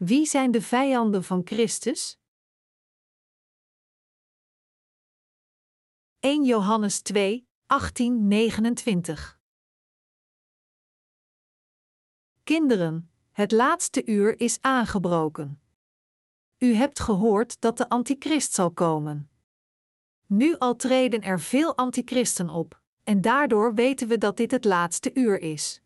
Wie 0.00 0.26
zijn 0.26 0.50
de 0.50 0.62
vijanden 0.62 1.24
van 1.24 1.40
Christus? 1.44 2.18
1 6.18 6.44
Johannes 6.44 7.00
2, 7.00 7.48
18, 7.66 8.28
29 8.28 9.40
Kinderen, 12.44 13.10
het 13.30 13.52
laatste 13.52 14.06
uur 14.06 14.40
is 14.40 14.58
aangebroken. 14.60 15.62
U 16.58 16.74
hebt 16.74 17.00
gehoord 17.00 17.60
dat 17.60 17.76
de 17.76 17.88
antichrist 17.88 18.52
zal 18.52 18.70
komen. 18.70 19.30
Nu 20.26 20.56
al 20.58 20.76
treden 20.76 21.22
er 21.22 21.40
veel 21.40 21.76
antichristen 21.76 22.48
op, 22.48 22.80
en 23.04 23.20
daardoor 23.20 23.74
weten 23.74 24.08
we 24.08 24.18
dat 24.18 24.36
dit 24.36 24.50
het 24.50 24.64
laatste 24.64 25.10
uur 25.14 25.40
is. 25.40 25.82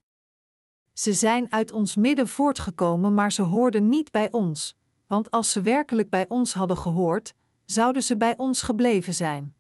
Ze 0.95 1.13
zijn 1.13 1.53
uit 1.53 1.73
ons 1.73 1.97
midden 1.97 2.29
voortgekomen, 2.29 3.15
maar 3.15 3.33
ze 3.33 3.43
hoorden 3.43 3.89
niet 3.89 4.11
bij 4.11 4.31
ons, 4.31 4.77
want 5.07 5.31
als 5.31 5.53
ze 5.53 5.63
werkelijk 5.63 6.11
bij 6.11 6.29
ons 6.29 6.55
hadden 6.55 6.77
gehoord, 6.77 7.35
zouden 7.65 8.03
ze 8.03 8.17
bij 8.17 8.37
ons 8.37 8.63
gebleven 8.63 9.15
zijn. 9.15 9.55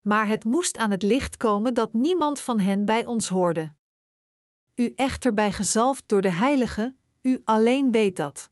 Maar 0.00 0.26
het 0.26 0.44
moest 0.44 0.76
aan 0.76 0.90
het 0.90 1.02
licht 1.02 1.36
komen 1.36 1.74
dat 1.74 1.92
niemand 1.92 2.40
van 2.40 2.60
hen 2.60 2.84
bij 2.84 3.06
ons 3.06 3.28
hoorde. 3.28 3.72
U 4.74 4.92
echter 4.96 5.34
bij 5.34 5.52
gezalfd 5.52 6.02
door 6.06 6.22
de 6.22 6.30
Heilige, 6.30 6.94
u 7.20 7.40
alleen 7.44 7.90
weet 7.90 8.16
dat. 8.16 8.50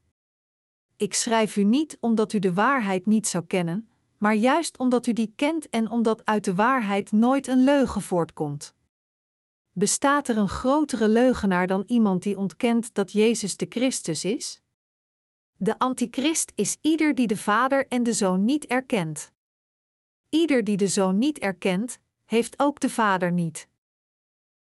Ik 0.96 1.14
schrijf 1.14 1.56
u 1.56 1.64
niet 1.64 1.96
omdat 2.00 2.32
u 2.32 2.38
de 2.38 2.54
waarheid 2.54 3.06
niet 3.06 3.26
zou 3.26 3.44
kennen, 3.44 3.88
maar 4.18 4.34
juist 4.34 4.78
omdat 4.78 5.06
u 5.06 5.12
die 5.12 5.32
kent 5.36 5.68
en 5.68 5.90
omdat 5.90 6.24
uit 6.24 6.44
de 6.44 6.54
waarheid 6.54 7.12
nooit 7.12 7.46
een 7.46 7.64
leugen 7.64 8.02
voortkomt. 8.02 8.74
Bestaat 9.80 10.28
er 10.28 10.36
een 10.36 10.48
grotere 10.48 11.08
leugenaar 11.08 11.66
dan 11.66 11.82
iemand 11.86 12.22
die 12.22 12.38
ontkent 12.38 12.94
dat 12.94 13.12
Jezus 13.12 13.56
de 13.56 13.66
Christus 13.68 14.24
is? 14.24 14.62
De 15.56 15.78
antichrist 15.78 16.52
is 16.54 16.76
ieder 16.80 17.14
die 17.14 17.26
de 17.26 17.36
Vader 17.36 17.86
en 17.88 18.02
de 18.02 18.12
Zoon 18.12 18.44
niet 18.44 18.66
erkent. 18.66 19.32
Ieder 20.28 20.64
die 20.64 20.76
de 20.76 20.88
Zoon 20.88 21.18
niet 21.18 21.38
erkent, 21.38 21.98
heeft 22.24 22.58
ook 22.58 22.80
de 22.80 22.90
Vader 22.90 23.32
niet. 23.32 23.68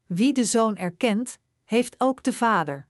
Wie 0.05 0.33
de 0.33 0.45
Zoon 0.45 0.75
erkent, 0.75 1.39
heeft 1.63 1.95
ook 1.97 2.23
de 2.23 2.33
Vader. 2.33 2.87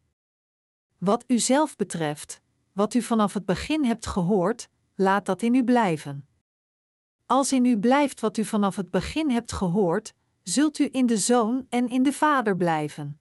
Wat 0.98 1.24
u 1.28 1.40
zelf 1.40 1.76
betreft, 1.76 2.42
wat 2.74 2.94
u 2.94 3.02
vanaf 3.02 3.34
het 3.34 3.46
begin 3.46 3.86
hebt 3.86 4.06
gehoord, 4.06 4.70
laat 4.96 5.26
dat 5.26 5.42
in 5.42 5.54
u 5.54 5.64
blijven. 5.64 6.28
Als 7.26 7.52
in 7.52 7.66
u 7.66 7.80
blijft 7.80 8.20
wat 8.20 8.38
u 8.38 8.46
vanaf 8.46 8.76
het 8.76 8.92
begin 8.92 9.30
hebt 9.30 9.52
gehoord, 9.52 10.14
zult 10.44 10.80
u 10.80 10.90
in 10.92 11.06
de 11.06 11.18
Zoon 11.18 11.66
en 11.70 11.90
in 11.90 12.04
de 12.04 12.14
Vader 12.14 12.58
blijven. 12.58 13.20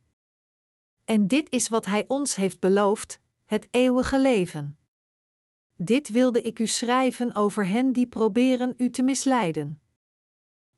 En 1.04 1.26
dit 1.26 1.50
is 1.50 1.68
wat 1.68 1.86
Hij 1.86 2.04
ons 2.08 2.34
heeft 2.34 2.60
beloofd: 2.60 3.20
het 3.44 3.68
eeuwige 3.70 4.20
leven. 4.20 4.78
Dit 5.76 6.08
wilde 6.08 6.42
ik 6.42 6.58
u 6.58 6.66
schrijven 6.66 7.34
over 7.34 7.66
hen 7.66 7.92
die 7.92 8.06
proberen 8.06 8.74
u 8.76 8.90
te 8.90 9.02
misleiden. 9.02 9.80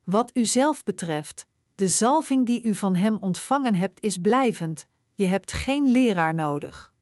Wat 0.03 0.31
u 0.33 0.45
zelf 0.45 0.83
betreft, 0.83 1.47
de 1.75 1.87
zalving 1.87 2.45
die 2.45 2.63
u 2.63 2.75
van 2.75 2.95
Hem 2.95 3.17
ontvangen 3.17 3.75
hebt 3.75 4.03
is 4.03 4.17
blijvend, 4.17 4.87
je 5.13 5.25
hebt 5.25 5.51
geen 5.51 5.91
leraar 5.91 6.33
nodig. 6.33 6.93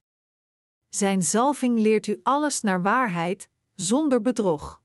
Zijn 0.89 1.23
zalving 1.23 1.79
leert 1.79 2.07
u 2.07 2.19
alles 2.23 2.61
naar 2.61 2.81
waarheid, 2.81 3.49
zonder 3.75 4.21
bedrog. 4.21 4.81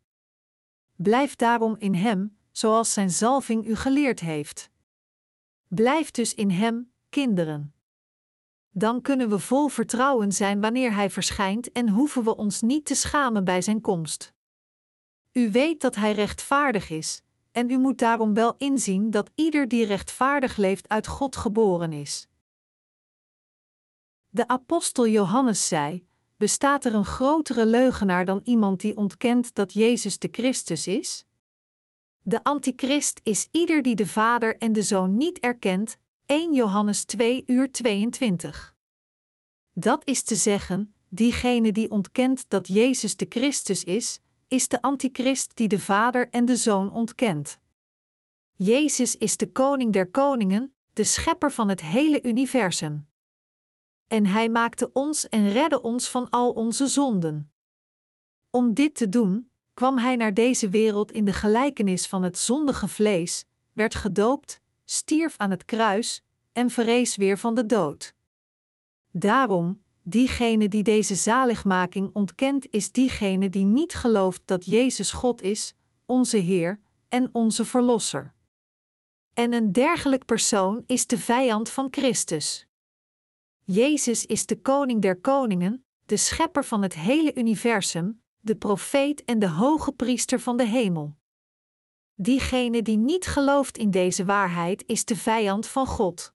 Blijf 0.96 1.36
daarom 1.36 1.76
in 1.78 1.94
Hem, 1.94 2.36
zoals 2.56 2.92
Zijn 2.92 3.10
zalving 3.10 3.66
u 3.66 3.76
geleerd 3.76 4.20
heeft. 4.20 4.70
Blijf 5.68 6.10
dus 6.10 6.34
in 6.34 6.50
Hem, 6.50 6.92
kinderen. 7.08 7.74
Dan 8.70 9.00
kunnen 9.02 9.28
we 9.28 9.38
vol 9.38 9.68
vertrouwen 9.68 10.32
zijn 10.32 10.60
wanneer 10.60 10.94
Hij 10.94 11.10
verschijnt 11.10 11.72
en 11.72 11.88
hoeven 11.88 12.24
we 12.24 12.36
ons 12.36 12.60
niet 12.60 12.84
te 12.84 12.94
schamen 12.94 13.44
bij 13.44 13.62
Zijn 13.62 13.80
komst. 13.80 14.32
U 15.32 15.50
weet 15.50 15.80
dat 15.80 15.94
Hij 15.94 16.12
rechtvaardig 16.12 16.90
is, 16.90 17.22
en 17.52 17.70
u 17.70 17.78
moet 17.78 17.98
daarom 17.98 18.34
wel 18.34 18.54
inzien 18.58 19.10
dat 19.10 19.30
ieder 19.34 19.68
die 19.68 19.86
rechtvaardig 19.86 20.56
leeft 20.56 20.88
uit 20.88 21.06
God 21.06 21.36
geboren 21.36 21.92
is. 21.92 22.28
De 24.28 24.48
apostel 24.48 25.06
Johannes 25.06 25.68
zei: 25.68 26.06
Bestaat 26.36 26.84
er 26.84 26.94
een 26.94 27.04
grotere 27.04 27.66
leugenaar 27.66 28.24
dan 28.24 28.40
iemand 28.44 28.80
die 28.80 28.96
ontkent 28.96 29.54
dat 29.54 29.72
Jezus 29.72 30.18
de 30.18 30.28
Christus 30.30 30.86
is? 30.86 31.26
De 32.26 32.44
antichrist 32.44 33.20
is 33.22 33.48
ieder 33.50 33.82
die 33.82 33.94
de 33.94 34.06
Vader 34.06 34.56
en 34.56 34.72
de 34.72 34.82
Zoon 34.82 35.16
niet 35.16 35.38
erkent. 35.38 35.98
1 36.26 36.54
Johannes 36.54 37.04
2 37.04 37.44
uur 37.46 37.72
22. 37.72 38.76
Dat 39.72 40.06
is 40.06 40.22
te 40.22 40.34
zeggen, 40.34 40.94
diegene 41.08 41.72
die 41.72 41.90
ontkent 41.90 42.44
dat 42.48 42.68
Jezus 42.68 43.16
de 43.16 43.26
Christus 43.28 43.84
is, 43.84 44.20
is 44.48 44.68
de 44.68 44.82
antichrist 44.82 45.56
die 45.56 45.68
de 45.68 45.78
Vader 45.78 46.30
en 46.30 46.44
de 46.44 46.56
Zoon 46.56 46.92
ontkent. 46.92 47.58
Jezus 48.52 49.16
is 49.16 49.36
de 49.36 49.52
koning 49.52 49.92
der 49.92 50.10
koningen, 50.10 50.74
de 50.92 51.04
schepper 51.04 51.52
van 51.52 51.68
het 51.68 51.80
hele 51.80 52.22
universum. 52.22 53.08
En 54.06 54.26
hij 54.26 54.48
maakte 54.48 54.92
ons 54.92 55.28
en 55.28 55.50
redde 55.50 55.82
ons 55.82 56.08
van 56.08 56.30
al 56.30 56.50
onze 56.50 56.86
zonden. 56.86 57.52
Om 58.50 58.74
dit 58.74 58.94
te 58.94 59.08
doen, 59.08 59.50
kwam 59.74 59.98
hij 59.98 60.16
naar 60.16 60.34
deze 60.34 60.68
wereld 60.68 61.12
in 61.12 61.24
de 61.24 61.32
gelijkenis 61.32 62.06
van 62.06 62.22
het 62.22 62.38
zondige 62.38 62.88
vlees, 62.88 63.44
werd 63.72 63.94
gedoopt, 63.94 64.60
stierf 64.84 65.34
aan 65.36 65.50
het 65.50 65.64
kruis 65.64 66.22
en 66.52 66.70
verrees 66.70 67.16
weer 67.16 67.38
van 67.38 67.54
de 67.54 67.66
dood. 67.66 68.14
Daarom, 69.10 69.82
diegene 70.02 70.68
die 70.68 70.82
deze 70.82 71.14
zaligmaking 71.14 72.10
ontkent, 72.12 72.66
is 72.70 72.92
diegene 72.92 73.50
die 73.50 73.64
niet 73.64 73.94
gelooft 73.94 74.42
dat 74.44 74.64
Jezus 74.64 75.12
God 75.12 75.42
is, 75.42 75.74
onze 76.06 76.36
Heer 76.36 76.80
en 77.08 77.28
onze 77.32 77.64
Verlosser. 77.64 78.34
En 79.34 79.52
een 79.52 79.72
dergelijk 79.72 80.24
persoon 80.24 80.82
is 80.86 81.06
de 81.06 81.18
vijand 81.18 81.68
van 81.68 81.88
Christus. 81.90 82.66
Jezus 83.64 84.26
is 84.26 84.46
de 84.46 84.60
koning 84.60 85.02
der 85.02 85.20
koningen, 85.20 85.84
de 86.06 86.16
schepper 86.16 86.64
van 86.64 86.82
het 86.82 86.94
hele 86.94 87.34
universum, 87.34 88.22
de 88.44 88.56
profeet 88.56 89.24
en 89.24 89.38
de 89.38 89.48
hoge 89.48 89.92
priester 89.92 90.40
van 90.40 90.56
de 90.56 90.66
hemel. 90.66 91.16
Diegene 92.14 92.82
die 92.82 92.96
niet 92.96 93.26
gelooft 93.26 93.78
in 93.78 93.90
deze 93.90 94.24
waarheid 94.24 94.84
is 94.86 95.04
de 95.04 95.16
vijand 95.16 95.66
van 95.66 95.86
God. 95.86 96.32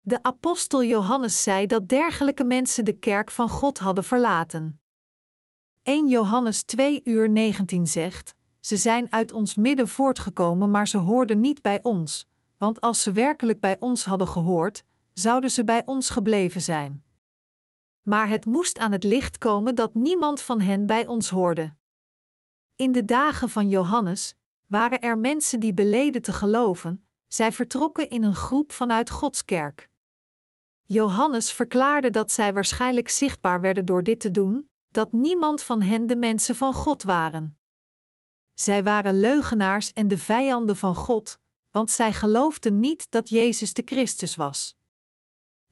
De 0.00 0.22
apostel 0.22 0.84
Johannes 0.84 1.42
zei 1.42 1.66
dat 1.66 1.88
dergelijke 1.88 2.44
mensen 2.44 2.84
de 2.84 2.92
kerk 2.92 3.30
van 3.30 3.48
God 3.48 3.78
hadden 3.78 4.04
verlaten. 4.04 4.80
1 5.82 6.08
Johannes 6.08 6.62
2 6.62 7.00
uur 7.04 7.30
19 7.30 7.86
zegt: 7.86 8.34
Ze 8.60 8.76
zijn 8.76 9.12
uit 9.12 9.32
ons 9.32 9.54
midden 9.54 9.88
voortgekomen, 9.88 10.70
maar 10.70 10.88
ze 10.88 10.98
hoorden 10.98 11.40
niet 11.40 11.62
bij 11.62 11.82
ons, 11.82 12.26
want 12.58 12.80
als 12.80 13.02
ze 13.02 13.12
werkelijk 13.12 13.60
bij 13.60 13.76
ons 13.80 14.04
hadden 14.04 14.28
gehoord, 14.28 14.84
zouden 15.12 15.50
ze 15.50 15.64
bij 15.64 15.82
ons 15.84 16.10
gebleven 16.10 16.60
zijn. 16.60 17.02
Maar 18.08 18.28
het 18.28 18.44
moest 18.44 18.78
aan 18.78 18.92
het 18.92 19.04
licht 19.04 19.38
komen 19.38 19.74
dat 19.74 19.94
niemand 19.94 20.40
van 20.40 20.60
hen 20.60 20.86
bij 20.86 21.06
ons 21.06 21.30
hoorde. 21.30 21.74
In 22.76 22.92
de 22.92 23.04
dagen 23.04 23.48
van 23.48 23.68
Johannes 23.68 24.34
waren 24.66 25.00
er 25.00 25.18
mensen 25.18 25.60
die 25.60 25.74
beleden 25.74 26.22
te 26.22 26.32
geloven, 26.32 27.08
zij 27.26 27.52
vertrokken 27.52 28.10
in 28.10 28.22
een 28.22 28.34
groep 28.34 28.72
vanuit 28.72 29.10
Gods 29.10 29.44
kerk. 29.44 29.90
Johannes 30.82 31.52
verklaarde 31.52 32.10
dat 32.10 32.32
zij 32.32 32.52
waarschijnlijk 32.52 33.08
zichtbaar 33.08 33.60
werden 33.60 33.84
door 33.84 34.02
dit 34.02 34.20
te 34.20 34.30
doen, 34.30 34.70
dat 34.88 35.12
niemand 35.12 35.62
van 35.62 35.82
hen 35.82 36.06
de 36.06 36.16
mensen 36.16 36.56
van 36.56 36.74
God 36.74 37.02
waren. 37.02 37.58
Zij 38.54 38.82
waren 38.82 39.20
leugenaars 39.20 39.92
en 39.92 40.08
de 40.08 40.18
vijanden 40.18 40.76
van 40.76 40.94
God, 40.94 41.38
want 41.70 41.90
zij 41.90 42.12
geloofden 42.12 42.80
niet 42.80 43.10
dat 43.10 43.28
Jezus 43.28 43.72
de 43.72 43.82
Christus 43.84 44.36
was. 44.36 44.77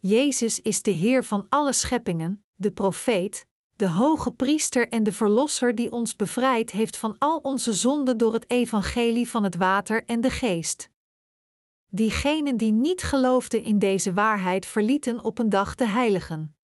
Jezus 0.06 0.60
is 0.60 0.82
de 0.82 0.90
Heer 0.90 1.24
van 1.24 1.46
alle 1.48 1.72
scheppingen, 1.72 2.44
de 2.54 2.70
profeet, 2.70 3.46
de 3.76 3.88
hoge 3.88 4.32
priester 4.32 4.88
en 4.88 5.02
de 5.02 5.12
verlosser 5.12 5.74
die 5.74 5.92
ons 5.92 6.16
bevrijd 6.16 6.70
heeft 6.70 6.96
van 6.96 7.18
al 7.18 7.38
onze 7.38 7.72
zonden 7.72 8.18
door 8.18 8.32
het 8.32 8.50
evangelie 8.50 9.28
van 9.28 9.44
het 9.44 9.56
water 9.56 10.04
en 10.04 10.20
de 10.20 10.30
geest. 10.30 10.90
Diegenen 11.90 12.56
die 12.56 12.72
niet 12.72 13.02
geloofden 13.02 13.62
in 13.62 13.78
deze 13.78 14.12
waarheid 14.12 14.66
verlieten 14.66 15.24
op 15.24 15.38
een 15.38 15.48
dag 15.48 15.74
de 15.74 15.86
heiligen. 15.86 16.56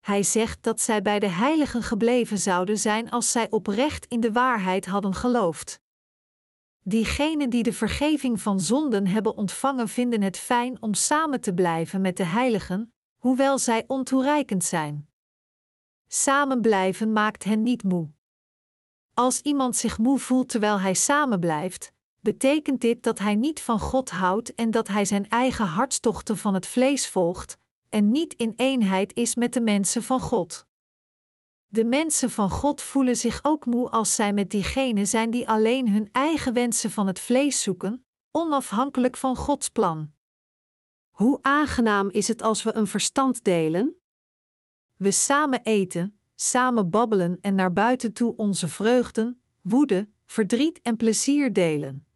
Hij 0.00 0.22
zegt 0.22 0.62
dat 0.62 0.80
zij 0.80 1.02
bij 1.02 1.18
de 1.18 1.28
heiligen 1.28 1.82
gebleven 1.82 2.38
zouden 2.38 2.78
zijn 2.78 3.10
als 3.10 3.30
zij 3.30 3.50
oprecht 3.50 4.06
in 4.06 4.20
de 4.20 4.32
waarheid 4.32 4.86
hadden 4.86 5.14
geloofd. 5.14 5.82
Diegenen 6.86 7.50
die 7.50 7.62
de 7.62 7.72
vergeving 7.72 8.40
van 8.40 8.60
zonden 8.60 9.06
hebben 9.06 9.36
ontvangen, 9.36 9.88
vinden 9.88 10.22
het 10.22 10.38
fijn 10.38 10.82
om 10.82 10.94
samen 10.94 11.40
te 11.40 11.54
blijven 11.54 12.00
met 12.00 12.16
de 12.16 12.24
heiligen, 12.24 12.94
hoewel 13.18 13.58
zij 13.58 13.84
ontoereikend 13.86 14.64
zijn. 14.64 15.08
Samen 16.08 16.60
blijven 16.60 17.12
maakt 17.12 17.44
hen 17.44 17.62
niet 17.62 17.82
moe. 17.82 18.10
Als 19.14 19.40
iemand 19.40 19.76
zich 19.76 19.98
moe 19.98 20.18
voelt 20.18 20.48
terwijl 20.48 20.80
hij 20.80 20.94
samen 20.94 21.40
blijft, 21.40 21.92
betekent 22.20 22.80
dit 22.80 23.02
dat 23.02 23.18
hij 23.18 23.34
niet 23.34 23.60
van 23.60 23.80
God 23.80 24.10
houdt 24.10 24.54
en 24.54 24.70
dat 24.70 24.88
hij 24.88 25.04
zijn 25.04 25.28
eigen 25.28 25.66
hartstochten 25.66 26.36
van 26.36 26.54
het 26.54 26.66
vlees 26.66 27.08
volgt 27.08 27.58
en 27.88 28.10
niet 28.10 28.34
in 28.34 28.52
eenheid 28.56 29.14
is 29.14 29.34
met 29.34 29.52
de 29.52 29.60
mensen 29.60 30.02
van 30.02 30.20
God. 30.20 30.66
De 31.66 31.84
mensen 31.84 32.30
van 32.30 32.50
God 32.50 32.82
voelen 32.82 33.16
zich 33.16 33.40
ook 33.42 33.66
moe 33.66 33.90
als 33.90 34.14
zij 34.14 34.32
met 34.32 34.50
diegenen 34.50 35.06
zijn 35.06 35.30
die 35.30 35.48
alleen 35.48 35.88
hun 35.88 36.08
eigen 36.12 36.52
wensen 36.52 36.90
van 36.90 37.06
het 37.06 37.20
vlees 37.20 37.62
zoeken, 37.62 38.06
onafhankelijk 38.30 39.16
van 39.16 39.36
Gods 39.36 39.68
plan. 39.68 40.12
Hoe 41.10 41.38
aangenaam 41.42 42.10
is 42.10 42.28
het 42.28 42.42
als 42.42 42.62
we 42.62 42.74
een 42.74 42.86
verstand 42.86 43.44
delen? 43.44 43.96
We 44.96 45.10
samen 45.10 45.62
eten, 45.62 46.18
samen 46.34 46.90
babbelen 46.90 47.38
en 47.40 47.54
naar 47.54 47.72
buiten 47.72 48.12
toe 48.12 48.36
onze 48.36 48.68
vreugden, 48.68 49.40
woede, 49.60 50.08
verdriet 50.26 50.80
en 50.82 50.96
plezier 50.96 51.52
delen. 51.52 52.06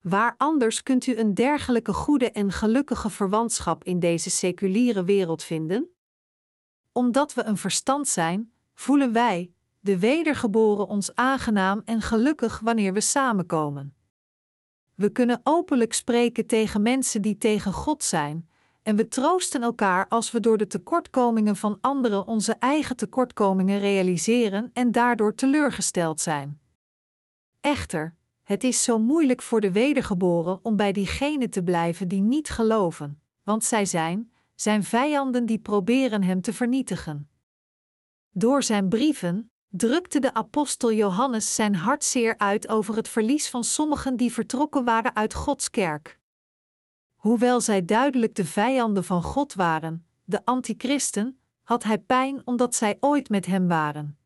Waar 0.00 0.34
anders 0.36 0.82
kunt 0.82 1.06
u 1.06 1.16
een 1.16 1.34
dergelijke 1.34 1.92
goede 1.92 2.30
en 2.30 2.52
gelukkige 2.52 3.10
verwantschap 3.10 3.84
in 3.84 3.98
deze 3.98 4.30
seculiere 4.30 5.04
wereld 5.04 5.42
vinden? 5.42 5.90
Omdat 6.92 7.34
we 7.34 7.44
een 7.44 7.56
verstand 7.56 8.08
zijn, 8.08 8.52
voelen 8.74 9.12
wij, 9.12 9.52
de 9.80 9.98
wedergeboren, 9.98 10.86
ons 10.86 11.14
aangenaam 11.14 11.82
en 11.84 12.00
gelukkig 12.00 12.60
wanneer 12.60 12.92
we 12.92 13.00
samenkomen. 13.00 13.94
We 14.94 15.10
kunnen 15.10 15.40
openlijk 15.42 15.92
spreken 15.92 16.46
tegen 16.46 16.82
mensen 16.82 17.22
die 17.22 17.38
tegen 17.38 17.72
God 17.72 18.02
zijn, 18.02 18.48
en 18.82 18.96
we 18.96 19.08
troosten 19.08 19.62
elkaar 19.62 20.08
als 20.08 20.30
we 20.30 20.40
door 20.40 20.56
de 20.56 20.66
tekortkomingen 20.66 21.56
van 21.56 21.78
anderen 21.80 22.26
onze 22.26 22.52
eigen 22.52 22.96
tekortkomingen 22.96 23.78
realiseren 23.78 24.70
en 24.72 24.92
daardoor 24.92 25.34
teleurgesteld 25.34 26.20
zijn. 26.20 26.60
Echter, 27.60 28.14
het 28.42 28.64
is 28.64 28.82
zo 28.82 28.98
moeilijk 28.98 29.42
voor 29.42 29.60
de 29.60 29.72
wedergeboren 29.72 30.58
om 30.62 30.76
bij 30.76 30.92
diegenen 30.92 31.50
te 31.50 31.62
blijven 31.62 32.08
die 32.08 32.20
niet 32.20 32.50
geloven, 32.50 33.20
want 33.42 33.64
zij 33.64 33.84
zijn, 33.84 34.32
zijn 34.60 34.84
vijanden 34.84 35.46
die 35.46 35.58
proberen 35.58 36.22
hem 36.22 36.40
te 36.40 36.52
vernietigen. 36.52 37.30
Door 38.30 38.62
zijn 38.62 38.88
brieven 38.88 39.52
drukte 39.68 40.20
de 40.20 40.34
apostel 40.34 40.92
Johannes 40.92 41.54
zijn 41.54 41.74
hartzeer 41.74 42.38
uit 42.38 42.68
over 42.68 42.96
het 42.96 43.08
verlies 43.08 43.48
van 43.48 43.64
sommigen 43.64 44.16
die 44.16 44.32
vertrokken 44.32 44.84
waren 44.84 45.16
uit 45.16 45.34
Gods 45.34 45.70
kerk. 45.70 46.18
Hoewel 47.14 47.60
zij 47.60 47.84
duidelijk 47.84 48.34
de 48.34 48.44
vijanden 48.44 49.04
van 49.04 49.22
God 49.22 49.54
waren, 49.54 50.06
de 50.24 50.44
antichristen, 50.44 51.40
had 51.62 51.82
hij 51.82 51.98
pijn 51.98 52.46
omdat 52.46 52.74
zij 52.74 52.96
ooit 53.00 53.28
met 53.28 53.46
hem 53.46 53.68
waren. 53.68 54.18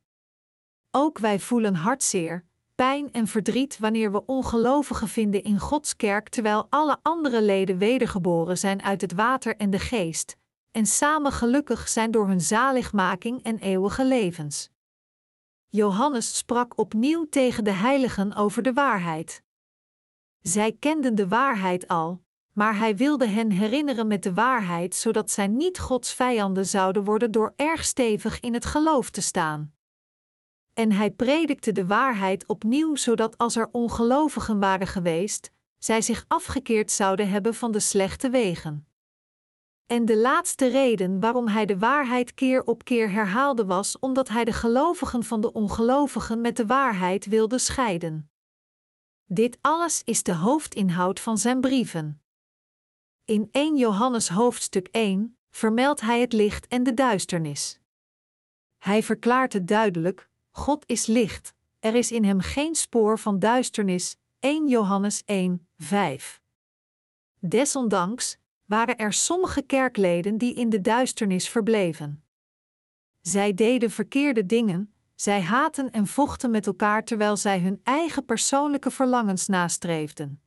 Ook 0.90 1.18
wij 1.18 1.40
voelen 1.40 1.74
hartzeer, 1.74 2.44
pijn 2.74 3.12
en 3.12 3.26
verdriet 3.26 3.78
wanneer 3.78 4.12
we 4.12 4.26
ongelovigen 4.26 5.08
vinden 5.08 5.42
in 5.42 5.58
Gods 5.58 5.96
kerk 5.96 6.28
terwijl 6.28 6.66
alle 6.70 6.98
andere 7.02 7.42
leden 7.42 7.78
wedergeboren 7.78 8.58
zijn 8.58 8.82
uit 8.82 9.00
het 9.00 9.12
water 9.12 9.56
en 9.56 9.70
de 9.70 9.78
geest, 9.78 10.36
en 10.70 10.86
samen 10.86 11.32
gelukkig 11.32 11.88
zijn 11.88 12.10
door 12.10 12.26
hun 12.26 12.40
zaligmaking 12.40 13.42
en 13.42 13.58
eeuwige 13.58 14.04
levens. 14.04 14.70
Johannes 15.68 16.36
sprak 16.36 16.78
opnieuw 16.78 17.26
tegen 17.30 17.64
de 17.64 17.72
heiligen 17.72 18.34
over 18.34 18.62
de 18.62 18.72
waarheid. 18.72 19.42
Zij 20.40 20.72
kenden 20.72 21.14
de 21.14 21.28
waarheid 21.28 21.88
al, 21.88 22.22
maar 22.52 22.78
hij 22.78 22.96
wilde 22.96 23.26
hen 23.26 23.50
herinneren 23.50 24.06
met 24.06 24.22
de 24.22 24.34
waarheid, 24.34 24.94
zodat 24.94 25.30
zij 25.30 25.46
niet 25.46 25.78
Gods 25.78 26.14
vijanden 26.14 26.66
zouden 26.66 27.04
worden 27.04 27.30
door 27.30 27.52
erg 27.56 27.84
stevig 27.84 28.40
in 28.40 28.54
het 28.54 28.64
geloof 28.64 29.10
te 29.10 29.20
staan. 29.20 29.72
En 30.74 30.92
hij 30.92 31.10
predikte 31.10 31.72
de 31.72 31.86
waarheid 31.86 32.46
opnieuw, 32.46 32.96
zodat 32.96 33.38
als 33.38 33.56
er 33.56 33.68
ongelovigen 33.72 34.60
waren 34.60 34.86
geweest, 34.86 35.50
zij 35.78 36.02
zich 36.02 36.24
afgekeerd 36.28 36.90
zouden 36.90 37.28
hebben 37.28 37.54
van 37.54 37.72
de 37.72 37.80
slechte 37.80 38.30
wegen. 38.30 38.86
En 39.86 40.04
de 40.04 40.16
laatste 40.16 40.66
reden 40.66 41.20
waarom 41.20 41.48
hij 41.48 41.66
de 41.66 41.78
waarheid 41.78 42.34
keer 42.34 42.64
op 42.64 42.84
keer 42.84 43.10
herhaalde 43.10 43.64
was 43.64 43.98
omdat 43.98 44.28
hij 44.28 44.44
de 44.44 44.52
gelovigen 44.52 45.24
van 45.24 45.40
de 45.40 45.52
ongelovigen 45.52 46.40
met 46.40 46.56
de 46.56 46.66
waarheid 46.66 47.26
wilde 47.26 47.58
scheiden. 47.58 48.30
Dit 49.24 49.58
alles 49.60 50.02
is 50.04 50.22
de 50.22 50.34
hoofdinhoud 50.34 51.20
van 51.20 51.38
zijn 51.38 51.60
brieven. 51.60 52.22
In 53.24 53.48
1 53.50 53.76
Johannes 53.76 54.28
hoofdstuk 54.28 54.88
1 54.90 55.38
vermeldt 55.50 56.00
hij 56.00 56.20
het 56.20 56.32
licht 56.32 56.66
en 56.66 56.82
de 56.82 56.94
duisternis. 56.94 57.80
Hij 58.78 59.02
verklaart 59.02 59.52
het 59.52 59.68
duidelijk: 59.68 60.30
God 60.56 60.84
is 60.86 61.06
licht, 61.06 61.54
er 61.80 61.94
is 61.94 62.12
in 62.12 62.24
hem 62.24 62.40
geen 62.40 62.74
spoor 62.74 63.18
van 63.18 63.38
duisternis. 63.38 64.16
1 64.38 64.68
Johannes 64.68 65.22
1, 65.24 65.66
5. 65.78 66.40
Desondanks 67.38 68.38
waren 68.64 68.96
er 68.96 69.12
sommige 69.12 69.62
kerkleden 69.62 70.38
die 70.38 70.54
in 70.54 70.68
de 70.68 70.80
duisternis 70.80 71.48
verbleven. 71.48 72.24
Zij 73.20 73.54
deden 73.54 73.90
verkeerde 73.90 74.46
dingen, 74.46 74.94
zij 75.14 75.40
haten 75.40 75.90
en 75.90 76.06
vochten 76.06 76.50
met 76.50 76.66
elkaar 76.66 77.04
terwijl 77.04 77.36
zij 77.36 77.60
hun 77.60 77.80
eigen 77.82 78.24
persoonlijke 78.24 78.90
verlangens 78.90 79.46
nastreefden. 79.46 80.42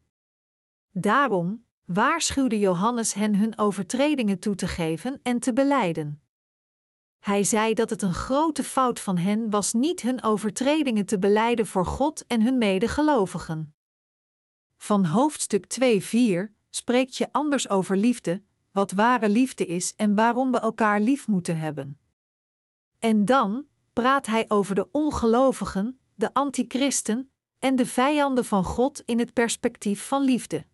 Daarom 0.91 1.65
waarschuwde 1.85 2.59
Johannes 2.59 3.13
hen 3.13 3.35
hun 3.35 3.57
overtredingen 3.57 4.39
toe 4.39 4.55
te 4.55 4.67
geven 4.67 5.19
en 5.23 5.39
te 5.39 5.53
beleiden. 5.53 6.21
Hij 7.19 7.43
zei 7.43 7.73
dat 7.73 7.89
het 7.89 8.01
een 8.01 8.13
grote 8.13 8.63
fout 8.63 8.99
van 8.99 9.17
hen 9.17 9.49
was 9.49 9.73
niet 9.73 10.01
hun 10.01 10.23
overtredingen 10.23 11.05
te 11.05 11.19
beleiden 11.19 11.67
voor 11.67 11.85
God 11.85 12.25
en 12.27 12.41
hun 12.41 12.57
medegelovigen. 12.57 13.75
Van 14.77 15.05
hoofdstuk 15.05 15.65
2:4 15.67 16.55
spreekt 16.69 17.15
je 17.15 17.27
anders 17.31 17.69
over 17.69 17.97
liefde, 17.97 18.43
wat 18.71 18.91
ware 18.91 19.29
liefde 19.29 19.65
is 19.65 19.95
en 19.95 20.15
waarom 20.15 20.51
we 20.51 20.59
elkaar 20.59 20.99
lief 20.99 21.27
moeten 21.27 21.57
hebben. 21.57 21.99
En 22.99 23.25
dan 23.25 23.65
praat 23.93 24.25
hij 24.25 24.45
over 24.47 24.75
de 24.75 24.91
ongelovigen, 24.91 25.99
de 26.15 26.33
antichristen 26.33 27.31
en 27.59 27.75
de 27.75 27.85
vijanden 27.85 28.45
van 28.45 28.63
God 28.63 29.01
in 29.05 29.19
het 29.19 29.33
perspectief 29.33 30.07
van 30.07 30.21
liefde. 30.21 30.65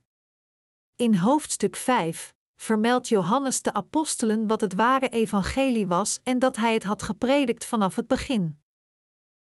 In 0.95 1.15
hoofdstuk 1.15 1.75
5 1.75 2.35
vermeldt 2.63 3.07
Johannes 3.07 3.61
de 3.61 3.73
apostelen 3.73 4.47
wat 4.47 4.61
het 4.61 4.73
ware 4.73 5.09
evangelie 5.09 5.87
was 5.87 6.19
en 6.23 6.39
dat 6.39 6.55
hij 6.55 6.73
het 6.73 6.83
had 6.83 7.03
gepredikt 7.03 7.65
vanaf 7.65 7.95
het 7.95 8.07
begin. 8.07 8.59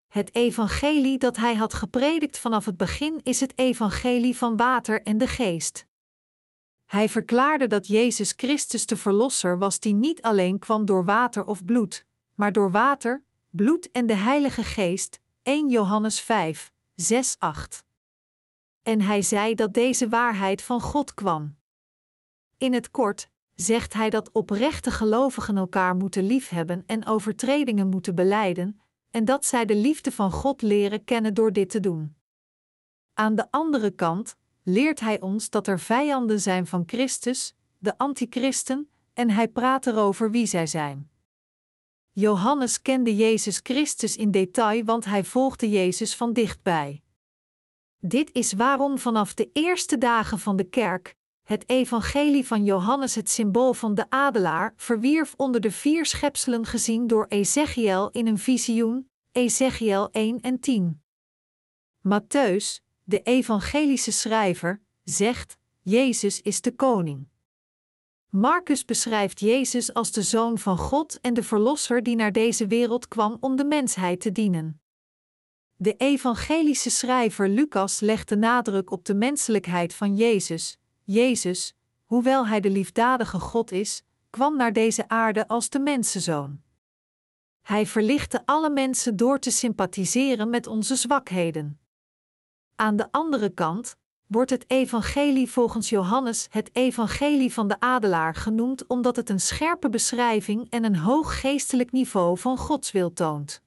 Het 0.08 0.36
evangelie 0.36 1.18
dat 1.18 1.38
hij 1.38 1.56
had 1.56 1.74
gepredikt 1.74 2.40
vanaf 2.40 2.66
het 2.66 2.78
begin 2.78 3.20
is 3.24 3.40
het 3.40 3.58
evangelie 3.58 4.38
van 4.38 4.58
water 4.58 5.02
en 5.02 5.18
de 5.18 5.28
geest. 5.28 5.86
Hij 6.86 7.10
verklaarde 7.10 7.68
dat 7.68 7.88
Jezus 7.88 8.34
Christus 8.36 8.86
de 8.86 8.98
Verlosser 8.98 9.58
was 9.58 9.80
die 9.80 9.94
niet 9.94 10.22
alleen 10.22 10.60
kwam 10.60 10.86
door 10.86 11.06
water 11.06 11.46
of 11.46 11.66
bloed, 11.66 12.06
maar 12.36 12.52
door 12.52 12.72
water, 12.72 13.24
bloed 13.50 13.92
en 13.92 14.06
de 14.06 14.16
Heilige 14.16 14.64
Geest. 14.64 15.20
1 15.44 15.70
Johannes 15.70 16.20
5, 16.20 16.72
6, 16.96 17.36
8. 17.40 17.84
En 18.84 19.02
hij 19.02 19.22
zei 19.22 19.56
dat 19.56 19.74
deze 19.74 20.10
waarheid 20.10 20.62
van 20.62 20.82
God 20.82 21.14
kwam. 21.14 21.62
In 22.64 22.74
het 22.74 22.92
kort 22.92 23.30
zegt 23.56 23.94
hij 23.94 24.10
dat 24.10 24.32
oprechte 24.32 24.92
gelovigen 24.92 25.58
elkaar 25.58 25.96
moeten 25.96 26.26
liefhebben 26.26 26.84
en 26.86 27.06
overtredingen 27.06 27.90
moeten 27.90 28.16
beleiden, 28.16 28.82
en 29.12 29.26
dat 29.26 29.46
zij 29.46 29.66
de 29.66 29.76
liefde 29.76 30.12
van 30.12 30.32
God 30.32 30.62
leren 30.62 31.04
kennen 31.04 31.34
door 31.34 31.52
dit 31.52 31.70
te 31.70 31.80
doen. 31.80 32.16
Aan 33.14 33.36
de 33.36 33.52
andere 33.52 33.92
kant 33.92 34.36
leert 34.64 35.00
hij 35.00 35.22
ons 35.22 35.50
dat 35.50 35.68
er 35.68 35.80
vijanden 35.80 36.42
zijn 36.42 36.68
van 36.68 36.84
Christus, 36.86 37.56
de 37.78 37.98
antichristen, 37.98 38.90
en 39.14 39.30
hij 39.30 39.48
praat 39.48 39.86
erover 39.86 40.32
wie 40.32 40.46
zij 40.46 40.68
zijn. 40.68 41.10
Johannes 42.12 42.82
kende 42.82 43.16
Jezus 43.16 43.60
Christus 43.64 44.18
in 44.18 44.32
detail, 44.32 44.84
want 44.84 45.06
hij 45.06 45.24
volgde 45.24 45.70
Jezus 45.70 46.16
van 46.16 46.34
dichtbij. 46.34 47.04
Dit 48.00 48.34
is 48.34 48.54
waarom 48.54 48.98
vanaf 48.98 49.34
de 49.34 49.50
eerste 49.54 49.98
dagen 49.98 50.40
van 50.40 50.56
de 50.56 50.70
kerk 50.70 51.16
het 51.44 51.70
evangelie 51.70 52.48
van 52.48 52.64
Johannes 52.64 53.16
het 53.16 53.30
symbool 53.30 53.74
van 53.74 53.96
de 53.96 54.10
adelaar 54.10 54.74
verwierf 54.76 55.34
onder 55.38 55.62
de 55.62 55.72
vier 55.72 56.06
schepselen 56.06 56.66
gezien 56.66 57.08
door 57.08 57.26
Ezechiel 57.28 58.10
in 58.10 58.28
een 58.28 58.38
visioen, 58.38 59.10
Ezechiel 59.32 60.10
1 60.12 60.40
en 60.42 60.60
10. 60.60 61.02
Matthäus, 62.08 62.82
de 63.04 63.22
evangelische 63.22 64.12
schrijver, 64.12 64.82
zegt: 65.04 65.58
Jezus 65.82 66.42
is 66.42 66.62
de 66.62 66.76
koning. 66.76 67.28
Marcus 68.30 68.86
beschrijft 68.86 69.40
Jezus 69.40 69.94
als 69.94 70.12
de 70.12 70.22
zoon 70.22 70.58
van 70.58 70.78
God 70.78 71.22
en 71.22 71.34
de 71.34 71.44
verlosser 71.44 72.04
die 72.04 72.16
naar 72.16 72.32
deze 72.32 72.68
wereld 72.68 73.08
kwam 73.08 73.38
om 73.40 73.56
de 73.56 73.66
mensheid 73.66 74.22
te 74.22 74.32
dienen. 74.32 74.82
De 75.76 75.96
evangelische 75.96 76.90
schrijver 76.90 77.50
Lucas 77.50 78.00
legt 78.00 78.30
de 78.30 78.36
nadruk 78.36 78.92
op 78.92 79.06
de 79.06 79.14
menselijkheid 79.14 79.94
van 79.94 80.16
Jezus. 80.16 80.78
Jezus, 81.04 81.76
hoewel 82.06 82.48
hij 82.48 82.60
de 82.60 82.70
liefdadige 82.70 83.40
God 83.40 83.72
is, 83.72 84.04
kwam 84.30 84.58
naar 84.58 84.74
deze 84.74 85.08
aarde 85.08 85.48
als 85.48 85.70
de 85.70 85.80
mensenzoon. 85.80 86.62
Hij 87.62 87.86
verlichtte 87.86 88.42
alle 88.46 88.70
mensen 88.70 89.16
door 89.16 89.40
te 89.40 89.52
sympathiseren 89.52 90.50
met 90.50 90.68
onze 90.68 90.96
zwakheden. 90.96 91.80
Aan 92.76 92.96
de 92.96 93.12
andere 93.12 93.50
kant 93.50 93.96
wordt 94.28 94.50
het 94.50 94.66
evangelie 94.68 95.50
volgens 95.50 95.90
Johannes 95.90 96.48
het 96.50 96.76
evangelie 96.76 97.54
van 97.54 97.68
de 97.68 97.80
adelaar 97.80 98.36
genoemd 98.36 98.88
omdat 98.88 99.16
het 99.16 99.30
een 99.30 99.40
scherpe 99.40 99.90
beschrijving 99.90 100.70
en 100.70 100.84
een 100.84 100.96
hoog 100.96 101.40
geestelijk 101.40 101.92
niveau 101.92 102.38
van 102.38 102.58
Gods 102.58 102.92
wil 102.92 103.14
toont. 103.14 103.62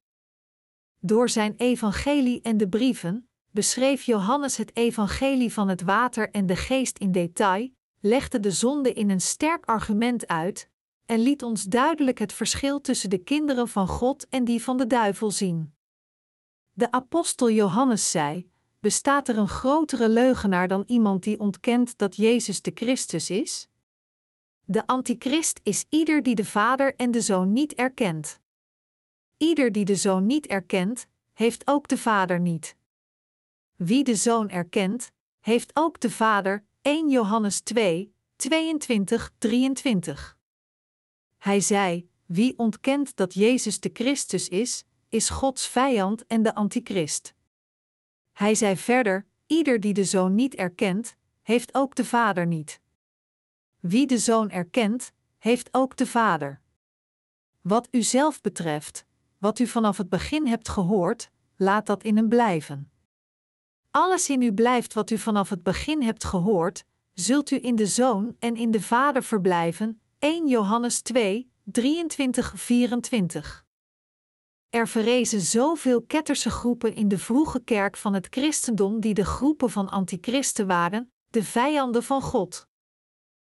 Door 0.98 1.28
zijn 1.28 1.54
evangelie 1.56 2.40
en 2.40 2.56
de 2.56 2.68
brieven 2.68 3.25
beschreef 3.56 4.02
Johannes 4.02 4.56
het 4.56 4.76
evangelie 4.76 5.52
van 5.52 5.68
het 5.68 5.82
water 5.82 6.30
en 6.30 6.46
de 6.46 6.56
geest 6.56 6.98
in 6.98 7.12
detail, 7.12 7.70
legde 8.00 8.40
de 8.40 8.50
zonde 8.50 8.92
in 8.92 9.10
een 9.10 9.20
sterk 9.20 9.64
argument 9.64 10.26
uit 10.26 10.68
en 11.06 11.18
liet 11.18 11.42
ons 11.42 11.64
duidelijk 11.64 12.18
het 12.18 12.32
verschil 12.32 12.80
tussen 12.80 13.10
de 13.10 13.18
kinderen 13.18 13.68
van 13.68 13.88
God 13.88 14.28
en 14.28 14.44
die 14.44 14.62
van 14.62 14.76
de 14.76 14.86
duivel 14.86 15.30
zien. 15.30 15.74
De 16.72 16.90
apostel 16.90 17.50
Johannes 17.50 18.10
zei: 18.10 18.50
Bestaat 18.80 19.28
er 19.28 19.38
een 19.38 19.48
grotere 19.48 20.08
leugenaar 20.08 20.68
dan 20.68 20.84
iemand 20.86 21.22
die 21.22 21.40
ontkent 21.40 21.98
dat 21.98 22.16
Jezus 22.16 22.62
de 22.62 22.72
Christus 22.74 23.30
is? 23.30 23.68
De 24.64 24.86
antichrist 24.86 25.60
is 25.62 25.86
ieder 25.88 26.22
die 26.22 26.34
de 26.34 26.44
Vader 26.44 26.94
en 26.96 27.10
de 27.10 27.20
Zoon 27.20 27.52
niet 27.52 27.74
erkent. 27.74 28.40
Ieder 29.36 29.72
die 29.72 29.84
de 29.84 29.96
Zoon 29.96 30.26
niet 30.26 30.46
erkent, 30.46 31.06
heeft 31.32 31.66
ook 31.66 31.88
de 31.88 31.98
Vader 31.98 32.40
niet. 32.40 32.75
Wie 33.76 34.04
de 34.04 34.14
Zoon 34.14 34.48
erkent, 34.48 35.12
heeft 35.40 35.70
ook 35.74 36.00
de 36.00 36.10
Vader. 36.10 36.64
1 36.82 37.08
Johannes 37.08 37.60
2, 37.60 38.14
22, 38.36 39.32
23. 39.38 40.38
Hij 41.36 41.60
zei: 41.60 42.08
Wie 42.26 42.58
ontkent 42.58 43.16
dat 43.16 43.34
Jezus 43.34 43.80
de 43.80 43.90
Christus 43.92 44.48
is, 44.48 44.84
is 45.08 45.28
Gods 45.28 45.66
vijand 45.66 46.26
en 46.26 46.42
de 46.42 46.54
antichrist. 46.54 47.34
Hij 48.32 48.54
zei 48.54 48.76
verder: 48.76 49.26
Ieder 49.46 49.80
die 49.80 49.92
de 49.92 50.04
zoon 50.04 50.34
niet 50.34 50.54
erkent, 50.54 51.16
heeft 51.42 51.74
ook 51.74 51.94
de 51.94 52.04
vader 52.04 52.46
niet. 52.46 52.80
Wie 53.80 54.06
de 54.06 54.18
zoon 54.18 54.50
erkent, 54.50 55.12
heeft 55.38 55.68
ook 55.72 55.96
de 55.96 56.06
vader. 56.06 56.60
Wat 57.60 57.88
u 57.90 58.02
zelf 58.02 58.40
betreft, 58.40 59.04
wat 59.38 59.58
u 59.58 59.66
vanaf 59.66 59.96
het 59.96 60.08
begin 60.08 60.46
hebt 60.46 60.68
gehoord, 60.68 61.30
laat 61.56 61.86
dat 61.86 62.02
in 62.02 62.16
hem 62.16 62.28
blijven. 62.28 62.90
Alles 63.96 64.28
in 64.28 64.42
u 64.42 64.52
blijft 64.52 64.94
wat 64.94 65.10
u 65.10 65.18
vanaf 65.18 65.48
het 65.48 65.62
begin 65.62 66.02
hebt 66.02 66.24
gehoord, 66.24 66.84
zult 67.12 67.50
u 67.50 67.58
in 67.62 67.76
de 67.76 67.86
zoon 67.86 68.36
en 68.38 68.56
in 68.56 68.70
de 68.70 68.80
vader 68.80 69.22
verblijven. 69.22 70.00
1 70.18 70.48
Johannes 70.48 71.00
2, 71.00 71.50
23-24. 71.80 71.80
Er 74.70 74.88
verrezen 74.88 75.40
zoveel 75.40 76.02
ketterse 76.02 76.50
groepen 76.50 76.94
in 76.94 77.08
de 77.08 77.18
vroege 77.18 77.60
kerk 77.60 77.96
van 77.96 78.14
het 78.14 78.26
christendom 78.30 79.00
die 79.00 79.14
de 79.14 79.24
groepen 79.24 79.70
van 79.70 79.88
antichristen 79.88 80.66
waren, 80.66 81.12
de 81.28 81.42
vijanden 81.42 82.02
van 82.02 82.22
God. 82.22 82.68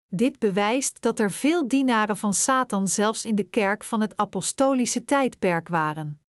Dit 0.07 0.39
bewijst 0.39 1.01
dat 1.01 1.19
er 1.19 1.31
veel 1.31 1.67
dienaren 1.67 2.17
van 2.17 2.33
Satan 2.33 2.87
zelfs 2.87 3.25
in 3.25 3.35
de 3.35 3.49
kerk 3.49 3.83
van 3.83 4.01
het 4.01 4.17
apostolische 4.17 5.05
tijdperk 5.05 5.67
waren. 5.67 6.20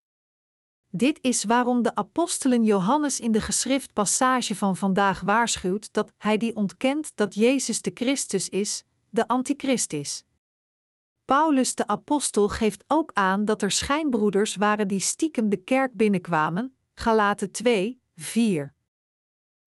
Dit 0.94 1.18
is 1.20 1.44
waarom 1.44 1.82
de 1.82 1.94
apostelen 1.94 2.64
Johannes 2.64 3.20
in 3.20 3.32
de 3.32 3.40
geschriftpassage 3.40 4.56
van 4.56 4.76
vandaag 4.76 5.20
waarschuwt 5.20 5.92
dat 5.92 6.12
hij 6.18 6.36
die 6.36 6.56
ontkent 6.56 7.12
dat 7.14 7.34
Jezus 7.34 7.82
de 7.82 7.90
Christus 7.94 8.48
is, 8.48 8.84
de 9.10 9.28
antichrist 9.28 9.92
is. 9.92 10.24
Paulus 11.24 11.74
de 11.74 11.86
apostel 11.86 12.48
geeft 12.48 12.84
ook 12.86 13.10
aan 13.12 13.44
dat 13.44 13.62
er 13.62 13.70
schijnbroeders 13.70 14.56
waren 14.56 14.88
die 14.88 15.00
stiekem 15.00 15.48
de 15.48 15.56
kerk 15.56 15.94
binnenkwamen, 15.94 16.76
Galaten 16.94 17.50
2, 17.50 18.00
4. 18.14 18.74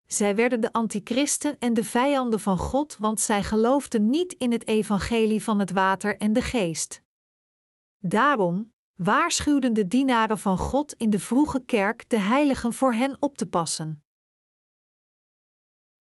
Zij 0.06 0.34
werden 0.34 0.60
de 0.60 0.72
antichristen 0.72 1.58
en 1.58 1.74
de 1.74 1.84
vijanden 1.84 2.40
van 2.40 2.58
God, 2.58 2.96
want 2.98 3.20
zij 3.20 3.42
geloofden 3.42 4.10
niet 4.10 4.32
in 4.32 4.52
het 4.52 4.66
evangelie 4.66 5.42
van 5.42 5.58
het 5.58 5.70
water 5.70 6.16
en 6.16 6.32
de 6.32 6.42
geest. 6.42 7.02
Daarom 7.98 8.74
waarschuwden 8.96 9.72
de 9.72 9.86
dienaren 9.86 10.38
van 10.38 10.58
God 10.58 10.92
in 10.92 11.10
de 11.10 11.18
vroege 11.18 11.64
kerk 11.64 12.08
de 12.08 12.18
heiligen 12.18 12.72
voor 12.72 12.92
hen 12.92 13.16
op 13.20 13.36
te 13.36 13.46
passen. 13.46 14.04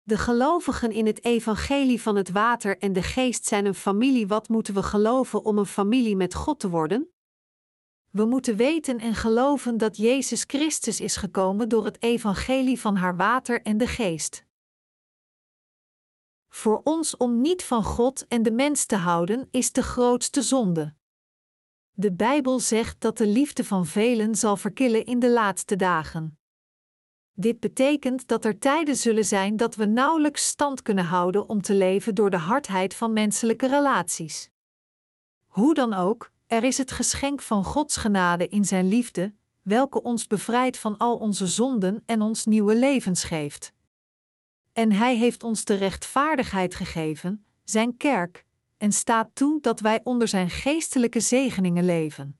De 0.01 0.17
gelovigen 0.17 0.91
in 0.91 1.05
het 1.05 1.23
evangelie 1.23 2.01
van 2.01 2.15
het 2.15 2.31
water 2.31 2.77
en 2.77 2.93
de 2.93 3.03
geest 3.03 3.45
zijn 3.45 3.65
een 3.65 3.75
familie. 3.75 4.27
Wat 4.27 4.49
moeten 4.49 4.73
we 4.73 4.83
geloven 4.83 5.45
om 5.45 5.57
een 5.57 5.65
familie 5.65 6.15
met 6.15 6.33
God 6.33 6.59
te 6.59 6.69
worden? 6.69 7.09
We 8.11 8.25
moeten 8.25 8.55
weten 8.55 8.99
en 8.99 9.15
geloven 9.15 9.77
dat 9.77 9.97
Jezus 9.97 10.43
Christus 10.47 10.99
is 10.99 11.15
gekomen 11.15 11.69
door 11.69 11.85
het 11.85 12.01
evangelie 12.01 12.79
van 12.79 12.95
haar 12.95 13.15
water 13.15 13.61
en 13.61 13.77
de 13.77 13.87
geest. 13.87 14.45
Voor 16.49 16.81
ons 16.83 17.17
om 17.17 17.41
niet 17.41 17.63
van 17.63 17.83
God 17.83 18.27
en 18.27 18.43
de 18.43 18.51
mens 18.51 18.85
te 18.85 18.95
houden 18.95 19.47
is 19.51 19.71
de 19.71 19.83
grootste 19.83 20.41
zonde. 20.41 20.95
De 21.97 22.13
Bijbel 22.13 22.59
zegt 22.59 23.01
dat 23.01 23.17
de 23.17 23.27
liefde 23.27 23.63
van 23.63 23.85
velen 23.85 24.35
zal 24.35 24.57
verkillen 24.57 25.05
in 25.05 25.19
de 25.19 25.31
laatste 25.31 25.75
dagen. 25.75 26.37
Dit 27.33 27.59
betekent 27.59 28.27
dat 28.27 28.45
er 28.45 28.59
tijden 28.59 28.95
zullen 28.95 29.25
zijn 29.25 29.57
dat 29.57 29.75
we 29.75 29.85
nauwelijks 29.85 30.47
stand 30.47 30.81
kunnen 30.81 31.05
houden 31.05 31.49
om 31.49 31.61
te 31.61 31.73
leven 31.73 32.15
door 32.15 32.29
de 32.29 32.37
hardheid 32.37 32.93
van 32.95 33.13
menselijke 33.13 33.67
relaties. 33.67 34.49
Hoe 35.45 35.73
dan 35.73 35.93
ook, 35.93 36.31
er 36.47 36.63
is 36.63 36.77
het 36.77 36.91
geschenk 36.91 37.41
van 37.41 37.63
Gods 37.63 37.97
genade 37.97 38.47
in 38.47 38.65
Zijn 38.65 38.87
liefde, 38.87 39.33
welke 39.61 40.01
ons 40.01 40.27
bevrijdt 40.27 40.77
van 40.77 40.97
al 40.97 41.17
onze 41.17 41.47
zonden 41.47 42.03
en 42.05 42.21
ons 42.21 42.45
nieuwe 42.45 42.75
levens 42.75 43.23
geeft. 43.23 43.73
En 44.73 44.91
Hij 44.91 45.15
heeft 45.15 45.43
ons 45.43 45.63
de 45.63 45.73
rechtvaardigheid 45.73 46.75
gegeven, 46.75 47.45
Zijn 47.63 47.97
kerk, 47.97 48.45
en 48.85 48.91
staat 48.91 49.29
toe 49.33 49.61
dat 49.61 49.79
wij 49.79 50.01
onder 50.03 50.27
Zijn 50.27 50.49
geestelijke 50.49 51.19
zegeningen 51.19 51.85
leven. 51.85 52.39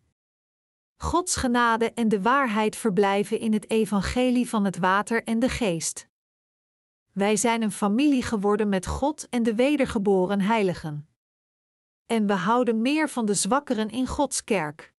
Gods 0.95 1.35
genade 1.35 1.93
en 1.93 2.07
de 2.07 2.21
waarheid 2.21 2.75
verblijven 2.75 3.39
in 3.39 3.53
het 3.53 3.69
evangelie 3.69 4.49
van 4.49 4.65
het 4.65 4.77
water 4.77 5.23
en 5.23 5.39
de 5.39 5.49
geest. 5.49 6.07
Wij 7.11 7.35
zijn 7.35 7.61
een 7.61 7.71
familie 7.71 8.23
geworden 8.23 8.69
met 8.69 8.85
God 8.85 9.29
en 9.29 9.43
de 9.43 9.55
wedergeboren 9.55 10.41
heiligen. 10.41 11.07
En 12.05 12.27
we 12.27 12.33
houden 12.33 12.81
meer 12.81 13.09
van 13.09 13.25
de 13.25 13.33
zwakkeren 13.33 13.89
in 13.89 14.07
Gods 14.07 14.43
kerk. 14.43 14.93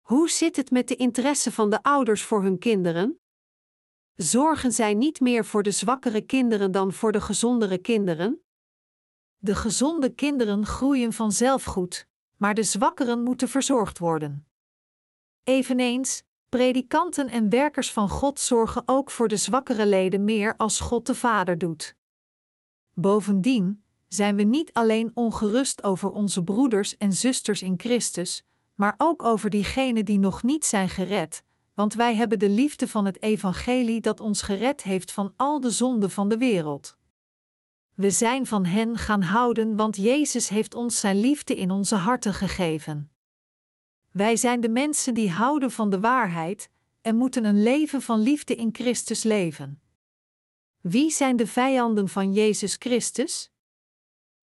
Hoe 0.00 0.30
zit 0.30 0.56
het 0.56 0.70
met 0.70 0.88
de 0.88 0.96
interesse 0.96 1.52
van 1.52 1.70
de 1.70 1.82
ouders 1.82 2.22
voor 2.22 2.42
hun 2.42 2.58
kinderen? 2.58 3.20
Zorgen 4.14 4.72
zij 4.72 4.94
niet 4.94 5.20
meer 5.20 5.44
voor 5.44 5.62
de 5.62 5.70
zwakkere 5.70 6.20
kinderen 6.20 6.72
dan 6.72 6.92
voor 6.92 7.12
de 7.12 7.20
gezondere 7.20 7.78
kinderen? 7.78 8.44
De 9.44 9.54
gezonde 9.54 10.08
kinderen 10.08 10.66
groeien 10.66 11.12
vanzelf 11.12 11.64
goed, 11.64 12.06
maar 12.36 12.54
de 12.54 12.62
zwakkeren 12.62 13.22
moeten 13.22 13.48
verzorgd 13.48 13.98
worden. 13.98 14.46
Eveneens, 15.42 16.22
predikanten 16.48 17.28
en 17.28 17.48
werkers 17.48 17.92
van 17.92 18.08
God 18.08 18.40
zorgen 18.40 18.82
ook 18.86 19.10
voor 19.10 19.28
de 19.28 19.36
zwakkere 19.36 19.86
leden 19.86 20.24
meer 20.24 20.56
als 20.56 20.80
God 20.80 21.06
de 21.06 21.14
Vader 21.14 21.58
doet. 21.58 21.96
Bovendien 22.94 23.84
zijn 24.08 24.36
we 24.36 24.42
niet 24.42 24.72
alleen 24.72 25.10
ongerust 25.14 25.82
over 25.82 26.10
onze 26.10 26.44
broeders 26.44 26.96
en 26.96 27.12
zusters 27.12 27.62
in 27.62 27.74
Christus, 27.76 28.44
maar 28.74 28.94
ook 28.96 29.22
over 29.22 29.50
diegenen 29.50 30.04
die 30.04 30.18
nog 30.18 30.42
niet 30.42 30.64
zijn 30.64 30.88
gered, 30.88 31.42
want 31.74 31.94
wij 31.94 32.14
hebben 32.14 32.38
de 32.38 32.48
liefde 32.48 32.88
van 32.88 33.04
het 33.04 33.22
Evangelie 33.22 34.00
dat 34.00 34.20
ons 34.20 34.42
gered 34.42 34.82
heeft 34.82 35.12
van 35.12 35.32
al 35.36 35.60
de 35.60 35.70
zonden 35.70 36.10
van 36.10 36.28
de 36.28 36.38
wereld. 36.38 36.96
We 37.94 38.10
zijn 38.10 38.46
van 38.46 38.64
hen 38.64 38.96
gaan 38.96 39.22
houden, 39.22 39.76
want 39.76 39.96
Jezus 39.96 40.48
heeft 40.48 40.74
ons 40.74 41.00
zijn 41.00 41.20
liefde 41.20 41.56
in 41.56 41.70
onze 41.70 41.94
harten 41.94 42.34
gegeven. 42.34 43.10
Wij 44.10 44.36
zijn 44.36 44.60
de 44.60 44.68
mensen 44.68 45.14
die 45.14 45.30
houden 45.30 45.70
van 45.70 45.90
de 45.90 46.00
waarheid 46.00 46.70
en 47.00 47.16
moeten 47.16 47.44
een 47.44 47.62
leven 47.62 48.02
van 48.02 48.20
liefde 48.20 48.54
in 48.54 48.68
Christus 48.72 49.22
leven. 49.22 49.82
Wie 50.80 51.10
zijn 51.10 51.36
de 51.36 51.46
vijanden 51.46 52.08
van 52.08 52.32
Jezus 52.32 52.76
Christus? 52.78 53.50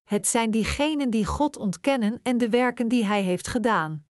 Het 0.05 0.27
zijn 0.27 0.51
diegenen 0.51 1.11
die 1.11 1.27
God 1.27 1.57
ontkennen 1.57 2.21
en 2.23 2.39
de 2.39 2.49
werken 2.49 2.89
die 2.89 3.05
Hij 3.05 3.23
heeft 3.23 3.47
gedaan. 3.49 4.07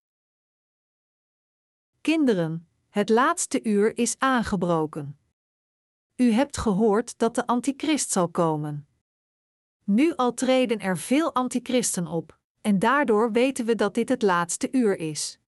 Kinderen, 2.01 2.69
het 2.89 3.09
laatste 3.09 3.63
uur 3.63 3.97
is 3.97 4.19
aangebroken. 4.19 5.19
U 6.17 6.31
hebt 6.31 6.57
gehoord 6.57 7.19
dat 7.19 7.35
de 7.35 7.47
antichrist 7.47 8.11
zal 8.11 8.29
komen. 8.29 8.90
Nu 9.91 10.13
al 10.17 10.35
treden 10.35 10.79
er 10.79 10.99
veel 10.99 11.35
antichristen 11.35 12.07
op, 12.07 12.39
en 12.61 12.79
daardoor 12.79 13.33
weten 13.33 13.65
we 13.65 13.75
dat 13.75 13.95
dit 13.95 14.09
het 14.09 14.23
laatste 14.23 14.69
uur 14.73 14.99
is. 14.99 15.39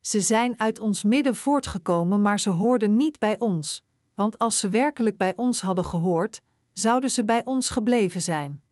Ze 0.00 0.20
zijn 0.20 0.60
uit 0.60 0.80
ons 0.80 1.02
midden 1.02 1.36
voortgekomen, 1.36 2.22
maar 2.22 2.40
ze 2.40 2.50
hoorden 2.50 2.96
niet 2.96 3.18
bij 3.18 3.38
ons, 3.38 3.84
want 4.14 4.38
als 4.38 4.58
ze 4.58 4.68
werkelijk 4.68 5.16
bij 5.16 5.36
ons 5.36 5.60
hadden 5.60 5.84
gehoord, 5.84 6.42
zouden 6.72 7.10
ze 7.10 7.24
bij 7.24 7.44
ons 7.44 7.70
gebleven 7.70 8.22
zijn. 8.22 8.62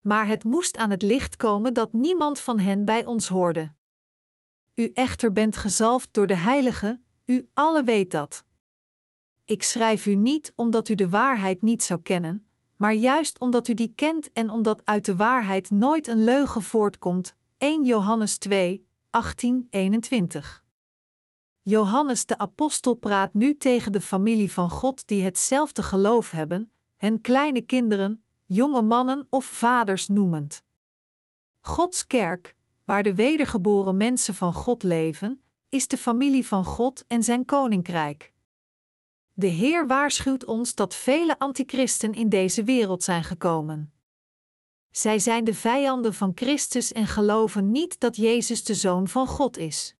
Maar 0.00 0.26
het 0.26 0.44
moest 0.44 0.76
aan 0.76 0.90
het 0.90 1.02
licht 1.02 1.36
komen 1.36 1.74
dat 1.74 1.92
niemand 1.92 2.40
van 2.40 2.58
hen 2.58 2.84
bij 2.84 3.04
ons 3.04 3.28
hoorde. 3.28 3.72
U 4.74 4.90
echter 4.92 5.32
bent 5.32 5.56
gezalfd 5.56 6.08
door 6.12 6.26
de 6.26 6.36
Heilige, 6.36 7.00
u 7.24 7.48
alle 7.52 7.84
weet 7.84 8.10
dat. 8.10 8.44
Ik 9.44 9.62
schrijf 9.62 10.06
u 10.06 10.14
niet 10.14 10.52
omdat 10.56 10.88
u 10.88 10.94
de 10.94 11.08
waarheid 11.08 11.62
niet 11.62 11.82
zou 11.82 12.00
kennen, 12.00 12.48
maar 12.84 12.94
juist 12.94 13.38
omdat 13.38 13.68
u 13.68 13.74
die 13.74 13.92
kent 13.94 14.32
en 14.32 14.50
omdat 14.50 14.80
uit 14.84 15.04
de 15.04 15.16
waarheid 15.16 15.70
nooit 15.70 16.06
een 16.06 16.24
leugen 16.24 16.62
voortkomt. 16.62 17.36
1 17.58 17.84
Johannes 17.84 18.38
2, 18.38 18.86
18, 19.10 19.66
21. 19.70 20.64
Johannes 21.62 22.26
de 22.26 22.38
Apostel 22.38 22.94
praat 22.94 23.34
nu 23.34 23.56
tegen 23.56 23.92
de 23.92 24.00
familie 24.00 24.52
van 24.52 24.70
God 24.70 25.06
die 25.06 25.22
hetzelfde 25.22 25.82
geloof 25.82 26.30
hebben, 26.30 26.72
hen 26.96 27.20
kleine 27.20 27.60
kinderen, 27.60 28.24
jonge 28.44 28.82
mannen 28.82 29.26
of 29.30 29.44
vaders 29.44 30.08
noemend. 30.08 30.62
Gods 31.60 32.06
kerk, 32.06 32.54
waar 32.84 33.02
de 33.02 33.14
wedergeboren 33.14 33.96
mensen 33.96 34.34
van 34.34 34.52
God 34.52 34.82
leven, 34.82 35.42
is 35.68 35.88
de 35.88 35.98
familie 35.98 36.46
van 36.46 36.64
God 36.64 37.04
en 37.06 37.22
zijn 37.22 37.44
koninkrijk. 37.44 38.33
De 39.36 39.46
Heer 39.46 39.86
waarschuwt 39.86 40.44
ons 40.44 40.74
dat 40.74 40.94
vele 40.94 41.38
antichristen 41.38 42.12
in 42.12 42.28
deze 42.28 42.64
wereld 42.64 43.02
zijn 43.02 43.24
gekomen. 43.24 43.92
Zij 44.90 45.18
zijn 45.18 45.44
de 45.44 45.54
vijanden 45.54 46.14
van 46.14 46.32
Christus 46.34 46.92
en 46.92 47.06
geloven 47.06 47.70
niet 47.70 48.00
dat 48.00 48.16
Jezus 48.16 48.64
de 48.64 48.74
Zoon 48.74 49.08
van 49.08 49.26
God 49.26 49.56
is. 49.56 49.96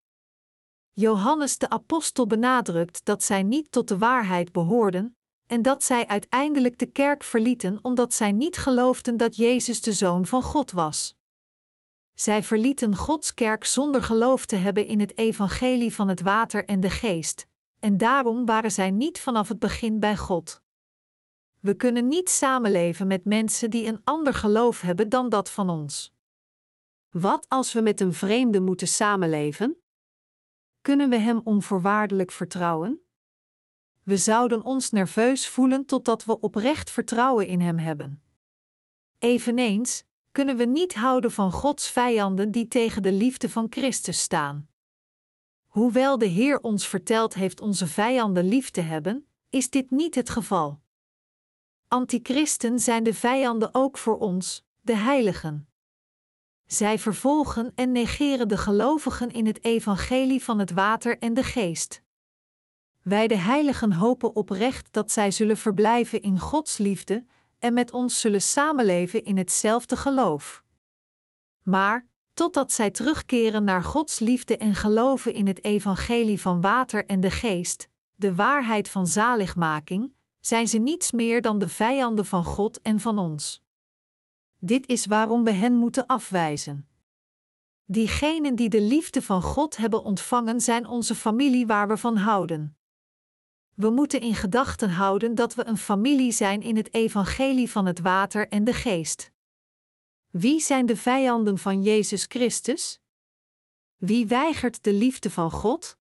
Johannes 0.92 1.58
de 1.58 1.68
Apostel 1.68 2.26
benadrukt 2.26 3.04
dat 3.04 3.22
zij 3.22 3.42
niet 3.42 3.72
tot 3.72 3.88
de 3.88 3.98
waarheid 3.98 4.52
behoorden 4.52 5.16
en 5.46 5.62
dat 5.62 5.82
zij 5.82 6.06
uiteindelijk 6.06 6.78
de 6.78 6.86
kerk 6.86 7.24
verlieten 7.24 7.78
omdat 7.82 8.14
zij 8.14 8.32
niet 8.32 8.56
geloofden 8.56 9.16
dat 9.16 9.36
Jezus 9.36 9.80
de 9.80 9.92
Zoon 9.92 10.26
van 10.26 10.42
God 10.42 10.70
was. 10.70 11.16
Zij 12.14 12.42
verlieten 12.42 12.96
Gods 12.96 13.34
kerk 13.34 13.64
zonder 13.64 14.02
geloof 14.02 14.46
te 14.46 14.56
hebben 14.56 14.86
in 14.86 15.00
het 15.00 15.18
evangelie 15.18 15.94
van 15.94 16.08
het 16.08 16.20
water 16.20 16.64
en 16.64 16.80
de 16.80 16.90
geest, 16.90 17.46
en 17.84 17.96
daarom 17.96 18.44
waren 18.44 18.72
zij 18.72 18.90
niet 18.90 19.20
vanaf 19.20 19.48
het 19.48 19.58
begin 19.58 20.00
bij 20.00 20.16
God. 20.16 20.62
We 21.60 21.74
kunnen 21.74 22.08
niet 22.08 22.30
samenleven 22.30 23.06
met 23.06 23.24
mensen 23.24 23.70
die 23.70 23.86
een 23.86 24.00
ander 24.04 24.34
geloof 24.34 24.80
hebben 24.80 25.08
dan 25.08 25.28
dat 25.28 25.50
van 25.50 25.70
ons. 25.70 26.14
Wat 27.10 27.48
als 27.48 27.72
we 27.72 27.80
met 27.80 28.00
een 28.00 28.12
vreemde 28.12 28.60
moeten 28.60 28.88
samenleven? 28.88 29.76
Kunnen 30.80 31.10
we 31.10 31.16
hem 31.16 31.40
onvoorwaardelijk 31.44 32.30
vertrouwen? 32.30 33.00
We 34.02 34.16
zouden 34.16 34.62
ons 34.62 34.90
nerveus 34.90 35.48
voelen 35.48 35.86
totdat 35.86 36.24
we 36.24 36.40
oprecht 36.40 36.90
vertrouwen 36.90 37.46
in 37.46 37.60
hem 37.60 37.78
hebben. 37.78 38.22
Eveneens 39.18 40.04
kunnen 40.32 40.56
we 40.56 40.64
niet 40.64 40.94
houden 40.94 41.30
van 41.30 41.52
Gods 41.52 41.90
vijanden 41.90 42.50
die 42.50 42.68
tegen 42.68 43.02
de 43.02 43.12
liefde 43.12 43.50
van 43.50 43.66
Christus 43.70 44.20
staan. 44.20 44.68
Hoewel 45.75 46.19
de 46.19 46.26
Heer 46.26 46.61
ons 46.61 46.88
verteld 46.88 47.35
heeft 47.35 47.61
onze 47.61 47.87
vijanden 47.87 48.45
lief 48.49 48.71
te 48.71 48.81
hebben, 48.81 49.26
is 49.50 49.71
dit 49.71 49.90
niet 49.90 50.14
het 50.14 50.31
geval. 50.31 50.81
Antichristen 51.88 52.78
zijn 52.78 53.02
de 53.02 53.14
vijanden 53.14 53.75
ook 53.75 53.99
voor 53.99 54.19
ons, 54.19 54.64
de 54.81 54.97
heiligen. 54.97 55.69
Zij 56.66 56.99
vervolgen 56.99 57.73
en 57.75 57.93
negeren 57.93 58.49
de 58.49 58.57
gelovigen 58.57 59.31
in 59.31 59.47
het 59.47 59.64
evangelie 59.64 60.43
van 60.43 60.59
het 60.59 60.71
water 60.71 61.19
en 61.19 61.35
de 61.35 61.43
geest. 61.43 62.02
Wij 63.02 63.26
de 63.26 63.38
heiligen 63.38 63.93
hopen 63.93 64.37
oprecht 64.37 64.93
dat 64.93 65.11
zij 65.11 65.31
zullen 65.31 65.57
verblijven 65.57 66.23
in 66.23 66.38
Gods 66.38 66.78
liefde 66.78 67.26
en 67.59 67.75
met 67.75 67.93
ons 67.93 68.21
zullen 68.21 68.43
samenleven 68.43 69.25
in 69.25 69.37
hetzelfde 69.37 69.97
geloof. 69.97 70.64
Maar, 71.62 72.07
totdat 72.34 72.72
zij 72.72 72.90
terugkeren 72.90 73.64
naar 73.64 73.82
Gods 73.82 74.18
liefde 74.18 74.56
en 74.56 74.74
geloven 74.74 75.34
in 75.34 75.46
het 75.46 75.64
evangelie 75.64 76.40
van 76.40 76.60
water 76.60 77.06
en 77.06 77.20
de 77.20 77.30
geest, 77.30 77.88
de 78.14 78.34
waarheid 78.34 78.88
van 78.88 79.06
zaligmaking, 79.06 80.12
zijn 80.40 80.68
ze 80.68 80.78
niets 80.78 81.12
meer 81.12 81.42
dan 81.42 81.58
de 81.58 81.68
vijanden 81.68 82.26
van 82.26 82.44
God 82.44 82.80
en 82.80 83.00
van 83.00 83.18
ons. 83.18 83.62
Dit 84.58 84.86
is 84.86 85.06
waarom 85.06 85.44
we 85.44 85.50
hen 85.50 85.74
moeten 85.74 86.06
afwijzen. 86.06 86.88
Diegenen 87.84 88.54
die 88.54 88.68
de 88.68 88.80
liefde 88.80 89.22
van 89.22 89.42
God 89.42 89.76
hebben 89.76 90.04
ontvangen, 90.04 90.60
zijn 90.60 90.86
onze 90.86 91.14
familie 91.14 91.66
waar 91.66 91.88
we 91.88 91.96
van 91.96 92.16
houden. 92.16 92.76
We 93.75 93.90
moeten 93.90 94.20
in 94.20 94.34
gedachten 94.34 94.90
houden 94.90 95.34
dat 95.34 95.54
we 95.54 95.66
een 95.66 95.78
familie 95.78 96.32
zijn 96.32 96.62
in 96.62 96.76
het 96.76 96.94
evangelie 96.94 97.70
van 97.70 97.86
het 97.86 98.00
water 98.00 98.49
en 98.49 98.64
de 98.64 98.73
geest. 98.73 99.32
Wie 100.36 100.60
zijn 100.60 100.86
de 100.86 100.97
vijanden 100.97 101.58
van 101.58 101.82
Jezus 101.82 102.25
Christus? 102.25 103.00
Wie 103.97 104.26
weigert 104.26 104.82
de 104.84 104.92
liefde 104.92 105.30
van 105.30 105.50
God? 105.50 105.99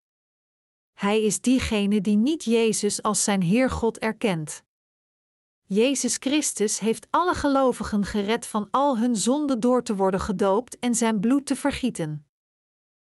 Hij 0.93 1.23
is 1.23 1.41
diegene 1.41 2.01
die 2.01 2.15
niet 2.15 2.43
Jezus 2.43 3.01
als 3.01 3.23
zijn 3.23 3.41
Heer 3.41 3.69
God 3.69 3.97
erkent. 3.97 4.63
Jezus 5.63 6.17
Christus 6.17 6.79
heeft 6.79 7.07
alle 7.09 7.33
gelovigen 7.33 8.05
gered 8.05 8.47
van 8.47 8.67
al 8.71 8.97
hun 8.97 9.15
zonden 9.15 9.59
door 9.59 9.83
te 9.83 9.95
worden 9.95 10.19
gedoopt 10.19 10.79
en 10.79 10.95
zijn 10.95 11.19
bloed 11.19 11.45
te 11.45 11.55
vergieten. 11.55 12.27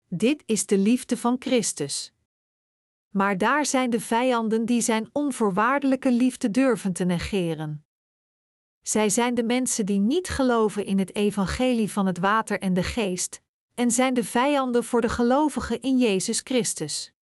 Dit 0.08 0.44
is 0.46 0.66
de 0.66 0.78
liefde 0.78 1.18
van 1.18 1.36
Christus. 1.40 2.14
Maar 3.10 3.38
daar 3.38 3.66
zijn 3.66 3.90
de 3.90 4.00
vijanden 4.00 4.66
die 4.66 4.82
zijn 4.82 5.10
onvoorwaardelijke 5.12 6.12
liefde 6.12 6.52
durven 6.52 6.94
te 6.94 7.04
negeren. 7.04 7.87
Zij 8.88 9.10
zijn 9.10 9.36
de 9.36 9.44
mensen 9.44 9.86
die 9.86 10.00
niet 10.00 10.30
geloven 10.30 10.86
in 10.86 11.00
het 11.00 11.16
evangelie 11.16 11.92
van 11.92 12.06
het 12.06 12.18
water 12.18 12.60
en 12.60 12.74
de 12.74 12.84
geest, 12.84 13.42
en 13.76 13.92
zijn 13.92 14.14
de 14.14 14.24
vijanden 14.24 14.84
voor 14.84 15.02
de 15.02 15.10
gelovigen 15.10 15.82
in 15.82 15.98
Jezus 15.98 16.42
Christus. 16.44 17.14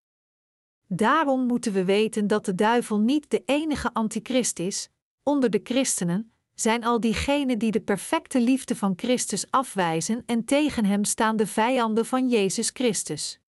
Daarom 0.87 1.45
moeten 1.45 1.73
we 1.73 1.85
weten 1.85 2.27
dat 2.27 2.45
de 2.45 2.55
duivel 2.55 2.99
niet 2.99 3.29
de 3.29 3.43
enige 3.45 3.93
antichrist 3.93 4.59
is, 4.59 4.89
onder 5.23 5.49
de 5.49 5.59
christenen 5.63 6.31
zijn 6.53 6.83
al 6.83 6.99
diegenen 6.99 7.59
die 7.59 7.71
de 7.71 7.81
perfecte 7.81 8.41
liefde 8.41 8.75
van 8.75 8.93
Christus 8.95 9.51
afwijzen 9.51 10.23
en 10.25 10.45
tegen 10.45 10.85
hem 10.85 11.03
staan 11.03 11.35
de 11.35 11.47
vijanden 11.47 12.05
van 12.05 12.29
Jezus 12.29 12.69
Christus. 12.73 13.39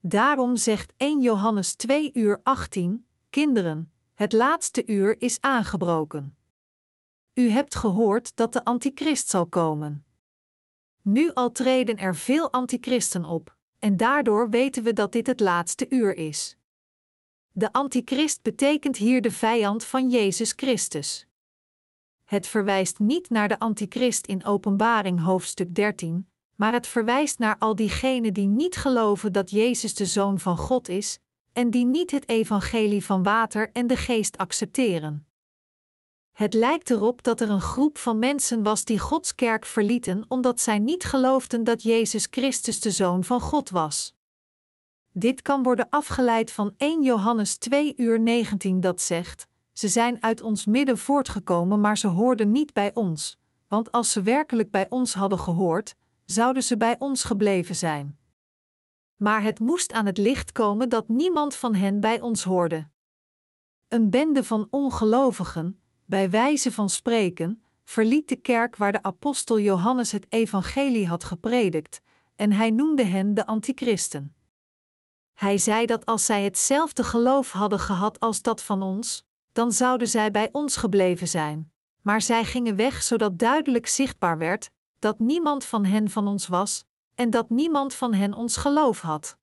Daarom 0.00 0.56
zegt 0.56 0.92
1 0.96 1.20
Johannes 1.20 1.74
2 1.74 2.10
uur 2.12 2.40
18: 2.42 3.06
Kinderen, 3.30 3.92
het 4.14 4.32
laatste 4.32 4.86
uur 4.86 5.20
is 5.20 5.40
aangebroken. 5.40 6.36
U 7.34 7.48
hebt 7.48 7.74
gehoord 7.74 8.36
dat 8.36 8.52
de 8.52 8.64
antichrist 8.64 9.28
zal 9.28 9.46
komen. 9.46 10.04
Nu 11.02 11.32
al 11.32 11.52
treden 11.52 11.98
er 11.98 12.16
veel 12.16 12.52
antichristen 12.52 13.24
op, 13.24 13.56
en 13.78 13.96
daardoor 13.96 14.50
weten 14.50 14.82
we 14.82 14.92
dat 14.92 15.12
dit 15.12 15.26
het 15.26 15.40
laatste 15.40 15.86
uur 15.88 16.16
is. 16.16 16.56
De 17.52 17.72
antichrist 17.72 18.42
betekent 18.42 18.96
hier 18.96 19.22
de 19.22 19.30
vijand 19.30 19.84
van 19.84 20.10
Jezus 20.10 20.52
Christus. 20.56 21.26
Het 22.24 22.46
verwijst 22.46 22.98
niet 22.98 23.30
naar 23.30 23.48
de 23.48 23.58
antichrist 23.58 24.26
in 24.26 24.44
Openbaring 24.44 25.20
hoofdstuk 25.20 25.74
13, 25.74 26.28
maar 26.54 26.72
het 26.72 26.86
verwijst 26.86 27.38
naar 27.38 27.56
al 27.58 27.76
diegenen 27.76 28.34
die 28.34 28.46
niet 28.46 28.76
geloven 28.76 29.32
dat 29.32 29.50
Jezus 29.50 29.94
de 29.94 30.06
Zoon 30.06 30.38
van 30.38 30.56
God 30.56 30.88
is, 30.88 31.18
en 31.52 31.70
die 31.70 31.84
niet 31.84 32.10
het 32.10 32.28
evangelie 32.28 33.04
van 33.04 33.22
water 33.22 33.70
en 33.72 33.86
de 33.86 33.96
geest 33.96 34.38
accepteren. 34.38 35.26
Het 36.32 36.54
lijkt 36.54 36.90
erop 36.90 37.22
dat 37.22 37.40
er 37.40 37.50
een 37.50 37.60
groep 37.60 37.98
van 37.98 38.18
mensen 38.18 38.62
was 38.62 38.84
die 38.84 38.98
Gods 38.98 39.34
kerk 39.34 39.66
verlieten 39.66 40.24
omdat 40.28 40.60
zij 40.60 40.78
niet 40.78 41.04
geloofden 41.04 41.64
dat 41.64 41.82
Jezus 41.82 42.26
Christus 42.30 42.80
de 42.80 42.90
Zoon 42.90 43.24
van 43.24 43.40
God 43.40 43.70
was. 43.70 44.14
Dit 45.12 45.42
kan 45.42 45.62
worden 45.62 45.86
afgeleid 45.90 46.52
van 46.52 46.74
1 46.76 47.02
Johannes 47.02 47.56
2 47.56 47.94
uur 47.96 48.20
19 48.20 48.80
dat 48.80 49.00
zegt: 49.00 49.46
Ze 49.72 49.88
zijn 49.88 50.22
uit 50.22 50.42
ons 50.42 50.64
midden 50.66 50.98
voortgekomen, 50.98 51.80
maar 51.80 51.98
ze 51.98 52.06
hoorden 52.06 52.52
niet 52.52 52.72
bij 52.72 52.90
ons, 52.94 53.38
want 53.68 53.92
als 53.92 54.12
ze 54.12 54.22
werkelijk 54.22 54.70
bij 54.70 54.86
ons 54.88 55.14
hadden 55.14 55.38
gehoord, 55.38 55.94
zouden 56.24 56.62
ze 56.62 56.76
bij 56.76 56.96
ons 56.98 57.24
gebleven 57.24 57.76
zijn. 57.76 58.18
Maar 59.16 59.42
het 59.42 59.58
moest 59.58 59.92
aan 59.92 60.06
het 60.06 60.18
licht 60.18 60.52
komen 60.52 60.88
dat 60.88 61.08
niemand 61.08 61.54
van 61.54 61.74
hen 61.74 62.00
bij 62.00 62.20
ons 62.20 62.44
hoorde. 62.44 62.88
Een 63.88 64.10
bende 64.10 64.44
van 64.44 64.66
ongelovigen, 64.70 65.81
bij 66.12 66.30
wijze 66.30 66.72
van 66.72 66.88
spreken, 66.90 67.62
verliet 67.84 68.28
de 68.28 68.36
kerk 68.36 68.76
waar 68.76 68.92
de 68.92 69.02
apostel 69.02 69.58
Johannes 69.60 70.12
het 70.12 70.26
evangelie 70.28 71.06
had 71.06 71.24
gepredikt, 71.24 72.00
en 72.36 72.52
hij 72.52 72.70
noemde 72.70 73.04
hen 73.04 73.34
de 73.34 73.46
antichristen. 73.46 74.34
Hij 75.34 75.58
zei 75.58 75.86
dat 75.86 76.06
als 76.06 76.24
zij 76.24 76.44
hetzelfde 76.44 77.04
geloof 77.04 77.52
hadden 77.52 77.78
gehad 77.78 78.20
als 78.20 78.42
dat 78.42 78.62
van 78.62 78.82
ons, 78.82 79.24
dan 79.52 79.72
zouden 79.72 80.08
zij 80.08 80.30
bij 80.30 80.48
ons 80.52 80.76
gebleven 80.76 81.28
zijn. 81.28 81.72
Maar 82.02 82.22
zij 82.22 82.44
gingen 82.44 82.76
weg 82.76 83.02
zodat 83.02 83.38
duidelijk 83.38 83.86
zichtbaar 83.86 84.38
werd 84.38 84.70
dat 84.98 85.18
niemand 85.18 85.64
van 85.64 85.84
hen 85.84 86.10
van 86.10 86.26
ons 86.28 86.46
was 86.46 86.84
en 87.14 87.30
dat 87.30 87.50
niemand 87.50 87.94
van 87.94 88.14
hen 88.14 88.34
ons 88.34 88.56
geloof 88.56 89.00
had. 89.00 89.38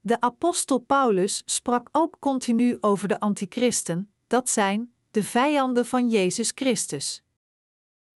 De 0.00 0.20
apostel 0.20 0.78
Paulus 0.78 1.42
sprak 1.44 1.88
ook 1.92 2.16
continu 2.18 2.76
over 2.80 3.08
de 3.08 3.20
antichristen, 3.20 4.12
dat 4.26 4.48
zijn 4.48 4.93
de 5.14 5.22
vijanden 5.22 5.86
van 5.86 6.08
Jezus 6.08 6.52
Christus. 6.54 7.22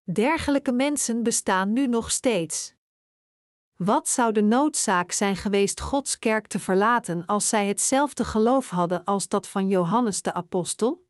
Dergelijke 0.02 0.72
mensen 0.72 1.22
bestaan 1.22 1.72
nu 1.72 1.86
nog 1.86 2.10
steeds. 2.10 2.74
Wat 3.76 4.08
zou 4.08 4.32
de 4.32 4.42
noodzaak 4.42 5.12
zijn 5.12 5.36
geweest 5.36 5.80
Gods 5.80 6.18
kerk 6.18 6.46
te 6.46 6.58
verlaten 6.58 7.26
als 7.26 7.48
zij 7.48 7.66
hetzelfde 7.66 8.24
geloof 8.24 8.70
hadden 8.70 9.04
als 9.04 9.28
dat 9.28 9.48
van 9.48 9.68
Johannes 9.68 10.22
de 10.22 10.32
Apostel? 10.32 11.06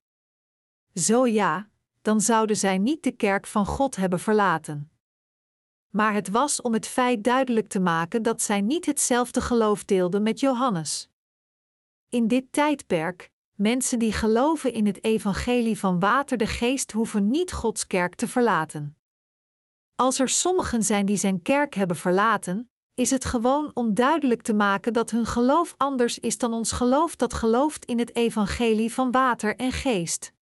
Zo 0.94 1.26
ja, 1.26 1.68
dan 2.02 2.20
zouden 2.20 2.56
zij 2.56 2.78
niet 2.78 3.02
de 3.02 3.12
kerk 3.12 3.46
van 3.46 3.66
God 3.66 3.96
hebben 3.96 4.20
verlaten. 4.20 4.90
Maar 5.88 6.14
het 6.14 6.28
was 6.28 6.60
om 6.60 6.72
het 6.72 6.86
feit 6.86 7.24
duidelijk 7.24 7.68
te 7.68 7.80
maken 7.80 8.22
dat 8.22 8.42
zij 8.42 8.60
niet 8.60 8.86
hetzelfde 8.86 9.40
geloof 9.40 9.84
deelden 9.84 10.22
met 10.22 10.40
Johannes. 10.40 11.10
In 12.08 12.28
dit 12.28 12.52
tijdperk, 12.52 13.30
mensen 13.58 13.98
die 13.98 14.12
geloven 14.12 14.72
in 14.72 14.86
het 14.86 15.04
evangelie 15.04 15.78
van 15.78 15.98
water 15.98 16.36
de 16.36 16.46
geest 16.46 16.92
hoeven 16.92 17.30
niet 17.30 17.52
Gods 17.52 17.86
kerk 17.86 18.14
te 18.14 18.28
verlaten. 18.28 18.96
Als 19.94 20.18
er 20.18 20.28
sommigen 20.28 20.82
zijn 20.82 21.06
die 21.06 21.16
zijn 21.16 21.42
kerk 21.42 21.74
hebben 21.74 21.96
verlaten, 21.96 22.70
is 22.94 23.10
het 23.10 23.24
gewoon 23.24 23.70
om 23.74 23.94
duidelijk 23.94 24.42
te 24.42 24.54
maken 24.54 24.92
dat 24.92 25.10
hun 25.10 25.26
geloof 25.26 25.74
anders 25.76 26.18
is 26.18 26.38
dan 26.38 26.52
ons 26.52 26.72
geloof 26.72 27.16
dat 27.16 27.34
gelooft 27.34 27.84
in 27.84 27.98
het 27.98 28.16
evangelie 28.16 28.92
van 28.92 29.10
water 29.10 29.56
en 29.56 29.72
geest. 29.72 30.32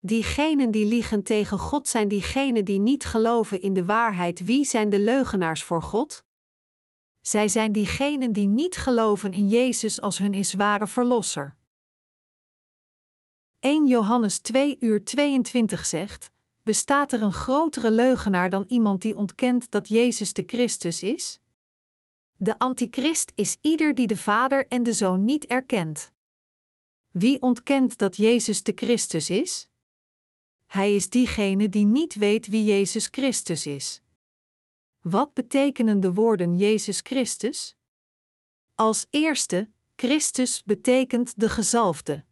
Diegenen 0.00 0.70
die 0.70 0.86
liegen 0.86 1.22
tegen 1.22 1.58
God 1.58 1.88
zijn 1.88 2.08
diegenen 2.08 2.64
die 2.64 2.78
niet 2.78 3.04
geloven 3.04 3.60
in 3.60 3.72
de 3.72 3.84
waarheid. 3.84 4.44
Wie 4.44 4.64
zijn 4.64 4.90
de 4.90 5.00
leugenaars 5.00 5.62
voor 5.62 5.82
God? 5.82 6.24
Zij 7.20 7.48
zijn 7.48 7.72
diegenen 7.72 8.32
die 8.32 8.46
niet 8.46 8.76
geloven 8.76 9.32
in 9.32 9.48
Jezus 9.48 10.00
als 10.00 10.18
hun 10.18 10.34
is 10.34 10.54
ware 10.54 10.86
verlosser. 10.86 11.56
1 13.60 13.86
Johannes 13.86 14.38
2 14.38 14.76
uur 14.80 15.04
22 15.04 15.86
zegt: 15.86 16.30
Bestaat 16.62 17.12
er 17.12 17.22
een 17.22 17.32
grotere 17.32 17.90
leugenaar 17.90 18.50
dan 18.50 18.64
iemand 18.68 19.02
die 19.02 19.16
ontkent 19.16 19.70
dat 19.70 19.88
Jezus 19.88 20.32
de 20.32 20.42
Christus 20.46 21.02
is? 21.02 21.40
De 22.36 22.58
antichrist 22.58 23.32
is 23.34 23.56
ieder 23.60 23.94
die 23.94 24.06
de 24.06 24.16
Vader 24.16 24.66
en 24.68 24.82
de 24.82 24.92
Zoon 24.92 25.24
niet 25.24 25.44
erkent. 25.44 26.12
Wie 27.10 27.42
ontkent 27.42 27.98
dat 27.98 28.16
Jezus 28.16 28.62
de 28.62 28.72
Christus 28.74 29.30
is? 29.30 29.68
Hij 30.66 30.94
is 30.94 31.10
diegene 31.10 31.68
die 31.68 31.84
niet 31.84 32.14
weet 32.14 32.46
wie 32.46 32.64
Jezus 32.64 33.06
Christus 33.06 33.66
is. 33.66 34.02
Wat 35.00 35.34
betekenen 35.34 36.00
de 36.00 36.12
woorden 36.12 36.56
Jezus 36.56 37.00
Christus? 37.00 37.76
Als 38.74 39.06
eerste, 39.10 39.70
Christus 39.96 40.62
betekent 40.64 41.40
de 41.40 41.48
gezalfde. 41.48 42.25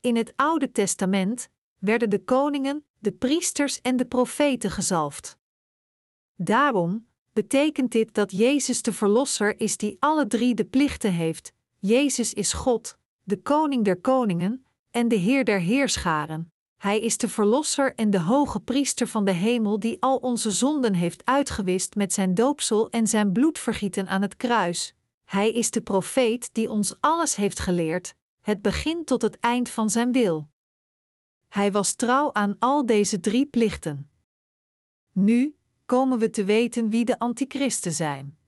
In 0.00 0.16
het 0.16 0.32
Oude 0.36 0.72
Testament 0.72 1.48
werden 1.78 2.10
de 2.10 2.24
koningen, 2.24 2.84
de 2.98 3.12
priesters 3.12 3.80
en 3.80 3.96
de 3.96 4.06
profeten 4.06 4.70
gezalfd. 4.70 5.38
Daarom 6.36 7.06
betekent 7.32 7.92
dit 7.92 8.14
dat 8.14 8.30
Jezus 8.30 8.82
de 8.82 8.92
Verlosser 8.92 9.60
is 9.60 9.76
die 9.76 9.96
alle 9.98 10.26
drie 10.26 10.54
de 10.54 10.64
plichten 10.64 11.12
heeft. 11.12 11.52
Jezus 11.78 12.34
is 12.34 12.52
God, 12.52 12.96
de 13.22 13.36
Koning 13.42 13.84
der 13.84 14.00
Koningen 14.00 14.64
en 14.90 15.08
de 15.08 15.16
Heer 15.16 15.44
der 15.44 15.60
Heerscharen. 15.60 16.52
Hij 16.76 17.00
is 17.00 17.16
de 17.16 17.28
Verlosser 17.28 17.94
en 17.94 18.10
de 18.10 18.20
hoge 18.20 18.60
priester 18.60 19.06
van 19.06 19.24
de 19.24 19.32
hemel 19.32 19.78
die 19.78 20.02
al 20.02 20.16
onze 20.16 20.50
zonden 20.50 20.94
heeft 20.94 21.24
uitgewist 21.24 21.94
met 21.94 22.12
zijn 22.12 22.34
doopsel 22.34 22.90
en 22.90 23.06
zijn 23.06 23.32
bloedvergieten 23.32 24.08
aan 24.08 24.22
het 24.22 24.36
kruis. 24.36 24.94
Hij 25.24 25.50
is 25.50 25.70
de 25.70 25.80
profeet 25.80 26.54
die 26.54 26.70
ons 26.70 26.94
alles 27.00 27.36
heeft 27.36 27.58
geleerd, 27.58 28.14
het 28.50 28.62
begin 28.62 29.04
tot 29.04 29.22
het 29.22 29.38
eind 29.38 29.68
van 29.68 29.90
zijn 29.90 30.12
wil. 30.12 30.48
Hij 31.48 31.72
was 31.72 31.94
trouw 31.94 32.32
aan 32.32 32.56
al 32.58 32.86
deze 32.86 33.20
drie 33.20 33.46
plichten. 33.46 34.10
Nu 35.12 35.56
komen 35.86 36.18
we 36.18 36.30
te 36.30 36.44
weten 36.44 36.90
wie 36.90 37.04
de 37.04 37.18
antichristen 37.18 37.92
zijn. 37.92 38.38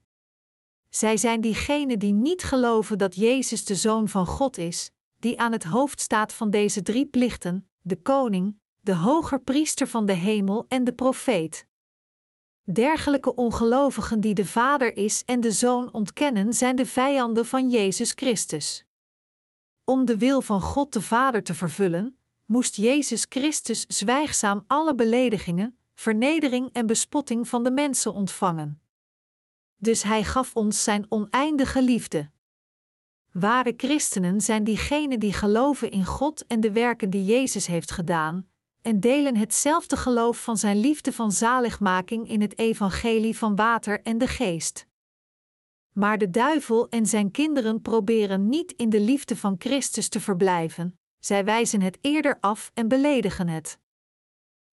Zij 0.89 1.17
zijn 1.17 1.41
diegenen 1.41 1.99
die 1.99 2.13
niet 2.13 2.43
geloven 2.43 2.97
dat 2.97 3.15
Jezus 3.15 3.65
de 3.65 3.75
Zoon 3.75 4.07
van 4.07 4.25
God 4.25 4.57
is, 4.57 4.91
die 5.19 5.39
aan 5.39 5.51
het 5.51 5.63
hoofd 5.63 6.01
staat 6.01 6.33
van 6.33 6.49
deze 6.49 6.81
drie 6.81 7.05
plichten, 7.05 7.69
de 7.81 8.01
koning, 8.01 8.59
de 8.79 8.95
hoger 8.95 9.41
priester 9.41 9.87
van 9.87 10.05
de 10.05 10.13
hemel 10.13 10.65
en 10.67 10.83
de 10.83 10.93
profeet. 10.93 11.67
Dergelijke 12.63 13.35
ongelovigen 13.35 14.19
die 14.19 14.33
de 14.33 14.45
Vader 14.45 14.97
is 14.97 15.23
en 15.25 15.39
de 15.39 15.51
Zoon 15.51 15.93
ontkennen, 15.93 16.53
zijn 16.53 16.75
de 16.75 16.85
vijanden 16.85 17.45
van 17.45 17.69
Jezus 17.69 18.11
Christus. 18.11 18.85
Om 19.85 20.05
de 20.05 20.17
wil 20.17 20.41
van 20.41 20.61
God 20.61 20.93
de 20.93 21.01
Vader 21.01 21.43
te 21.43 21.53
vervullen, 21.53 22.17
moest 22.45 22.75
Jezus 22.75 23.25
Christus 23.29 23.85
zwijgzaam 23.87 24.63
alle 24.67 24.95
beledigingen, 24.95 25.77
vernedering 25.93 26.69
en 26.71 26.85
bespotting 26.85 27.47
van 27.47 27.63
de 27.63 27.71
mensen 27.71 28.13
ontvangen. 28.13 28.81
Dus 29.77 30.03
hij 30.03 30.23
gaf 30.23 30.55
ons 30.55 30.83
zijn 30.83 31.05
oneindige 31.09 31.81
liefde. 31.81 32.31
Ware 33.31 33.73
christenen 33.77 34.41
zijn 34.41 34.63
diegenen 34.63 35.19
die 35.19 35.33
geloven 35.33 35.91
in 35.91 36.05
God 36.05 36.47
en 36.47 36.59
de 36.59 36.71
werken 36.71 37.09
die 37.09 37.25
Jezus 37.25 37.67
heeft 37.67 37.91
gedaan, 37.91 38.47
en 38.81 38.99
delen 38.99 39.35
hetzelfde 39.35 39.97
geloof 39.97 40.43
van 40.43 40.57
zijn 40.57 40.79
liefde 40.79 41.13
van 41.13 41.31
zaligmaking 41.31 42.29
in 42.29 42.41
het 42.41 42.57
evangelie 42.57 43.37
van 43.37 43.55
water 43.55 44.01
en 44.01 44.17
de 44.17 44.27
geest. 44.27 44.87
Maar 45.93 46.17
de 46.17 46.29
duivel 46.29 46.89
en 46.89 47.05
zijn 47.05 47.31
kinderen 47.31 47.81
proberen 47.81 48.49
niet 48.49 48.71
in 48.71 48.89
de 48.89 48.99
liefde 48.99 49.35
van 49.35 49.55
Christus 49.57 50.09
te 50.09 50.19
verblijven, 50.19 50.99
zij 51.19 51.45
wijzen 51.45 51.81
het 51.81 51.97
eerder 52.01 52.37
af 52.39 52.71
en 52.73 52.87
beledigen 52.87 53.47
het. 53.47 53.79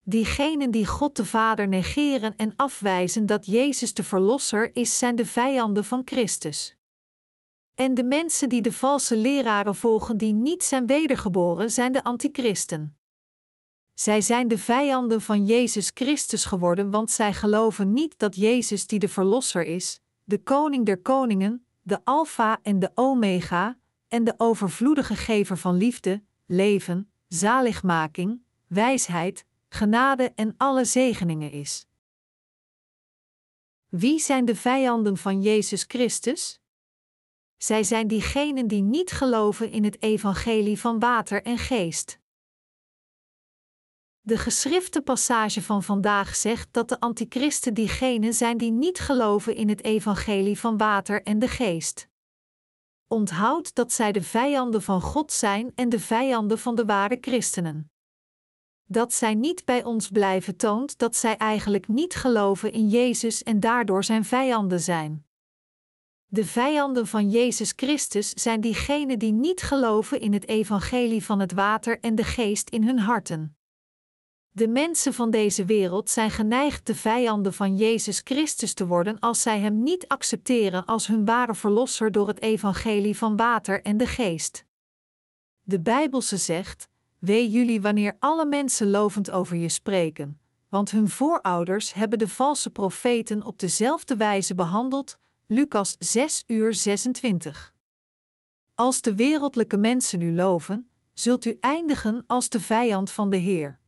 Diegenen 0.05 0.71
die 0.71 0.87
God 0.87 1.17
de 1.17 1.25
Vader 1.25 1.69
negeren 1.69 2.37
en 2.37 2.53
afwijzen 2.57 3.27
dat 3.27 3.47
Jezus 3.47 3.95
de 3.95 4.05
Verlosser 4.05 4.77
is, 4.77 4.99
zijn 4.99 5.17
de 5.17 5.27
vijanden 5.27 5.85
van 5.85 6.03
Christus. 6.05 6.77
En 7.75 7.95
de 7.95 8.05
mensen 8.05 8.49
die 8.49 8.63
de 8.63 8.73
valse 8.73 9.17
leraren 9.17 9.75
volgen 9.75 10.17
die 10.17 10.33
niet 10.33 10.65
zijn 10.65 10.87
wedergeboren, 10.87 11.71
zijn 11.71 11.93
de 11.93 12.05
antichristen. 12.05 12.99
Zij 13.95 14.21
zijn 14.21 14.49
de 14.49 14.59
vijanden 14.59 15.21
van 15.21 15.47
Jezus 15.47 15.91
Christus 15.95 16.45
geworden, 16.45 16.91
want 16.91 17.11
zij 17.11 17.33
geloven 17.33 17.93
niet 17.93 18.19
dat 18.19 18.37
Jezus 18.37 18.87
die 18.87 18.99
de 18.99 19.09
Verlosser 19.09 19.65
is, 19.65 20.01
de 20.31 20.39
Koning 20.39 20.87
der 20.87 20.99
Koningen, 20.99 21.67
de 21.83 22.05
Alpha 22.05 22.59
en 22.63 22.79
de 22.79 22.91
Omega, 22.95 23.79
en 24.09 24.25
de 24.25 24.35
overvloedige 24.37 25.17
gever 25.17 25.57
van 25.57 25.77
liefde, 25.77 26.23
leven, 26.47 27.11
zaligmaking, 27.29 28.43
wijsheid, 28.67 29.45
genade 29.69 30.33
en 30.35 30.55
alle 30.57 30.85
zegeningen 30.85 31.51
is. 31.51 31.87
Wie 33.89 34.19
zijn 34.19 34.45
de 34.45 34.57
vijanden 34.57 35.17
van 35.17 35.43
Jezus 35.43 35.85
Christus? 35.89 36.61
Zij 37.57 37.83
zijn 37.83 38.09
diegenen 38.09 38.67
die 38.67 38.83
niet 38.83 39.11
geloven 39.11 39.71
in 39.71 39.85
het 39.85 40.03
evangelie 40.03 40.79
van 40.79 40.99
water 40.99 41.43
en 41.43 41.59
geest. 41.59 42.20
De 44.31 44.39
geschrifte 44.39 45.01
passage 45.03 45.63
van 45.63 45.83
vandaag 45.83 46.37
zegt 46.37 46.69
dat 46.71 46.89
de 46.89 47.01
antichristen 47.01 47.75
diegenen 47.75 48.35
zijn 48.35 48.59
die 48.59 48.71
niet 48.71 48.99
geloven 48.99 49.55
in 49.55 49.69
het 49.69 49.85
evangelie 49.85 50.59
van 50.59 50.77
water 50.77 51.23
en 51.23 51.39
de 51.39 51.49
geest. 51.49 52.09
Onthoud 53.09 53.75
dat 53.75 53.93
zij 53.93 54.13
de 54.13 54.23
vijanden 54.23 54.83
van 54.83 55.01
God 55.01 55.33
zijn 55.33 55.73
en 55.75 55.89
de 55.89 56.01
vijanden 56.01 56.59
van 56.59 56.75
de 56.75 56.85
ware 56.85 57.19
christenen. 57.21 57.91
Dat 58.85 59.13
zij 59.13 59.35
niet 59.35 59.65
bij 59.65 59.85
ons 59.85 60.09
blijven 60.09 60.57
toont 60.57 60.99
dat 60.99 61.17
zij 61.17 61.37
eigenlijk 61.37 61.89
niet 61.89 62.15
geloven 62.15 62.73
in 62.73 62.89
Jezus 62.89 63.43
en 63.43 63.61
daardoor 63.61 64.05
zijn 64.05 64.25
vijanden 64.25 64.81
zijn. 64.81 65.27
De 66.27 66.45
vijanden 66.45 67.07
van 67.07 67.31
Jezus 67.31 67.73
Christus 67.77 68.31
zijn 68.31 68.61
diegenen 68.61 69.19
die 69.19 69.33
niet 69.33 69.63
geloven 69.63 70.21
in 70.21 70.33
het 70.33 70.49
evangelie 70.49 71.25
van 71.25 71.41
het 71.41 71.53
water 71.53 72.01
en 72.01 72.15
de 72.15 72.25
geest 72.25 72.71
in 72.71 72.85
hun 72.85 72.99
harten. 72.99 73.55
De 74.61 74.69
mensen 74.69 75.15
van 75.15 75.31
deze 75.31 75.65
wereld 75.65 76.11
zijn 76.11 76.31
geneigd 76.31 76.87
de 76.87 76.95
vijanden 76.95 77.53
van 77.53 77.77
Jezus 77.77 78.21
Christus 78.25 78.75
te 78.75 78.87
worden 78.87 79.19
als 79.19 79.43
zij 79.43 79.61
Hem 79.61 79.83
niet 79.83 80.09
accepteren 80.09 80.85
als 80.85 81.07
hun 81.07 81.25
ware 81.25 81.55
verlosser 81.55 82.13
door 82.13 82.29
het 82.29 82.43
evangelie 82.43 83.17
van 83.17 83.37
water 83.37 83.83
en 83.83 83.97
de 83.97 84.07
geest. 84.07 84.65
De 85.63 85.81
Bijbelse 85.81 86.37
zegt: 86.37 86.89
Wee 87.19 87.51
jullie 87.51 87.81
wanneer 87.81 88.17
alle 88.19 88.47
mensen 88.47 88.91
lovend 88.91 89.31
over 89.31 89.57
je 89.57 89.69
spreken, 89.69 90.41
want 90.69 90.91
hun 90.91 91.09
voorouders 91.09 91.93
hebben 91.93 92.19
de 92.19 92.29
valse 92.29 92.71
profeten 92.71 93.45
op 93.45 93.59
dezelfde 93.59 94.17
wijze 94.17 94.55
behandeld. 94.55 95.19
Lucas 95.47 95.97
6 95.99 96.45
uur 96.47 96.75
26. 96.75 97.75
Als 98.75 99.01
de 99.01 99.15
wereldlijke 99.15 99.77
mensen 99.77 100.21
u 100.21 100.35
loven, 100.35 100.91
zult 101.13 101.45
u 101.45 101.57
eindigen 101.61 102.25
als 102.27 102.49
de 102.49 102.61
vijand 102.61 103.11
van 103.11 103.31
de 103.31 103.37
Heer. 103.37 103.79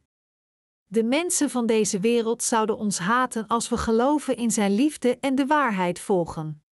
De 0.93 1.05
mensen 1.05 1.51
van 1.51 1.67
deze 1.67 2.01
wereld 2.01 2.43
zouden 2.43 2.77
ons 2.77 2.99
haten 2.99 3.47
als 3.47 3.69
we 3.69 3.77
geloven 3.77 4.37
in 4.37 4.51
Zijn 4.51 4.75
liefde 4.75 5.19
en 5.21 5.35
de 5.35 5.47
waarheid 5.47 5.99
volgen. 5.99 6.63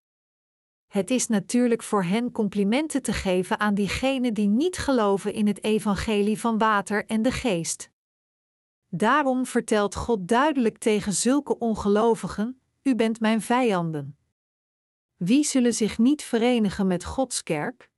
Het 0.86 1.10
is 1.10 1.26
natuurlijk 1.26 1.82
voor 1.82 2.04
hen 2.04 2.32
complimenten 2.32 3.02
te 3.02 3.12
geven 3.12 3.60
aan 3.60 3.74
diegenen 3.74 4.34
die 4.34 4.46
niet 4.46 4.78
geloven 4.78 5.32
in 5.32 5.46
het 5.46 5.64
evangelie 5.64 6.40
van 6.40 6.58
water 6.58 7.06
en 7.06 7.22
de 7.22 7.32
geest. 7.32 7.90
Daarom 8.88 9.46
vertelt 9.46 9.94
God 9.94 10.28
duidelijk 10.28 10.78
tegen 10.78 11.12
zulke 11.12 11.58
ongelovigen: 11.58 12.60
U 12.82 12.94
bent 12.94 13.20
mijn 13.20 13.40
vijanden. 13.40 14.18
Wie 15.16 15.44
zullen 15.44 15.74
zich 15.74 15.98
niet 15.98 16.22
verenigen 16.22 16.86
met 16.86 17.04
Gods 17.04 17.42
kerk? 17.42 17.89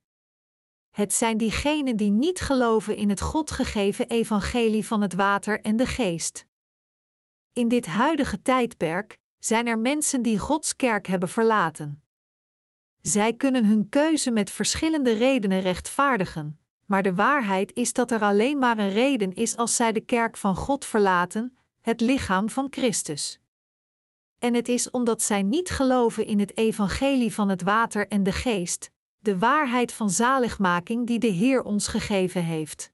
Het 0.93 1.13
zijn 1.13 1.37
diegenen 1.37 1.95
die 1.95 2.11
niet 2.11 2.39
geloven 2.39 2.95
in 2.95 3.09
het 3.09 3.21
God 3.21 3.51
gegeven 3.51 4.09
evangelie 4.09 4.85
van 4.85 5.01
het 5.01 5.13
water 5.13 5.61
en 5.61 5.75
de 5.75 5.85
geest. 5.85 6.45
In 7.53 7.67
dit 7.67 7.85
huidige 7.85 8.41
tijdperk 8.41 9.17
zijn 9.39 9.67
er 9.67 9.79
mensen 9.79 10.21
die 10.21 10.39
Gods 10.39 10.75
kerk 10.75 11.07
hebben 11.07 11.29
verlaten. 11.29 12.03
Zij 13.01 13.33
kunnen 13.33 13.65
hun 13.65 13.89
keuze 13.89 14.31
met 14.31 14.51
verschillende 14.51 15.13
redenen 15.13 15.61
rechtvaardigen, 15.61 16.59
maar 16.85 17.03
de 17.03 17.15
waarheid 17.15 17.73
is 17.73 17.93
dat 17.93 18.11
er 18.11 18.21
alleen 18.21 18.59
maar 18.59 18.77
een 18.77 18.93
reden 18.93 19.33
is 19.33 19.57
als 19.57 19.75
zij 19.75 19.91
de 19.91 20.01
kerk 20.01 20.37
van 20.37 20.55
God 20.55 20.85
verlaten, 20.85 21.57
het 21.81 22.01
lichaam 22.01 22.49
van 22.49 22.67
Christus. 22.69 23.39
En 24.39 24.53
het 24.53 24.67
is 24.67 24.89
omdat 24.89 25.21
zij 25.21 25.43
niet 25.43 25.69
geloven 25.69 26.25
in 26.25 26.39
het 26.39 26.57
evangelie 26.57 27.33
van 27.33 27.49
het 27.49 27.61
water 27.61 28.07
en 28.07 28.23
de 28.23 28.31
geest, 28.31 28.91
de 29.23 29.37
waarheid 29.37 29.91
van 29.91 30.09
zaligmaking 30.09 31.07
die 31.07 31.19
de 31.19 31.27
Heer 31.27 31.63
ons 31.63 31.87
gegeven 31.87 32.43
heeft. 32.43 32.91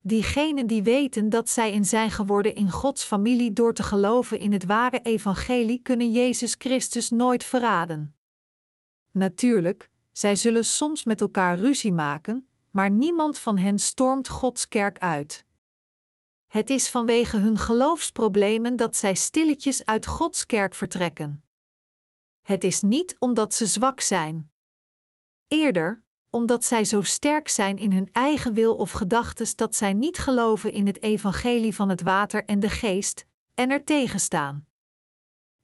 Diegenen 0.00 0.66
die 0.66 0.82
weten 0.82 1.28
dat 1.28 1.48
zij 1.48 1.72
in 1.72 1.84
zijn 1.84 2.10
geworden 2.10 2.54
in 2.54 2.70
Gods 2.70 3.04
familie 3.04 3.52
door 3.52 3.72
te 3.74 3.82
geloven 3.82 4.38
in 4.38 4.52
het 4.52 4.64
ware 4.64 5.00
evangelie 5.00 5.82
kunnen 5.82 6.12
Jezus 6.12 6.54
Christus 6.58 7.10
nooit 7.10 7.44
verraden. 7.44 8.16
Natuurlijk, 9.10 9.90
zij 10.12 10.36
zullen 10.36 10.64
soms 10.64 11.04
met 11.04 11.20
elkaar 11.20 11.58
ruzie 11.58 11.92
maken, 11.92 12.48
maar 12.70 12.90
niemand 12.90 13.38
van 13.38 13.58
hen 13.58 13.78
stormt 13.78 14.28
Gods 14.28 14.68
kerk 14.68 14.98
uit. 14.98 15.44
Het 16.46 16.70
is 16.70 16.88
vanwege 16.88 17.36
hun 17.36 17.58
geloofsproblemen 17.58 18.76
dat 18.76 18.96
zij 18.96 19.14
stilletjes 19.14 19.84
uit 19.84 20.06
Gods 20.06 20.46
kerk 20.46 20.74
vertrekken. 20.74 21.44
Het 22.42 22.64
is 22.64 22.80
niet 22.80 23.16
omdat 23.18 23.54
ze 23.54 23.66
zwak 23.66 24.00
zijn. 24.00 24.50
Eerder, 25.48 26.02
omdat 26.30 26.64
zij 26.64 26.84
zo 26.84 27.02
sterk 27.02 27.48
zijn 27.48 27.78
in 27.78 27.92
hun 27.92 28.08
eigen 28.12 28.54
wil 28.54 28.74
of 28.74 28.90
gedachtes 28.90 29.56
dat 29.56 29.74
zij 29.74 29.92
niet 29.92 30.18
geloven 30.18 30.72
in 30.72 30.86
het 30.86 31.02
evangelie 31.02 31.74
van 31.74 31.88
het 31.88 32.02
water 32.02 32.44
en 32.44 32.60
de 32.60 32.70
geest, 32.70 33.26
en 33.54 33.70
er 33.70 33.84
tegenstaan. 33.84 34.66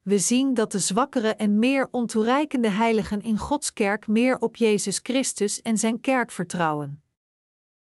We 0.02 0.18
zien 0.18 0.54
dat 0.54 0.72
de 0.72 0.78
zwakkere 0.78 1.34
en 1.34 1.58
meer 1.58 1.88
ontoereikende 1.90 2.68
heiligen 2.68 3.22
in 3.22 3.38
Gods 3.38 3.72
kerk 3.72 4.06
meer 4.06 4.38
op 4.38 4.56
Jezus 4.56 5.00
Christus 5.02 5.62
en 5.62 5.78
zijn 5.78 6.00
kerk 6.00 6.30
vertrouwen. 6.30 7.02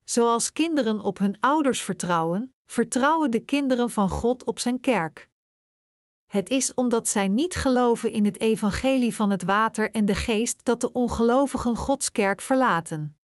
Zoals 0.05 0.53
kinderen 0.53 1.01
op 1.01 1.19
hun 1.19 1.37
ouders 1.41 1.83
vertrouwen, 1.83 2.55
vertrouwen 2.67 3.31
de 3.31 3.41
kinderen 3.41 3.91
van 3.91 4.09
God 4.09 4.45
op 4.45 4.59
zijn 4.59 4.81
kerk. 4.81 5.29
Het 6.27 6.51
is 6.51 6.75
omdat 6.75 7.09
zij 7.09 7.29
niet 7.29 7.55
geloven 7.55 8.13
in 8.13 8.25
het 8.25 8.41
evangelie 8.41 9.15
van 9.15 9.31
het 9.31 9.43
water 9.43 9.91
en 9.91 10.05
de 10.05 10.15
geest 10.15 10.65
dat 10.65 10.81
de 10.81 10.93
ongelovigen 10.93 11.77
Gods 11.77 12.13
kerk 12.13 12.41
verlaten. 12.41 13.19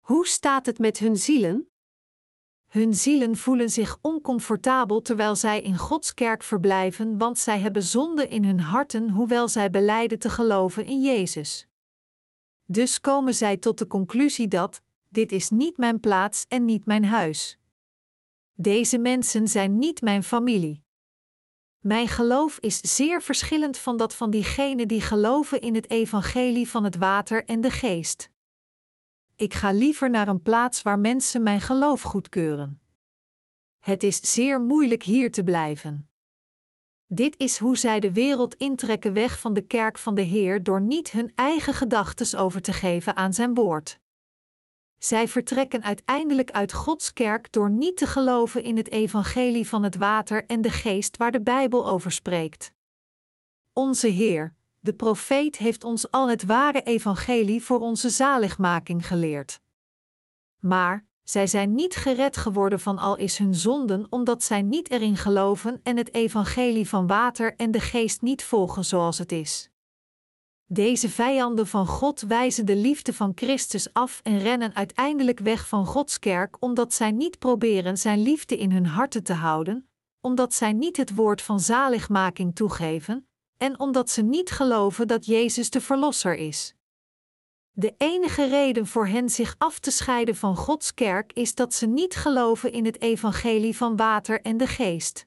Hoe 0.00 0.26
staat 0.26 0.66
het 0.66 0.78
met 0.78 0.98
hun 0.98 1.16
zielen? 1.16 1.70
Hun 2.66 2.94
zielen 2.94 3.36
voelen 3.36 3.70
zich 3.70 3.98
oncomfortabel 4.00 5.02
terwijl 5.02 5.36
zij 5.36 5.60
in 5.60 5.76
Gods 5.76 6.14
kerk 6.14 6.42
verblijven, 6.42 7.18
want 7.18 7.38
zij 7.38 7.58
hebben 7.58 7.82
zonde 7.82 8.28
in 8.28 8.44
hun 8.44 8.60
harten, 8.60 9.10
hoewel 9.10 9.48
zij 9.48 9.70
beleiden 9.70 10.18
te 10.18 10.30
geloven 10.30 10.84
in 10.84 11.02
Jezus. 11.02 11.68
Dus 12.64 13.00
komen 13.00 13.34
zij 13.34 13.56
tot 13.56 13.78
de 13.78 13.86
conclusie 13.86 14.48
dat: 14.48 14.82
dit 15.08 15.32
is 15.32 15.50
niet 15.50 15.76
mijn 15.76 16.00
plaats 16.00 16.46
en 16.48 16.64
niet 16.64 16.86
mijn 16.86 17.04
huis. 17.04 17.58
Deze 18.52 18.98
mensen 18.98 19.48
zijn 19.48 19.78
niet 19.78 20.00
mijn 20.00 20.22
familie. 20.22 20.82
Mijn 21.80 22.08
geloof 22.08 22.58
is 22.58 22.80
zeer 22.80 23.22
verschillend 23.22 23.78
van 23.78 23.96
dat 23.96 24.14
van 24.14 24.30
diegenen 24.30 24.88
die 24.88 25.00
geloven 25.00 25.60
in 25.60 25.74
het 25.74 25.90
evangelie 25.90 26.68
van 26.68 26.84
het 26.84 26.96
water 26.96 27.44
en 27.44 27.60
de 27.60 27.70
geest. 27.70 28.30
Ik 29.36 29.54
ga 29.54 29.72
liever 29.72 30.10
naar 30.10 30.28
een 30.28 30.42
plaats 30.42 30.82
waar 30.82 30.98
mensen 30.98 31.42
mijn 31.42 31.60
geloof 31.60 32.02
goedkeuren. 32.02 32.80
Het 33.78 34.02
is 34.02 34.32
zeer 34.32 34.60
moeilijk 34.60 35.02
hier 35.02 35.32
te 35.32 35.42
blijven. 35.42 36.10
Dit 37.06 37.38
is 37.38 37.58
hoe 37.58 37.76
zij 37.76 38.00
de 38.00 38.12
wereld 38.12 38.54
intrekken 38.54 39.12
weg 39.12 39.40
van 39.40 39.54
de 39.54 39.62
kerk 39.62 39.98
van 39.98 40.14
de 40.14 40.22
Heer 40.22 40.62
door 40.62 40.80
niet 40.80 41.10
hun 41.10 41.32
eigen 41.34 41.74
gedachten 41.74 42.38
over 42.38 42.62
te 42.62 42.72
geven 42.72 43.16
aan 43.16 43.32
zijn 43.32 43.54
woord. 43.54 44.00
Zij 45.00 45.28
vertrekken 45.28 45.82
uiteindelijk 45.82 46.50
uit 46.50 46.72
Gods 46.72 47.12
kerk 47.12 47.52
door 47.52 47.70
niet 47.70 47.96
te 47.96 48.06
geloven 48.06 48.62
in 48.62 48.76
het 48.76 48.90
evangelie 48.90 49.68
van 49.68 49.82
het 49.82 49.96
water 49.96 50.46
en 50.46 50.60
de 50.60 50.70
geest 50.70 51.16
waar 51.16 51.32
de 51.32 51.40
Bijbel 51.40 51.88
over 51.88 52.12
spreekt. 52.12 52.72
Onze 53.72 54.06
Heer, 54.06 54.54
de 54.78 54.94
profeet, 54.94 55.56
heeft 55.56 55.84
ons 55.84 56.10
al 56.10 56.28
het 56.28 56.44
ware 56.44 56.82
evangelie 56.82 57.62
voor 57.62 57.80
onze 57.80 58.10
zaligmaking 58.10 59.06
geleerd. 59.06 59.60
Maar 60.58 61.06
zij 61.22 61.46
zijn 61.46 61.74
niet 61.74 61.96
gered 61.96 62.36
geworden 62.36 62.80
van 62.80 62.98
al 62.98 63.16
is 63.16 63.38
hun 63.38 63.54
zonden 63.54 64.06
omdat 64.10 64.42
zij 64.42 64.62
niet 64.62 64.90
erin 64.90 65.16
geloven 65.16 65.80
en 65.82 65.96
het 65.96 66.14
evangelie 66.14 66.88
van 66.88 67.06
water 67.06 67.54
en 67.56 67.70
de 67.70 67.80
geest 67.80 68.22
niet 68.22 68.44
volgen 68.44 68.84
zoals 68.84 69.18
het 69.18 69.32
is. 69.32 69.69
Deze 70.72 71.08
vijanden 71.08 71.66
van 71.66 71.86
God 71.86 72.20
wijzen 72.20 72.66
de 72.66 72.76
liefde 72.76 73.12
van 73.12 73.32
Christus 73.34 73.92
af 73.92 74.20
en 74.22 74.38
rennen 74.38 74.74
uiteindelijk 74.74 75.38
weg 75.38 75.68
van 75.68 75.86
Gods 75.86 76.18
kerk 76.18 76.56
omdat 76.60 76.94
zij 76.94 77.10
niet 77.10 77.38
proberen 77.38 77.98
Zijn 77.98 78.22
liefde 78.22 78.56
in 78.56 78.72
hun 78.72 78.86
harten 78.86 79.22
te 79.22 79.32
houden, 79.32 79.88
omdat 80.20 80.54
zij 80.54 80.72
niet 80.72 80.96
het 80.96 81.14
woord 81.14 81.42
van 81.42 81.60
zaligmaking 81.60 82.54
toegeven 82.54 83.28
en 83.56 83.80
omdat 83.80 84.10
ze 84.10 84.22
niet 84.22 84.50
geloven 84.50 85.08
dat 85.08 85.26
Jezus 85.26 85.70
de 85.70 85.80
Verlosser 85.80 86.34
is. 86.34 86.74
De 87.70 87.94
enige 87.96 88.48
reden 88.48 88.86
voor 88.86 89.06
hen 89.06 89.30
zich 89.30 89.54
af 89.58 89.78
te 89.78 89.90
scheiden 89.90 90.36
van 90.36 90.56
Gods 90.56 90.94
kerk 90.94 91.32
is 91.32 91.54
dat 91.54 91.74
ze 91.74 91.86
niet 91.86 92.14
geloven 92.14 92.72
in 92.72 92.84
het 92.84 93.00
evangelie 93.00 93.76
van 93.76 93.96
water 93.96 94.40
en 94.40 94.56
de 94.56 94.66
geest. 94.66 95.26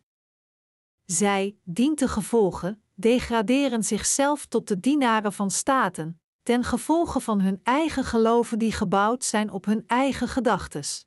Zij, 1.05 1.55
dient 1.63 1.97
te 1.97 2.07
gevolgen, 2.07 2.82
degraderen 2.93 3.83
zichzelf 3.83 4.45
tot 4.45 4.67
de 4.67 4.79
dienaren 4.79 5.33
van 5.33 5.51
staten, 5.51 6.21
ten 6.43 6.63
gevolge 6.63 7.19
van 7.19 7.41
hun 7.41 7.59
eigen 7.63 8.03
geloven 8.03 8.59
die 8.59 8.71
gebouwd 8.71 9.23
zijn 9.23 9.51
op 9.51 9.65
hun 9.65 9.83
eigen 9.87 10.27
gedachtes. 10.27 11.05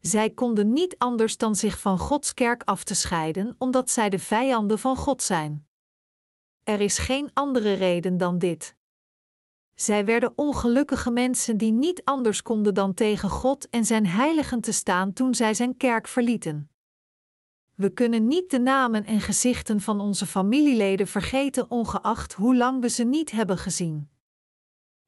Zij 0.00 0.30
konden 0.30 0.72
niet 0.72 0.98
anders 0.98 1.36
dan 1.36 1.54
zich 1.54 1.78
van 1.78 1.98
Gods 1.98 2.34
kerk 2.34 2.62
af 2.62 2.84
te 2.84 2.94
scheiden, 2.94 3.54
omdat 3.58 3.90
zij 3.90 4.08
de 4.08 4.18
vijanden 4.18 4.78
van 4.78 4.96
God 4.96 5.22
zijn. 5.22 5.68
Er 6.62 6.80
is 6.80 6.98
geen 6.98 7.30
andere 7.32 7.72
reden 7.72 8.16
dan 8.16 8.38
dit. 8.38 8.76
Zij 9.74 10.04
werden 10.04 10.32
ongelukkige 10.36 11.10
mensen 11.10 11.56
die 11.56 11.72
niet 11.72 12.04
anders 12.04 12.42
konden 12.42 12.74
dan 12.74 12.94
tegen 12.94 13.30
God 13.30 13.68
en 13.68 13.84
zijn 13.84 14.06
heiligen 14.06 14.60
te 14.60 14.72
staan 14.72 15.12
toen 15.12 15.34
zij 15.34 15.54
zijn 15.54 15.76
kerk 15.76 16.08
verlieten. 16.08 16.69
We 17.80 17.90
kunnen 17.90 18.26
niet 18.26 18.50
de 18.50 18.58
namen 18.58 19.04
en 19.04 19.20
gezichten 19.20 19.80
van 19.80 20.00
onze 20.00 20.26
familieleden 20.26 21.06
vergeten, 21.06 21.70
ongeacht 21.70 22.32
hoe 22.32 22.56
lang 22.56 22.80
we 22.80 22.88
ze 22.88 23.04
niet 23.04 23.30
hebben 23.30 23.58
gezien. 23.58 24.10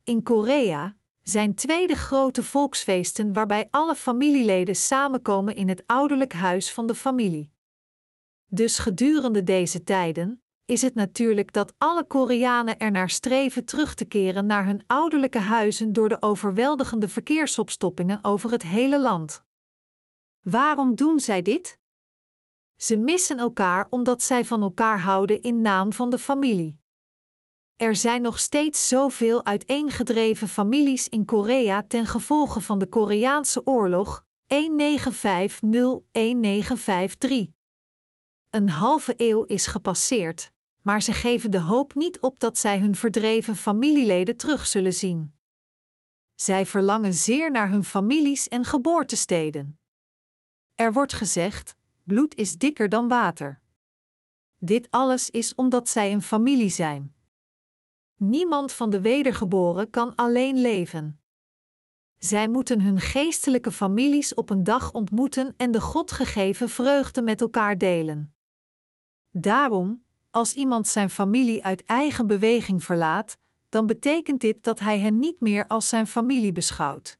In 0.04 0.22
Korea 0.22 0.96
zijn 1.22 1.54
tweede 1.54 1.94
grote 1.94 2.42
volksfeesten 2.42 3.32
waarbij 3.32 3.68
alle 3.70 3.94
familieleden 3.94 4.76
samenkomen 4.76 5.56
in 5.56 5.68
het 5.68 5.82
ouderlijk 5.86 6.32
huis 6.32 6.72
van 6.72 6.86
de 6.86 6.94
familie. 6.94 7.52
Dus 8.46 8.78
gedurende 8.78 9.42
deze 9.42 9.84
tijden 9.84 10.42
is 10.64 10.82
het 10.82 10.94
natuurlijk 10.94 11.52
dat 11.52 11.74
alle 11.78 12.04
Koreanen 12.04 12.78
ernaar 12.78 13.10
streven 13.10 13.64
terug 13.64 13.94
te 13.94 14.04
keren 14.04 14.46
naar 14.46 14.66
hun 14.66 14.82
ouderlijke 14.86 15.38
huizen 15.38 15.92
door 15.92 16.08
de 16.08 16.22
overweldigende 16.22 17.08
verkeersopstoppingen 17.08 18.18
over 18.24 18.50
het 18.50 18.62
hele 18.62 19.00
land. 19.00 19.44
Waarom 20.40 20.94
doen 20.94 21.20
zij 21.20 21.42
dit? 21.42 21.80
Ze 22.82 22.96
missen 22.96 23.38
elkaar 23.38 23.86
omdat 23.90 24.22
zij 24.22 24.44
van 24.44 24.62
elkaar 24.62 25.00
houden 25.00 25.42
in 25.42 25.60
naam 25.60 25.92
van 25.92 26.10
de 26.10 26.18
familie. 26.18 26.80
Er 27.76 27.96
zijn 27.96 28.22
nog 28.22 28.38
steeds 28.38 28.88
zoveel 28.88 29.44
uiteengedreven 29.44 30.48
families 30.48 31.08
in 31.08 31.24
Korea 31.24 31.82
ten 31.82 32.06
gevolge 32.06 32.60
van 32.60 32.78
de 32.78 32.86
Koreaanse 32.86 33.66
oorlog 33.66 34.24
1950-1953. 34.24 34.26
Een 38.50 38.68
halve 38.68 39.14
eeuw 39.16 39.44
is 39.44 39.66
gepasseerd, 39.66 40.50
maar 40.80 41.02
ze 41.02 41.12
geven 41.12 41.50
de 41.50 41.60
hoop 41.60 41.94
niet 41.94 42.20
op 42.20 42.40
dat 42.40 42.58
zij 42.58 42.78
hun 42.78 42.94
verdreven 42.94 43.56
familieleden 43.56 44.36
terug 44.36 44.66
zullen 44.66 44.94
zien. 44.94 45.34
Zij 46.34 46.66
verlangen 46.66 47.14
zeer 47.14 47.50
naar 47.50 47.70
hun 47.70 47.84
families 47.84 48.48
en 48.48 48.64
geboortesteden. 48.64 49.80
Er 50.74 50.92
wordt 50.92 51.12
gezegd: 51.12 51.80
bloed 52.04 52.34
is 52.34 52.58
dikker 52.58 52.88
dan 52.88 53.08
water. 53.08 53.60
Dit 54.58 54.90
alles 54.90 55.30
is 55.30 55.54
omdat 55.54 55.88
zij 55.88 56.12
een 56.12 56.22
familie 56.22 56.68
zijn. 56.68 57.14
Niemand 58.16 58.72
van 58.72 58.90
de 58.90 59.00
wedergeboren 59.00 59.90
kan 59.90 60.14
alleen 60.14 60.60
leven. 60.60 61.20
Zij 62.18 62.48
moeten 62.48 62.80
hun 62.80 63.00
geestelijke 63.00 63.72
families 63.72 64.34
op 64.34 64.50
een 64.50 64.64
dag 64.64 64.92
ontmoeten 64.92 65.54
en 65.56 65.70
de 65.70 65.80
God 65.80 66.12
gegeven 66.12 66.68
vreugde 66.68 67.22
met 67.22 67.40
elkaar 67.40 67.78
delen. 67.78 68.34
Daarom, 69.30 70.04
als 70.30 70.54
iemand 70.54 70.88
zijn 70.88 71.10
familie 71.10 71.64
uit 71.64 71.84
eigen 71.84 72.26
beweging 72.26 72.84
verlaat, 72.84 73.38
dan 73.68 73.86
betekent 73.86 74.40
dit 74.40 74.64
dat 74.64 74.78
hij 74.78 74.98
hen 74.98 75.18
niet 75.18 75.40
meer 75.40 75.66
als 75.66 75.88
zijn 75.88 76.06
familie 76.06 76.52
beschouwt. 76.52 77.18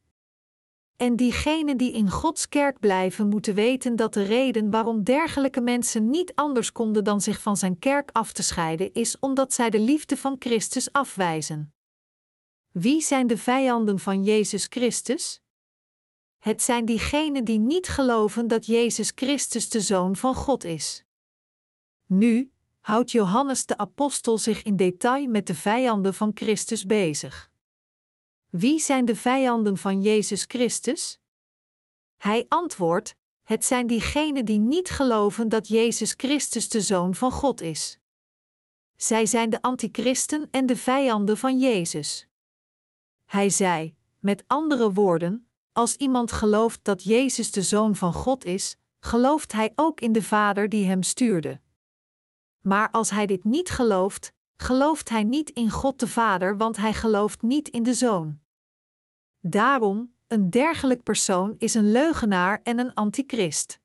En 0.97 1.17
diegenen 1.17 1.77
die 1.77 1.93
in 1.93 2.11
Gods 2.11 2.49
kerk 2.49 2.81
blijven, 2.81 3.29
moeten 3.29 3.55
weten 3.55 3.97
dat 3.97 4.15
de 4.15 4.23
reden 4.23 4.71
waarom 4.71 5.05
dergelijke 5.05 5.61
mensen 5.61 6.11
niet 6.11 6.35
anders 6.35 6.73
konden 6.73 7.05
dan 7.05 7.21
zich 7.21 7.41
van 7.41 7.57
zijn 7.57 7.79
kerk 7.79 8.11
af 8.13 8.33
te 8.33 8.43
scheiden, 8.43 8.93
is 8.93 9.19
omdat 9.19 9.53
zij 9.53 9.71
de 9.71 9.81
liefde 9.81 10.17
van 10.17 10.37
Christus 10.39 10.93
afwijzen. 10.93 11.75
Wie 12.71 13.01
zijn 13.01 13.27
de 13.27 13.39
vijanden 13.39 13.99
van 13.99 14.25
Jezus 14.25 14.67
Christus? 14.69 15.41
Het 16.39 16.63
zijn 16.63 16.85
diegenen 16.85 17.45
die 17.45 17.59
niet 17.59 17.89
geloven 17.89 18.49
dat 18.49 18.67
Jezus 18.67 19.13
Christus 19.15 19.69
de 19.69 19.81
Zoon 19.81 20.17
van 20.17 20.35
God 20.35 20.65
is. 20.65 21.05
Nu 22.07 22.53
houdt 22.81 23.11
Johannes 23.11 23.67
de 23.67 23.77
Apostel 23.77 24.39
zich 24.39 24.63
in 24.63 24.77
detail 24.77 25.29
met 25.29 25.47
de 25.47 25.55
vijanden 25.55 26.15
van 26.15 26.31
Christus 26.35 26.87
bezig. 26.87 27.52
Wie 28.53 28.79
zijn 28.79 29.05
de 29.05 29.17
vijanden 29.17 29.77
van 29.77 30.03
Jezus 30.03 30.45
Christus? 30.49 31.19
Hij 32.17 32.47
antwoordt: 32.49 33.17
Het 33.43 33.65
zijn 33.65 33.87
diegenen 33.87 34.45
die 34.45 34.59
niet 34.59 34.91
geloven 34.91 35.49
dat 35.49 35.69
Jezus 35.69 36.15
Christus 36.17 36.69
de 36.69 36.81
Zoon 36.81 37.15
van 37.15 37.33
God 37.33 37.61
is. 37.61 37.99
Zij 38.97 39.27
zijn 39.27 39.51
de 39.51 39.63
antichristen 39.63 40.49
en 40.51 40.67
de 40.67 40.77
vijanden 40.77 41.37
van 41.37 41.59
Jezus. 41.59 42.27
Hij 43.25 43.51
zei, 43.51 43.95
met 44.19 44.45
andere 44.47 44.93
woorden, 44.93 45.49
als 45.73 45.97
iemand 45.97 46.33
gelooft 46.33 46.85
dat 46.85 47.03
Jezus 47.03 47.51
de 47.51 47.63
Zoon 47.63 47.97
van 47.97 48.13
God 48.13 48.45
is, 48.45 48.77
gelooft 49.01 49.53
hij 49.53 49.73
ook 49.75 50.01
in 50.01 50.13
de 50.13 50.23
Vader 50.23 50.69
die 50.69 50.87
hem 50.87 51.03
stuurde. 51.03 51.61
Maar 52.61 52.91
als 52.91 53.11
hij 53.11 53.27
dit 53.27 53.45
niet 53.45 53.71
gelooft, 53.71 54.33
gelooft 54.57 55.09
hij 55.09 55.25
niet 55.25 55.51
in 55.51 55.71
God 55.71 56.01
de 56.01 56.09
Vader, 56.09 56.57
want 56.57 56.77
hij 56.77 56.95
gelooft 56.95 57.43
niet 57.43 57.69
in 57.69 57.83
de 57.83 57.95
Zoon. 57.95 58.42
Daarom, 59.45 60.15
een 60.27 60.51
dergelijk 60.51 61.03
persoon 61.03 61.55
is 61.59 61.75
een 61.75 61.93
leugenaar 61.93 62.61
en 62.63 62.79
een 62.79 62.95
antichrist. 62.95 63.81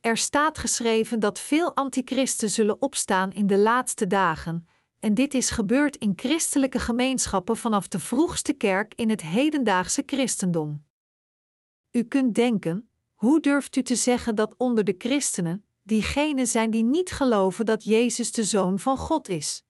Er 0.00 0.16
staat 0.16 0.58
geschreven 0.58 1.20
dat 1.20 1.38
veel 1.38 1.74
antichristen 1.74 2.50
zullen 2.50 2.82
opstaan 2.82 3.32
in 3.32 3.46
de 3.46 3.58
laatste 3.58 4.06
dagen, 4.06 4.68
en 4.98 5.14
dit 5.14 5.34
is 5.34 5.50
gebeurd 5.50 5.96
in 5.96 6.12
christelijke 6.16 6.78
gemeenschappen 6.78 7.56
vanaf 7.56 7.88
de 7.88 7.98
vroegste 7.98 8.52
kerk 8.52 8.94
in 8.94 9.10
het 9.10 9.22
hedendaagse 9.22 10.02
christendom. 10.06 10.84
U 11.90 12.02
kunt 12.02 12.34
denken: 12.34 12.88
hoe 13.14 13.40
durft 13.40 13.76
u 13.76 13.82
te 13.82 13.96
zeggen 13.96 14.34
dat 14.34 14.54
onder 14.56 14.84
de 14.84 14.94
christenen 14.98 15.64
diegenen 15.82 16.46
zijn 16.46 16.70
die 16.70 16.84
niet 16.84 17.10
geloven 17.10 17.66
dat 17.66 17.84
Jezus 17.84 18.32
de 18.32 18.44
Zoon 18.44 18.78
van 18.78 18.96
God 18.96 19.28
is? 19.28 19.64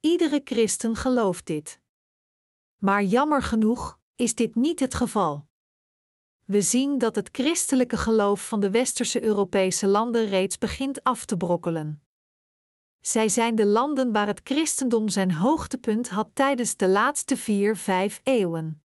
Iedere 0.00 0.40
christen 0.44 0.96
gelooft 0.96 1.46
dit. 1.46 1.82
Maar 2.78 3.02
jammer 3.02 3.42
genoeg 3.42 3.98
is 4.16 4.34
dit 4.34 4.54
niet 4.54 4.80
het 4.80 4.94
geval. 4.94 5.46
We 6.44 6.62
zien 6.62 6.98
dat 6.98 7.14
het 7.14 7.28
christelijke 7.32 7.96
geloof 7.96 8.48
van 8.48 8.60
de 8.60 8.70
westerse 8.70 9.22
Europese 9.22 9.86
landen 9.86 10.26
reeds 10.26 10.58
begint 10.58 11.02
af 11.02 11.24
te 11.24 11.36
brokkelen. 11.36 12.02
Zij 13.00 13.28
zijn 13.28 13.54
de 13.54 13.66
landen 13.66 14.12
waar 14.12 14.26
het 14.26 14.40
christendom 14.44 15.08
zijn 15.08 15.32
hoogtepunt 15.32 16.08
had 16.08 16.28
tijdens 16.32 16.76
de 16.76 16.88
laatste 16.88 17.36
vier, 17.36 17.76
vijf 17.76 18.20
eeuwen. 18.22 18.82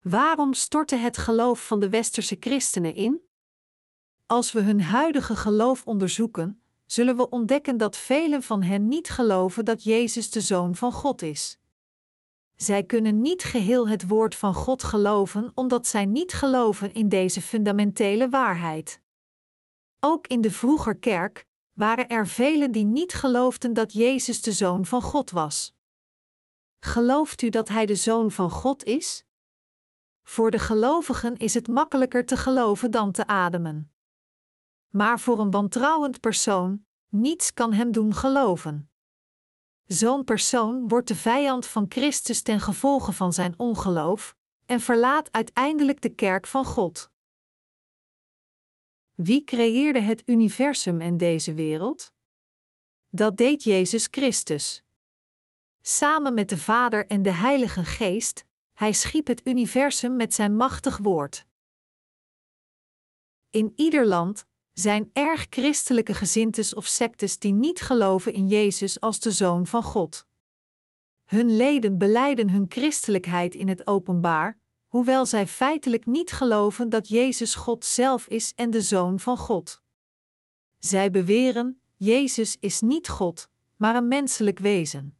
Waarom 0.00 0.52
stortte 0.52 0.96
het 0.96 1.16
geloof 1.16 1.66
van 1.66 1.80
de 1.80 1.88
westerse 1.88 2.36
christenen 2.40 2.94
in? 2.94 3.20
Als 4.26 4.52
we 4.52 4.60
hun 4.60 4.82
huidige 4.82 5.36
geloof 5.36 5.86
onderzoeken, 5.86 6.62
zullen 6.86 7.16
we 7.16 7.30
ontdekken 7.30 7.76
dat 7.76 7.96
velen 7.96 8.42
van 8.42 8.62
hen 8.62 8.88
niet 8.88 9.10
geloven 9.10 9.64
dat 9.64 9.82
Jezus 9.82 10.30
de 10.30 10.40
Zoon 10.40 10.74
van 10.74 10.92
God 10.92 11.22
is. 11.22 11.58
Zij 12.56 12.84
kunnen 12.84 13.20
niet 13.20 13.42
geheel 13.42 13.88
het 13.88 14.08
woord 14.08 14.34
van 14.34 14.54
God 14.54 14.82
geloven 14.82 15.52
omdat 15.54 15.86
zij 15.86 16.04
niet 16.04 16.32
geloven 16.32 16.94
in 16.94 17.08
deze 17.08 17.42
fundamentele 17.42 18.28
waarheid. 18.28 19.00
Ook 20.00 20.26
in 20.26 20.40
de 20.40 20.50
vroeger 20.50 20.96
kerk 20.96 21.46
waren 21.72 22.08
er 22.08 22.26
velen 22.26 22.72
die 22.72 22.84
niet 22.84 23.14
geloofden 23.14 23.72
dat 23.72 23.92
Jezus 23.92 24.42
de 24.42 24.52
Zoon 24.52 24.86
van 24.86 25.02
God 25.02 25.30
was. 25.30 25.74
Gelooft 26.80 27.42
u 27.42 27.48
dat 27.48 27.68
Hij 27.68 27.86
de 27.86 27.94
Zoon 27.94 28.30
van 28.30 28.50
God 28.50 28.84
is? 28.84 29.24
Voor 30.22 30.50
de 30.50 30.58
gelovigen 30.58 31.36
is 31.36 31.54
het 31.54 31.68
makkelijker 31.68 32.26
te 32.26 32.36
geloven 32.36 32.90
dan 32.90 33.12
te 33.12 33.26
ademen. 33.26 33.92
Maar 34.88 35.20
voor 35.20 35.38
een 35.38 35.50
wantrouwend 35.50 36.20
persoon, 36.20 36.86
niets 37.08 37.54
kan 37.54 37.72
hem 37.72 37.92
doen 37.92 38.14
geloven. 38.14 38.90
Zo'n 39.86 40.24
persoon 40.24 40.88
wordt 40.88 41.08
de 41.08 41.14
vijand 41.14 41.66
van 41.66 41.86
Christus 41.88 42.42
ten 42.42 42.60
gevolge 42.60 43.12
van 43.12 43.32
zijn 43.32 43.54
ongeloof 43.56 44.36
en 44.66 44.80
verlaat 44.80 45.32
uiteindelijk 45.32 46.00
de 46.00 46.14
kerk 46.14 46.46
van 46.46 46.64
God. 46.64 47.10
Wie 49.14 49.44
creëerde 49.44 50.00
het 50.00 50.22
universum 50.26 51.00
en 51.00 51.16
deze 51.16 51.54
wereld? 51.54 52.12
Dat 53.08 53.36
deed 53.36 53.62
Jezus 53.62 54.08
Christus. 54.10 54.82
Samen 55.80 56.34
met 56.34 56.48
de 56.48 56.58
Vader 56.58 57.06
en 57.06 57.22
de 57.22 57.32
Heilige 57.32 57.84
Geest, 57.84 58.44
hij 58.72 58.92
schiep 58.92 59.26
het 59.26 59.46
universum 59.46 60.16
met 60.16 60.34
zijn 60.34 60.56
machtig 60.56 60.96
woord. 60.96 61.46
In 63.50 63.72
ieder 63.76 64.06
land 64.06 64.46
zijn 64.74 65.10
erg 65.12 65.46
christelijke 65.50 66.14
gezintes 66.14 66.74
of 66.74 66.86
sectes 66.86 67.38
die 67.38 67.52
niet 67.52 67.80
geloven 67.80 68.32
in 68.32 68.48
Jezus 68.48 69.00
als 69.00 69.20
de 69.20 69.30
Zoon 69.30 69.66
van 69.66 69.82
God. 69.82 70.26
Hun 71.24 71.56
leden 71.56 71.98
beleiden 71.98 72.50
hun 72.50 72.66
christelijkheid 72.68 73.54
in 73.54 73.68
het 73.68 73.86
openbaar, 73.86 74.58
hoewel 74.86 75.26
zij 75.26 75.46
feitelijk 75.46 76.06
niet 76.06 76.32
geloven 76.32 76.88
dat 76.88 77.08
Jezus 77.08 77.54
God 77.54 77.84
zelf 77.84 78.26
is 78.26 78.52
en 78.54 78.70
de 78.70 78.82
Zoon 78.82 79.20
van 79.20 79.36
God. 79.36 79.82
Zij 80.78 81.10
beweren: 81.10 81.80
Jezus 81.96 82.56
is 82.60 82.80
niet 82.80 83.08
God, 83.08 83.48
maar 83.76 83.96
een 83.96 84.08
menselijk 84.08 84.58
wezen. 84.58 85.16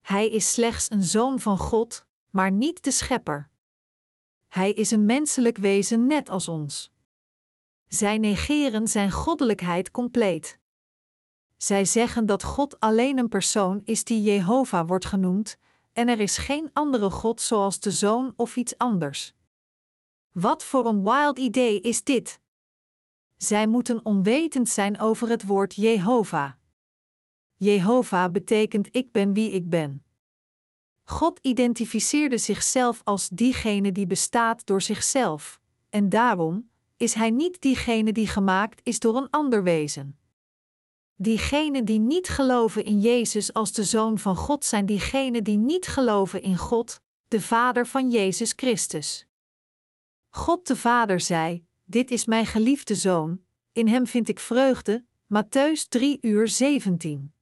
Hij 0.00 0.28
is 0.28 0.52
slechts 0.52 0.90
een 0.90 1.02
zoon 1.02 1.40
van 1.40 1.58
God, 1.58 2.04
maar 2.30 2.52
niet 2.52 2.84
de 2.84 2.90
schepper. 2.90 3.50
Hij 4.48 4.72
is 4.72 4.90
een 4.90 5.04
menselijk 5.04 5.56
wezen 5.58 6.06
net 6.06 6.28
als 6.28 6.48
ons. 6.48 6.92
Zij 7.90 8.18
negeren 8.18 8.88
zijn 8.88 9.10
goddelijkheid 9.10 9.90
compleet. 9.90 10.58
Zij 11.56 11.84
zeggen 11.84 12.26
dat 12.26 12.42
God 12.42 12.80
alleen 12.80 13.18
een 13.18 13.28
persoon 13.28 13.80
is 13.84 14.04
die 14.04 14.22
Jehovah 14.22 14.88
wordt 14.88 15.04
genoemd, 15.04 15.58
en 15.92 16.08
er 16.08 16.20
is 16.20 16.36
geen 16.36 16.70
andere 16.72 17.10
God 17.10 17.40
zoals 17.40 17.80
de 17.80 17.90
Zoon 17.90 18.32
of 18.36 18.56
iets 18.56 18.78
anders. 18.78 19.34
Wat 20.32 20.64
voor 20.64 20.86
een 20.86 21.02
wild 21.02 21.38
idee 21.38 21.80
is 21.80 22.04
dit? 22.04 22.40
Zij 23.36 23.66
moeten 23.66 24.04
onwetend 24.04 24.68
zijn 24.68 25.00
over 25.00 25.28
het 25.28 25.46
woord 25.46 25.74
Jehovah. 25.74 26.52
Jehovah 27.54 28.32
betekent 28.32 28.88
ik 28.90 29.12
ben 29.12 29.32
wie 29.32 29.50
ik 29.50 29.68
ben. 29.68 30.04
God 31.04 31.38
identificeerde 31.42 32.38
zichzelf 32.38 33.00
als 33.04 33.28
diegene 33.28 33.92
die 33.92 34.06
bestaat 34.06 34.66
door 34.66 34.82
zichzelf, 34.82 35.60
en 35.88 36.08
daarom, 36.08 36.69
is 37.00 37.14
hij 37.14 37.30
niet 37.30 37.60
diegene 37.60 38.12
die 38.12 38.26
gemaakt 38.26 38.80
is 38.82 38.98
door 38.98 39.16
een 39.16 39.30
ander 39.30 39.62
wezen. 39.62 40.18
Diegenen 41.16 41.84
die 41.84 41.98
niet 41.98 42.28
geloven 42.28 42.84
in 42.84 43.00
Jezus 43.00 43.52
als 43.52 43.72
de 43.72 43.84
Zoon 43.84 44.18
van 44.18 44.36
God 44.36 44.64
zijn 44.64 44.86
diegenen 44.86 45.44
die 45.44 45.56
niet 45.56 45.86
geloven 45.86 46.42
in 46.42 46.56
God, 46.56 47.00
de 47.28 47.40
Vader 47.40 47.86
van 47.86 48.10
Jezus 48.10 48.52
Christus. 48.56 49.26
God 50.28 50.66
de 50.66 50.76
Vader 50.76 51.20
zei: 51.20 51.64
Dit 51.84 52.10
is 52.10 52.24
mijn 52.24 52.46
geliefde 52.46 52.94
Zoon, 52.94 53.40
in 53.72 53.88
hem 53.88 54.06
vind 54.06 54.28
ik 54.28 54.38
vreugde. 54.38 55.04
Matthäus 55.34 55.88
3 55.88 56.18
uur 56.20 56.48
17. 56.48 57.32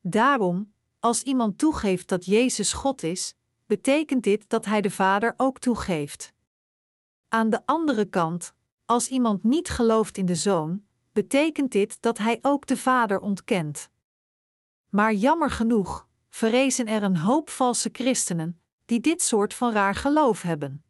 Daarom, 0.00 0.72
als 1.00 1.22
iemand 1.22 1.58
toegeeft 1.58 2.08
dat 2.08 2.24
Jezus 2.24 2.72
God 2.72 3.02
is, 3.02 3.34
betekent 3.66 4.22
dit 4.22 4.48
dat 4.48 4.64
hij 4.64 4.80
de 4.80 4.90
Vader 4.90 5.34
ook 5.36 5.58
toegeeft. 5.58 6.32
Aan 7.28 7.50
de 7.50 7.66
andere 7.66 8.04
kant, 8.04 8.54
als 8.90 9.08
iemand 9.08 9.42
niet 9.42 9.68
gelooft 9.68 10.16
in 10.16 10.26
de 10.26 10.34
zoon, 10.34 10.84
betekent 11.12 11.72
dit 11.72 12.02
dat 12.02 12.18
hij 12.18 12.38
ook 12.42 12.66
de 12.66 12.76
vader 12.76 13.20
ontkent. 13.20 13.90
Maar 14.88 15.14
jammer 15.14 15.50
genoeg, 15.50 16.08
verrezen 16.28 16.86
er 16.86 17.02
een 17.02 17.16
hoop 17.16 17.50
valse 17.50 17.88
christenen 17.92 18.60
die 18.84 19.00
dit 19.00 19.22
soort 19.22 19.54
van 19.54 19.72
raar 19.72 19.94
geloof 19.94 20.42
hebben. 20.42 20.84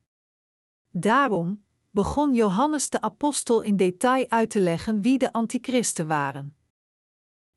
Daarom 0.90 1.64
begon 1.90 2.34
Johannes 2.34 2.90
de 2.90 3.01
Apostel 3.01 3.61
in 3.61 3.76
detail 3.76 4.28
uit 4.28 4.51
te 4.51 4.61
leggen 4.61 5.03
wie 5.03 5.18
de 5.18 5.32
antichristen 5.32 6.07
waren. 6.07 6.57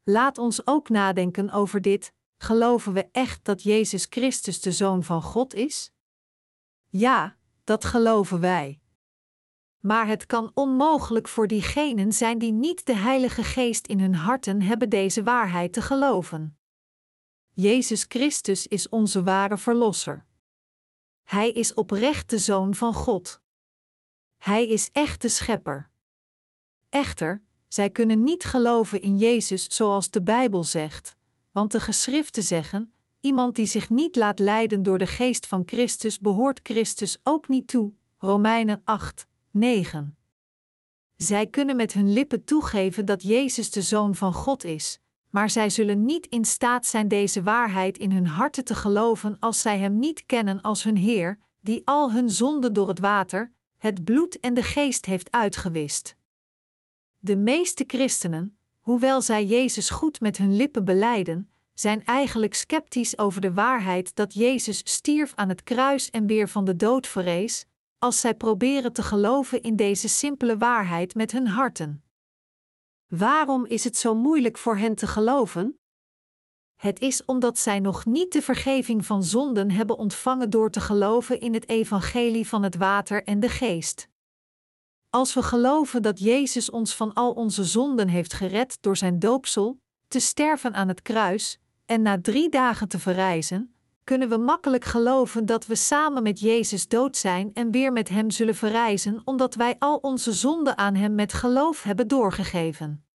Laat 0.04 0.38
ons 0.38 0.68
ook 0.68 0.89
nadenken 0.89 1.50
over 1.50 1.82
dit: 1.82 2.14
geloven 2.38 2.94
we 2.94 3.10
echt 3.12 3.46
dat 3.46 3.64
Jezus 3.64 4.06
Christus 4.10 4.62
de 4.62 4.72
Zoon 4.72 5.04
van 5.04 5.22
God 5.22 5.54
is? 5.54 5.91
Ja, 6.89 7.38
dat 7.64 7.86
geloven 7.86 8.39
wij. 8.39 8.83
Maar 9.86 10.08
het 10.08 10.26
kan 10.26 10.52
onmogelijk 10.54 11.28
voor 11.28 11.48
diegenen 11.48 12.12
zijn 12.12 12.38
die 12.38 12.52
niet 12.52 12.86
de 12.86 12.96
Heilige 12.96 13.44
Geest 13.44 13.88
in 13.88 14.00
hun 14.00 14.16
harten 14.16 14.62
hebben 14.62 14.90
deze 14.90 15.24
waarheid 15.24 15.74
te 15.74 15.82
geloven. 15.82 16.58
Jezus 17.50 18.06
Christus 18.08 18.68
is 18.68 18.90
onze 18.90 19.24
ware 19.24 19.58
Verlosser. 19.58 20.26
Hij 21.24 21.52
is 21.52 21.74
oprecht 21.74 22.30
de 22.30 22.38
Zoon 22.38 22.76
van 22.76 22.94
God. 22.94 23.42
Hij 24.38 24.68
is 24.68 24.90
echt 24.92 25.22
de 25.22 25.30
Schepper. 25.30 25.90
Echter, 26.90 27.44
zij 27.68 27.90
kunnen 27.90 28.24
niet 28.24 28.44
geloven 28.44 29.02
in 29.02 29.18
Jezus 29.18 29.76
zoals 29.76 30.10
de 30.10 30.22
Bijbel 30.22 30.64
zegt, 30.64 31.16
want 31.52 31.72
de 31.72 31.80
geschriften 31.80 32.44
zeggen: 32.44 32.94
iemand 33.20 33.56
die 33.56 33.66
zich 33.66 33.90
niet 33.90 34.16
laat 34.16 34.40
leiden 34.40 34.84
door 34.84 34.98
de 34.98 35.08
geest 35.08 35.48
van 35.48 35.64
Christus 35.66 36.20
behoort 36.20 36.60
Christus 36.64 37.20
ook 37.24 37.48
niet 37.48 37.68
toe. 37.68 37.94
Romeinen 38.18 38.82
8, 38.84 39.28
9. 39.56 40.18
Zij 41.16 41.47
kunnen 41.47 41.76
met 41.76 41.93
hun 41.93 42.14
lippen 42.14 42.43
toegeven 42.43 43.06
dat 43.06 43.24
Jezus 43.24 43.72
de 43.72 43.82
Zoon 43.82 44.16
van 44.16 44.34
God 44.34 44.64
is, 44.64 44.99
maar 45.30 45.49
zij 45.49 45.70
zullen 45.70 46.06
niet 46.06 46.28
in 46.28 46.45
staat 46.45 46.86
zijn 46.86 47.08
deze 47.08 47.43
waarheid 47.43 47.97
in 47.97 48.12
hun 48.12 48.28
harten 48.28 48.64
te 48.66 48.76
geloven 48.76 49.38
als 49.39 49.62
zij 49.62 49.78
Hem 49.80 49.99
niet 49.99 50.26
kennen 50.26 50.62
als 50.62 50.84
hun 50.84 50.97
Heer, 50.97 51.39
die 51.60 51.82
al 51.86 52.12
hun 52.12 52.30
zonden 52.30 52.74
door 52.74 52.88
het 52.88 52.99
water, 52.99 53.51
het 53.78 54.04
bloed 54.04 54.39
en 54.39 54.54
de 54.54 54.64
geest 54.64 55.06
heeft 55.06 55.32
uitgewist. 55.32 56.16
De 57.20 57.36
meeste 57.36 57.84
christenen, 57.88 58.58
hoewel 58.80 59.22
zij 59.22 59.45
Jezus 59.45 59.89
goed 59.89 60.20
met 60.20 60.38
hun 60.38 60.56
lippen 60.56 60.86
beleiden, 60.86 61.49
zijn 61.74 62.06
eigenlijk 62.06 62.54
sceptisch 62.54 63.18
over 63.18 63.41
de 63.41 63.54
waarheid 63.54 64.16
dat 64.16 64.34
Jezus 64.34 64.82
stierf 64.84 65.32
aan 65.36 65.49
het 65.49 65.64
kruis 65.64 66.10
en 66.10 66.28
weer 66.28 66.49
van 66.49 66.66
de 66.66 66.76
dood 66.76 67.08
verrees, 67.08 67.66
als 68.04 68.20
zij 68.20 68.36
proberen 68.36 68.93
te 68.93 69.04
geloven 69.04 69.62
in 69.62 69.76
deze 69.76 70.08
simpele 70.08 70.58
waarheid 70.58 71.16
met 71.16 71.32
hun 71.32 71.47
harten. 71.47 72.04
Waarom 73.08 73.66
is 73.66 73.84
het 73.84 73.97
zo 73.97 74.16
moeilijk 74.16 74.58
voor 74.58 74.78
hen 74.78 74.95
te 74.95 75.08
geloven? 75.08 75.80
Het 76.76 76.99
is 76.99 77.26
omdat 77.26 77.58
zij 77.60 77.80
nog 77.80 78.06
niet 78.06 78.34
de 78.34 78.41
vergeving 78.41 79.06
van 79.06 79.24
zonden 79.24 79.72
hebben 79.72 79.97
ontvangen 79.97 80.49
door 80.49 80.70
te 80.70 80.80
geloven 80.80 81.39
in 81.39 81.54
het 81.54 81.70
evangelie 81.70 82.47
van 82.47 82.64
het 82.64 82.76
water 82.76 83.24
en 83.24 83.39
de 83.39 83.49
geest. 83.49 84.10
Als 85.10 85.34
we 85.34 85.43
geloven 85.43 86.01
dat 86.01 86.20
Jezus 86.20 86.70
ons 86.70 86.95
van 86.95 87.14
al 87.14 87.32
onze 87.32 87.64
zonden 87.64 88.08
heeft 88.08 88.34
gered 88.34 88.78
door 88.82 88.97
zijn 88.97 89.20
doopsel, 89.20 89.80
te 90.08 90.20
sterven 90.20 90.74
aan 90.74 90.88
het 90.88 91.01
kruis 91.01 91.60
en 91.86 92.01
na 92.01 92.22
drie 92.22 92.49
dagen 92.49 92.88
te 92.88 92.99
verrijzen, 92.99 93.73
kunnen 94.04 94.30
we 94.30 94.38
makkelijk 94.38 94.86
geloven 94.86 95.45
dat 95.45 95.66
we 95.66 95.76
samen 95.76 96.24
met 96.24 96.39
Jezus 96.39 96.88
dood 96.88 97.18
zijn 97.18 97.54
en 97.54 97.72
weer 97.72 97.91
met 97.91 98.10
Hem 98.10 98.32
zullen 98.32 98.56
verrijzen, 98.56 99.22
omdat 99.24 99.56
wij 99.56 99.76
al 99.80 99.97
onze 99.97 100.32
zonden 100.32 100.78
aan 100.78 100.95
Hem 100.95 101.16
met 101.16 101.34
geloof 101.34 101.84
hebben 101.84 102.08
doorgegeven. 102.08 103.06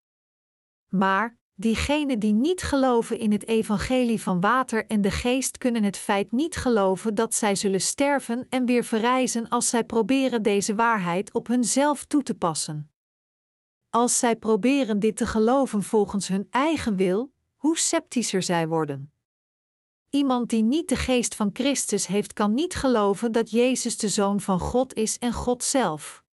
Maar 0.89 1.37
diegenen 1.55 2.19
die 2.19 2.33
niet 2.33 2.63
geloven 2.63 3.19
in 3.19 3.33
het 3.33 3.47
evangelie 3.47 4.23
van 4.23 4.41
water 4.41 4.87
en 4.87 5.01
de 5.01 5.11
geest 5.11 5.59
kunnen 5.59 5.83
het 5.83 5.97
feit 5.97 6.33
niet 6.33 6.57
geloven 6.57 7.15
dat 7.15 7.35
zij 7.35 7.55
zullen 7.55 7.81
sterven 7.81 8.47
en 8.49 8.67
weer 8.67 8.85
verrijzen 8.85 9.49
als 9.49 9.69
zij 9.69 9.85
proberen 9.85 10.43
deze 10.43 10.75
waarheid 10.75 11.33
op 11.33 11.47
hunzelf 11.47 12.05
toe 12.05 12.23
te 12.23 12.35
passen. 12.35 12.91
Als 13.91 14.19
zij 14.19 14.37
proberen 14.37 14.99
dit 14.99 15.17
te 15.17 15.27
geloven 15.27 15.83
volgens 15.83 16.29
hun 16.29 16.47
eigen 16.51 16.97
wil, 16.97 17.33
hoe 17.57 17.79
sceptischer 17.79 18.43
zij 18.43 18.69
worden. 18.69 19.13
Iemand 20.11 20.51
die 20.51 20.63
niet 20.63 20.89
de 20.89 20.97
geest 20.97 21.35
van 21.35 21.51
Christus 21.53 22.07
heeft, 22.07 22.33
kan 22.33 22.55
niet 22.55 22.75
geloven 22.75 23.33
dat 23.33 23.51
Jezus 23.51 23.97
de 23.97 24.09
Zoon 24.09 24.41
van 24.41 24.61
God 24.61 24.95
is 24.95 25.19
en 25.19 25.33
God 25.33 25.65
zelf. 25.65 26.25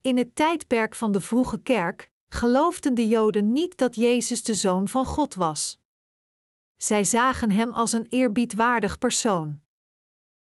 In 0.00 0.16
het 0.16 0.34
tijdperk 0.34 0.94
van 0.94 1.12
de 1.12 1.20
vroege 1.20 1.62
kerk 1.62 2.10
geloofden 2.28 2.94
de 2.94 3.08
Joden 3.08 3.52
niet 3.52 3.76
dat 3.76 3.94
Jezus 3.94 4.42
de 4.42 4.54
Zoon 4.54 4.88
van 4.88 5.04
God 5.04 5.34
was. 5.34 5.80
Zij 6.76 7.04
zagen 7.04 7.50
hem 7.50 7.72
als 7.72 7.92
een 7.92 8.06
eerbiedwaardig 8.08 8.98
persoon. 8.98 9.60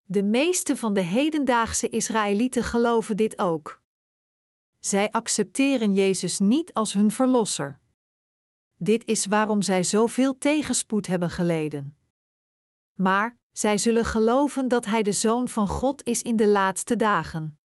De 0.03 0.23
meeste 0.23 0.77
van 0.77 0.93
de 0.93 1.01
hedendaagse 1.01 1.89
Israëlieten 1.89 2.63
geloven 2.63 3.17
dit 3.17 3.39
ook. 3.39 3.83
Zij 4.79 5.11
accepteren 5.11 5.93
Jezus 5.93 6.39
niet 6.39 6.73
als 6.73 6.93
hun 6.93 7.11
verlosser. 7.11 7.79
Dit 8.77 9.05
is 9.05 9.25
waarom 9.25 9.61
zij 9.61 9.83
zoveel 9.83 10.37
tegenspoed 10.37 11.07
hebben 11.07 11.29
geleden. 11.29 11.97
Maar 12.95 13.37
zij 13.51 13.77
zullen 13.77 14.05
geloven 14.05 14.67
dat 14.67 14.85
Hij 14.85 15.03
de 15.03 15.11
Zoon 15.11 15.47
van 15.47 15.67
God 15.67 16.03
is 16.03 16.21
in 16.21 16.35
de 16.35 16.47
laatste 16.47 16.95
dagen. 16.95 17.59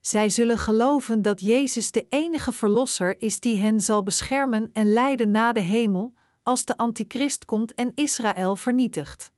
Zij 0.00 0.28
zullen 0.28 0.58
geloven 0.58 1.22
dat 1.22 1.40
Jezus 1.40 1.90
de 1.90 2.06
enige 2.08 2.52
Verlosser 2.52 3.22
is 3.22 3.40
die 3.40 3.60
hen 3.60 3.80
zal 3.80 4.02
beschermen 4.02 4.70
en 4.72 4.92
leiden 4.92 5.30
na 5.30 5.52
de 5.52 5.60
hemel, 5.60 6.14
als 6.42 6.64
de 6.64 6.76
Antichrist 6.76 7.44
komt 7.44 7.74
en 7.74 7.92
Israël 7.94 8.56
vernietigt. 8.56 9.32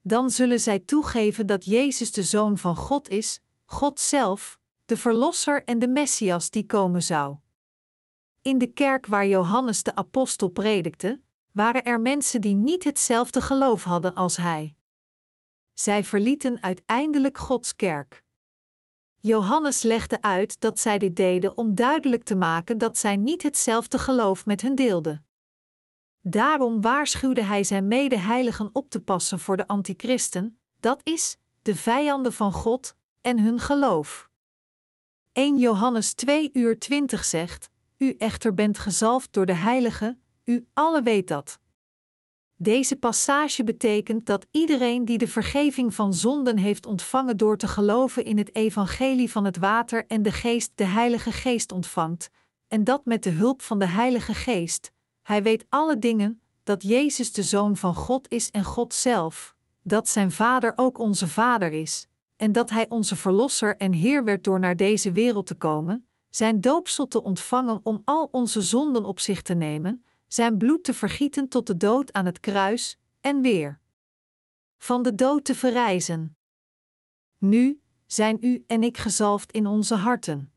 Dan 0.00 0.30
zullen 0.30 0.60
zij 0.60 0.78
toegeven 0.78 1.46
dat 1.46 1.64
Jezus 1.64 2.12
de 2.12 2.22
Zoon 2.22 2.58
van 2.58 2.76
God 2.76 3.08
is, 3.08 3.40
God 3.64 4.00
zelf, 4.00 4.58
de 4.84 4.96
Verlosser 4.96 5.64
en 5.64 5.78
de 5.78 5.88
Messias 5.88 6.50
die 6.50 6.66
komen 6.66 7.02
zou. 7.02 7.36
In 8.42 8.58
de 8.58 8.66
kerk 8.66 9.06
waar 9.06 9.26
Johannes 9.26 9.82
de 9.82 9.94
Apostel 9.94 10.48
predikte, 10.48 11.20
waren 11.54 11.84
er 11.84 12.00
mensen 12.00 12.40
die 12.40 12.54
niet 12.54 12.84
hetzelfde 12.84 13.40
geloof 13.40 13.84
hadden 13.84 14.14
als 14.14 14.36
hij. 14.36 14.76
Zij 15.72 16.04
verlieten 16.04 16.62
uiteindelijk 16.62 17.38
Gods 17.38 17.76
kerk. 17.76 18.22
Johannes 19.20 19.82
legde 19.82 20.22
uit 20.22 20.60
dat 20.60 20.78
zij 20.78 20.98
dit 20.98 21.16
deden 21.16 21.56
om 21.56 21.74
duidelijk 21.74 22.24
te 22.24 22.34
maken 22.34 22.78
dat 22.78 22.98
zij 22.98 23.16
niet 23.16 23.42
hetzelfde 23.42 23.98
geloof 23.98 24.46
met 24.46 24.60
hun 24.60 24.74
deelden. 24.74 25.26
Daarom 26.20 26.80
waarschuwde 26.80 27.42
hij 27.42 27.64
zijn 27.64 27.88
medeheiligen 27.88 28.70
op 28.72 28.90
te 28.90 29.00
passen 29.00 29.38
voor 29.38 29.56
de 29.56 29.66
antichristen, 29.66 30.58
dat 30.80 31.00
is, 31.02 31.36
de 31.62 31.74
vijanden 31.74 32.32
van 32.32 32.52
God 32.52 32.96
en 33.20 33.38
hun 33.38 33.58
geloof. 33.58 34.30
1 35.32 35.58
Johannes 35.58 36.14
2 36.14 36.50
uur 36.52 36.78
20 36.78 37.24
zegt: 37.24 37.70
U 37.96 38.14
echter 38.18 38.54
bent 38.54 38.78
gezalfd 38.78 39.32
door 39.32 39.46
de 39.46 39.54
Heilige, 39.54 40.18
u 40.44 40.66
alle 40.72 41.02
weet 41.02 41.28
dat. 41.28 41.58
Deze 42.56 42.96
passage 42.96 43.64
betekent 43.64 44.26
dat 44.26 44.46
iedereen 44.50 45.04
die 45.04 45.18
de 45.18 45.28
vergeving 45.28 45.94
van 45.94 46.14
zonden 46.14 46.56
heeft 46.56 46.86
ontvangen 46.86 47.36
door 47.36 47.56
te 47.56 47.68
geloven 47.68 48.24
in 48.24 48.38
het 48.38 48.54
evangelie 48.54 49.30
van 49.30 49.44
het 49.44 49.56
water 49.56 50.06
en 50.06 50.22
de 50.22 50.32
geest 50.32 50.72
de 50.74 50.84
Heilige 50.84 51.32
Geest 51.32 51.72
ontvangt, 51.72 52.30
en 52.68 52.84
dat 52.84 53.04
met 53.04 53.22
de 53.22 53.30
hulp 53.30 53.62
van 53.62 53.78
de 53.78 53.86
Heilige 53.86 54.34
Geest. 54.34 54.92
Hij 55.22 55.42
weet 55.42 55.66
alle 55.68 55.98
dingen, 55.98 56.40
dat 56.62 56.82
Jezus 56.82 57.32
de 57.32 57.42
Zoon 57.42 57.76
van 57.76 57.94
God 57.94 58.30
is 58.30 58.50
en 58.50 58.64
God 58.64 58.94
zelf, 58.94 59.54
dat 59.82 60.08
zijn 60.08 60.30
Vader 60.30 60.72
ook 60.76 60.98
onze 60.98 61.28
Vader 61.28 61.72
is, 61.72 62.06
en 62.36 62.52
dat 62.52 62.70
Hij 62.70 62.88
onze 62.88 63.16
Verlosser 63.16 63.76
en 63.76 63.92
Heer 63.92 64.24
werd 64.24 64.44
door 64.44 64.60
naar 64.60 64.76
deze 64.76 65.12
wereld 65.12 65.46
te 65.46 65.54
komen, 65.54 66.06
zijn 66.30 66.60
doopsel 66.60 67.08
te 67.08 67.22
ontvangen 67.22 67.80
om 67.82 68.02
al 68.04 68.28
onze 68.32 68.62
zonden 68.62 69.04
op 69.04 69.20
zich 69.20 69.42
te 69.42 69.54
nemen, 69.54 70.04
zijn 70.34 70.58
bloed 70.58 70.84
te 70.84 70.94
vergieten 70.94 71.48
tot 71.48 71.66
de 71.66 71.76
dood 71.76 72.12
aan 72.12 72.26
het 72.26 72.40
kruis, 72.40 72.98
en 73.20 73.40
weer 73.40 73.80
van 74.76 75.02
de 75.02 75.14
dood 75.14 75.44
te 75.44 75.54
verrijzen. 75.54 76.36
Nu 77.38 77.80
zijn 78.06 78.38
u 78.40 78.64
en 78.66 78.82
ik 78.82 78.98
gezalfd 78.98 79.52
in 79.52 79.66
onze 79.66 79.94
harten. 79.94 80.52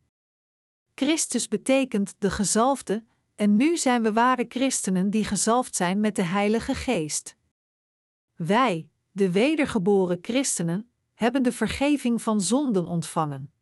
Christus 0.95 1.47
betekent 1.47 2.15
de 2.17 2.32
gezalfde, 2.32 3.05
en 3.36 3.55
nu 3.55 3.78
zijn 3.78 4.03
we 4.03 4.13
ware 4.13 4.45
christenen 4.49 5.09
die 5.09 5.23
gezalfd 5.23 5.75
zijn 5.75 5.99
met 5.99 6.15
de 6.15 6.23
Heilige 6.23 6.75
Geest. 6.75 7.36
Wij, 8.36 8.89
de 9.11 9.32
wedergeboren 9.32 10.17
christenen, 10.21 10.91
hebben 11.13 11.43
de 11.43 11.51
vergeving 11.51 12.21
van 12.21 12.41
zonden 12.41 12.86
ontvangen. 12.86 13.53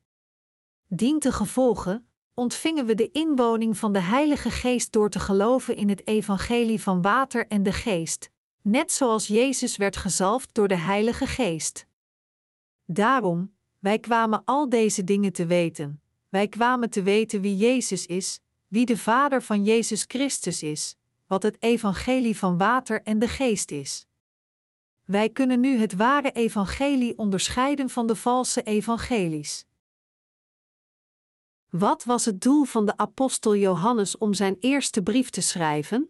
Dient 0.87 1.23
de 1.23 1.31
gevolgen, 1.31 2.07
ontvingen 2.35 2.85
we 2.85 2.95
de 2.95 3.11
inwoning 3.11 3.77
van 3.77 3.93
de 3.93 3.99
Heilige 3.99 4.49
Geest 4.49 4.91
door 4.91 5.09
te 5.09 5.19
geloven 5.19 5.75
in 5.75 5.89
het 5.89 6.07
evangelie 6.07 6.81
van 6.81 7.01
water 7.01 7.47
en 7.47 7.63
de 7.63 7.71
geest, 7.71 8.29
net 8.61 8.91
zoals 8.91 9.27
Jezus 9.27 9.77
werd 9.77 9.97
gezalfd 9.97 10.53
door 10.53 10.67
de 10.67 10.77
Heilige 10.77 11.27
Geest. 11.27 11.87
Daarom, 12.85 13.53
wij 13.79 13.99
kwamen 13.99 14.41
al 14.45 14.69
deze 14.69 15.03
dingen 15.03 15.33
te 15.33 15.45
weten. 15.45 16.01
Wij 16.29 16.47
kwamen 16.47 16.89
te 16.89 17.03
weten 17.03 17.41
wie 17.41 17.55
Jezus 17.55 18.05
is, 18.05 18.39
wie 18.67 18.85
de 18.85 18.97
Vader 18.97 19.41
van 19.41 19.63
Jezus 19.63 20.05
Christus 20.07 20.63
is, 20.63 20.95
wat 21.27 21.43
het 21.43 21.57
evangelie 21.59 22.37
van 22.37 22.57
water 22.57 23.01
en 23.03 23.19
de 23.19 23.27
geest 23.27 23.71
is. 23.71 24.07
Wij 25.05 25.29
kunnen 25.29 25.59
nu 25.59 25.77
het 25.77 25.95
ware 25.95 26.31
evangelie 26.31 27.17
onderscheiden 27.17 27.89
van 27.89 28.07
de 28.07 28.15
valse 28.15 28.63
evangelies. 28.63 29.65
Wat 31.77 32.03
was 32.03 32.25
het 32.25 32.41
doel 32.41 32.63
van 32.63 32.85
de 32.85 32.97
apostel 32.97 33.55
Johannes 33.55 34.17
om 34.17 34.33
zijn 34.33 34.57
eerste 34.59 35.01
brief 35.01 35.29
te 35.29 35.41
schrijven? 35.41 36.09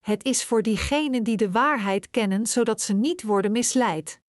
Het 0.00 0.24
is 0.24 0.44
voor 0.44 0.62
diegenen 0.62 1.22
die 1.22 1.36
de 1.36 1.50
waarheid 1.50 2.10
kennen, 2.10 2.46
zodat 2.46 2.80
ze 2.80 2.92
niet 2.92 3.22
worden 3.22 3.52
misleid. 3.52 4.20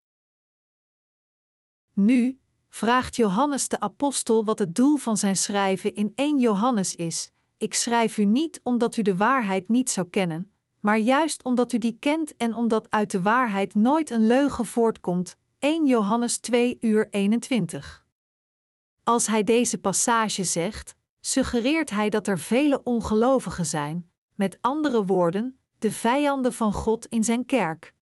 Nu, 1.94 2.40
vraagt 2.70 3.16
Johannes 3.16 3.68
de 3.68 3.80
Apostel 3.80 4.46
wat 4.46 4.60
het 4.60 4.76
doel 4.76 4.98
van 4.98 5.18
zijn 5.18 5.38
schrijven 5.38 5.94
in 5.94 6.12
1 6.16 6.40
Johannes 6.40 6.96
is. 6.96 7.32
Ik 7.58 7.74
schrijf 7.74 8.18
u 8.18 8.26
niet 8.26 8.60
omdat 8.64 8.98
u 8.98 9.02
de 9.02 9.16
waarheid 9.16 9.70
niet 9.70 9.90
zou 9.90 10.08
kennen, 10.10 10.52
maar 10.80 10.98
juist 10.98 11.44
omdat 11.44 11.74
u 11.74 11.78
die 11.78 11.98
kent 12.00 12.36
en 12.38 12.56
omdat 12.56 12.90
uit 12.90 13.12
de 13.12 13.22
waarheid 13.22 13.76
nooit 13.76 14.10
een 14.10 14.28
leugen 14.28 14.66
voortkomt. 14.66 15.38
1 15.60 15.86
Johannes 15.86 16.38
2 16.38 16.78
uur 16.80 17.08
21. 17.10 18.05
Als 19.06 19.28
hij 19.28 19.44
deze 19.44 19.78
passage 19.78 20.44
zegt, 20.44 20.96
suggereert 21.20 21.90
hij 21.90 22.10
dat 22.10 22.28
er 22.28 22.40
vele 22.40 22.84
ongelovigen 22.84 23.66
zijn, 23.66 24.12
met 24.36 24.58
andere 24.62 25.06
woorden, 25.06 25.60
de 25.80 25.92
vijanden 25.92 26.54
van 26.54 26.74
God 26.74 27.06
in 27.06 27.24
zijn 27.24 27.46
kerk. 27.46 27.94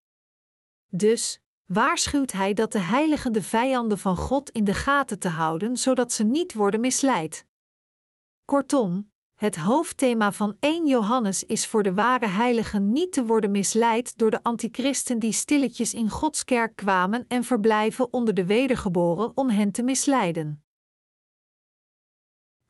Dus 0.87 1.41
waarschuwt 1.65 2.31
hij 2.31 2.53
dat 2.53 2.71
de 2.71 2.79
heiligen 2.79 3.33
de 3.33 3.41
vijanden 3.41 3.97
van 3.97 4.15
God 4.15 4.49
in 4.49 4.63
de 4.63 4.73
gaten 4.73 5.19
te 5.19 5.27
houden, 5.27 5.77
zodat 5.77 6.11
ze 6.11 6.23
niet 6.23 6.53
worden 6.53 6.79
misleid. 6.79 7.45
Kortom, 8.45 9.11
het 9.35 9.55
hoofdthema 9.55 10.31
van 10.31 10.57
1 10.59 10.87
Johannes 10.87 11.43
is 11.43 11.67
voor 11.67 11.83
de 11.83 11.93
ware 11.93 12.27
heiligen 12.27 12.91
niet 12.91 13.11
te 13.11 13.25
worden 13.25 13.51
misleid 13.51 14.17
door 14.17 14.31
de 14.31 14.43
antichristen 14.43 15.19
die 15.19 15.31
stilletjes 15.31 15.93
in 15.93 16.09
Gods 16.09 16.43
kerk 16.43 16.75
kwamen 16.75 17.25
en 17.27 17.43
verblijven 17.43 18.13
onder 18.13 18.33
de 18.33 18.45
wedergeboren 18.45 19.31
om 19.37 19.49
hen 19.49 19.71
te 19.71 19.83
misleiden. 19.83 20.62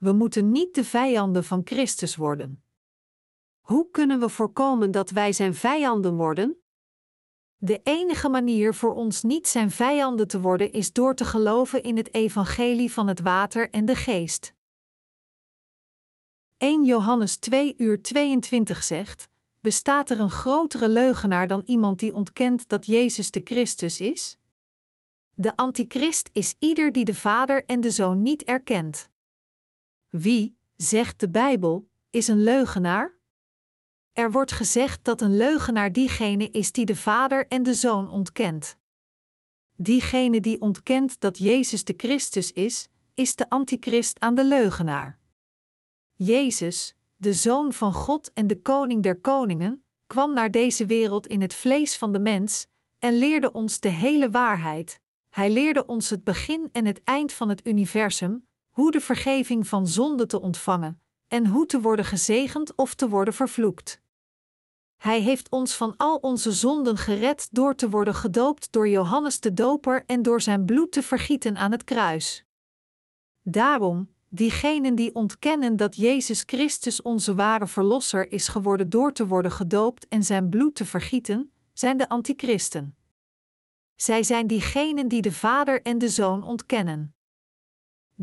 We 0.03 0.11
moeten 0.11 0.51
niet 0.51 0.75
de 0.75 0.83
vijanden 0.83 1.43
van 1.43 1.61
Christus 1.63 2.15
worden. 2.15 2.63
Hoe 3.59 3.89
kunnen 3.91 4.19
we 4.19 4.29
voorkomen 4.29 4.91
dat 4.91 5.09
wij 5.09 5.33
zijn 5.33 5.55
vijanden 5.55 6.15
worden? 6.15 6.63
De 7.57 7.81
enige 7.83 8.29
manier 8.29 8.73
voor 8.73 8.93
ons 8.93 9.21
niet 9.21 9.47
zijn 9.47 9.71
vijanden 9.71 10.27
te 10.27 10.41
worden 10.41 10.71
is 10.71 10.93
door 10.93 11.15
te 11.15 11.25
geloven 11.25 11.83
in 11.83 11.97
het 11.97 12.13
evangelie 12.13 12.91
van 12.91 13.07
het 13.07 13.19
water 13.19 13.69
en 13.69 13.85
de 13.85 13.95
geest. 13.95 14.53
1 16.57 16.85
Johannes 16.85 17.37
2 17.37 17.73
uur 17.77 18.01
22 18.01 18.83
zegt: 18.83 19.29
Bestaat 19.59 20.09
er 20.09 20.19
een 20.19 20.31
grotere 20.31 20.89
leugenaar 20.89 21.47
dan 21.47 21.61
iemand 21.65 21.99
die 21.99 22.13
ontkent 22.13 22.69
dat 22.69 22.85
Jezus 22.85 23.31
de 23.31 23.41
Christus 23.43 23.99
is? 23.99 24.37
De 25.33 25.55
antichrist 25.55 26.29
is 26.33 26.55
ieder 26.59 26.91
die 26.91 27.05
de 27.05 27.15
Vader 27.15 27.65
en 27.65 27.81
de 27.81 27.91
Zoon 27.91 28.21
niet 28.21 28.43
erkent. 28.43 29.11
Wie, 30.14 30.57
zegt 30.76 31.20
de 31.20 31.30
Bijbel, 31.30 31.89
is 32.09 32.28
een 32.28 32.43
leugenaar? 32.43 33.18
Er 34.11 34.32
wordt 34.32 34.51
gezegd 34.51 35.03
dat 35.03 35.22
een 35.22 35.38
leugenaar 35.38 35.91
diegene 35.91 36.49
is 36.49 36.72
die 36.72 36.86
de 36.86 36.95
Vader 36.95 37.47
en 37.47 37.64
de 37.64 37.74
Zoon 37.74 38.09
ontkent. 38.09 38.78
Diegene 39.76 40.39
die 40.39 40.61
ontkent 40.61 41.20
dat 41.20 41.38
Jezus 41.38 41.84
de 41.84 41.93
Christus 41.97 42.51
is, 42.51 42.89
is 43.14 43.36
de 43.36 43.49
antichrist 43.49 44.20
aan 44.20 44.36
de 44.36 44.45
leugenaar. 44.45 45.20
Jezus, 46.14 46.95
de 47.16 47.34
Zoon 47.34 47.74
van 47.74 47.93
God 47.93 48.34
en 48.34 48.47
de 48.47 48.61
Koning 48.61 49.03
der 49.03 49.20
Koningen, 49.20 49.84
kwam 50.07 50.34
naar 50.34 50.51
deze 50.51 50.86
wereld 50.86 51.28
in 51.28 51.41
het 51.41 51.53
vlees 51.53 51.97
van 51.97 52.11
de 52.11 52.20
mens 52.20 52.68
en 52.99 53.18
leerde 53.18 53.51
ons 53.51 53.80
de 53.80 53.89
hele 53.89 54.30
waarheid. 54.30 54.99
Hij 55.30 55.51
leerde 55.51 55.86
ons 55.86 56.09
het 56.09 56.24
begin 56.24 56.70
en 56.72 56.86
het 56.86 57.03
eind 57.03 57.34
van 57.34 57.49
het 57.49 57.68
universum, 57.68 58.47
hoe 58.74 58.91
de 58.91 58.99
vergeving 58.99 59.67
van 59.67 59.88
zonde 59.88 60.26
te 60.26 60.41
ontvangen 60.41 61.01
en 61.28 61.47
hoe 61.47 61.65
te 61.65 61.82
worden 61.82 62.05
gezegend 62.05 62.76
of 62.76 62.93
te 62.93 63.09
worden 63.09 63.34
vervloekt. 63.34 64.01
Hij 64.97 65.21
heeft 65.21 65.49
ons 65.49 65.76
van 65.76 65.93
al 65.97 66.15
onze 66.15 66.51
zonden 66.51 66.97
gered 66.97 67.47
door 67.51 67.76
te 67.76 67.89
worden 67.89 68.15
gedoopt 68.15 68.71
door 68.71 68.89
Johannes 68.89 69.39
de 69.39 69.53
Doper 69.53 70.03
en 70.05 70.21
door 70.21 70.41
zijn 70.41 70.65
bloed 70.65 70.91
te 70.91 71.03
vergieten 71.03 71.57
aan 71.57 71.71
het 71.71 71.84
kruis. 71.84 72.45
Daarom, 73.41 74.09
diegenen 74.30 74.95
die 74.95 75.15
ontkennen 75.15 75.76
dat 75.76 75.95
Jezus 75.95 76.43
Christus 76.45 77.01
onze 77.01 77.36
ware 77.36 77.67
Verlosser 77.67 78.32
is 78.32 78.47
geworden 78.47 78.89
door 78.89 79.13
te 79.13 79.28
worden 79.28 79.51
gedoopt 79.51 80.07
en 80.07 80.24
zijn 80.24 80.49
bloed 80.49 80.76
te 80.76 80.86
vergieten, 80.86 81.51
zijn 81.74 81.97
de 81.97 82.09
antichristen. 82.09 82.95
Zij 83.95 84.24
zijn 84.24 84.47
diegenen 84.47 85.07
die 85.07 85.21
de 85.21 85.32
Vader 85.32 85.82
en 85.82 85.97
de 85.97 86.09
Zoon 86.09 86.43
ontkennen. 86.43 87.15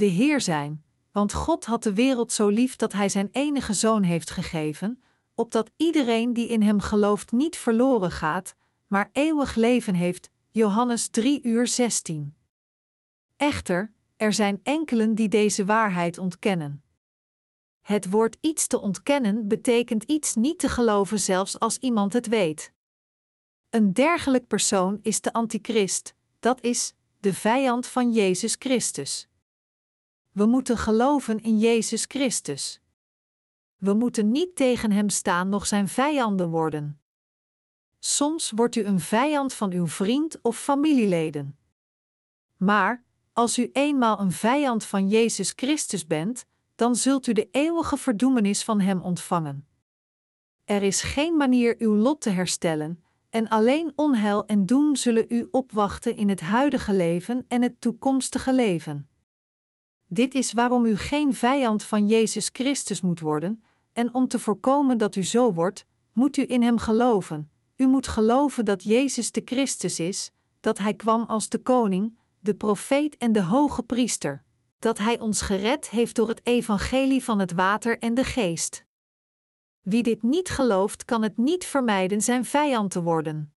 De 0.01 0.07
Heer 0.07 0.40
zijn, 0.40 0.84
want 1.12 1.32
God 1.32 1.64
had 1.64 1.82
de 1.82 1.94
wereld 1.94 2.32
zo 2.32 2.48
lief 2.48 2.76
dat 2.76 2.92
Hij 2.92 3.09
zijn 3.09 3.28
enige 3.32 3.72
Zoon 3.72 4.03
heeft 4.03 4.30
gegeven, 4.30 5.03
opdat 5.34 5.70
iedereen 5.76 6.32
die 6.32 6.48
in 6.48 6.62
Hem 6.62 6.80
gelooft 6.80 7.32
niet 7.32 7.57
verloren 7.57 8.11
gaat, 8.11 8.55
maar 8.86 9.11
eeuwig 9.12 9.55
leven 9.55 9.94
heeft. 9.94 10.30
Johannes 10.51 11.09
3 11.09 11.42
uur 11.42 11.66
16. 11.66 12.34
Echter, 13.36 13.92
er 14.16 14.32
zijn 14.32 14.61
enkelen 14.62 15.14
die 15.14 15.28
deze 15.28 15.64
waarheid 15.64 16.18
ontkennen. 16.18 16.82
Het 17.80 18.11
woord 18.11 18.36
iets 18.40 18.66
te 18.66 18.80
ontkennen 18.80 19.48
betekent 19.48 20.03
iets 20.05 20.34
niet 20.34 20.59
te 20.59 20.68
geloven 20.68 21.20
zelfs 21.20 21.59
als 21.59 21.78
iemand 21.78 22.12
het 22.12 22.26
weet. 22.26 22.72
Een 23.70 23.92
dergelijk 23.92 24.46
persoon 24.46 24.98
is 25.03 25.20
de 25.20 25.32
antichrist, 25.32 26.14
dat 26.38 26.61
is, 26.61 26.94
de 27.18 27.34
vijand 27.34 27.86
van 27.86 28.12
Jezus 28.12 28.57
Christus. 28.59 29.29
We 30.41 30.47
moeten 30.47 30.78
geloven 30.78 31.41
in 31.41 31.59
Jezus 31.59 32.05
Christus. 32.09 32.80
We 33.76 33.93
moeten 33.93 34.30
niet 34.30 34.57
tegen 34.57 34.93
Hem 34.93 35.09
staan, 35.09 35.49
nog 35.49 35.66
zijn 35.66 35.88
vijanden 35.88 36.49
worden. 36.49 37.01
Soms 37.99 38.51
wordt 38.51 38.76
u 38.76 38.84
een 38.84 39.01
vijand 39.01 39.53
van 39.53 39.72
uw 39.72 39.86
vriend 39.86 40.38
of 40.43 40.59
familieleden. 40.59 41.59
Maar, 42.57 43.05
als 43.32 43.59
u 43.59 43.70
eenmaal 43.72 44.20
een 44.20 44.32
vijand 44.32 44.84
van 44.84 45.09
Jezus 45.09 45.53
Christus 45.57 46.07
bent, 46.07 46.47
dan 46.74 46.97
zult 46.97 47.26
u 47.26 47.32
de 47.32 47.49
eeuwige 47.51 47.97
verdoemenis 47.97 48.64
van 48.64 48.80
Hem 48.80 49.01
ontvangen. 49.01 49.66
Er 50.64 50.82
is 50.82 51.03
geen 51.03 51.36
manier 51.36 51.74
uw 51.78 51.95
lot 51.95 52.20
te 52.20 52.30
herstellen, 52.30 53.05
en 53.30 53.49
alleen 53.49 53.93
onheil 53.97 54.47
en 54.47 54.66
doen 54.66 54.97
zullen 54.97 55.24
u 55.28 55.49
opwachten 55.51 56.16
in 56.16 56.28
het 56.28 56.41
huidige 56.41 56.93
leven 56.93 57.45
en 57.49 57.62
het 57.62 57.80
toekomstige 57.80 58.55
leven. 58.55 59.11
Dit 60.12 60.34
is 60.34 60.52
waarom 60.52 60.84
u 60.84 60.96
geen 60.96 61.34
vijand 61.34 61.82
van 61.82 62.06
Jezus 62.06 62.50
Christus 62.52 63.00
moet 63.00 63.20
worden, 63.20 63.62
en 63.92 64.14
om 64.14 64.28
te 64.28 64.38
voorkomen 64.38 64.98
dat 64.98 65.16
u 65.16 65.24
zo 65.24 65.52
wordt, 65.52 65.86
moet 66.12 66.36
u 66.36 66.44
in 66.48 66.62
Hem 66.62 66.78
geloven. 66.78 67.50
U 67.76 67.86
moet 67.86 68.08
geloven 68.08 68.64
dat 68.64 68.82
Jezus 68.82 69.32
de 69.32 69.42
Christus 69.44 70.00
is, 70.00 70.30
dat 70.61 70.78
Hij 70.78 70.94
kwam 70.94 71.22
als 71.22 71.48
de 71.48 71.58
koning, 71.58 72.18
de 72.40 72.54
profeet 72.54 73.16
en 73.16 73.32
de 73.32 73.42
hoge 73.42 73.82
priester, 73.82 74.44
dat 74.78 74.98
Hij 74.98 75.18
ons 75.18 75.40
gered 75.40 75.88
heeft 75.88 76.16
door 76.16 76.28
het 76.28 76.46
evangelie 76.46 77.24
van 77.24 77.38
het 77.38 77.52
water 77.52 77.98
en 77.98 78.14
de 78.14 78.24
geest. 78.24 78.84
Wie 79.80 80.02
dit 80.02 80.22
niet 80.22 80.48
gelooft, 80.48 81.04
kan 81.04 81.22
het 81.22 81.36
niet 81.36 81.64
vermijden 81.64 82.20
zijn 82.20 82.44
vijand 82.44 82.90
te 82.90 83.02
worden. 83.02 83.54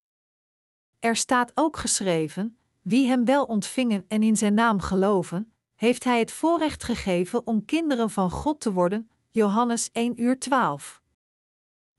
Er 0.99 1.16
staat 1.16 1.51
ook 1.54 1.78
geschreven: 1.78 2.58
wie 2.82 3.08
Hem 3.08 3.26
wel 3.26 3.43
ontvingen 3.43 4.06
en 4.08 4.24
in 4.24 4.38
Zijn 4.38 4.54
naam 4.54 4.80
geloven, 4.80 5.53
heeft 5.84 6.04
Hij 6.04 6.20
het 6.20 6.32
voorrecht 6.32 6.84
gegeven 6.84 7.48
om 7.48 7.66
kinderen 7.66 8.10
van 8.10 8.32
God 8.32 8.60
te 8.60 8.72
worden. 8.74 9.10
Johannes 9.30 9.90
1 9.92 10.22
uur 10.22 10.40
12. 10.40 11.02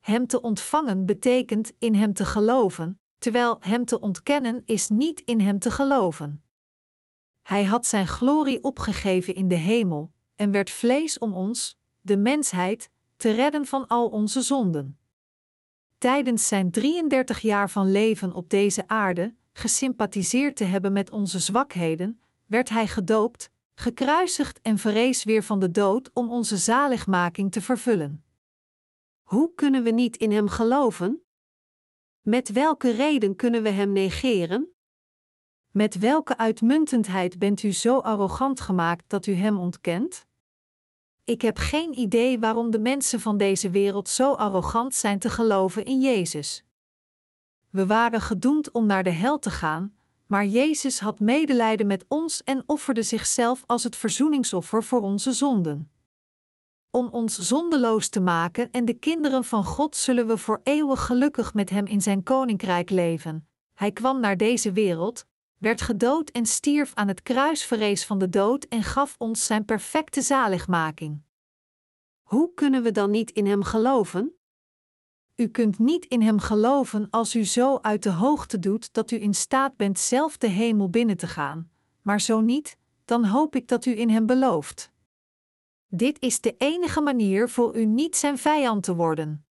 Hem 0.00 0.26
te 0.26 0.40
ontvangen 0.40 1.06
betekent 1.06 1.72
in 1.78 1.94
Hem 1.94 2.12
te 2.12 2.24
geloven, 2.24 3.00
terwijl 3.18 3.56
Hem 3.60 3.84
te 3.84 4.00
ontkennen 4.00 4.62
is 4.64 4.88
niet 4.88 5.20
in 5.20 5.40
Hem 5.40 5.58
te 5.58 5.70
geloven. 5.70 6.42
Hij 7.42 7.64
had 7.64 7.86
zijn 7.86 8.06
glorie 8.06 8.62
opgegeven 8.62 9.34
in 9.34 9.48
de 9.48 9.54
hemel 9.54 10.12
en 10.34 10.50
werd 10.50 10.70
vlees 10.70 11.18
om 11.18 11.34
ons, 11.34 11.78
de 12.00 12.16
mensheid, 12.16 12.90
te 13.16 13.30
redden 13.30 13.66
van 13.66 13.86
al 13.86 14.08
onze 14.08 14.42
zonden. 14.42 14.98
Tijdens 15.98 16.48
zijn 16.48 16.70
33 16.70 17.40
jaar 17.40 17.70
van 17.70 17.90
leven 17.90 18.32
op 18.32 18.50
deze 18.50 18.88
aarde, 18.88 19.34
gesympathiseerd 19.52 20.56
te 20.56 20.64
hebben 20.64 20.92
met 20.92 21.10
onze 21.10 21.38
zwakheden, 21.38 22.20
werd 22.46 22.68
hij 22.68 22.86
gedoopt, 22.86 23.52
gekruisigd 23.74 24.60
en 24.60 24.78
verrees 24.78 25.24
weer 25.24 25.42
van 25.42 25.58
de 25.60 25.70
dood 25.70 26.10
om 26.12 26.30
onze 26.30 26.56
zaligmaking 26.56 27.52
te 27.52 27.60
vervullen. 27.60 28.24
Hoe 29.22 29.54
kunnen 29.54 29.82
we 29.82 29.90
niet 29.90 30.16
in 30.16 30.30
hem 30.30 30.48
geloven? 30.48 31.22
Met 32.20 32.48
welke 32.48 32.90
reden 32.90 33.36
kunnen 33.36 33.62
we 33.62 33.68
hem 33.68 33.92
negeren? 33.92 34.74
Met 35.70 35.98
welke 35.98 36.36
uitmuntendheid 36.36 37.38
bent 37.38 37.62
u 37.62 37.72
zo 37.72 37.98
arrogant 37.98 38.60
gemaakt 38.60 39.04
dat 39.06 39.26
u 39.26 39.32
hem 39.32 39.58
ontkent? 39.58 40.26
Ik 41.24 41.42
heb 41.42 41.56
geen 41.56 41.98
idee 41.98 42.38
waarom 42.38 42.70
de 42.70 42.78
mensen 42.78 43.20
van 43.20 43.36
deze 43.36 43.70
wereld 43.70 44.08
zo 44.08 44.32
arrogant 44.32 44.94
zijn 44.94 45.18
te 45.18 45.30
geloven 45.30 45.84
in 45.84 46.00
Jezus. 46.00 46.64
We 47.70 47.86
waren 47.86 48.20
gedoemd 48.20 48.70
om 48.70 48.86
naar 48.86 49.02
de 49.02 49.10
hel 49.10 49.38
te 49.38 49.50
gaan, 49.50 49.93
maar 50.26 50.46
Jezus 50.46 51.00
had 51.00 51.20
medelijden 51.20 51.86
met 51.86 52.04
ons 52.08 52.42
en 52.42 52.62
offerde 52.66 53.02
zichzelf 53.02 53.62
als 53.66 53.84
het 53.84 53.96
verzoeningsoffer 53.96 54.84
voor 54.84 55.00
onze 55.00 55.32
zonden. 55.32 55.90
Om 56.90 57.08
ons 57.08 57.38
zondeloos 57.38 58.08
te 58.08 58.20
maken 58.20 58.70
en 58.70 58.84
de 58.84 58.94
kinderen 58.94 59.44
van 59.44 59.64
God 59.64 59.96
zullen 59.96 60.26
we 60.26 60.36
voor 60.36 60.60
eeuwig 60.62 61.06
gelukkig 61.06 61.54
met 61.54 61.70
Hem 61.70 61.86
in 61.86 62.02
Zijn 62.02 62.22
koninkrijk 62.22 62.90
leven. 62.90 63.48
Hij 63.74 63.92
kwam 63.92 64.20
naar 64.20 64.36
deze 64.36 64.72
wereld, 64.72 65.26
werd 65.58 65.80
gedood 65.80 66.30
en 66.30 66.46
stierf 66.46 66.94
aan 66.94 67.08
het 67.08 67.22
kruis 67.22 67.64
verrees 67.64 68.06
van 68.06 68.18
de 68.18 68.28
dood 68.28 68.64
en 68.64 68.82
gaf 68.82 69.14
ons 69.18 69.46
zijn 69.46 69.64
perfecte 69.64 70.22
zaligmaking. 70.22 71.22
Hoe 72.22 72.54
kunnen 72.54 72.82
we 72.82 72.90
dan 72.90 73.10
niet 73.10 73.30
in 73.30 73.46
hem 73.46 73.62
geloven? 73.62 74.34
U 75.36 75.48
kunt 75.48 75.78
niet 75.78 76.04
in 76.04 76.22
hem 76.22 76.38
geloven 76.38 77.10
als 77.10 77.34
u 77.34 77.44
zo 77.44 77.78
uit 77.82 78.02
de 78.02 78.10
hoogte 78.10 78.58
doet 78.58 78.92
dat 78.92 79.10
u 79.10 79.22
in 79.22 79.34
staat 79.34 79.76
bent 79.76 79.98
zelf 79.98 80.36
de 80.36 80.46
hemel 80.48 80.90
binnen 80.90 81.16
te 81.16 81.26
gaan, 81.26 81.70
maar 82.02 82.20
zo 82.20 82.40
niet, 82.40 82.76
dan 83.04 83.24
hoop 83.24 83.56
ik 83.56 83.68
dat 83.68 83.84
u 83.84 83.98
in 83.98 84.08
hem 84.08 84.26
belooft. 84.26 84.92
Dit 85.88 86.20
is 86.20 86.40
de 86.40 86.54
enige 86.58 87.00
manier 87.00 87.48
voor 87.48 87.76
u 87.76 87.84
niet 87.84 88.16
zijn 88.16 88.38
vijand 88.38 88.82
te 88.82 88.94
worden. 88.94 89.46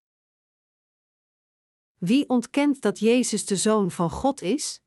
Wie 1.98 2.30
ontkent 2.30 2.82
dat 2.82 3.00
Jezus 3.00 3.46
de 3.46 3.56
Zoon 3.56 3.92
van 3.92 4.10
God 4.10 4.42
is? 4.42 4.82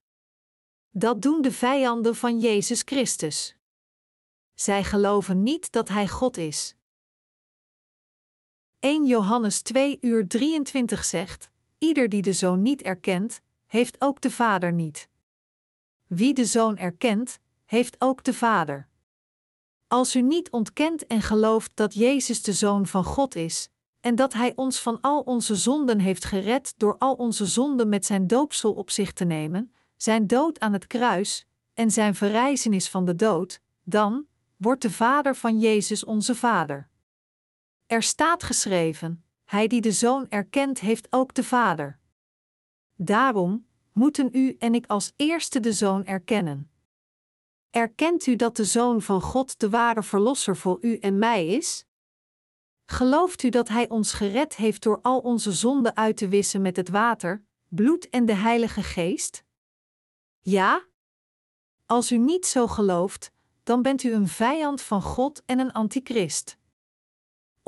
Dat 0.90 1.22
doen 1.22 1.42
de 1.42 1.52
vijanden 1.52 2.16
van 2.16 2.40
Jezus 2.40 2.82
Christus. 2.82 3.56
Zij 4.54 4.84
geloven 4.84 5.42
niet 5.42 5.72
dat 5.72 5.88
Hij 5.88 6.08
God 6.08 6.36
is. 6.36 6.76
1 8.80 9.06
Johannes 9.06 9.62
2 9.62 9.98
uur 10.00 10.28
23 10.28 11.04
zegt: 11.04 11.50
Ieder 11.78 12.08
die 12.08 12.22
de 12.22 12.32
Zoon 12.32 12.62
niet 12.62 12.82
erkent, 12.82 13.40
heeft 13.66 13.96
ook 13.98 14.20
de 14.20 14.30
Vader 14.30 14.72
niet. 14.72 15.08
Wie 16.06 16.34
de 16.34 16.44
Zoon 16.44 16.76
erkent, 16.76 17.38
heeft 17.64 17.96
ook 17.98 18.24
de 18.24 18.34
Vader. 18.34 18.88
Als 19.88 20.16
u 20.16 20.22
niet 20.22 20.50
ontkent 20.50 21.06
en 21.06 21.22
gelooft 21.22 21.70
dat 21.74 21.94
Jezus 21.94 22.42
de 22.42 22.52
Zoon 22.52 22.86
van 22.86 23.04
God 23.04 23.34
is, 23.34 23.68
en 24.00 24.14
dat 24.14 24.32
Hij 24.32 24.52
ons 24.56 24.80
van 24.80 25.00
al 25.00 25.20
onze 25.20 25.54
zonden 25.54 25.98
heeft 25.98 26.24
gered 26.24 26.74
door 26.76 26.98
al 26.98 27.14
onze 27.14 27.46
zonden 27.46 27.88
met 27.88 28.06
Zijn 28.06 28.26
doopsel 28.26 28.72
op 28.72 28.90
zich 28.90 29.12
te 29.12 29.24
nemen, 29.24 29.72
Zijn 29.96 30.26
dood 30.26 30.60
aan 30.60 30.72
het 30.72 30.86
kruis 30.86 31.46
en 31.74 31.90
Zijn 31.90 32.14
verrijzenis 32.14 32.88
van 32.88 33.04
de 33.04 33.14
dood, 33.14 33.60
dan 33.82 34.26
wordt 34.56 34.82
de 34.82 34.90
Vader 34.90 35.36
van 35.36 35.58
Jezus 35.58 36.04
onze 36.04 36.34
Vader. 36.34 36.88
Er 37.86 38.02
staat 38.02 38.42
geschreven: 38.42 39.24
Hij 39.44 39.66
die 39.66 39.80
de 39.80 39.92
Zoon 39.92 40.28
erkent, 40.28 40.80
heeft 40.80 41.06
ook 41.10 41.34
de 41.34 41.44
Vader. 41.44 41.98
Daarom 42.94 43.66
moeten 43.92 44.28
u 44.32 44.56
en 44.58 44.74
ik 44.74 44.86
als 44.86 45.12
eerste 45.16 45.60
de 45.60 45.72
Zoon 45.72 46.04
erkennen. 46.04 46.70
Erkent 47.70 48.26
u 48.26 48.36
dat 48.36 48.56
de 48.56 48.64
Zoon 48.64 49.02
van 49.02 49.20
God 49.20 49.58
de 49.58 49.70
ware 49.70 50.02
Verlosser 50.02 50.56
voor 50.56 50.78
u 50.80 50.96
en 50.96 51.18
mij 51.18 51.46
is? 51.46 51.84
Gelooft 52.86 53.42
u 53.42 53.48
dat 53.48 53.68
Hij 53.68 53.88
ons 53.88 54.12
gered 54.12 54.56
heeft 54.56 54.82
door 54.82 54.98
al 55.02 55.18
onze 55.18 55.52
zonden 55.52 55.96
uit 55.96 56.16
te 56.16 56.28
wissen 56.28 56.62
met 56.62 56.76
het 56.76 56.88
water, 56.88 57.44
bloed 57.68 58.08
en 58.08 58.26
de 58.26 58.34
Heilige 58.34 58.82
Geest? 58.82 59.44
Ja? 60.40 60.86
Als 61.86 62.12
u 62.12 62.18
niet 62.18 62.46
zo 62.46 62.66
gelooft, 62.66 63.30
dan 63.62 63.82
bent 63.82 64.02
u 64.02 64.12
een 64.12 64.28
vijand 64.28 64.80
van 64.80 65.02
God 65.02 65.42
en 65.44 65.58
een 65.58 65.72
antichrist. 65.72 66.58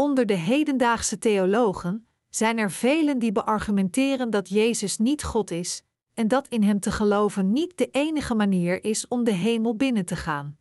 Onder 0.01 0.26
de 0.26 0.34
hedendaagse 0.34 1.18
theologen 1.18 2.07
zijn 2.28 2.59
er 2.59 2.70
velen 2.70 3.18
die 3.18 3.32
beargumenteren 3.32 4.30
dat 4.30 4.49
Jezus 4.49 4.99
niet 4.99 5.24
God 5.24 5.51
is 5.51 5.82
en 6.14 6.28
dat 6.28 6.49
in 6.49 6.62
Hem 6.62 6.80
te 6.80 6.90
geloven 6.90 7.53
niet 7.53 7.78
de 7.78 7.88
enige 7.90 8.34
manier 8.34 8.84
is 8.84 9.09
om 9.09 9.24
de 9.24 9.32
hemel 9.32 9.76
binnen 9.76 10.05
te 10.05 10.16
gaan. 10.16 10.59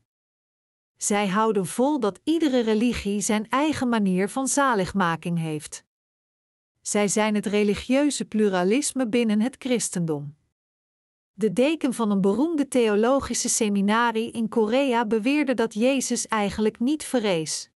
Zij 0.96 1.28
houden 1.28 1.66
vol 1.66 2.00
dat 2.00 2.20
iedere 2.24 2.60
religie 2.60 3.22
zijn 3.22 3.50
eigen 3.50 3.90
manier 3.90 4.30
van 4.30 4.48
zaligmaking 4.48 5.40
heeft. 5.40 5.84
Zij 6.82 7.08
zijn 7.08 7.36
het 7.36 7.46
religieuze 7.46 8.26
pluralisme 8.26 9.08
binnen 9.08 9.42
het 9.42 9.56
christendom. 9.60 10.36
De 11.34 11.54
deken 11.54 11.94
van 11.94 12.12
een 12.12 12.22
beroemde 12.22 12.68
theologische 12.68 13.50
seminarie 13.50 14.32
in 14.32 14.50
Korea 14.50 15.06
beweerde 15.06 15.54
dat 15.54 15.74
Jezus 15.74 16.28
eigenlijk 16.28 16.80
niet 16.80 17.04
verrees. 17.04 17.72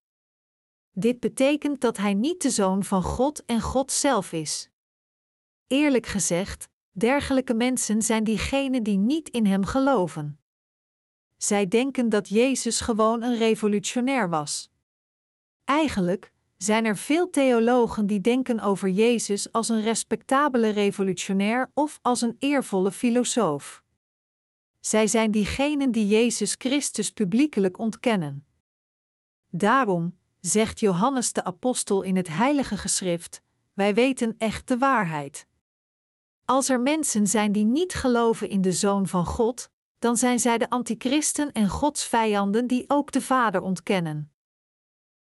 Dit 0.92 1.20
betekent 1.20 1.80
dat 1.80 1.96
hij 1.96 2.14
niet 2.14 2.42
de 2.42 2.50
zoon 2.50 2.84
van 2.84 3.02
God 3.02 3.44
en 3.44 3.60
God 3.60 3.92
zelf 3.92 4.32
is. 4.32 4.70
Eerlijk 5.66 6.06
gezegd, 6.06 6.68
dergelijke 6.90 7.54
mensen 7.54 8.02
zijn 8.02 8.24
diegenen 8.24 8.82
die 8.82 8.98
niet 8.98 9.28
in 9.28 9.46
hem 9.46 9.64
geloven. 9.64 10.40
Zij 11.36 11.68
denken 11.68 12.08
dat 12.08 12.28
Jezus 12.28 12.80
gewoon 12.80 13.22
een 13.22 13.36
revolutionair 13.36 14.28
was. 14.28 14.70
Eigenlijk 15.64 16.32
zijn 16.56 16.84
er 16.84 16.96
veel 16.96 17.30
theologen 17.30 18.06
die 18.06 18.20
denken 18.20 18.60
over 18.60 18.88
Jezus 18.88 19.52
als 19.52 19.68
een 19.68 19.82
respectabele 19.82 20.68
revolutionair 20.68 21.70
of 21.74 21.98
als 22.02 22.20
een 22.20 22.36
eervolle 22.38 22.92
filosoof. 22.92 23.82
Zij 24.80 25.06
zijn 25.06 25.30
diegenen 25.30 25.90
die 25.90 26.06
Jezus 26.06 26.54
Christus 26.58 27.10
publiekelijk 27.10 27.78
ontkennen. 27.78 28.46
Daarom, 29.48 30.18
zegt 30.42 30.80
Johannes 30.80 31.32
de 31.32 31.44
Apostel 31.44 32.02
in 32.02 32.16
het 32.16 32.28
Heilige 32.28 32.76
Geschrift, 32.76 33.42
wij 33.72 33.94
weten 33.94 34.34
echt 34.38 34.68
de 34.68 34.78
waarheid. 34.78 35.46
Als 36.44 36.68
er 36.68 36.80
mensen 36.80 37.26
zijn 37.26 37.52
die 37.52 37.64
niet 37.64 37.94
geloven 37.94 38.48
in 38.48 38.60
de 38.60 38.72
Zoon 38.72 39.06
van 39.06 39.26
God, 39.26 39.70
dan 39.98 40.16
zijn 40.16 40.40
zij 40.40 40.58
de 40.58 40.70
antichristen 40.70 41.52
en 41.52 41.68
Gods 41.68 42.06
vijanden 42.06 42.66
die 42.66 42.84
ook 42.86 43.12
de 43.12 43.20
Vader 43.20 43.60
ontkennen. 43.60 44.32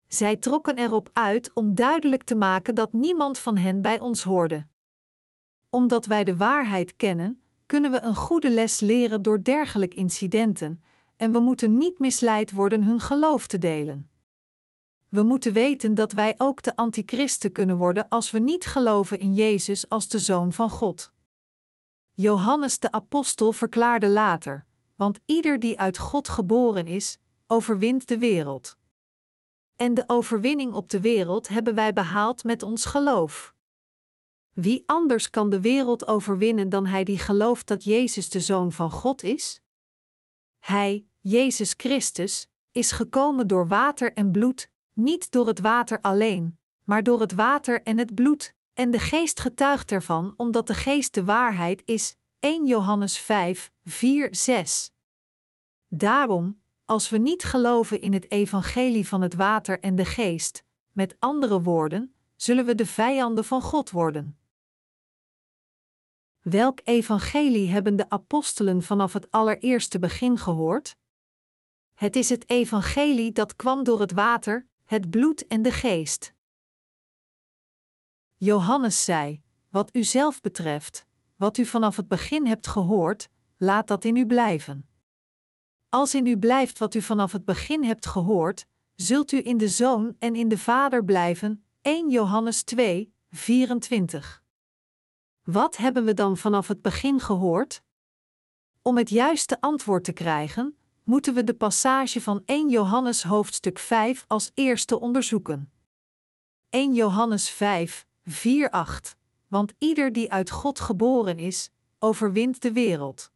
Zij 0.06 0.36
trokken 0.36 0.78
erop 0.78 1.10
uit 1.12 1.50
om 1.54 1.74
duidelijk 1.74 2.22
te 2.22 2.34
maken 2.34 2.74
dat 2.74 2.92
niemand 2.92 3.38
van 3.38 3.56
hen 3.56 3.82
bij 3.82 4.00
ons 4.00 4.22
hoorde. 4.22 4.66
Omdat 5.70 6.06
wij 6.06 6.24
de 6.24 6.36
waarheid 6.36 6.96
kennen, 6.96 7.42
kunnen 7.66 7.90
we 7.90 8.00
een 8.00 8.16
goede 8.16 8.50
les 8.50 8.80
leren 8.80 9.22
door 9.22 9.42
dergelijke 9.42 9.96
incidenten, 9.96 10.82
en 11.16 11.32
we 11.32 11.38
moeten 11.38 11.78
niet 11.78 11.98
misleid 11.98 12.52
worden 12.52 12.82
hun 12.82 13.00
geloof 13.00 13.46
te 13.46 13.58
delen. 13.58 14.09
We 15.10 15.22
moeten 15.22 15.52
weten 15.52 15.94
dat 15.94 16.12
wij 16.12 16.34
ook 16.38 16.62
de 16.62 16.76
antichristen 16.76 17.52
kunnen 17.52 17.76
worden 17.76 18.08
als 18.08 18.30
we 18.30 18.38
niet 18.38 18.66
geloven 18.66 19.18
in 19.18 19.34
Jezus 19.34 19.88
als 19.88 20.08
de 20.08 20.18
Zoon 20.18 20.52
van 20.52 20.70
God. 20.70 21.12
Johannes 22.12 22.78
de 22.78 22.92
Apostel 22.92 23.52
verklaarde 23.52 24.08
later: 24.08 24.66
Want 24.96 25.18
ieder 25.24 25.58
die 25.58 25.78
uit 25.78 25.98
God 25.98 26.28
geboren 26.28 26.86
is, 26.86 27.18
overwint 27.46 28.08
de 28.08 28.18
wereld. 28.18 28.76
En 29.76 29.94
de 29.94 30.04
overwinning 30.06 30.72
op 30.72 30.88
de 30.88 31.00
wereld 31.00 31.48
hebben 31.48 31.74
wij 31.74 31.92
behaald 31.92 32.44
met 32.44 32.62
ons 32.62 32.84
geloof. 32.84 33.54
Wie 34.52 34.82
anders 34.86 35.30
kan 35.30 35.50
de 35.50 35.60
wereld 35.60 36.06
overwinnen 36.06 36.68
dan 36.68 36.86
hij 36.86 37.04
die 37.04 37.18
gelooft 37.18 37.66
dat 37.66 37.84
Jezus 37.84 38.28
de 38.28 38.40
Zoon 38.40 38.72
van 38.72 38.90
God 38.90 39.22
is? 39.22 39.62
Hij, 40.58 41.06
Jezus 41.20 41.74
Christus, 41.76 42.48
is 42.72 42.92
gekomen 42.92 43.46
door 43.46 43.68
water 43.68 44.12
en 44.12 44.30
bloed, 44.30 44.69
niet 44.92 45.30
door 45.30 45.46
het 45.46 45.60
water 45.60 46.00
alleen, 46.00 46.58
maar 46.84 47.02
door 47.02 47.20
het 47.20 47.32
water 47.32 47.82
en 47.82 47.98
het 47.98 48.14
bloed, 48.14 48.54
en 48.74 48.90
de 48.90 48.98
geest 48.98 49.40
getuigt 49.40 49.92
ervan, 49.92 50.34
omdat 50.36 50.66
de 50.66 50.74
geest 50.74 51.14
de 51.14 51.24
waarheid 51.24 51.82
is. 51.84 52.16
1 52.38 52.66
Johannes 52.66 53.18
5, 53.18 53.72
4, 53.84 54.28
6. 54.30 54.92
Daarom, 55.88 56.60
als 56.84 57.08
we 57.08 57.18
niet 57.18 57.44
geloven 57.44 58.00
in 58.00 58.12
het 58.12 58.30
evangelie 58.30 59.08
van 59.08 59.20
het 59.20 59.34
water 59.34 59.80
en 59.80 59.96
de 59.96 60.04
geest, 60.04 60.64
met 60.92 61.16
andere 61.18 61.62
woorden, 61.62 62.14
zullen 62.36 62.64
we 62.64 62.74
de 62.74 62.86
vijanden 62.86 63.44
van 63.44 63.62
God 63.62 63.90
worden. 63.90 64.38
Welk 66.40 66.80
evangelie 66.84 67.68
hebben 67.68 67.96
de 67.96 68.08
apostelen 68.08 68.82
vanaf 68.82 69.12
het 69.12 69.30
allereerste 69.30 69.98
begin 69.98 70.38
gehoord? 70.38 70.96
Het 71.94 72.16
is 72.16 72.28
het 72.28 72.50
evangelie 72.50 73.32
dat 73.32 73.56
kwam 73.56 73.84
door 73.84 74.00
het 74.00 74.12
water, 74.12 74.68
het 74.90 75.10
bloed 75.10 75.46
en 75.46 75.62
de 75.62 75.70
geest. 75.70 76.34
Johannes 78.36 79.04
zei: 79.04 79.42
Wat 79.68 79.96
u 79.96 80.04
zelf 80.04 80.40
betreft, 80.40 81.06
wat 81.36 81.58
u 81.58 81.64
vanaf 81.64 81.96
het 81.96 82.08
begin 82.08 82.46
hebt 82.46 82.66
gehoord, 82.66 83.28
laat 83.56 83.86
dat 83.86 84.04
in 84.04 84.16
u 84.16 84.26
blijven. 84.26 84.88
Als 85.88 86.14
in 86.14 86.26
u 86.26 86.38
blijft 86.38 86.78
wat 86.78 86.94
u 86.94 87.02
vanaf 87.02 87.32
het 87.32 87.44
begin 87.44 87.84
hebt 87.84 88.06
gehoord, 88.06 88.66
zult 88.94 89.32
u 89.32 89.46
in 89.46 89.56
de 89.56 89.68
Zoon 89.68 90.16
en 90.18 90.34
in 90.34 90.48
de 90.48 90.58
Vader 90.58 91.04
blijven. 91.04 91.64
1 91.82 92.10
Johannes 92.10 92.62
2, 92.62 93.12
24. 93.30 94.42
Wat 95.42 95.76
hebben 95.76 96.04
we 96.04 96.14
dan 96.14 96.36
vanaf 96.36 96.68
het 96.68 96.82
begin 96.82 97.20
gehoord? 97.20 97.82
Om 98.82 98.96
het 98.96 99.10
juiste 99.10 99.60
antwoord 99.60 100.04
te 100.04 100.12
krijgen, 100.12 100.79
moeten 101.04 101.34
we 101.34 101.44
de 101.44 101.54
passage 101.54 102.20
van 102.20 102.42
1 102.44 102.68
Johannes 102.68 103.22
hoofdstuk 103.22 103.78
5 103.78 104.24
als 104.28 104.50
eerste 104.54 105.00
onderzoeken. 105.00 105.72
1 106.68 106.94
Johannes 106.94 107.50
5, 107.50 108.06
4, 108.24 108.70
8. 108.70 109.16
Want 109.48 109.72
ieder 109.78 110.12
die 110.12 110.32
uit 110.32 110.50
God 110.50 110.80
geboren 110.80 111.38
is, 111.38 111.70
overwint 111.98 112.62
de 112.62 112.72
wereld. 112.72 113.30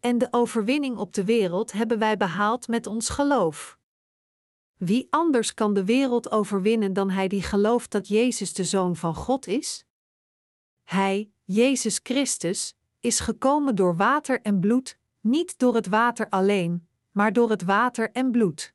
En 0.00 0.18
de 0.18 0.28
overwinning 0.30 0.96
op 0.96 1.12
de 1.12 1.24
wereld 1.24 1.72
hebben 1.72 1.98
wij 1.98 2.16
behaald 2.16 2.68
met 2.68 2.86
ons 2.86 3.08
geloof. 3.08 3.78
Wie 4.76 5.06
anders 5.10 5.54
kan 5.54 5.74
de 5.74 5.84
wereld 5.84 6.30
overwinnen 6.30 6.92
dan 6.92 7.10
hij 7.10 7.28
die 7.28 7.42
gelooft 7.42 7.90
dat 7.90 8.08
Jezus 8.08 8.52
de 8.52 8.64
Zoon 8.64 8.96
van 8.96 9.14
God 9.14 9.46
is? 9.46 9.84
Hij, 10.82 11.30
Jezus 11.44 12.00
Christus, 12.02 12.74
is 13.00 13.20
gekomen 13.20 13.74
door 13.74 13.96
water 13.96 14.40
en 14.40 14.60
bloed, 14.60 14.98
niet 15.20 15.58
door 15.58 15.74
het 15.74 15.86
water 15.86 16.28
alleen, 16.28 16.88
maar 17.10 17.32
door 17.32 17.50
het 17.50 17.62
water 17.62 18.10
en 18.10 18.30
bloed. 18.30 18.74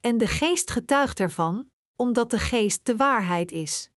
En 0.00 0.18
de 0.18 0.26
geest 0.26 0.70
getuigt 0.70 1.20
ervan, 1.20 1.70
omdat 1.96 2.30
de 2.30 2.38
geest 2.38 2.86
de 2.86 2.96
waarheid 2.96 3.52
is. 3.52 3.90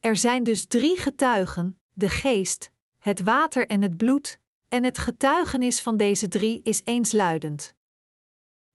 Er 0.00 0.16
zijn 0.16 0.42
dus 0.44 0.66
drie 0.66 0.96
getuigen: 0.96 1.80
de 1.92 2.08
geest, 2.08 2.70
het 2.98 3.20
water 3.22 3.66
en 3.66 3.82
het 3.82 3.96
bloed, 3.96 4.40
en 4.68 4.84
het 4.84 4.98
getuigenis 4.98 5.80
van 5.80 5.96
deze 5.96 6.28
drie 6.28 6.60
is 6.62 6.80
eensluidend. 6.84 7.74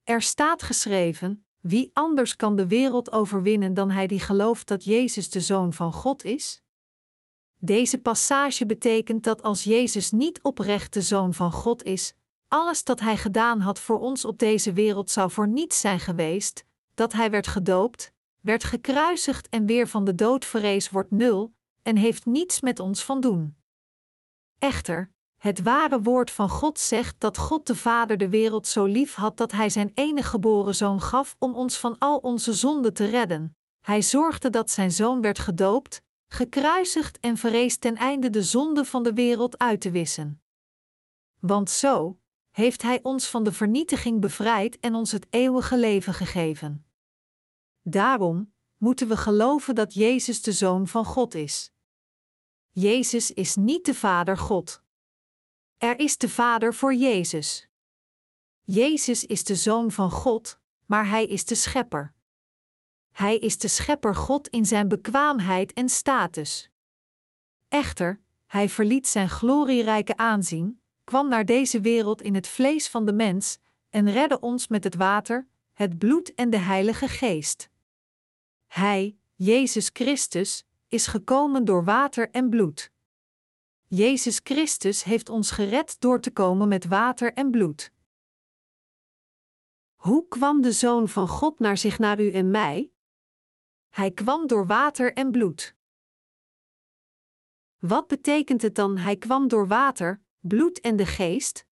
Er 0.04 0.22
staat 0.22 0.62
geschreven: 0.62 1.46
wie 1.60 1.90
anders 1.92 2.36
kan 2.36 2.56
de 2.56 2.66
wereld 2.66 3.12
overwinnen 3.12 3.74
dan 3.74 3.90
hij 3.90 4.06
die 4.06 4.20
gelooft 4.20 4.68
dat 4.68 4.84
Jezus 4.84 5.30
de 5.30 5.40
Zoon 5.40 5.72
van 5.72 5.92
God 5.92 6.24
is? 6.24 6.62
Deze 7.58 7.98
passage 7.98 8.66
betekent 8.66 9.24
dat 9.24 9.42
als 9.42 9.64
Jezus 9.64 10.10
niet 10.10 10.42
oprecht 10.42 10.92
de 10.92 11.02
Zoon 11.02 11.34
van 11.34 11.52
God 11.52 11.82
is, 11.82 12.14
alles 12.48 12.84
dat 12.84 13.00
Hij 13.00 13.16
gedaan 13.16 13.60
had 13.60 13.78
voor 13.78 14.00
ons 14.00 14.24
op 14.24 14.38
deze 14.38 14.72
wereld 14.72 15.10
zou 15.10 15.30
voor 15.30 15.48
niets 15.48 15.80
zijn 15.80 16.00
geweest, 16.00 16.64
dat 16.94 17.12
Hij 17.12 17.30
werd 17.30 17.46
gedoopt, 17.46 18.12
werd 18.40 18.64
gekruisigd 18.64 19.48
en 19.48 19.66
weer 19.66 19.88
van 19.88 20.04
de 20.04 20.14
dood 20.14 20.44
verrees 20.44 20.90
wordt 20.90 21.10
nul, 21.10 21.54
en 21.82 21.96
heeft 21.96 22.26
niets 22.26 22.60
met 22.60 22.80
ons 22.80 23.04
van 23.04 23.20
doen. 23.20 23.56
Echter, 24.58 25.10
het 25.36 25.62
ware 25.62 26.02
woord 26.02 26.30
van 26.30 26.48
God 26.48 26.78
zegt 26.78 27.14
dat 27.18 27.38
God 27.38 27.66
de 27.66 27.76
Vader 27.76 28.16
de 28.16 28.28
wereld 28.28 28.66
zo 28.66 28.84
lief 28.84 29.14
had 29.14 29.36
dat 29.36 29.52
Hij 29.52 29.70
zijn 29.70 29.90
enige 29.94 30.28
geboren 30.28 30.74
zoon 30.74 31.00
gaf 31.00 31.36
om 31.38 31.54
ons 31.54 31.78
van 31.78 31.98
al 31.98 32.16
onze 32.16 32.52
zonden 32.52 32.94
te 32.94 33.04
redden. 33.04 33.56
Hij 33.80 34.02
zorgde 34.02 34.50
dat 34.50 34.70
zijn 34.70 34.92
zoon 34.92 35.20
werd 35.20 35.38
gedoopt, 35.38 36.02
gekruisigd 36.28 37.18
en 37.20 37.36
verrees 37.36 37.76
ten 37.76 37.96
einde 37.96 38.30
de 38.30 38.42
zonde 38.42 38.84
van 38.84 39.02
de 39.02 39.12
wereld 39.12 39.58
uit 39.58 39.80
te 39.80 39.90
wissen. 39.90 40.42
Want 41.38 41.70
zo 41.70 42.18
heeft 42.50 42.82
Hij 42.82 43.02
ons 43.02 43.26
van 43.26 43.44
de 43.44 43.52
vernietiging 43.52 44.20
bevrijd 44.20 44.78
en 44.78 44.94
ons 44.94 45.12
het 45.12 45.26
eeuwige 45.30 45.78
leven 45.78 46.14
gegeven. 46.14 46.86
Daarom 47.82 48.52
moeten 48.76 49.08
we 49.08 49.16
geloven 49.16 49.74
dat 49.74 49.94
Jezus 49.94 50.42
de 50.42 50.52
Zoon 50.52 50.88
van 50.88 51.04
God 51.04 51.34
is. 51.34 51.72
Jezus 52.70 53.32
is 53.32 53.56
niet 53.56 53.84
de 53.84 53.94
Vader 53.94 54.38
God. 54.38 54.82
Er 55.76 55.98
is 55.98 56.18
de 56.18 56.28
Vader 56.28 56.74
voor 56.74 56.94
Jezus. 56.94 57.68
Jezus 58.62 59.24
is 59.24 59.44
de 59.44 59.54
Zoon 59.54 59.90
van 59.90 60.10
God, 60.10 60.58
maar 60.86 61.08
Hij 61.08 61.26
is 61.26 61.44
de 61.44 61.54
Schepper. 61.54 62.14
Hij 63.16 63.38
is 63.38 63.58
de 63.58 63.68
Schepper 63.68 64.14
God 64.14 64.48
in 64.48 64.66
zijn 64.66 64.88
bekwaamheid 64.88 65.72
en 65.72 65.88
status. 65.88 66.70
Echter, 67.68 68.20
Hij 68.46 68.68
verliet 68.68 69.08
zijn 69.08 69.28
glorierijke 69.28 70.16
aanzien, 70.16 70.80
kwam 71.04 71.28
naar 71.28 71.44
deze 71.44 71.80
wereld 71.80 72.22
in 72.22 72.34
het 72.34 72.48
vlees 72.48 72.88
van 72.88 73.06
de 73.06 73.12
mens 73.12 73.58
en 73.90 74.10
redde 74.10 74.40
ons 74.40 74.68
met 74.68 74.84
het 74.84 74.94
water, 74.94 75.48
het 75.72 75.98
bloed 75.98 76.34
en 76.34 76.50
de 76.50 76.56
Heilige 76.56 77.08
Geest. 77.08 77.68
Hij, 78.66 79.16
Jezus 79.34 79.90
Christus, 79.92 80.64
is 80.88 81.06
gekomen 81.06 81.64
door 81.64 81.84
water 81.84 82.30
en 82.30 82.48
bloed. 82.48 82.90
Jezus 83.86 84.40
Christus 84.42 85.04
heeft 85.04 85.28
ons 85.28 85.50
gered 85.50 86.00
door 86.00 86.20
te 86.20 86.30
komen 86.30 86.68
met 86.68 86.86
water 86.86 87.32
en 87.32 87.50
bloed. 87.50 87.92
Hoe 89.94 90.28
kwam 90.28 90.60
de 90.60 90.72
Zoon 90.72 91.08
van 91.08 91.28
God 91.28 91.58
naar 91.58 91.76
zich 91.76 91.98
naar 91.98 92.20
u 92.20 92.30
en 92.32 92.50
mij? 92.50 92.90
Hij 93.96 94.10
kwam 94.10 94.46
door 94.46 94.66
water 94.66 95.12
en 95.12 95.30
bloed. 95.30 95.74
Wat 97.78 98.06
betekent 98.06 98.62
het 98.62 98.74
dan 98.74 98.96
hij 98.96 99.16
kwam 99.16 99.48
door 99.48 99.66
water, 99.66 100.22
bloed 100.40 100.80
en 100.80 100.96
de 100.96 101.06
geest? 101.06 101.66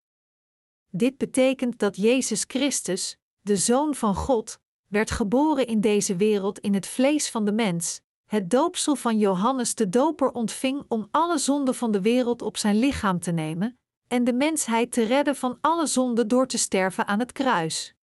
Dit 0.90 1.16
betekent 1.18 1.78
dat 1.78 1.96
Jezus 1.96 2.44
Christus, 2.46 3.18
de 3.40 3.56
Zoon 3.56 3.94
van 3.94 4.14
God, 4.14 4.60
werd 4.86 5.10
geboren 5.10 5.66
in 5.66 5.80
deze 5.80 6.16
wereld 6.16 6.58
in 6.58 6.74
het 6.74 6.86
vlees 6.86 7.30
van 7.30 7.44
de 7.44 7.52
mens, 7.52 8.00
het 8.24 8.50
doopsel 8.50 8.96
van 8.96 9.18
Johannes 9.18 9.74
de 9.74 9.88
Doper 9.88 10.30
ontving 10.30 10.84
om 10.88 11.08
alle 11.10 11.38
zonden 11.38 11.74
van 11.74 11.90
de 11.90 12.00
wereld 12.00 12.42
op 12.42 12.56
zijn 12.56 12.78
lichaam 12.78 13.20
te 13.20 13.32
nemen 13.32 13.78
en 14.08 14.24
de 14.24 14.32
mensheid 14.32 14.92
te 14.92 15.02
redden 15.02 15.36
van 15.36 15.58
alle 15.60 15.86
zonden 15.86 16.28
door 16.28 16.46
te 16.46 16.58
sterven 16.58 17.06
aan 17.06 17.18
het 17.18 17.32
kruis. 17.32 17.93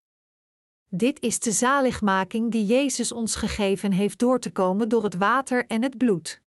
Dit 0.93 1.21
is 1.21 1.39
de 1.39 1.51
zaligmaking 1.51 2.51
die 2.51 2.65
Jezus 2.65 3.11
ons 3.11 3.35
gegeven 3.35 3.91
heeft 3.91 4.19
door 4.19 4.39
te 4.39 4.51
komen 4.51 4.89
door 4.89 5.03
het 5.03 5.15
water 5.15 5.67
en 5.67 5.81
het 5.81 5.97
bloed. 5.97 6.41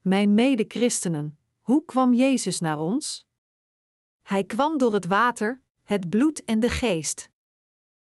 Mijn 0.00 0.34
mede-christenen, 0.34 1.38
hoe 1.60 1.84
kwam 1.84 2.14
Jezus 2.14 2.60
naar 2.60 2.78
ons? 2.78 3.26
Hij 4.22 4.44
kwam 4.44 4.78
door 4.78 4.92
het 4.92 5.06
water, 5.06 5.62
het 5.82 6.08
bloed 6.08 6.44
en 6.44 6.60
de 6.60 6.68
geest. 6.68 7.30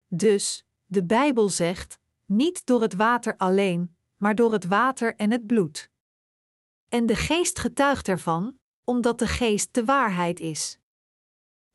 Dus, 0.09 0.65
de 0.87 1.05
Bijbel 1.05 1.49
zegt, 1.49 1.99
niet 2.25 2.67
door 2.67 2.83
het 2.83 2.95
water 2.95 3.37
alleen, 3.37 3.97
maar 4.17 4.35
door 4.35 4.53
het 4.53 4.65
water 4.67 5.17
en 5.17 5.31
het 5.31 5.47
bloed. 5.47 5.91
En 6.89 7.07
de 7.07 7.17
geest 7.17 7.59
getuigt 7.59 8.09
ervan, 8.09 8.59
omdat 8.85 9.19
de 9.19 9.27
geest 9.27 9.75
de 9.75 9.85
waarheid 9.85 10.41
is. 10.41 10.79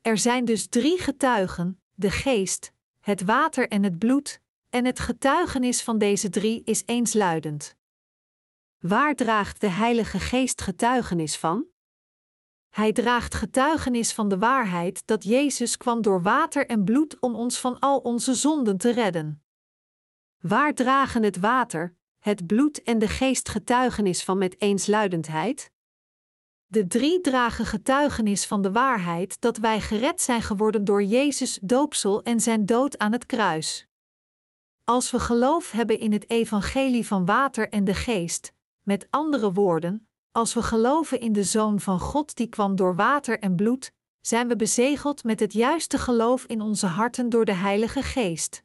Er 0.02 0.18
zijn 0.18 0.46
dus 0.46 0.68
drie 0.68 1.00
getuigen: 1.00 1.82
de 1.94 2.12
geest, 2.12 2.74
het 3.06 3.24
water 3.24 3.68
en 3.68 3.84
het 3.84 4.00
bloed, 4.00 4.42
en 4.70 4.86
het 4.86 5.00
getuigenis 5.00 5.84
van 5.84 5.98
deze 5.98 6.30
drie 6.30 6.62
is 6.64 6.84
eensluidend. 6.86 7.76
Waar 8.80 9.16
draagt 9.16 9.62
de 9.62 9.68
Heilige 9.68 10.20
Geest 10.20 10.62
getuigenis 10.62 11.38
van? 11.38 11.66
Hij 12.70 12.92
draagt 12.92 13.36
getuigenis 13.36 14.14
van 14.14 14.30
de 14.30 14.38
waarheid 14.38 15.08
dat 15.08 15.24
Jezus 15.24 15.78
kwam 15.78 16.02
door 16.02 16.22
water 16.22 16.66
en 16.66 16.84
bloed 16.84 17.20
om 17.20 17.36
ons 17.36 17.60
van 17.60 17.80
al 17.80 18.00
onze 18.00 18.34
zonden 18.34 18.78
te 18.78 18.92
redden. 18.92 19.44
Waar 20.42 20.74
dragen 20.74 21.24
het 21.24 21.40
water, 21.40 21.96
het 22.20 22.48
bloed 22.48 22.84
en 22.84 23.00
de 23.00 23.08
geest 23.08 23.50
getuigenis 23.50 24.24
van 24.24 24.38
met 24.38 24.62
eensluidendheid? 24.62 25.72
De 26.76 26.88
drie 26.88 27.22
dragen 27.22 27.66
getuigenis 27.66 28.46
van 28.46 28.62
de 28.62 28.72
waarheid 28.72 29.42
dat 29.42 29.58
wij 29.58 29.82
gered 29.82 30.22
zijn 30.22 30.42
geworden 30.42 30.86
door 30.86 31.04
Jezus' 31.04 31.60
doopsel 31.62 32.24
en 32.24 32.40
zijn 32.40 32.66
dood 32.66 32.98
aan 32.98 33.12
het 33.12 33.26
kruis. 33.26 33.88
Als 34.84 35.12
we 35.12 35.20
geloof 35.20 35.72
hebben 35.72 36.00
in 36.00 36.12
het 36.12 36.30
evangelie 36.30 37.08
van 37.08 37.26
water 37.26 37.70
en 37.70 37.84
de 37.84 37.94
geest, 37.94 38.54
met 38.82 39.08
andere 39.10 39.52
woorden, 39.52 40.08
als 40.32 40.54
we 40.54 40.62
geloven 40.62 41.20
in 41.20 41.34
de 41.34 41.44
Zoon 41.44 41.80
van 41.80 42.00
God 42.00 42.36
die 42.36 42.48
kwam 42.48 42.76
door 42.76 42.96
water 42.96 43.40
en 43.40 43.56
bloed, 43.56 43.92
zijn 44.22 44.48
we 44.48 44.56
bezegeld 44.56 45.24
met 45.24 45.40
het 45.40 45.54
juiste 45.54 45.98
geloof 45.98 46.46
in 46.46 46.62
onze 46.62 46.88
harten 46.88 47.30
door 47.30 47.46
de 47.46 47.54
Heilige 47.54 48.02
Geest. 48.02 48.64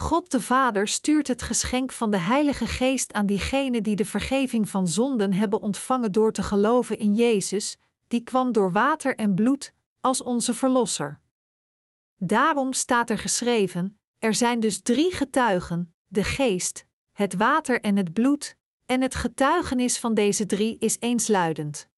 God 0.00 0.30
de 0.30 0.40
Vader 0.40 0.88
stuurt 0.88 1.28
het 1.28 1.42
geschenk 1.42 1.92
van 1.92 2.10
de 2.10 2.18
Heilige 2.18 2.66
Geest 2.66 3.12
aan 3.12 3.26
diegenen 3.26 3.82
die 3.82 3.96
de 3.96 4.04
vergeving 4.04 4.68
van 4.68 4.88
zonden 4.88 5.32
hebben 5.32 5.60
ontvangen 5.60 6.12
door 6.12 6.32
te 6.32 6.42
geloven 6.42 6.98
in 6.98 7.14
Jezus, 7.14 7.76
die 8.08 8.20
kwam 8.20 8.52
door 8.52 8.72
water 8.72 9.16
en 9.16 9.34
bloed, 9.34 9.74
als 10.00 10.22
onze 10.22 10.54
Verlosser. 10.54 11.20
Daarom 12.16 12.72
staat 12.72 13.10
er 13.10 13.18
geschreven: 13.18 13.98
er 14.18 14.34
zijn 14.34 14.60
dus 14.60 14.82
drie 14.82 15.12
getuigen: 15.12 15.94
de 16.06 16.24
Geest, 16.24 16.86
het 17.12 17.34
water 17.34 17.80
en 17.80 17.96
het 17.96 18.12
bloed, 18.12 18.56
en 18.86 19.00
het 19.00 19.14
getuigenis 19.14 19.98
van 19.98 20.14
deze 20.14 20.46
drie 20.46 20.76
is 20.78 20.96
eensluidend. 21.00 21.88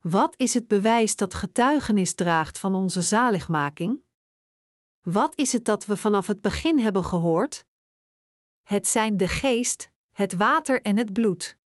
Wat 0.00 0.34
is 0.36 0.54
het 0.54 0.68
bewijs 0.68 1.16
dat 1.16 1.34
getuigenis 1.34 2.14
draagt 2.14 2.58
van 2.58 2.74
onze 2.74 3.02
zaligmaking? 3.02 4.02
Wat 5.02 5.32
is 5.36 5.52
het 5.52 5.64
dat 5.64 5.86
we 5.86 5.96
vanaf 5.96 6.26
het 6.26 6.40
begin 6.40 6.78
hebben 6.78 7.04
gehoord? 7.04 7.64
Het 8.62 8.86
zijn 8.86 9.16
de 9.16 9.28
geest, 9.28 9.90
het 10.12 10.32
water 10.32 10.82
en 10.82 10.96
het 10.96 11.12
bloed. 11.12 11.56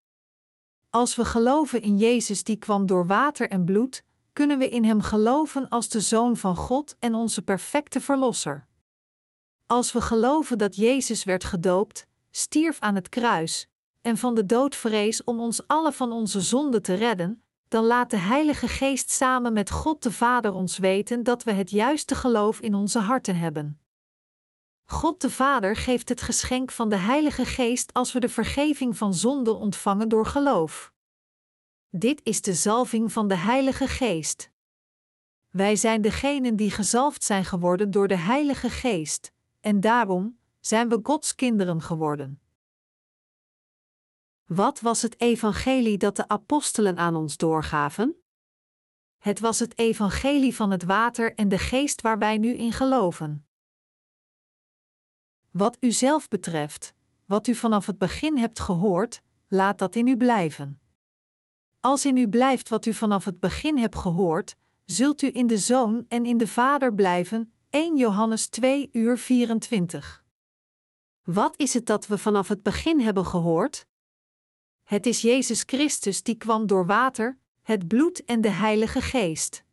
Als 0.90 1.16
we 1.16 1.24
geloven 1.24 1.82
in 1.82 1.98
Jezus 1.98 2.44
die 2.44 2.56
kwam 2.56 2.86
door 2.86 3.06
water 3.06 3.50
en 3.50 3.64
bloed, 3.64 4.04
kunnen 4.32 4.58
we 4.58 4.68
in 4.68 4.84
Hem 4.84 5.00
geloven 5.00 5.68
als 5.68 5.88
de 5.88 6.00
Zoon 6.00 6.36
van 6.36 6.56
God 6.56 6.96
en 6.98 7.14
onze 7.14 7.42
perfecte 7.42 8.00
Verlosser. 8.00 8.66
Als 9.66 9.92
we 9.92 10.00
geloven 10.00 10.58
dat 10.58 10.76
Jezus 10.76 11.24
werd 11.24 11.44
gedoopt, 11.44 12.06
stierf 12.30 12.80
aan 12.80 12.94
het 12.94 13.08
kruis, 13.08 13.68
en 14.00 14.16
van 14.16 14.34
de 14.34 14.46
dood 14.46 14.74
vrees 14.74 15.24
om 15.24 15.40
ons 15.40 15.66
alle 15.66 15.92
van 15.92 16.12
onze 16.12 16.40
zonden 16.40 16.82
te 16.82 16.94
redden, 16.94 17.42
dan 17.76 17.84
laat 17.84 18.10
de 18.10 18.16
Heilige 18.16 18.68
Geest 18.68 19.10
samen 19.10 19.52
met 19.52 19.70
God 19.70 20.02
de 20.02 20.12
Vader 20.12 20.52
ons 20.52 20.78
weten 20.78 21.22
dat 21.22 21.42
we 21.42 21.52
het 21.52 21.70
juiste 21.70 22.14
geloof 22.14 22.60
in 22.60 22.74
onze 22.74 22.98
harten 22.98 23.36
hebben. 23.36 23.80
God 24.84 25.20
de 25.20 25.30
Vader 25.30 25.76
geeft 25.76 26.08
het 26.08 26.20
geschenk 26.22 26.70
van 26.70 26.88
de 26.88 26.96
Heilige 26.96 27.44
Geest 27.44 27.92
als 27.92 28.12
we 28.12 28.20
de 28.20 28.28
vergeving 28.28 28.96
van 28.96 29.14
zonden 29.14 29.56
ontvangen 29.56 30.08
door 30.08 30.26
geloof. 30.26 30.92
Dit 31.90 32.20
is 32.22 32.40
de 32.40 32.54
zalving 32.54 33.12
van 33.12 33.28
de 33.28 33.36
Heilige 33.36 33.88
Geest. 33.88 34.50
Wij 35.50 35.76
zijn 35.76 36.02
degenen 36.02 36.56
die 36.56 36.70
gezalfd 36.70 37.24
zijn 37.24 37.44
geworden 37.44 37.90
door 37.90 38.08
de 38.08 38.18
Heilige 38.18 38.70
Geest, 38.70 39.32
en 39.60 39.80
daarom 39.80 40.38
zijn 40.60 40.88
we 40.88 41.00
Gods 41.02 41.34
kinderen 41.34 41.82
geworden. 41.82 42.40
Wat 44.46 44.80
was 44.80 45.02
het 45.02 45.20
evangelie 45.20 45.98
dat 45.98 46.16
de 46.16 46.28
apostelen 46.28 46.96
aan 46.96 47.16
ons 47.16 47.36
doorgaven? 47.36 48.22
Het 49.18 49.40
was 49.40 49.58
het 49.58 49.78
evangelie 49.78 50.54
van 50.54 50.70
het 50.70 50.84
water 50.84 51.34
en 51.34 51.48
de 51.48 51.58
geest 51.58 52.00
waar 52.00 52.18
wij 52.18 52.38
nu 52.38 52.54
in 52.54 52.72
geloven. 52.72 53.46
Wat 55.50 55.76
u 55.80 55.92
zelf 55.92 56.28
betreft, 56.28 56.94
wat 57.24 57.46
u 57.46 57.54
vanaf 57.54 57.86
het 57.86 57.98
begin 57.98 58.36
hebt 58.36 58.60
gehoord, 58.60 59.22
laat 59.48 59.78
dat 59.78 59.94
in 59.94 60.06
u 60.06 60.16
blijven. 60.16 60.80
Als 61.80 62.04
in 62.04 62.16
u 62.16 62.28
blijft 62.28 62.68
wat 62.68 62.86
u 62.86 62.92
vanaf 62.92 63.24
het 63.24 63.40
begin 63.40 63.78
hebt 63.78 63.96
gehoord, 63.96 64.56
zult 64.84 65.22
u 65.22 65.30
in 65.32 65.46
de 65.46 65.58
Zoon 65.58 66.04
en 66.08 66.26
in 66.26 66.38
de 66.38 66.46
Vader 66.46 66.94
blijven. 66.94 67.52
1 67.70 67.96
Johannes 67.96 68.48
2 68.48 68.88
uur 68.92 69.18
24. 69.18 70.24
Wat 71.22 71.56
is 71.56 71.74
het 71.74 71.86
dat 71.86 72.06
we 72.06 72.18
vanaf 72.18 72.48
het 72.48 72.62
begin 72.62 73.00
hebben 73.00 73.26
gehoord? 73.26 73.86
Het 74.86 75.06
is 75.06 75.20
Jezus 75.20 75.62
Christus 75.62 76.22
die 76.22 76.36
kwam 76.36 76.66
door 76.66 76.86
water, 76.86 77.38
het 77.62 77.88
bloed 77.88 78.24
en 78.24 78.40
de 78.40 78.48
Heilige 78.48 79.00
Geest. 79.00 79.64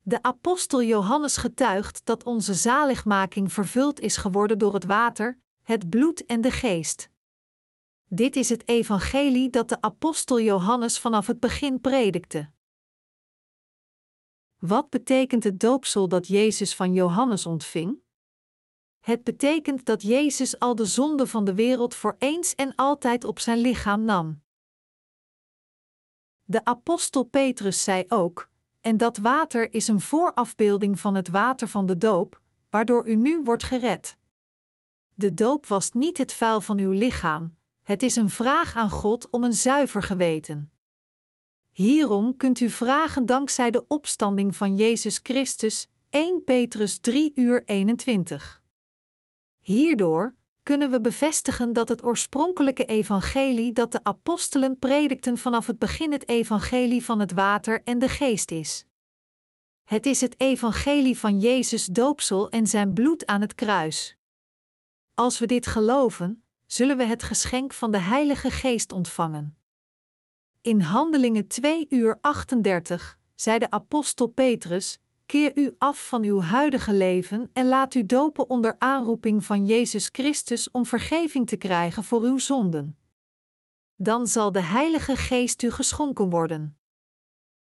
De 0.00 0.22
apostel 0.22 0.82
Johannes 0.82 1.36
getuigt 1.36 2.00
dat 2.04 2.24
onze 2.24 2.54
zaligmaking 2.54 3.52
vervuld 3.52 4.00
is 4.00 4.16
geworden 4.16 4.58
door 4.58 4.74
het 4.74 4.84
water, 4.84 5.38
het 5.62 5.88
bloed 5.88 6.26
en 6.26 6.40
de 6.40 6.50
geest. 6.50 7.10
Dit 8.04 8.36
is 8.36 8.48
het 8.48 8.68
evangelie 8.68 9.50
dat 9.50 9.68
de 9.68 9.80
apostel 9.80 10.40
Johannes 10.40 10.98
vanaf 10.98 11.26
het 11.26 11.40
begin 11.40 11.80
predikte. 11.80 12.50
Wat 14.58 14.90
betekent 14.90 15.44
het 15.44 15.60
doopsel 15.60 16.08
dat 16.08 16.26
Jezus 16.26 16.74
van 16.74 16.92
Johannes 16.92 17.46
ontving? 17.46 18.02
Het 19.00 19.24
betekent 19.24 19.84
dat 19.84 20.02
Jezus 20.02 20.58
al 20.58 20.74
de 20.74 20.84
zonde 20.84 21.26
van 21.26 21.44
de 21.44 21.54
wereld 21.54 21.94
voor 21.94 22.16
eens 22.18 22.54
en 22.54 22.74
altijd 22.74 23.24
op 23.24 23.38
zijn 23.38 23.58
lichaam 23.58 24.04
nam. 24.04 24.42
De 26.44 26.64
apostel 26.64 27.24
Petrus 27.24 27.84
zei 27.84 28.04
ook: 28.08 28.50
En 28.80 28.96
dat 28.96 29.16
water 29.16 29.72
is 29.74 29.88
een 29.88 30.00
voorafbeelding 30.00 31.00
van 31.00 31.14
het 31.14 31.28
water 31.28 31.68
van 31.68 31.86
de 31.86 31.98
doop, 31.98 32.40
waardoor 32.70 33.08
u 33.08 33.14
nu 33.14 33.42
wordt 33.42 33.62
gered. 33.62 34.16
De 35.14 35.34
doop 35.34 35.66
was 35.66 35.92
niet 35.92 36.18
het 36.18 36.32
vuil 36.32 36.60
van 36.60 36.78
uw 36.78 36.90
lichaam, 36.90 37.56
het 37.82 38.02
is 38.02 38.16
een 38.16 38.30
vraag 38.30 38.76
aan 38.76 38.90
God 38.90 39.30
om 39.30 39.44
een 39.44 39.54
zuiver 39.54 40.02
geweten. 40.02 40.72
Hierom 41.70 42.36
kunt 42.36 42.60
u 42.60 42.70
vragen 42.70 43.26
dankzij 43.26 43.70
de 43.70 43.84
opstanding 43.86 44.56
van 44.56 44.76
Jezus 44.76 45.20
Christus, 45.22 45.88
1 46.10 46.44
Petrus 46.44 46.98
3 46.98 47.32
uur 47.34 47.62
21. 47.64 48.57
Hierdoor 49.68 50.34
kunnen 50.62 50.90
we 50.90 51.00
bevestigen 51.00 51.72
dat 51.72 51.88
het 51.88 52.04
oorspronkelijke 52.04 52.84
evangelie 52.84 53.72
dat 53.72 53.92
de 53.92 54.00
apostelen 54.02 54.78
predikten 54.78 55.38
vanaf 55.38 55.66
het 55.66 55.78
begin 55.78 56.12
het 56.12 56.28
evangelie 56.28 57.04
van 57.04 57.20
het 57.20 57.32
water 57.32 57.82
en 57.84 57.98
de 57.98 58.08
geest 58.08 58.50
is. 58.50 58.84
Het 59.84 60.06
is 60.06 60.20
het 60.20 60.40
evangelie 60.40 61.18
van 61.18 61.38
Jezus 61.38 61.86
doopsel 61.86 62.50
en 62.50 62.66
zijn 62.66 62.92
bloed 62.92 63.26
aan 63.26 63.40
het 63.40 63.54
kruis. 63.54 64.16
Als 65.14 65.38
we 65.38 65.46
dit 65.46 65.66
geloven, 65.66 66.44
zullen 66.66 66.96
we 66.96 67.04
het 67.04 67.22
geschenk 67.22 67.72
van 67.72 67.90
de 67.90 67.98
Heilige 67.98 68.50
Geest 68.50 68.92
ontvangen. 68.92 69.58
In 70.60 70.80
Handelingen 70.80 71.46
2 71.46 71.86
uur 71.88 72.18
38 72.20 73.18
zei 73.34 73.58
de 73.58 73.70
apostel 73.70 74.26
Petrus: 74.26 74.98
Keer 75.28 75.52
u 75.58 75.74
af 75.78 76.08
van 76.08 76.22
uw 76.22 76.40
huidige 76.40 76.92
leven 76.92 77.50
en 77.52 77.66
laat 77.66 77.94
u 77.94 78.06
dopen 78.06 78.50
onder 78.50 78.76
aanroeping 78.78 79.44
van 79.44 79.66
Jezus 79.66 80.08
Christus 80.12 80.70
om 80.70 80.86
vergeving 80.86 81.46
te 81.46 81.56
krijgen 81.56 82.04
voor 82.04 82.22
uw 82.22 82.38
zonden. 82.38 82.98
Dan 83.96 84.26
zal 84.26 84.52
de 84.52 84.60
Heilige 84.62 85.16
Geest 85.16 85.62
u 85.62 85.70
geschonken 85.70 86.30
worden. 86.30 86.78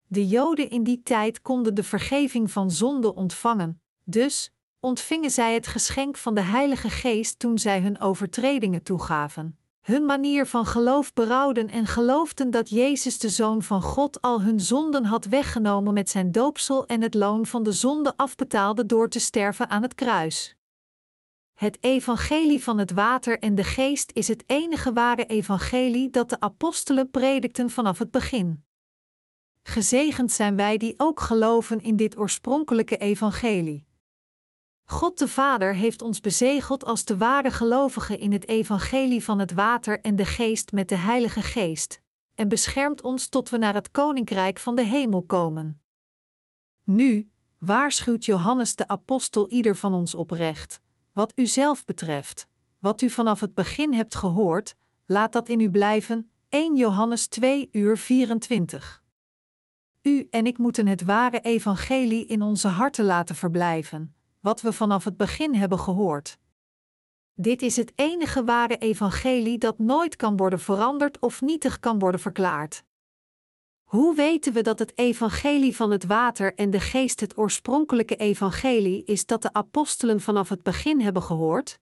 De 0.08 0.28
Joden 0.28 0.70
in 0.70 0.84
die 0.84 1.04
tijd 1.04 1.42
konden 1.42 1.76
de 1.76 1.84
vergeving 1.84 2.52
van 2.52 2.72
zonde 2.72 3.16
ontvangen, 3.16 3.82
dus 4.04 4.52
ontvingen 4.80 5.32
zij 5.32 5.54
het 5.54 5.68
geschenk 5.68 6.18
van 6.18 6.36
de 6.36 6.42
Heilige 6.42 6.90
Geest 6.90 7.40
toen 7.40 7.58
zij 7.58 7.82
hun 7.82 8.00
overtredingen 8.00 8.84
toegaven 8.84 9.61
hun 9.82 10.06
manier 10.06 10.46
van 10.46 10.66
geloof 10.66 11.14
berouwden 11.14 11.70
en 11.70 11.86
geloofden 11.86 12.52
dat 12.52 12.70
Jezus 12.70 13.20
de 13.20 13.30
Zoon 13.30 13.62
van 13.62 13.82
God 13.82 14.22
al 14.22 14.42
hun 14.42 14.60
zonden 14.60 15.06
had 15.06 15.26
weggenomen 15.26 15.94
met 15.94 16.10
zijn 16.10 16.32
doopsel 16.32 16.86
en 16.86 17.02
het 17.02 17.14
loon 17.14 17.46
van 17.46 17.64
de 17.64 17.72
zonde 17.72 18.14
afbetaalde 18.18 18.86
door 18.86 19.10
te 19.10 19.20
sterven 19.20 19.70
aan 19.70 19.82
het 19.82 19.96
kruis. 19.96 20.56
Het 21.54 21.78
evangelie 21.84 22.64
van 22.64 22.78
het 22.78 22.92
water 22.92 23.40
en 23.40 23.56
de 23.56 23.64
geest 23.64 24.12
is 24.14 24.28
het 24.28 24.44
enige 24.46 24.94
ware 24.94 25.26
evangelie 25.26 26.10
dat 26.10 26.30
de 26.30 26.40
apostelen 26.40 27.10
predikten 27.10 27.70
vanaf 27.70 28.00
het 28.00 28.12
begin. 28.12 28.64
Gezegend 29.64 30.32
zijn 30.32 30.56
wij 30.56 30.78
die 30.78 30.94
ook 30.98 31.20
geloven 31.20 31.82
in 31.82 31.96
dit 31.96 32.18
oorspronkelijke 32.18 32.98
evangelie. 32.98 33.86
God 34.92 35.20
de 35.20 35.28
Vader 35.28 35.76
heeft 35.76 36.02
ons 36.02 36.20
bezegeld 36.20 36.86
als 36.86 37.06
de 37.06 37.18
ware 37.18 37.52
gelovigen 37.52 38.20
in 38.20 38.32
het 38.32 38.48
evangelie 38.48 39.24
van 39.24 39.40
het 39.40 39.54
water 39.54 40.02
en 40.02 40.16
de 40.16 40.26
geest 40.26 40.72
met 40.72 40.90
de 40.90 40.96
Heilige 40.96 41.42
Geest, 41.42 42.02
en 42.36 42.48
beschermt 42.48 43.02
ons 43.02 43.28
tot 43.28 43.50
we 43.50 43.58
naar 43.58 43.74
het 43.74 43.92
koninkrijk 43.92 44.60
van 44.60 44.76
de 44.76 44.84
hemel 44.84 45.24
komen. 45.24 45.82
Nu 46.84 47.32
waarschuwt 47.58 48.26
Johannes 48.26 48.76
de 48.76 48.88
apostel 48.88 49.50
ieder 49.50 49.76
van 49.76 49.94
ons 49.94 50.16
oprecht, 50.16 50.80
wat 51.14 51.32
u 51.36 51.46
zelf 51.46 51.86
betreft, 51.86 52.48
wat 52.80 53.02
u 53.02 53.10
vanaf 53.10 53.40
het 53.40 53.54
begin 53.54 53.94
hebt 53.94 54.16
gehoord, 54.16 54.76
laat 55.06 55.34
dat 55.34 55.50
in 55.50 55.60
u 55.60 55.70
blijven. 55.70 56.32
1 56.50 56.76
Johannes 56.76 57.28
2 57.28 57.70
uur 57.72 57.98
24. 57.98 59.04
U 60.02 60.28
en 60.30 60.46
ik 60.46 60.58
moeten 60.58 60.88
het 60.88 61.04
ware 61.04 61.40
evangelie 61.40 62.26
in 62.26 62.42
onze 62.42 62.68
harten 62.68 63.06
laten 63.06 63.36
verblijven 63.36 64.16
wat 64.42 64.62
we 64.62 64.74
vanaf 64.74 65.04
het 65.04 65.18
begin 65.18 65.56
hebben 65.56 65.80
gehoord. 65.80 66.38
Dit 67.34 67.62
is 67.62 67.76
het 67.76 67.92
enige 67.96 68.44
ware 68.44 68.78
evangelie 68.78 69.58
dat 69.58 69.80
nooit 69.80 70.16
kan 70.16 70.38
worden 70.38 70.60
veranderd 70.60 71.20
of 71.20 71.42
nietig 71.42 71.80
kan 71.80 72.00
worden 72.00 72.20
verklaard. 72.20 72.84
Hoe 73.84 74.16
weten 74.16 74.54
we 74.54 74.62
dat 74.62 74.80
het 74.80 74.98
evangelie 74.98 75.76
van 75.76 75.92
het 75.92 76.06
water 76.06 76.54
en 76.54 76.70
de 76.70 76.80
geest 76.80 77.20
het 77.20 77.38
oorspronkelijke 77.38 78.16
evangelie 78.16 79.04
is 79.04 79.26
dat 79.26 79.42
de 79.42 79.54
apostelen 79.54 80.22
vanaf 80.22 80.50
het 80.50 80.64
begin 80.64 81.02
hebben 81.02 81.24
gehoord? 81.24 81.80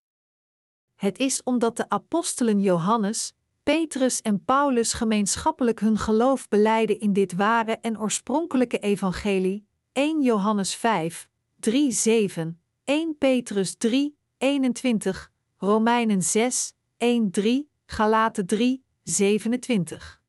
Het 0.95 1.19
is 1.19 1.43
omdat 1.43 1.77
de 1.77 1.89
apostelen 1.89 2.61
Johannes, 2.61 3.33
Petrus 3.63 4.21
en 4.21 4.43
Paulus 4.45 4.93
gemeenschappelijk 4.93 5.79
hun 5.79 5.97
geloof 5.97 6.47
beleiden 6.47 6.99
in 6.99 7.13
dit 7.13 7.35
ware 7.35 7.77
en 7.77 7.99
oorspronkelijke 7.99 8.79
evangelie, 8.79 9.67
1 9.91 10.21
Johannes 10.21 10.75
5, 10.75 11.29
3, 11.59 11.91
7, 11.91 12.61
1 12.83 13.17
Petrus 13.17 13.75
3, 13.75 14.17
21, 14.37 15.31
Romeinen 15.57 16.23
6, 16.23 16.73
1, 16.97 17.31
3, 17.31 17.69
Galaten 17.85 18.45
3, 18.45 18.83
27. 19.03 20.21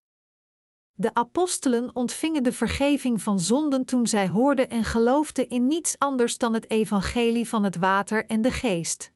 De 0.93 1.15
apostelen 1.15 1.97
ontvingen 1.97 2.43
de 2.43 2.53
vergeving 2.53 3.23
van 3.23 3.41
zonden 3.41 3.85
toen 3.85 4.07
zij 4.07 4.29
hoorden 4.29 4.71
en 4.71 4.85
geloofden 4.85 5.49
in 5.49 5.67
niets 5.67 5.99
anders 5.99 6.39
dan 6.39 6.55
het 6.55 6.71
evangelie 6.71 7.49
van 7.49 7.65
het 7.65 7.77
water 7.77 8.27
en 8.27 8.43
de 8.43 8.51
geest. 8.51 9.13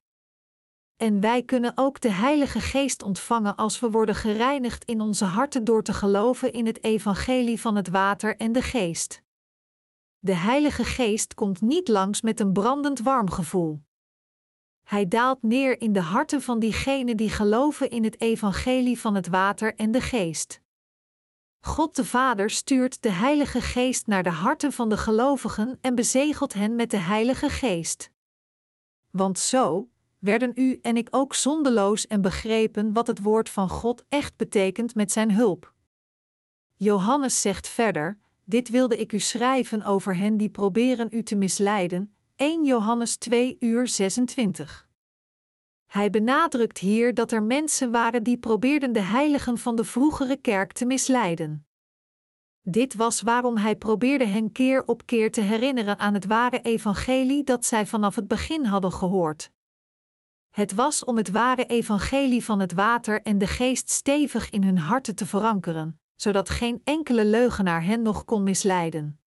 En 0.97 1.21
wij 1.21 1.43
kunnen 1.43 1.73
ook 1.75 2.01
de 2.01 2.11
Heilige 2.11 2.61
Geest 2.61 3.03
ontvangen 3.03 3.57
als 3.57 3.81
we 3.81 3.91
worden 3.91 4.15
gereinigd 4.15 4.85
in 4.85 5.01
onze 5.01 5.25
harten 5.25 5.65
door 5.65 5.83
te 5.83 5.93
geloven 5.93 6.53
in 6.53 6.67
het 6.67 6.85
evangelie 6.85 7.61
van 7.61 7.77
het 7.77 7.89
water 7.89 8.37
en 8.37 8.53
de 8.53 8.63
geest. 8.63 9.24
De 10.25 10.35
Heilige 10.35 10.85
Geest 10.85 11.35
komt 11.35 11.61
niet 11.61 11.89
langs 11.89 12.21
met 12.21 12.41
een 12.41 12.53
brandend 12.53 13.01
warm 13.01 13.31
gevoel. 13.31 13.83
Hij 14.83 15.09
daalt 15.09 15.43
neer 15.43 15.81
in 15.81 15.93
de 15.93 16.01
harten 16.01 16.43
van 16.43 16.59
diegenen 16.59 17.17
die 17.17 17.31
geloven 17.31 17.91
in 17.91 18.05
het 18.05 18.21
evangelie 18.21 19.01
van 19.01 19.15
het 19.15 19.29
water 19.29 19.75
en 19.75 19.91
de 19.91 20.01
geest. 20.01 20.61
God 21.61 21.97
de 21.97 22.05
Vader 22.05 22.51
stuurt 22.51 23.03
de 23.03 23.11
Heilige 23.11 23.61
Geest 23.61 24.07
naar 24.07 24.23
de 24.23 24.31
harten 24.31 24.73
van 24.73 24.89
de 24.89 24.97
gelovigen 24.97 25.79
en 25.81 25.95
bezegelt 25.95 26.53
hen 26.53 26.75
met 26.75 26.91
de 26.91 26.97
Heilige 26.97 27.49
Geest. 27.49 28.11
Want 29.11 29.39
zo 29.39 29.91
werden 30.19 30.53
u 30.55 30.79
en 30.83 30.97
ik 30.97 31.09
ook 31.11 31.35
zondeloos 31.35 32.07
en 32.07 32.21
begrepen 32.21 32.93
wat 32.93 33.07
het 33.07 33.23
woord 33.23 33.49
van 33.49 33.69
God 33.69 34.05
echt 34.09 34.37
betekent 34.37 34.95
met 34.95 35.13
zijn 35.13 35.33
hulp. 35.33 35.75
Johannes 36.75 37.41
zegt 37.41 37.69
verder: 37.69 38.23
dit 38.45 38.69
wilde 38.69 38.97
ik 38.97 39.13
u 39.13 39.19
schrijven 39.19 39.83
over 39.83 40.17
hen 40.17 40.37
die 40.37 40.49
proberen 40.49 41.09
u 41.11 41.23
te 41.23 41.37
misleiden. 41.37 42.17
1 42.37 42.65
Johannes 42.65 43.17
2 43.17 43.57
uur 43.61 43.89
26. 43.89 44.89
Hij 45.87 46.11
benadrukt 46.11 46.79
hier 46.79 47.15
dat 47.15 47.33
er 47.33 47.43
mensen 47.43 47.91
waren 47.91 48.23
die 48.23 48.39
probeerden 48.39 48.93
de 48.93 49.01
heiligen 49.01 49.59
van 49.59 49.77
de 49.77 49.85
vroegere 49.85 50.37
kerk 50.37 50.73
te 50.73 50.85
misleiden. 50.85 51.67
Dit 52.63 52.95
was 52.95 53.21
waarom 53.21 53.57
hij 53.57 53.77
probeerde 53.77 54.27
hen 54.27 54.53
keer 54.53 54.87
op 54.87 55.07
keer 55.07 55.33
te 55.33 55.41
herinneren 55.41 55.99
aan 55.99 56.15
het 56.15 56.27
ware 56.27 56.61
evangelie 56.61 57.45
dat 57.45 57.65
zij 57.65 57.87
vanaf 57.87 58.15
het 58.15 58.29
begin 58.29 58.65
hadden 58.65 58.93
gehoord. 58.93 59.51
Het 60.51 60.75
was 60.75 61.05
om 61.05 61.17
het 61.17 61.31
ware 61.31 61.67
evangelie 61.67 62.45
van 62.45 62.61
het 62.61 62.73
water 62.73 63.23
en 63.23 63.39
de 63.39 63.47
geest 63.47 63.91
stevig 63.91 64.51
in 64.51 64.65
hun 64.65 64.79
harten 64.79 65.15
te 65.15 65.27
verankeren 65.27 65.99
zodat 66.25 66.51
geen 66.51 66.81
enkele 66.85 67.25
leugenaar 67.25 67.85
hen 67.85 68.03
nog 68.03 68.25
kon 68.25 68.43
misleiden. 68.43 69.19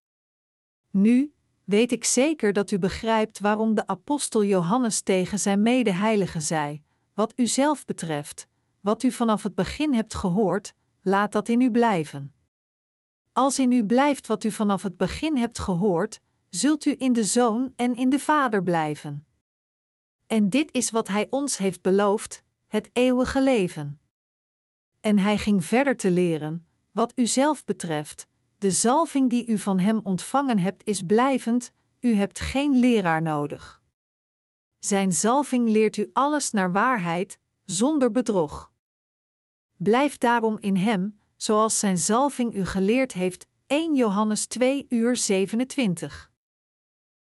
Nu, 0.92 1.34
weet 1.64 1.92
ik 1.92 2.04
zeker 2.04 2.54
dat 2.54 2.72
u 2.72 2.80
begrijpt 2.80 3.40
waarom 3.40 3.76
de 3.76 3.88
apostel 3.88 4.44
Johannes 4.44 5.02
tegen 5.02 5.40
zijn 5.40 5.62
medeheilige 5.62 6.40
zei: 6.40 6.82
Wat 7.14 7.34
u 7.36 7.48
zelf 7.48 7.86
betreft, 7.86 8.48
wat 8.82 9.04
u 9.04 9.12
vanaf 9.12 9.44
het 9.44 9.56
begin 9.56 9.94
hebt 9.94 10.14
gehoord, 10.14 10.74
laat 11.02 11.32
dat 11.32 11.50
in 11.50 11.62
u 11.62 11.72
blijven. 11.72 12.34
Als 13.34 13.60
in 13.60 13.72
u 13.72 13.86
blijft 13.86 14.28
wat 14.28 14.44
u 14.44 14.52
vanaf 14.52 14.84
het 14.84 14.98
begin 14.98 15.38
hebt 15.38 15.60
gehoord, 15.60 16.22
zult 16.50 16.86
u 16.86 16.96
in 16.98 17.14
de 17.14 17.24
Zoon 17.24 17.74
en 17.76 17.96
in 17.96 18.10
de 18.10 18.20
Vader 18.20 18.64
blijven. 18.64 19.26
En 20.28 20.50
dit 20.50 20.74
is 20.74 20.90
wat 20.90 21.08
Hij 21.08 21.28
ons 21.30 21.58
heeft 21.58 21.82
beloofd: 21.82 22.44
het 22.68 22.90
eeuwige 22.94 23.42
leven. 23.42 24.00
En 25.00 25.20
Hij 25.20 25.38
ging 25.38 25.66
verder 25.66 25.98
te 25.98 26.12
leren, 26.12 26.67
wat 26.98 27.12
u 27.16 27.28
zelf 27.28 27.66
betreft, 27.66 28.28
de 28.58 28.72
zalving 28.72 29.30
die 29.30 29.48
u 29.48 29.58
van 29.58 29.80
Hem 29.80 30.00
ontvangen 30.04 30.60
hebt 30.60 30.86
is 30.86 31.02
blijvend, 31.02 31.72
u 32.00 32.14
hebt 32.14 32.40
geen 32.40 32.80
leraar 32.80 33.22
nodig. 33.22 33.82
Zijn 34.80 35.14
zalving 35.14 35.70
leert 35.70 35.98
u 35.98 36.10
alles 36.14 36.52
naar 36.52 36.72
waarheid, 36.72 37.40
zonder 37.66 38.12
bedrog. 38.12 38.72
Blijf 39.76 40.18
daarom 40.18 40.58
in 40.60 40.76
Hem, 40.76 41.20
zoals 41.36 41.80
Zijn 41.80 41.98
zalving 41.98 42.56
u 42.56 42.66
geleerd 42.66 43.14
heeft. 43.14 43.46
1 43.68 43.96
Johannes 43.96 44.46
2 44.46 44.86
uur 44.90 45.16
27. 45.16 46.32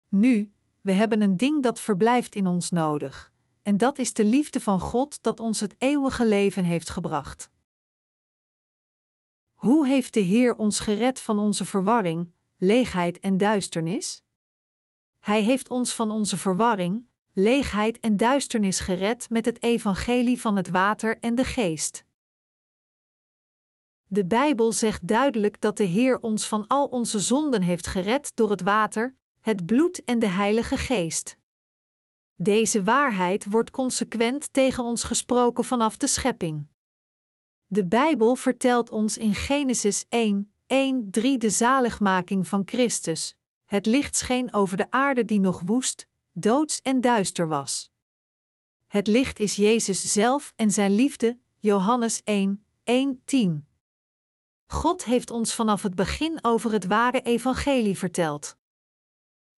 Nu, 0.09 0.53
we 0.81 0.93
hebben 0.93 1.21
een 1.21 1.37
ding 1.37 1.63
dat 1.63 1.81
verblijft 1.81 2.35
in 2.35 2.47
ons 2.47 2.71
nodig, 2.71 3.33
en 3.63 3.77
dat 3.77 3.99
is 3.99 4.13
de 4.13 4.25
liefde 4.25 4.61
van 4.61 4.81
God 4.81 5.23
dat 5.23 5.41
ons 5.41 5.61
het 5.61 5.75
eeuwige 5.79 6.27
leven 6.27 6.65
heeft 6.65 6.91
gebracht. 6.91 7.51
Hoe 9.67 9.87
heeft 9.87 10.15
de 10.15 10.21
Heer 10.21 10.57
ons 10.57 10.81
gered 10.81 11.21
van 11.21 11.39
onze 11.39 11.65
verwarring, 11.65 12.33
leegheid 12.57 13.19
en 13.19 13.37
duisternis? 13.37 14.23
Hij 15.19 15.43
heeft 15.43 15.69
ons 15.71 15.95
van 15.95 16.11
onze 16.11 16.37
verwarring, 16.37 17.07
leegheid 17.33 18.01
en 18.01 18.17
duisternis 18.17 18.81
gered 18.81 19.31
met 19.31 19.45
het 19.45 19.63
evangelie 19.63 20.41
van 20.41 20.57
het 20.57 20.69
water 20.69 21.19
en 21.19 21.35
de 21.35 21.45
geest. 21.45 22.05
De 24.07 24.27
Bijbel 24.27 24.73
zegt 24.73 25.09
duidelijk 25.09 25.61
dat 25.61 25.77
de 25.77 25.85
Heer 25.85 26.21
ons 26.21 26.47
van 26.49 26.67
al 26.67 26.87
onze 26.87 27.21
zonden 27.21 27.63
heeft 27.63 27.87
gered 27.87 28.33
door 28.35 28.51
het 28.51 28.63
water, 28.63 29.17
het 29.41 29.67
bloed 29.67 30.05
en 30.05 30.19
de 30.19 30.29
Heilige 30.29 30.77
Geest. 30.77 31.39
Deze 32.35 32.83
waarheid 32.83 33.45
wordt 33.45 33.71
consequent 33.71 34.53
tegen 34.53 34.85
ons 34.85 35.05
gesproken 35.05 35.65
vanaf 35.65 35.97
de 35.97 36.07
schepping. 36.07 36.67
De 37.69 37.87
Bijbel 37.87 38.37
vertelt 38.37 38.91
ons 38.91 39.19
in 39.19 39.35
Genesis 39.35 40.05
1, 40.09 40.53
1, 40.67 41.11
3 41.11 41.39
de 41.39 41.51
zaligmaking 41.51 42.49
van 42.49 42.63
Christus. 42.65 43.37
Het 43.65 43.87
licht 43.87 44.17
scheen 44.17 44.53
over 44.53 44.77
de 44.77 44.91
aarde 44.91 45.25
die 45.25 45.41
nog 45.41 45.63
woest, 45.65 46.09
doods 46.33 46.81
en 46.83 47.01
duister 47.01 47.49
was. 47.49 47.91
Het 48.87 49.07
licht 49.07 49.39
is 49.39 49.57
Jezus 49.57 50.13
zelf 50.13 50.53
en 50.57 50.71
zijn 50.71 50.95
liefde, 50.95 51.39
Johannes 51.59 52.21
1, 52.25 52.65
1, 52.85 53.23
10. 53.25 53.67
God 54.67 55.05
heeft 55.05 55.31
ons 55.31 55.55
vanaf 55.55 55.83
het 55.83 55.95
begin 55.95 56.39
over 56.43 56.73
het 56.73 56.87
ware 56.87 57.21
evangelie 57.21 57.99
verteld. 57.99 58.57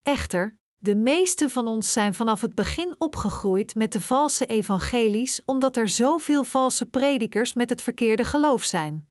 Echter, 0.01 0.56
de 0.77 0.95
meeste 0.95 1.49
van 1.49 1.67
ons 1.67 1.91
zijn 1.91 2.13
vanaf 2.13 2.41
het 2.41 2.55
begin 2.55 2.95
opgegroeid 2.97 3.75
met 3.75 3.91
de 3.91 4.01
valse 4.01 4.45
evangelies, 4.45 5.41
omdat 5.45 5.77
er 5.77 5.89
zoveel 5.89 6.43
valse 6.43 6.85
predikers 6.85 7.53
met 7.53 7.69
het 7.69 7.81
verkeerde 7.81 8.23
geloof 8.23 8.63
zijn. 8.63 9.09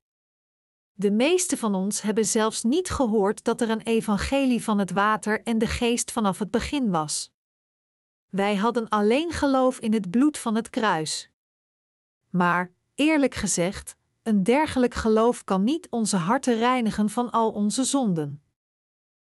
De 0.93 1.11
meeste 1.11 1.57
van 1.57 1.75
ons 1.75 2.01
hebben 2.01 2.25
zelfs 2.25 2.63
niet 2.63 2.89
gehoord 2.89 3.43
dat 3.43 3.61
er 3.61 3.69
een 3.69 3.81
evangelie 3.81 4.63
van 4.63 4.79
het 4.79 4.91
water 4.91 5.43
en 5.43 5.57
de 5.57 5.67
geest 5.67 6.11
vanaf 6.11 6.39
het 6.39 6.51
begin 6.51 6.89
was. 6.89 7.31
Wij 8.29 8.55
hadden 8.55 8.89
alleen 8.89 9.31
geloof 9.31 9.79
in 9.79 9.93
het 9.93 10.09
bloed 10.09 10.37
van 10.37 10.55
het 10.55 10.69
kruis. 10.69 11.29
Maar, 12.29 12.73
eerlijk 12.95 13.35
gezegd, 13.35 13.95
een 14.23 14.43
dergelijk 14.43 14.93
geloof 14.93 15.43
kan 15.43 15.63
niet 15.63 15.87
onze 15.89 16.17
harten 16.17 16.57
reinigen 16.57 17.09
van 17.09 17.31
al 17.31 17.51
onze 17.51 17.83
zonden. 17.83 18.43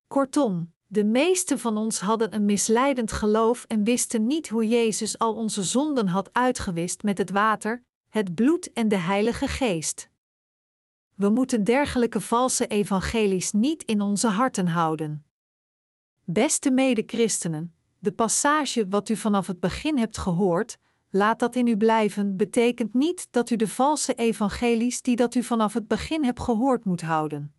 Kortom, 0.08 0.74
de 0.94 1.04
meeste 1.04 1.58
van 1.58 1.78
ons 1.78 2.00
hadden 2.00 2.36
een 2.36 2.46
misleidend 2.46 3.12
geloof 3.12 3.66
en 3.68 3.84
wisten 3.84 4.28
niet 4.28 4.50
hoe 4.50 4.68
Jezus 4.68 5.20
al 5.20 5.34
onze 5.34 5.64
zonden 5.64 6.08
had 6.08 6.30
uitgewist 6.34 7.04
met 7.04 7.18
het 7.18 7.30
water, 7.30 7.84
het 8.10 8.36
bloed 8.36 8.74
en 8.74 8.88
de 8.88 8.98
Heilige 8.98 9.48
Geest. 9.48 10.10
We 11.16 11.30
moeten 11.30 11.64
dergelijke 11.64 12.22
valse 12.22 12.68
evangelies 12.68 13.52
niet 13.52 13.84
in 13.84 14.02
onze 14.02 14.28
harten 14.28 14.68
houden. 14.68 15.26
Beste 16.24 16.72
mede-christenen, 16.72 17.74
de 18.00 18.12
passage 18.12 18.88
wat 18.88 19.10
u 19.10 19.16
vanaf 19.16 19.48
het 19.48 19.60
begin 19.60 19.98
hebt 19.98 20.18
gehoord, 20.18 20.78
laat 21.10 21.40
dat 21.40 21.56
in 21.56 21.68
u 21.68 21.78
blijven, 21.78 22.38
betekent 22.38 22.94
niet 22.94 23.28
dat 23.32 23.50
u 23.50 23.56
de 23.56 23.68
valse 23.68 24.14
evangelies 24.14 25.02
die 25.02 25.16
dat 25.16 25.36
u 25.36 25.44
vanaf 25.44 25.74
het 25.74 25.88
begin 25.88 26.24
hebt 26.24 26.40
gehoord 26.40 26.86
moet 26.86 27.02
houden. 27.02 27.54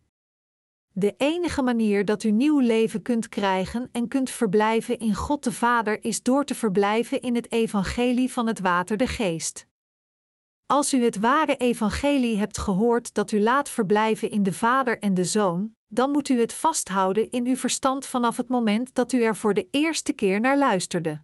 De 0.97 1.15
enige 1.17 1.63
manier 1.63 2.05
dat 2.05 2.23
u 2.23 2.31
nieuw 2.31 2.59
leven 2.59 3.03
kunt 3.03 3.29
krijgen 3.29 3.89
en 3.93 4.09
kunt 4.09 4.31
verblijven 4.31 4.99
in 4.99 5.15
God 5.15 5.45
de 5.45 5.53
Vader 5.53 6.05
is 6.05 6.23
door 6.23 6.45
te 6.45 6.55
verblijven 6.55 7.21
in 7.21 7.35
het 7.35 7.53
evangelie 7.53 8.33
van 8.33 8.47
het 8.47 8.61
water 8.61 8.97
de 8.97 9.07
geest. 9.07 9.67
Als 10.67 10.95
u 10.95 11.05
het 11.05 11.19
ware 11.19 11.57
evangelie 11.57 12.39
hebt 12.39 12.59
gehoord 12.59 13.15
dat 13.15 13.33
u 13.33 13.41
laat 13.41 13.69
verblijven 13.69 14.31
in 14.31 14.43
de 14.43 14.53
Vader 14.53 14.99
en 14.99 15.15
de 15.15 15.25
Zoon, 15.25 15.75
dan 15.87 16.11
moet 16.11 16.29
u 16.29 16.41
het 16.41 16.53
vasthouden 16.53 17.31
in 17.31 17.47
uw 17.47 17.57
verstand 17.57 18.07
vanaf 18.07 18.37
het 18.37 18.49
moment 18.49 18.95
dat 18.95 19.13
u 19.13 19.23
er 19.23 19.37
voor 19.37 19.55
de 19.55 19.69
eerste 19.71 20.13
keer 20.13 20.41
naar 20.41 20.59
luisterde. 20.59 21.23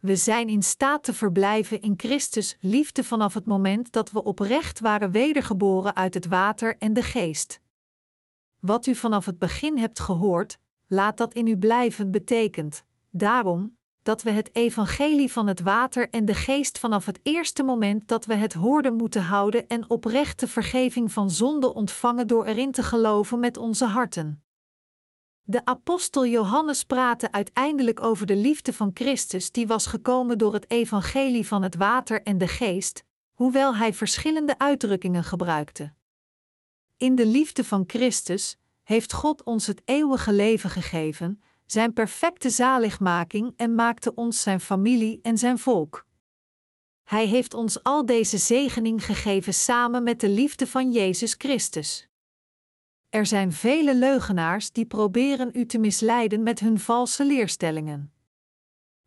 We 0.00 0.16
zijn 0.16 0.48
in 0.48 0.62
staat 0.62 1.02
te 1.02 1.14
verblijven 1.14 1.80
in 1.80 1.94
Christus 1.96 2.56
liefde 2.60 3.04
vanaf 3.04 3.34
het 3.34 3.46
moment 3.46 3.92
dat 3.92 4.10
we 4.10 4.22
oprecht 4.22 4.80
waren 4.80 5.10
wedergeboren 5.10 5.96
uit 5.96 6.14
het 6.14 6.26
water 6.26 6.76
en 6.78 6.92
de 6.92 7.02
geest. 7.02 7.60
Wat 8.60 8.86
u 8.86 8.94
vanaf 8.94 9.26
het 9.26 9.38
begin 9.38 9.78
hebt 9.78 10.00
gehoord, 10.00 10.58
laat 10.86 11.16
dat 11.16 11.34
in 11.34 11.46
u 11.46 11.56
blijven 11.56 12.10
betekent, 12.10 12.84
daarom, 13.10 13.78
dat 14.02 14.22
we 14.22 14.30
het 14.30 14.54
evangelie 14.54 15.32
van 15.32 15.46
het 15.46 15.60
water 15.60 16.10
en 16.10 16.24
de 16.24 16.34
geest 16.34 16.78
vanaf 16.78 17.06
het 17.06 17.20
eerste 17.22 17.62
moment 17.62 18.08
dat 18.08 18.24
we 18.24 18.34
het 18.34 18.52
hoorden 18.52 18.94
moeten 18.94 19.22
houden 19.22 19.68
en 19.68 19.90
oprechte 19.90 20.48
vergeving 20.48 21.12
van 21.12 21.30
zonde 21.30 21.74
ontvangen 21.74 22.26
door 22.26 22.44
erin 22.44 22.72
te 22.72 22.82
geloven 22.82 23.40
met 23.40 23.56
onze 23.56 23.84
harten. 23.84 24.42
De 25.42 25.64
apostel 25.64 26.26
Johannes 26.26 26.84
praatte 26.84 27.32
uiteindelijk 27.32 28.02
over 28.02 28.26
de 28.26 28.36
liefde 28.36 28.72
van 28.72 28.90
Christus 28.94 29.50
die 29.50 29.66
was 29.66 29.86
gekomen 29.86 30.38
door 30.38 30.52
het 30.52 30.70
evangelie 30.70 31.46
van 31.46 31.62
het 31.62 31.76
water 31.76 32.22
en 32.22 32.38
de 32.38 32.48
geest, 32.48 33.04
hoewel 33.32 33.76
hij 33.76 33.94
verschillende 33.94 34.58
uitdrukkingen 34.58 35.24
gebruikte. 35.24 35.92
In 37.00 37.14
de 37.14 37.26
liefde 37.26 37.64
van 37.64 37.84
Christus 37.86 38.56
heeft 38.82 39.12
God 39.12 39.42
ons 39.42 39.66
het 39.66 39.82
eeuwige 39.84 40.32
leven 40.32 40.70
gegeven, 40.70 41.42
zijn 41.66 41.92
perfecte 41.92 42.50
zaligmaking 42.50 43.52
en 43.56 43.74
maakte 43.74 44.14
ons 44.14 44.42
zijn 44.42 44.60
familie 44.60 45.18
en 45.22 45.38
zijn 45.38 45.58
volk. 45.58 46.06
Hij 47.04 47.26
heeft 47.26 47.54
ons 47.54 47.82
al 47.82 48.06
deze 48.06 48.38
zegening 48.38 49.04
gegeven 49.04 49.54
samen 49.54 50.02
met 50.02 50.20
de 50.20 50.28
liefde 50.28 50.66
van 50.66 50.92
Jezus 50.92 51.34
Christus. 51.38 52.08
Er 53.08 53.26
zijn 53.26 53.52
vele 53.52 53.94
leugenaars 53.94 54.72
die 54.72 54.86
proberen 54.86 55.50
u 55.52 55.66
te 55.66 55.78
misleiden 55.78 56.42
met 56.42 56.60
hun 56.60 56.80
valse 56.80 57.24
leerstellingen. 57.24 58.12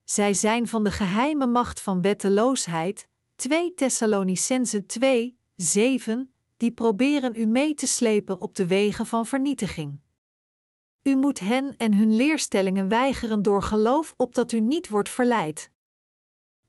Zij 0.04 0.34
zijn 0.34 0.68
van 0.68 0.84
de 0.84 0.92
geheime 0.92 1.48
macht 1.48 1.82
van 1.82 2.02
wetteloosheid, 2.02 3.08
2 3.36 3.74
Thessalonicense 3.74 4.86
2, 4.86 5.38
7, 5.56 6.33
die 6.58 6.72
proberen 6.72 7.36
u 7.36 7.46
mee 7.46 7.74
te 7.74 7.88
slepen 7.88 8.42
op 8.42 8.56
de 8.56 8.68
wegen 8.68 9.06
van 9.06 9.26
vernietiging. 9.26 10.00
U 11.04 11.16
moet 11.16 11.40
hen 11.40 11.78
en 11.78 11.94
hun 11.94 12.16
leerstellingen 12.16 12.88
weigeren 12.88 13.42
door 13.42 13.64
geloof 13.64 14.14
opdat 14.18 14.52
u 14.52 14.60
niet 14.60 14.90
wordt 14.90 15.10
verleid. 15.10 15.72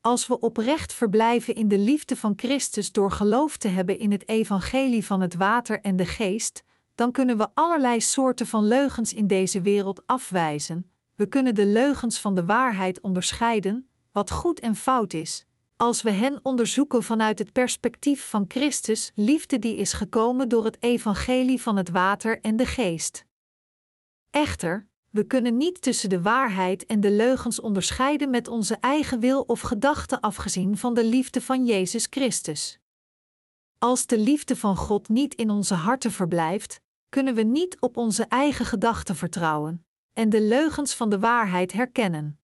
Als 0.01 0.27
we 0.27 0.41
oprecht 0.41 0.93
verblijven 0.93 1.55
in 1.55 1.69
de 1.69 1.79
liefde 1.79 2.17
van 2.17 2.33
Christus 2.37 2.93
door 2.93 3.11
geloof 3.11 3.57
te 3.57 3.69
hebben 3.69 3.99
in 3.99 4.13
het 4.13 4.29
evangelie 4.29 5.07
van 5.07 5.21
het 5.21 5.35
water 5.35 5.81
en 5.81 5.97
de 5.97 6.07
geest, 6.07 6.63
dan 6.95 7.13
kunnen 7.13 7.37
we 7.37 7.49
allerlei 7.55 8.01
soorten 8.01 8.47
van 8.47 8.65
leugens 8.65 9.13
in 9.13 9.27
deze 9.27 9.61
wereld 9.61 10.07
afwijzen. 10.07 10.91
We 11.15 11.27
kunnen 11.27 11.55
de 11.55 11.67
leugens 11.67 12.21
van 12.21 12.35
de 12.35 12.45
waarheid 12.45 13.01
onderscheiden, 13.01 13.89
wat 14.13 14.31
goed 14.31 14.61
en 14.61 14.77
fout 14.77 15.13
is, 15.13 15.47
als 15.77 16.03
we 16.03 16.11
hen 16.11 16.41
onderzoeken 16.43 17.03
vanuit 17.03 17.39
het 17.39 17.53
perspectief 17.53 18.29
van 18.29 18.45
Christus, 18.49 19.13
liefde 19.15 19.59
die 19.59 19.77
is 19.77 19.93
gekomen 19.93 20.49
door 20.49 20.65
het 20.65 20.83
evangelie 20.83 21.63
van 21.63 21.77
het 21.77 21.91
water 21.91 22.41
en 22.41 22.57
de 22.57 22.67
geest. 22.67 23.25
Echter, 24.31 24.89
we 25.11 25.27
kunnen 25.27 25.57
niet 25.57 25.83
tussen 25.83 26.09
de 26.09 26.23
waarheid 26.23 26.87
en 26.87 27.01
de 27.01 27.11
leugens 27.11 27.61
onderscheiden 27.61 28.31
met 28.31 28.49
onze 28.49 28.77
eigen 28.77 29.21
wil 29.21 29.41
of 29.41 29.61
gedachten 29.61 30.21
afgezien 30.21 30.79
van 30.79 30.95
de 30.95 31.05
liefde 31.05 31.41
van 31.41 31.67
Jezus 31.67 32.07
Christus. 32.11 32.79
Als 33.79 34.07
de 34.07 34.19
liefde 34.19 34.57
van 34.57 34.77
God 34.77 35.09
niet 35.09 35.35
in 35.35 35.51
onze 35.51 35.75
harten 35.75 36.11
verblijft, 36.11 36.81
kunnen 37.09 37.35
we 37.35 37.43
niet 37.43 37.81
op 37.81 37.97
onze 37.97 38.25
eigen 38.25 38.67
gedachten 38.67 39.17
vertrouwen, 39.17 39.87
en 40.13 40.29
de 40.29 40.41
leugens 40.41 40.95
van 40.95 41.11
de 41.11 41.19
waarheid 41.19 41.73
herkennen. 41.73 42.39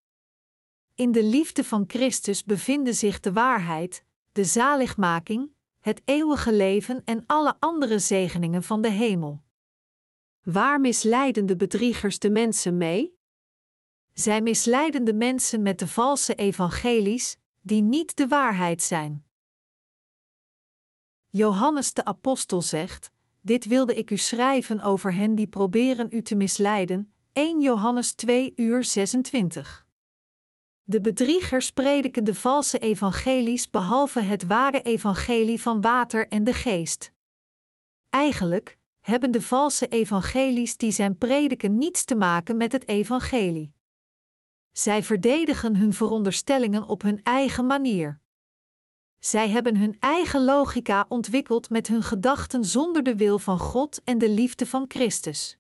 In 1.01 1.13
de 1.13 1.25
liefde 1.25 1.65
van 1.65 1.85
Christus 1.87 2.45
bevinden 2.45 2.95
zich 2.95 3.21
de 3.21 3.33
waarheid, 3.33 4.05
de 4.33 4.45
zaligmaking, 4.45 5.53
het 5.79 6.03
eeuwige 6.05 6.53
leven 6.53 7.03
en 7.05 7.23
alle 7.27 7.57
andere 7.59 7.99
zegeningen 7.99 8.63
van 8.63 8.83
de 8.83 8.91
hemel. 8.91 9.43
Waar 10.43 10.81
misleiden 10.81 11.47
de 11.47 11.57
bedriegers 11.57 12.19
de 12.19 12.31
mensen 12.31 12.77
mee? 12.77 13.19
Zij 14.13 14.41
misleiden 14.41 15.05
de 15.05 15.15
mensen 15.15 15.63
met 15.63 15.79
de 15.79 15.89
valse 15.89 16.35
evangelies, 16.35 17.37
die 17.61 17.83
niet 17.83 18.17
de 18.17 18.29
waarheid 18.29 18.83
zijn. 18.83 19.25
Johannes 21.29 21.93
de 21.93 22.05
Apostel 22.05 22.63
zegt: 22.63 23.11
Dit 23.41 23.65
wilde 23.65 23.95
ik 23.95 24.11
u 24.11 24.17
schrijven 24.17 24.81
over 24.81 25.15
hen 25.15 25.35
die 25.35 25.47
proberen 25.47 26.09
u 26.11 26.23
te 26.23 26.35
misleiden. 26.35 27.15
1 27.33 27.61
Johannes 27.61 28.13
2 28.13 28.53
uur 28.57 28.85
26. 28.85 29.89
De 30.91 31.01
bedriegers 31.01 31.71
prediken 31.71 32.25
de 32.25 32.35
valse 32.35 32.79
evangelies 32.79 33.71
behalve 33.71 34.21
het 34.21 34.47
ware 34.47 34.83
evangelie 34.83 35.61
van 35.61 35.81
water 35.81 36.29
en 36.29 36.45
de 36.45 36.53
geest. 36.53 37.13
Eigenlijk 38.09 38.79
hebben 39.01 39.31
de 39.31 39.43
valse 39.43 39.89
evangelies 39.89 40.77
die 40.77 40.91
zijn 40.91 41.19
prediken 41.19 41.79
niets 41.79 42.05
te 42.05 42.15
maken 42.15 42.57
met 42.57 42.73
het 42.73 42.89
evangelie. 42.89 43.73
Zij 44.73 45.03
verdedigen 45.03 45.77
hun 45.77 45.93
veronderstellingen 45.93 46.87
op 46.87 47.03
hun 47.03 47.23
eigen 47.23 47.67
manier. 47.67 48.21
Zij 49.19 49.49
hebben 49.49 49.77
hun 49.77 49.97
eigen 50.01 50.45
logica 50.45 51.07
ontwikkeld 51.09 51.71
met 51.71 51.87
hun 51.87 52.03
gedachten 52.03 52.65
zonder 52.65 53.03
de 53.03 53.17
wil 53.17 53.39
van 53.39 53.59
God 53.59 54.01
en 54.05 54.19
de 54.19 54.31
liefde 54.31 54.67
van 54.67 54.85
Christus. 54.89 55.59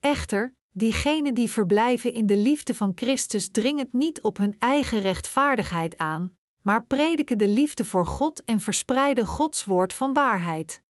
Echter, 0.00 0.54
diegenen 0.76 1.34
die 1.34 1.50
verblijven 1.50 2.12
in 2.12 2.26
de 2.26 2.36
liefde 2.36 2.74
van 2.74 2.92
Christus 2.94 3.48
dringen 3.48 3.88
niet 3.92 4.20
op 4.20 4.36
hun 4.36 4.56
eigen 4.58 5.00
rechtvaardigheid 5.00 5.98
aan, 5.98 6.36
maar 6.62 6.86
prediken 6.86 7.38
de 7.38 7.48
liefde 7.48 7.84
voor 7.84 8.06
God 8.06 8.44
en 8.44 8.60
verspreiden 8.60 9.26
Gods 9.26 9.64
woord 9.64 9.92
van 9.92 10.12
waarheid. 10.12 10.82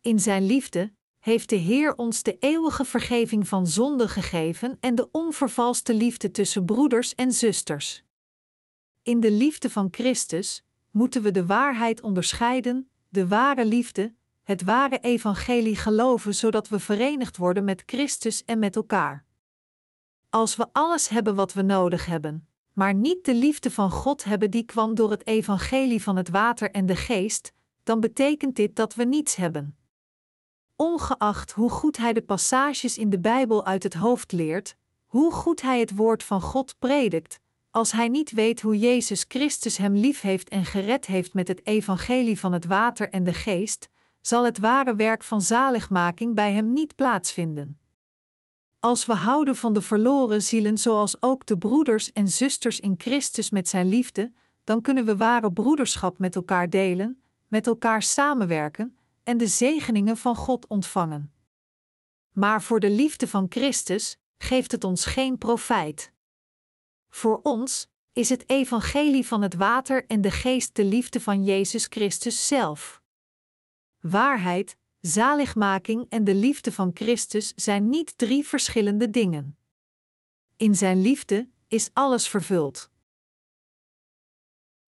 In 0.00 0.20
Zijn 0.20 0.46
liefde 0.46 0.92
heeft 1.18 1.48
de 1.48 1.56
Heer 1.56 1.94
ons 1.94 2.22
de 2.22 2.38
eeuwige 2.38 2.84
vergeving 2.84 3.48
van 3.48 3.66
zonde 3.66 4.08
gegeven 4.08 4.76
en 4.80 4.94
de 4.94 5.08
onvervalste 5.10 5.94
liefde 5.94 6.30
tussen 6.30 6.64
broeders 6.64 7.14
en 7.14 7.32
zusters. 7.32 8.04
In 9.02 9.20
de 9.20 9.30
liefde 9.30 9.70
van 9.70 9.88
Christus 9.90 10.64
moeten 10.90 11.22
we 11.22 11.30
de 11.30 11.46
waarheid 11.46 12.00
onderscheiden, 12.00 12.90
de 13.08 13.28
ware 13.28 13.64
liefde, 13.64 14.14
het 14.44 14.62
ware 14.62 14.98
evangelie 14.98 15.76
geloven, 15.76 16.34
zodat 16.34 16.68
we 16.68 16.78
verenigd 16.78 17.36
worden 17.36 17.64
met 17.64 17.82
Christus 17.86 18.44
en 18.44 18.58
met 18.58 18.76
elkaar. 18.76 19.24
Als 20.30 20.56
we 20.56 20.66
alles 20.72 21.08
hebben 21.08 21.34
wat 21.34 21.52
we 21.52 21.62
nodig 21.62 22.06
hebben, 22.06 22.48
maar 22.72 22.94
niet 22.94 23.24
de 23.24 23.34
liefde 23.34 23.70
van 23.70 23.90
God 23.90 24.24
hebben 24.24 24.50
die 24.50 24.64
kwam 24.64 24.94
door 24.94 25.10
het 25.10 25.26
evangelie 25.26 26.02
van 26.02 26.16
het 26.16 26.28
water 26.28 26.70
en 26.70 26.86
de 26.86 26.96
geest, 26.96 27.52
dan 27.82 28.00
betekent 28.00 28.56
dit 28.56 28.76
dat 28.76 28.94
we 28.94 29.04
niets 29.04 29.36
hebben. 29.36 29.76
Ongeacht 30.76 31.52
hoe 31.52 31.70
goed 31.70 31.96
hij 31.96 32.12
de 32.12 32.22
passages 32.22 32.98
in 32.98 33.10
de 33.10 33.18
Bijbel 33.20 33.66
uit 33.66 33.82
het 33.82 33.94
hoofd 33.94 34.32
leert, 34.32 34.76
hoe 35.06 35.32
goed 35.32 35.62
hij 35.62 35.80
het 35.80 35.96
woord 35.96 36.22
van 36.22 36.40
God 36.40 36.74
predikt, 36.78 37.40
als 37.70 37.92
hij 37.92 38.08
niet 38.08 38.30
weet 38.30 38.60
hoe 38.60 38.78
Jezus 38.78 39.24
Christus 39.28 39.76
hem 39.76 39.94
lief 39.94 40.20
heeft 40.20 40.48
en 40.48 40.64
gered 40.64 41.06
heeft 41.06 41.34
met 41.34 41.48
het 41.48 41.66
evangelie 41.66 42.40
van 42.40 42.52
het 42.52 42.64
water 42.64 43.10
en 43.10 43.24
de 43.24 43.34
geest, 43.34 43.88
zal 44.26 44.44
het 44.44 44.58
ware 44.58 44.94
werk 44.94 45.22
van 45.22 45.42
zaligmaking 45.42 46.34
bij 46.34 46.52
hem 46.52 46.72
niet 46.72 46.94
plaatsvinden. 46.94 47.78
Als 48.80 49.06
we 49.06 49.12
houden 49.12 49.56
van 49.56 49.72
de 49.72 49.82
verloren 49.82 50.42
zielen, 50.42 50.78
zoals 50.78 51.22
ook 51.22 51.46
de 51.46 51.58
broeders 51.58 52.12
en 52.12 52.28
zusters 52.28 52.80
in 52.80 52.94
Christus 52.98 53.50
met 53.50 53.68
zijn 53.68 53.88
liefde, 53.88 54.32
dan 54.64 54.80
kunnen 54.80 55.04
we 55.04 55.16
ware 55.16 55.52
broederschap 55.52 56.18
met 56.18 56.34
elkaar 56.36 56.70
delen, 56.70 57.22
met 57.48 57.66
elkaar 57.66 58.02
samenwerken 58.02 58.96
en 59.22 59.36
de 59.36 59.46
zegeningen 59.46 60.16
van 60.16 60.36
God 60.36 60.66
ontvangen. 60.66 61.32
Maar 62.32 62.62
voor 62.62 62.80
de 62.80 62.90
liefde 62.90 63.28
van 63.28 63.46
Christus 63.48 64.16
geeft 64.38 64.72
het 64.72 64.84
ons 64.84 65.04
geen 65.04 65.38
profijt. 65.38 66.12
Voor 67.08 67.40
ons 67.42 67.88
is 68.12 68.28
het 68.28 68.50
evangelie 68.50 69.26
van 69.26 69.42
het 69.42 69.54
water 69.54 70.06
en 70.06 70.20
de 70.20 70.30
geest 70.30 70.76
de 70.76 70.84
liefde 70.84 71.20
van 71.20 71.44
Jezus 71.44 71.86
Christus 71.86 72.46
zelf. 72.46 73.02
Waarheid, 74.10 74.76
zaligmaking 75.00 76.06
en 76.08 76.24
de 76.24 76.34
liefde 76.34 76.72
van 76.72 76.90
Christus 76.94 77.52
zijn 77.54 77.88
niet 77.88 78.18
drie 78.18 78.46
verschillende 78.46 79.10
dingen. 79.10 79.58
In 80.56 80.74
Zijn 80.74 81.00
liefde 81.00 81.50
is 81.68 81.90
alles 81.92 82.28
vervuld. 82.28 82.90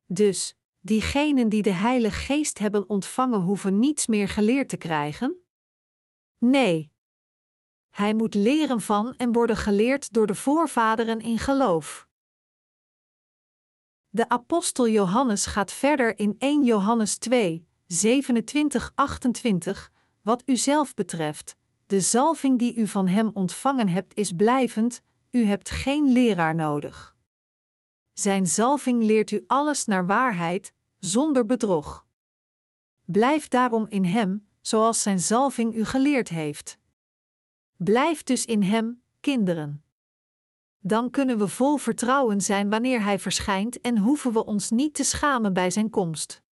Dus, 0.06 0.56
diegenen 0.80 1.48
die 1.48 1.62
de 1.62 1.70
Heilige 1.70 2.18
Geest 2.18 2.58
hebben 2.58 2.88
ontvangen 2.88 3.40
hoeven 3.40 3.78
niets 3.78 4.06
meer 4.06 4.28
geleerd 4.28 4.68
te 4.68 4.76
krijgen? 4.76 5.36
Nee. 6.38 6.92
Hij 7.90 8.14
moet 8.14 8.34
leren 8.34 8.80
van 8.80 9.14
en 9.16 9.32
worden 9.32 9.56
geleerd 9.56 10.12
door 10.12 10.26
de 10.26 10.34
voorvaderen 10.34 11.20
in 11.20 11.38
geloof. 11.38 12.08
De 14.08 14.28
apostel 14.28 14.88
Johannes 14.88 15.46
gaat 15.46 15.72
verder 15.72 16.18
in 16.18 16.34
1 16.38 16.64
Johannes 16.64 17.16
2, 17.16 17.66
27, 17.86 18.92
28, 18.94 19.92
wat 20.22 20.42
u 20.46 20.56
zelf 20.56 20.94
betreft. 20.94 21.56
De 21.86 22.00
zalving 22.00 22.58
die 22.58 22.74
u 22.74 22.86
van 22.86 23.08
hem 23.08 23.30
ontvangen 23.34 23.88
hebt 23.88 24.14
is 24.14 24.32
blijvend, 24.32 25.02
u 25.30 25.44
hebt 25.44 25.70
geen 25.70 26.12
leraar 26.12 26.54
nodig. 26.54 27.16
Zijn 28.12 28.46
zalving 28.46 29.02
leert 29.02 29.30
u 29.30 29.44
alles 29.46 29.84
naar 29.84 30.06
waarheid, 30.06 30.72
zonder 30.98 31.46
bedrog. 31.46 32.06
Blijf 33.04 33.48
daarom 33.48 33.86
in 33.88 34.04
hem, 34.04 34.48
zoals 34.60 35.02
zijn 35.02 35.20
zalving 35.20 35.74
u 35.74 35.84
geleerd 35.84 36.28
heeft. 36.28 36.78
Blijf 37.76 38.22
dus 38.22 38.44
in 38.44 38.62
hem, 38.62 39.02
kinderen. 39.20 39.84
Dan 40.78 41.10
kunnen 41.10 41.38
we 41.38 41.48
vol 41.48 41.76
vertrouwen 41.76 42.40
zijn 42.40 42.70
wanneer 42.70 43.02
hij 43.02 43.18
verschijnt 43.18 43.80
en 43.80 43.98
hoeven 43.98 44.32
we 44.32 44.44
ons 44.44 44.70
niet 44.70 44.94
te 44.94 45.04
schamen 45.04 45.52
bij 45.52 45.70
zijn 45.70 45.90
komst. 45.90 46.44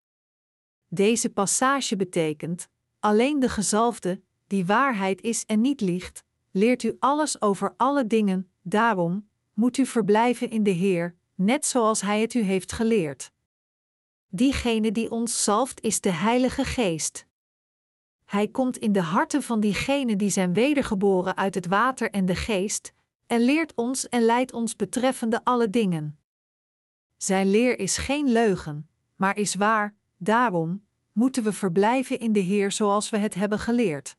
Deze 0.95 1.30
passage 1.30 1.97
betekent: 1.97 2.68
alleen 3.01 3.40
de 3.40 3.49
gezalfde, 3.49 4.22
die 4.47 4.66
waarheid 4.66 5.20
is 5.20 5.45
en 5.47 5.61
niet 5.61 5.80
liegt, 5.80 6.24
leert 6.51 6.82
u 6.82 6.97
alles 6.99 7.42
over 7.42 7.74
alle 7.76 8.07
dingen, 8.07 8.51
daarom 8.62 9.28
moet 9.53 9.76
u 9.76 9.86
verblijven 9.86 10.51
in 10.51 10.62
de 10.62 10.70
Heer, 10.70 11.16
net 11.34 11.66
zoals 11.66 12.01
Hij 12.01 12.20
het 12.20 12.34
u 12.34 12.40
heeft 12.40 12.72
geleerd. 12.72 13.32
Diegene 14.28 14.92
die 14.92 15.11
ons 15.11 15.45
zalft 15.45 15.80
is 15.80 16.01
de 16.01 16.11
Heilige 16.11 16.64
Geest. 16.64 17.26
Hij 18.24 18.49
komt 18.49 18.76
in 18.76 18.92
de 18.92 19.03
harten 19.03 19.42
van 19.42 19.61
diegenen 19.61 20.18
die 20.18 20.30
zijn 20.30 20.53
wedergeboren 20.53 21.36
uit 21.36 21.55
het 21.55 21.66
water 21.66 22.10
en 22.10 22.27
de 22.27 22.35
geest, 22.35 22.93
en 23.27 23.40
leert 23.40 23.74
ons 23.74 24.09
en 24.09 24.23
leidt 24.23 24.52
ons 24.52 24.77
betreffende 24.77 25.44
alle 25.44 25.70
dingen. 25.70 26.18
Zijn 27.16 27.51
leer 27.51 27.78
is 27.78 27.97
geen 27.97 28.32
leugen, 28.32 28.89
maar 29.16 29.36
is 29.36 29.55
waar, 29.55 29.94
daarom 30.16 30.84
moeten 31.15 31.43
we 31.43 31.53
verblijven 31.53 32.19
in 32.19 32.32
de 32.32 32.41
Heer 32.41 32.73
zoals 32.73 33.11
we 33.11 33.16
het 33.16 33.35
hebben 33.35 33.59
geleerd. 33.59 34.16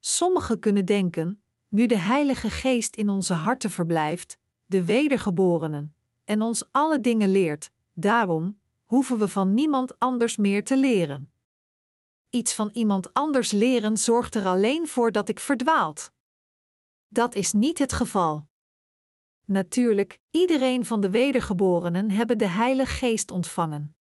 Sommigen 0.00 0.58
kunnen 0.58 0.84
denken, 0.84 1.42
nu 1.68 1.86
de 1.86 1.98
Heilige 1.98 2.50
Geest 2.50 2.96
in 2.96 3.08
onze 3.08 3.34
harten 3.34 3.70
verblijft, 3.70 4.38
de 4.66 4.84
wedergeborenen, 4.84 5.94
en 6.24 6.42
ons 6.42 6.64
alle 6.70 7.00
dingen 7.00 7.30
leert, 7.30 7.70
daarom 7.92 8.60
hoeven 8.84 9.18
we 9.18 9.28
van 9.28 9.54
niemand 9.54 9.98
anders 9.98 10.36
meer 10.36 10.64
te 10.64 10.76
leren. 10.76 11.32
Iets 12.30 12.54
van 12.54 12.70
iemand 12.72 13.14
anders 13.14 13.50
leren 13.50 13.96
zorgt 13.96 14.34
er 14.34 14.46
alleen 14.46 14.88
voor 14.88 15.12
dat 15.12 15.28
ik 15.28 15.40
verdwaalt. 15.40 16.12
Dat 17.08 17.34
is 17.34 17.52
niet 17.52 17.78
het 17.78 17.92
geval. 17.92 18.46
Natuurlijk, 19.44 20.20
iedereen 20.30 20.84
van 20.84 21.00
de 21.00 21.10
wedergeborenen 21.10 22.10
hebben 22.10 22.38
de 22.38 22.48
Heilige 22.48 22.92
Geest 22.92 23.30
ontvangen. 23.30 23.96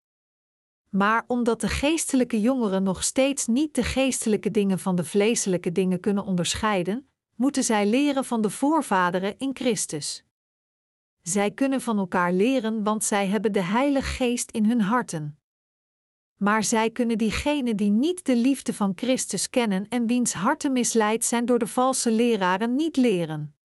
Maar 0.91 1.25
omdat 1.27 1.61
de 1.61 1.69
geestelijke 1.69 2.41
jongeren 2.41 2.83
nog 2.83 3.05
steeds 3.05 3.47
niet 3.47 3.75
de 3.75 3.83
geestelijke 3.83 4.51
dingen 4.51 4.79
van 4.79 4.97
de 4.97 5.05
vleeselijke 5.05 5.73
dingen 5.73 6.01
kunnen 6.01 6.25
onderscheiden, 6.25 7.09
moeten 7.35 7.65
zij 7.65 7.87
leren 7.87 8.25
van 8.25 8.41
de 8.41 8.51
voorvaderen 8.51 9.39
in 9.39 9.51
Christus. 9.53 10.25
Zij 11.23 11.51
kunnen 11.51 11.81
van 11.81 11.99
elkaar 11.99 12.33
leren, 12.33 12.83
want 12.83 13.05
zij 13.05 13.27
hebben 13.27 13.53
de 13.53 13.63
Heilige 13.63 14.07
Geest 14.07 14.51
in 14.51 14.65
hun 14.65 14.81
harten. 14.81 15.39
Maar 16.37 16.65
zij 16.65 16.91
kunnen 16.91 17.19
diegenen 17.19 17.77
die 17.77 17.91
niet 17.91 18.25
de 18.25 18.37
liefde 18.37 18.75
van 18.75 18.93
Christus 18.95 19.51
kennen 19.51 19.89
en 19.89 20.07
wiens 20.07 20.33
harten 20.33 20.73
misleid 20.73 21.25
zijn 21.25 21.47
door 21.47 21.59
de 21.59 21.67
valse 21.67 22.11
leraren 22.11 22.75
niet 22.75 22.97
leren. 22.97 23.57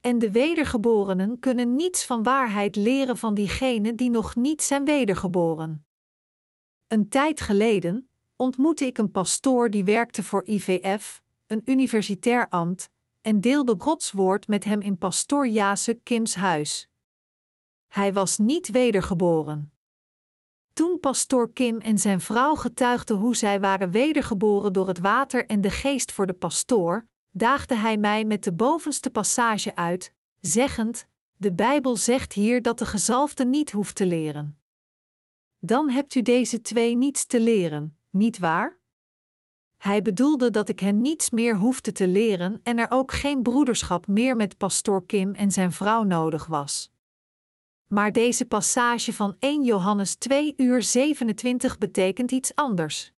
En 0.00 0.18
de 0.18 0.30
wedergeborenen 0.30 1.38
kunnen 1.38 1.74
niets 1.74 2.04
van 2.04 2.22
waarheid 2.22 2.76
leren 2.76 3.16
van 3.16 3.34
diegenen 3.34 3.96
die 3.96 4.10
nog 4.10 4.36
niet 4.36 4.62
zijn 4.62 4.84
wedergeboren. 4.84 5.86
Een 6.94 7.08
tijd 7.08 7.40
geleden 7.40 8.08
ontmoette 8.36 8.86
ik 8.86 8.98
een 8.98 9.10
pastoor 9.10 9.70
die 9.70 9.84
werkte 9.84 10.22
voor 10.22 10.46
IVF, 10.46 11.22
een 11.46 11.62
universitair 11.64 12.48
ambt, 12.48 12.90
en 13.20 13.40
deelde 13.40 13.74
Gods 13.78 14.12
woord 14.12 14.48
met 14.48 14.64
hem 14.64 14.80
in 14.80 14.98
pastoor 14.98 15.48
Jase 15.48 15.94
Kims 15.94 16.34
huis. 16.34 16.88
Hij 17.88 18.12
was 18.12 18.38
niet 18.38 18.68
wedergeboren. 18.68 19.72
Toen 20.72 21.00
pastoor 21.00 21.52
Kim 21.52 21.78
en 21.78 21.98
zijn 21.98 22.20
vrouw 22.20 22.54
getuigden 22.54 23.16
hoe 23.16 23.36
zij 23.36 23.60
waren 23.60 23.90
wedergeboren 23.90 24.72
door 24.72 24.88
het 24.88 24.98
water 24.98 25.46
en 25.46 25.60
de 25.60 25.70
geest 25.70 26.12
voor 26.12 26.26
de 26.26 26.32
pastoor, 26.32 27.06
daagde 27.30 27.74
hij 27.74 27.96
mij 27.96 28.24
met 28.24 28.44
de 28.44 28.52
bovenste 28.52 29.10
passage 29.10 29.74
uit, 29.74 30.12
zeggend: 30.40 31.06
De 31.36 31.52
Bijbel 31.52 31.96
zegt 31.96 32.32
hier 32.32 32.62
dat 32.62 32.78
de 32.78 32.86
gezalfde 32.86 33.44
niet 33.44 33.72
hoeft 33.72 33.94
te 33.94 34.06
leren. 34.06 34.58
Dan 35.64 35.90
hebt 35.90 36.14
u 36.14 36.22
deze 36.22 36.60
twee 36.60 36.96
niets 36.96 37.26
te 37.26 37.40
leren, 37.40 37.98
niet 38.10 38.38
waar? 38.38 38.78
Hij 39.76 40.02
bedoelde 40.02 40.50
dat 40.50 40.68
ik 40.68 40.80
hen 40.80 41.00
niets 41.00 41.30
meer 41.30 41.56
hoefde 41.56 41.92
te 41.92 42.08
leren 42.08 42.60
en 42.62 42.78
er 42.78 42.90
ook 42.90 43.12
geen 43.12 43.42
broederschap 43.42 44.06
meer 44.06 44.36
met 44.36 44.56
pastoor 44.56 45.06
Kim 45.06 45.34
en 45.34 45.50
zijn 45.50 45.72
vrouw 45.72 46.02
nodig 46.02 46.46
was. 46.46 46.92
Maar 47.86 48.12
deze 48.12 48.44
passage 48.44 49.12
van 49.12 49.36
1 49.38 49.64
Johannes 49.64 50.14
2 50.14 50.54
uur 50.56 50.82
27 50.82 51.78
betekent 51.78 52.30
iets 52.30 52.54
anders. 52.54 53.12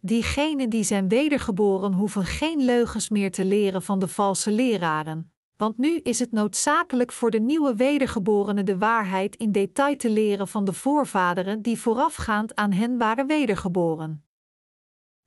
Diegenen 0.00 0.70
die 0.70 0.84
zijn 0.84 1.08
wedergeboren 1.08 1.92
hoeven 1.92 2.24
geen 2.24 2.64
leugens 2.64 3.08
meer 3.08 3.30
te 3.30 3.44
leren 3.44 3.82
van 3.82 3.98
de 3.98 4.08
valse 4.08 4.50
leraren, 4.50 5.33
want 5.64 5.78
nu 5.78 5.98
is 5.98 6.18
het 6.18 6.32
noodzakelijk 6.32 7.12
voor 7.12 7.30
de 7.30 7.40
nieuwe 7.40 7.74
wedergeborenen 7.74 8.64
de 8.64 8.78
waarheid 8.78 9.36
in 9.36 9.52
detail 9.52 9.96
te 9.96 10.10
leren 10.10 10.48
van 10.48 10.64
de 10.64 10.72
voorvaderen 10.72 11.62
die 11.62 11.78
voorafgaand 11.78 12.54
aan 12.54 12.72
hen 12.72 12.98
waren 12.98 13.26
wedergeboren. 13.26 14.24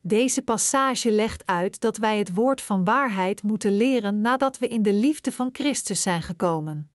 Deze 0.02 0.42
passage 0.42 1.12
legt 1.12 1.46
uit 1.46 1.80
dat 1.80 1.98
wij 1.98 2.18
het 2.18 2.34
woord 2.34 2.62
van 2.62 2.84
waarheid 2.84 3.44
moeten 3.44 3.78
leren 3.78 4.22
nadat 4.22 4.58
we 4.58 4.68
in 4.68 4.82
de 4.82 4.94
liefde 4.94 5.32
van 5.32 5.50
Christus 5.52 6.02
zijn 6.02 6.22
gekomen. 6.22 6.92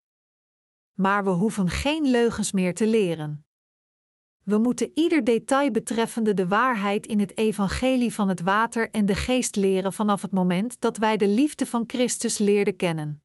Maar 0.92 1.24
we 1.24 1.30
hoeven 1.30 1.68
geen 1.68 2.10
leugens 2.10 2.52
meer 2.52 2.74
te 2.74 2.86
leren. 2.86 3.46
We 4.42 4.58
moeten 4.58 4.90
ieder 4.94 5.24
detail 5.24 5.70
betreffende 5.70 6.34
de 6.34 6.48
waarheid 6.48 7.06
in 7.06 7.20
het 7.20 7.36
evangelie 7.38 8.14
van 8.14 8.28
het 8.28 8.40
water 8.40 8.90
en 8.90 9.06
de 9.06 9.14
geest 9.14 9.56
leren 9.56 9.92
vanaf 9.92 10.22
het 10.22 10.32
moment 10.32 10.80
dat 10.80 10.96
wij 10.96 11.16
de 11.16 11.28
liefde 11.28 11.66
van 11.66 11.84
Christus 11.86 12.38
leerden 12.38 12.76
kennen. 12.76 13.21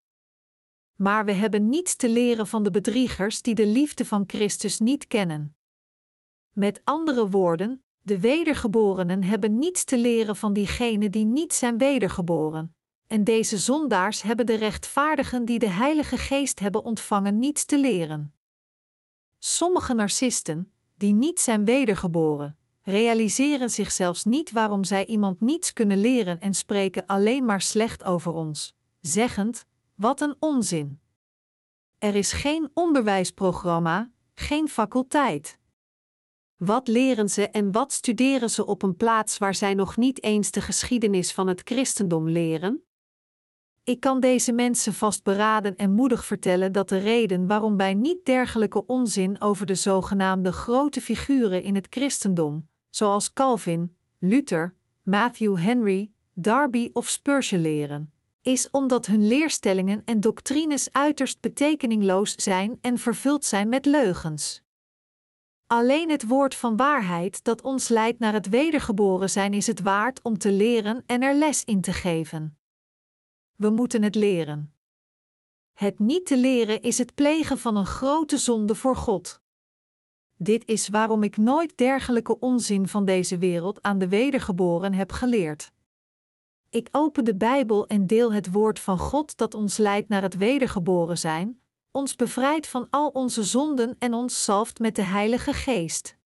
Maar 0.98 1.26
we 1.26 1.32
hebben 1.32 1.69
niets 1.69 1.95
te 1.95 2.10
leren 2.10 2.48
van 2.48 2.64
de 2.64 2.72
bedriegers 2.72 3.41
die 3.41 3.56
de 3.56 3.65
liefde 3.65 4.06
van 4.06 4.24
Christus 4.28 4.80
niet 4.80 5.07
kennen. 5.07 5.56
Met 6.52 6.82
andere 6.84 7.30
woorden, 7.30 7.84
de 8.02 8.19
wedergeborenen 8.19 9.24
hebben 9.24 9.57
niets 9.57 9.84
te 9.84 9.98
leren 9.98 10.36
van 10.36 10.53
diegenen 10.53 11.11
die 11.11 11.26
niet 11.26 11.53
zijn 11.53 11.78
wedergeboren, 11.78 12.76
en 13.07 13.24
deze 13.24 13.57
zondaars 13.57 14.22
hebben 14.22 14.45
de 14.45 14.56
rechtvaardigen 14.56 15.45
die 15.45 15.60
de 15.60 15.69
Heilige 15.69 16.18
Geest 16.18 16.60
hebben 16.60 16.84
ontvangen 16.84 17.40
niets 17.40 17.65
te 17.65 17.80
leren. 17.80 18.34
Sommige 19.40 19.94
narcisten, 19.94 20.72
die 20.95 21.14
niet 21.14 21.40
zijn 21.40 21.65
wedergeboren, 21.65 22.57
realiseren 22.84 23.69
zich 23.69 23.91
zelfs 23.91 24.24
niet 24.24 24.52
waarom 24.52 24.84
zij 24.84 25.06
iemand 25.06 25.41
niets 25.41 25.74
kunnen 25.74 25.98
leren 25.98 26.40
en 26.40 26.53
spreken 26.53 27.06
alleen 27.06 27.45
maar 27.45 27.61
slecht 27.61 28.03
over 28.03 28.34
ons, 28.34 28.76
zeggend: 29.02 29.65
Wat 29.98 30.22
een 30.22 30.36
onzin! 30.40 30.99
Er 31.98 32.15
is 32.15 32.32
geen 32.32 32.69
onderwijsprogramma, 32.74 34.11
geen 34.34 34.68
faculteit. 34.68 35.60
Wat 36.56 36.88
leren 36.88 37.30
ze 37.30 37.49
en 37.49 37.72
wat 37.72 37.91
studeren 37.91 38.49
ze 38.49 38.65
op 38.65 38.84
een 38.84 38.95
plaats 38.95 39.38
waar 39.38 39.56
zij 39.56 39.74
nog 39.74 39.98
niet 39.98 40.24
eens 40.24 40.52
de 40.52 40.61
geschiedenis 40.61 41.34
van 41.34 41.48
het 41.48 41.61
christendom 41.64 42.30
leren? 42.30 42.84
Ik 43.84 43.99
kan 43.99 44.19
deze 44.19 44.52
mensen 44.52 44.94
vastberaden 44.94 45.76
en 45.76 45.91
moedig 45.91 46.26
vertellen 46.26 46.72
dat 46.72 46.90
de 46.90 46.98
reden 46.98 47.48
waarom 47.48 47.78
wij 47.78 47.94
niet 47.94 48.26
dergelijke 48.26 48.86
onzin 48.86 49.41
over 49.41 49.65
de 49.65 49.76
zogenaamde 49.76 50.52
grote 50.52 51.02
figuren 51.02 51.64
in 51.64 51.76
het 51.76 51.88
christendom, 51.90 52.69
zoals 52.90 53.34
Calvin, 53.34 53.95
Luther, 54.19 54.76
Matthew 55.03 55.57
Henry, 55.57 56.11
Darby 56.34 56.90
of 56.94 57.07
Spurgeon 57.07 57.61
leren, 57.61 58.11
is 58.48 58.69
omdat 58.72 59.06
hun 59.06 59.28
leerstellingen 59.28 60.02
en 60.06 60.19
doctrines 60.19 60.91
uiterst 60.91 61.41
betekeningloos 61.41 62.36
zijn 62.36 62.78
en 62.82 62.98
vervuld 62.98 63.45
zijn 63.45 63.69
met 63.69 63.86
leugens. 63.86 64.61
Alleen 65.65 66.10
het 66.10 66.28
woord 66.28 66.56
van 66.56 66.76
waarheid 66.76 67.44
dat 67.44 67.61
ons 67.61 67.88
leidt 67.88 68.19
naar 68.19 68.34
het 68.34 68.49
wedergeboren 68.49 69.30
zijn 69.30 69.53
is 69.53 69.68
het 69.68 69.82
waard 69.82 70.22
om 70.22 70.38
te 70.38 70.52
leren 70.52 71.03
en 71.06 71.22
er 71.22 71.36
les 71.36 71.64
in 71.64 71.82
te 71.82 71.94
geven. 71.94 72.57
We 73.56 73.69
moeten 73.69 74.03
het 74.03 74.15
leren. 74.15 74.74
Het 75.74 75.99
niet 75.99 76.26
te 76.26 76.38
leren 76.38 76.82
is 76.82 76.98
het 76.98 77.15
plegen 77.15 77.57
van 77.57 77.76
een 77.76 77.86
grote 77.86 78.38
zonde 78.38 78.76
voor 78.76 78.95
God. 78.95 79.41
Dit 80.36 80.65
is 80.65 80.88
waarom 80.88 81.24
ik 81.24 81.38
nooit 81.38 81.78
dergelijke 81.78 82.40
onzin 82.40 82.88
van 82.88 83.06
deze 83.06 83.38
wereld 83.38 83.82
aan 83.82 83.98
de 83.98 84.07
wedergeboren 84.07 84.94
heb 84.94 85.11
geleerd. 85.11 85.72
Ik 86.69 86.88
open 86.91 87.26
de 87.26 87.35
Bijbel 87.35 87.88
en 87.88 88.07
deel 88.07 88.34
het 88.34 88.52
woord 88.52 88.80
van 88.80 88.98
God 88.98 89.38
dat 89.38 89.53
ons 89.53 89.77
leidt 89.77 90.10
naar 90.10 90.22
het 90.22 90.38
wedergeboren 90.38 91.18
zijn, 91.18 91.61
ons 91.91 92.15
bevrijdt 92.15 92.68
van 92.68 92.88
al 92.89 93.10
onze 93.10 93.44
zonden 93.44 93.95
en 93.99 94.14
ons 94.14 94.44
zalft 94.44 94.80
met 94.80 94.95
de 94.95 95.02
Heilige 95.02 95.53
Geest. 95.53 96.18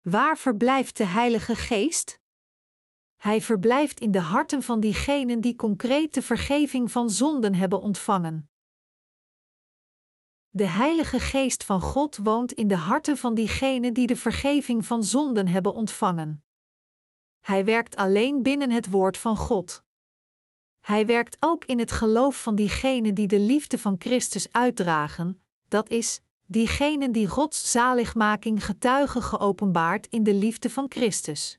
Waar 0.00 0.38
verblijft 0.38 0.96
de 0.96 1.04
Heilige 1.04 1.54
Geest? 1.54 2.20
Hij 3.16 3.40
verblijft 3.40 4.00
in 4.00 4.10
de 4.10 4.20
harten 4.20 4.62
van 4.62 4.80
diegenen 4.80 5.40
die 5.40 5.56
concreet 5.56 6.14
de 6.14 6.22
vergeving 6.22 6.90
van 6.90 7.10
zonden 7.10 7.54
hebben 7.54 7.80
ontvangen. 7.80 8.50
De 10.50 10.66
Heilige 10.66 11.20
Geest 11.20 11.64
van 11.64 11.80
God 11.80 12.16
woont 12.16 12.52
in 12.52 12.68
de 12.68 12.76
harten 12.76 13.16
van 13.16 13.34
diegenen 13.34 13.94
die 13.94 14.06
de 14.06 14.16
vergeving 14.16 14.86
van 14.86 15.04
zonden 15.04 15.48
hebben 15.48 15.74
ontvangen. 15.74 16.42
Hij 17.48 17.64
werkt 17.64 17.96
alleen 17.96 18.42
binnen 18.42 18.70
het 18.70 18.90
woord 18.90 19.16
van 19.18 19.36
God. 19.36 19.82
Hij 20.80 21.06
werkt 21.06 21.36
ook 21.40 21.64
in 21.64 21.78
het 21.78 21.92
geloof 21.92 22.42
van 22.42 22.54
diegenen 22.54 23.14
die 23.14 23.26
de 23.26 23.38
liefde 23.38 23.78
van 23.78 23.96
Christus 23.98 24.52
uitdragen, 24.52 25.42
dat 25.68 25.88
is, 25.88 26.20
diegenen 26.46 27.12
die 27.12 27.28
Gods 27.28 27.70
zaligmaking 27.70 28.64
getuigen 28.64 29.22
geopenbaard 29.22 30.06
in 30.06 30.22
de 30.22 30.34
liefde 30.34 30.70
van 30.70 30.86
Christus. 30.88 31.58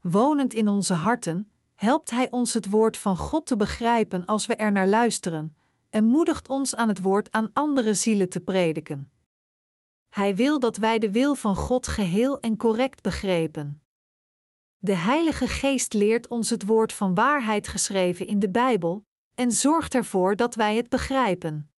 Wonend 0.00 0.54
in 0.54 0.68
onze 0.68 0.94
harten, 0.94 1.50
helpt 1.74 2.10
Hij 2.10 2.30
ons 2.30 2.54
het 2.54 2.70
woord 2.70 2.96
van 2.96 3.16
God 3.16 3.46
te 3.46 3.56
begrijpen 3.56 4.26
als 4.26 4.46
we 4.46 4.54
er 4.56 4.72
naar 4.72 4.88
luisteren, 4.88 5.56
en 5.90 6.04
moedigt 6.04 6.48
ons 6.48 6.74
aan 6.74 6.88
het 6.88 7.00
woord 7.00 7.30
aan 7.30 7.50
andere 7.52 7.94
zielen 7.94 8.28
te 8.28 8.40
prediken. 8.40 9.10
Hij 10.08 10.36
wil 10.36 10.58
dat 10.58 10.76
wij 10.76 10.98
de 10.98 11.10
wil 11.10 11.34
van 11.34 11.56
God 11.56 11.86
geheel 11.86 12.40
en 12.40 12.56
correct 12.56 13.02
begrepen. 13.02 13.79
De 14.82 14.94
Heilige 14.94 15.46
Geest 15.46 15.92
leert 15.92 16.28
ons 16.28 16.50
het 16.50 16.66
woord 16.66 16.92
van 16.92 17.14
waarheid 17.14 17.68
geschreven 17.68 18.26
in 18.26 18.38
de 18.38 18.50
Bijbel 18.50 19.06
en 19.34 19.52
zorgt 19.52 19.94
ervoor 19.94 20.36
dat 20.36 20.54
wij 20.54 20.76
het 20.76 20.88
begrijpen. 20.88 21.70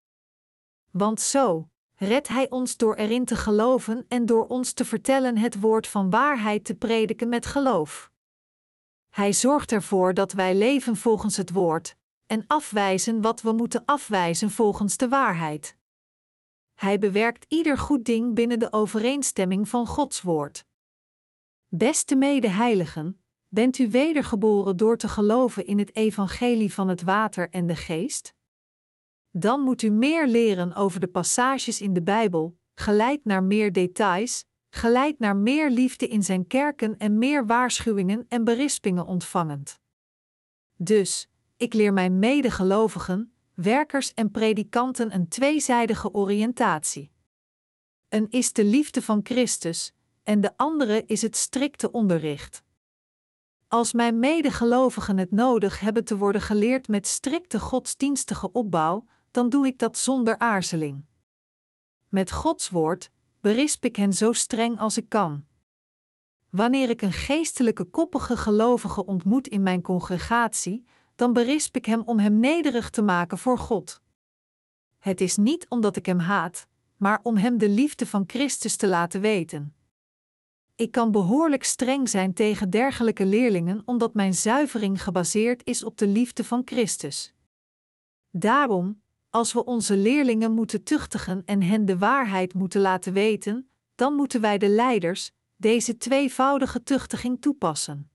Want 0.90 1.20
zo 1.20 1.68
redt 1.94 2.28
Hij 2.28 2.50
ons 2.50 2.76
door 2.76 2.94
erin 2.94 3.24
te 3.24 3.36
geloven 3.36 4.04
en 4.08 4.26
door 4.26 4.46
ons 4.46 4.72
te 4.72 4.84
vertellen 4.84 5.38
het 5.38 5.60
woord 5.60 5.86
van 5.86 6.10
waarheid 6.10 6.64
te 6.64 6.74
prediken 6.74 7.28
met 7.28 7.46
geloof. 7.46 8.10
Hij 9.08 9.32
zorgt 9.32 9.72
ervoor 9.72 10.14
dat 10.14 10.32
wij 10.32 10.54
leven 10.54 10.96
volgens 10.96 11.36
het 11.36 11.52
woord 11.52 11.96
en 12.26 12.44
afwijzen 12.46 13.20
wat 13.20 13.42
we 13.42 13.52
moeten 13.52 13.84
afwijzen 13.84 14.50
volgens 14.50 14.96
de 14.96 15.08
waarheid. 15.08 15.76
Hij 16.74 16.98
bewerkt 16.98 17.44
ieder 17.48 17.78
goed 17.78 18.04
ding 18.04 18.34
binnen 18.34 18.58
de 18.58 18.72
overeenstemming 18.72 19.68
van 19.68 19.86
Gods 19.86 20.22
woord. 20.22 20.64
Beste 21.74 22.16
medeheiligen, 22.16 23.22
bent 23.48 23.78
u 23.78 23.90
wedergeboren 23.90 24.76
door 24.76 24.96
te 24.96 25.08
geloven 25.08 25.66
in 25.66 25.78
het 25.78 25.96
evangelie 25.96 26.72
van 26.72 26.88
het 26.88 27.02
water 27.02 27.50
en 27.50 27.66
de 27.66 27.76
geest? 27.76 28.34
Dan 29.30 29.60
moet 29.60 29.82
u 29.82 29.90
meer 29.90 30.26
leren 30.26 30.74
over 30.74 31.00
de 31.00 31.06
passages 31.06 31.80
in 31.80 31.92
de 31.92 32.02
Bijbel, 32.02 32.58
geleid 32.74 33.24
naar 33.24 33.42
meer 33.42 33.72
details, 33.72 34.44
geleid 34.70 35.18
naar 35.18 35.36
meer 35.36 35.70
liefde 35.70 36.08
in 36.08 36.22
zijn 36.22 36.46
kerken 36.46 36.98
en 36.98 37.18
meer 37.18 37.46
waarschuwingen 37.46 38.26
en 38.28 38.44
berispingen 38.44 39.06
ontvangend. 39.06 39.80
Dus, 40.76 41.28
ik 41.56 41.74
leer 41.74 41.92
mijn 41.92 42.18
medegelovigen, 42.18 43.32
werkers 43.54 44.14
en 44.14 44.30
predikanten 44.30 45.14
een 45.14 45.28
tweezijdige 45.28 46.12
oriëntatie. 46.12 47.12
Een 48.08 48.30
is 48.30 48.52
de 48.52 48.64
liefde 48.64 49.02
van 49.02 49.20
Christus, 49.22 49.94
en 50.22 50.40
de 50.40 50.56
andere 50.56 51.04
is 51.06 51.22
het 51.22 51.36
strikte 51.36 51.90
onderricht. 51.90 52.62
Als 53.68 53.92
mijn 53.92 54.18
medegelovigen 54.18 55.18
het 55.18 55.30
nodig 55.30 55.80
hebben 55.80 56.04
te 56.04 56.16
worden 56.16 56.40
geleerd 56.40 56.88
met 56.88 57.06
strikte 57.06 57.60
godsdienstige 57.60 58.52
opbouw, 58.52 59.06
dan 59.30 59.48
doe 59.48 59.66
ik 59.66 59.78
dat 59.78 59.98
zonder 59.98 60.38
aarzeling. 60.38 61.04
Met 62.08 62.32
Gods 62.32 62.68
woord 62.68 63.10
berisp 63.40 63.84
ik 63.84 63.96
hen 63.96 64.12
zo 64.12 64.32
streng 64.32 64.78
als 64.78 64.96
ik 64.96 65.08
kan. 65.08 65.44
Wanneer 66.50 66.90
ik 66.90 67.02
een 67.02 67.12
geestelijke 67.12 67.84
koppige 67.84 68.36
gelovige 68.36 69.06
ontmoet 69.06 69.48
in 69.48 69.62
mijn 69.62 69.82
congregatie, 69.82 70.84
dan 71.14 71.32
berisp 71.32 71.76
ik 71.76 71.84
hem 71.84 72.02
om 72.04 72.18
hem 72.18 72.40
nederig 72.40 72.90
te 72.90 73.02
maken 73.02 73.38
voor 73.38 73.58
God. 73.58 74.02
Het 74.98 75.20
is 75.20 75.36
niet 75.36 75.68
omdat 75.68 75.96
ik 75.96 76.06
hem 76.06 76.18
haat, 76.18 76.66
maar 76.96 77.20
om 77.22 77.36
hem 77.36 77.58
de 77.58 77.68
liefde 77.68 78.06
van 78.06 78.24
Christus 78.26 78.76
te 78.76 78.88
laten 78.88 79.20
weten. 79.20 79.74
Ik 80.82 80.92
kan 80.92 81.10
behoorlijk 81.10 81.64
streng 81.64 82.08
zijn 82.08 82.34
tegen 82.34 82.70
dergelijke 82.70 83.26
leerlingen 83.26 83.82
omdat 83.84 84.14
mijn 84.14 84.34
zuivering 84.34 85.02
gebaseerd 85.02 85.66
is 85.66 85.84
op 85.84 85.98
de 85.98 86.06
liefde 86.06 86.44
van 86.44 86.62
Christus. 86.64 87.34
Daarom, 88.30 89.02
als 89.30 89.52
we 89.52 89.64
onze 89.64 89.96
leerlingen 89.96 90.52
moeten 90.52 90.82
tuchtigen 90.82 91.42
en 91.44 91.62
hen 91.62 91.84
de 91.84 91.98
waarheid 91.98 92.54
moeten 92.54 92.80
laten 92.80 93.12
weten, 93.12 93.70
dan 93.94 94.14
moeten 94.14 94.40
wij 94.40 94.58
de 94.58 94.68
leiders 94.68 95.32
deze 95.56 95.96
tweevoudige 95.96 96.82
tuchtiging 96.82 97.40
toepassen. 97.40 98.10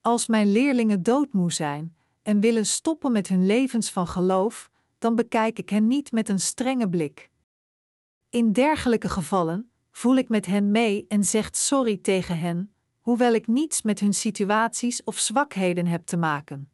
Als 0.00 0.26
mijn 0.26 0.52
leerlingen 0.52 1.02
doodmoe 1.02 1.52
zijn 1.52 1.96
en 2.22 2.40
willen 2.40 2.66
stoppen 2.66 3.12
met 3.12 3.28
hun 3.28 3.46
levens 3.46 3.90
van 3.90 4.06
geloof, 4.06 4.70
dan 4.98 5.14
bekijk 5.14 5.58
ik 5.58 5.68
hen 5.68 5.86
niet 5.86 6.12
met 6.12 6.28
een 6.28 6.40
strenge 6.40 6.88
blik. 6.88 7.30
In 8.28 8.52
dergelijke 8.52 9.08
gevallen 9.08 9.67
voel 9.98 10.16
ik 10.16 10.28
met 10.28 10.46
hen 10.46 10.70
mee 10.70 11.04
en 11.08 11.24
zeg 11.24 11.48
sorry 11.52 11.96
tegen 11.96 12.38
hen, 12.38 12.74
hoewel 13.00 13.34
ik 13.34 13.46
niets 13.46 13.82
met 13.82 14.00
hun 14.00 14.14
situaties 14.14 15.04
of 15.04 15.18
zwakheden 15.18 15.86
heb 15.86 16.06
te 16.06 16.16
maken. 16.16 16.70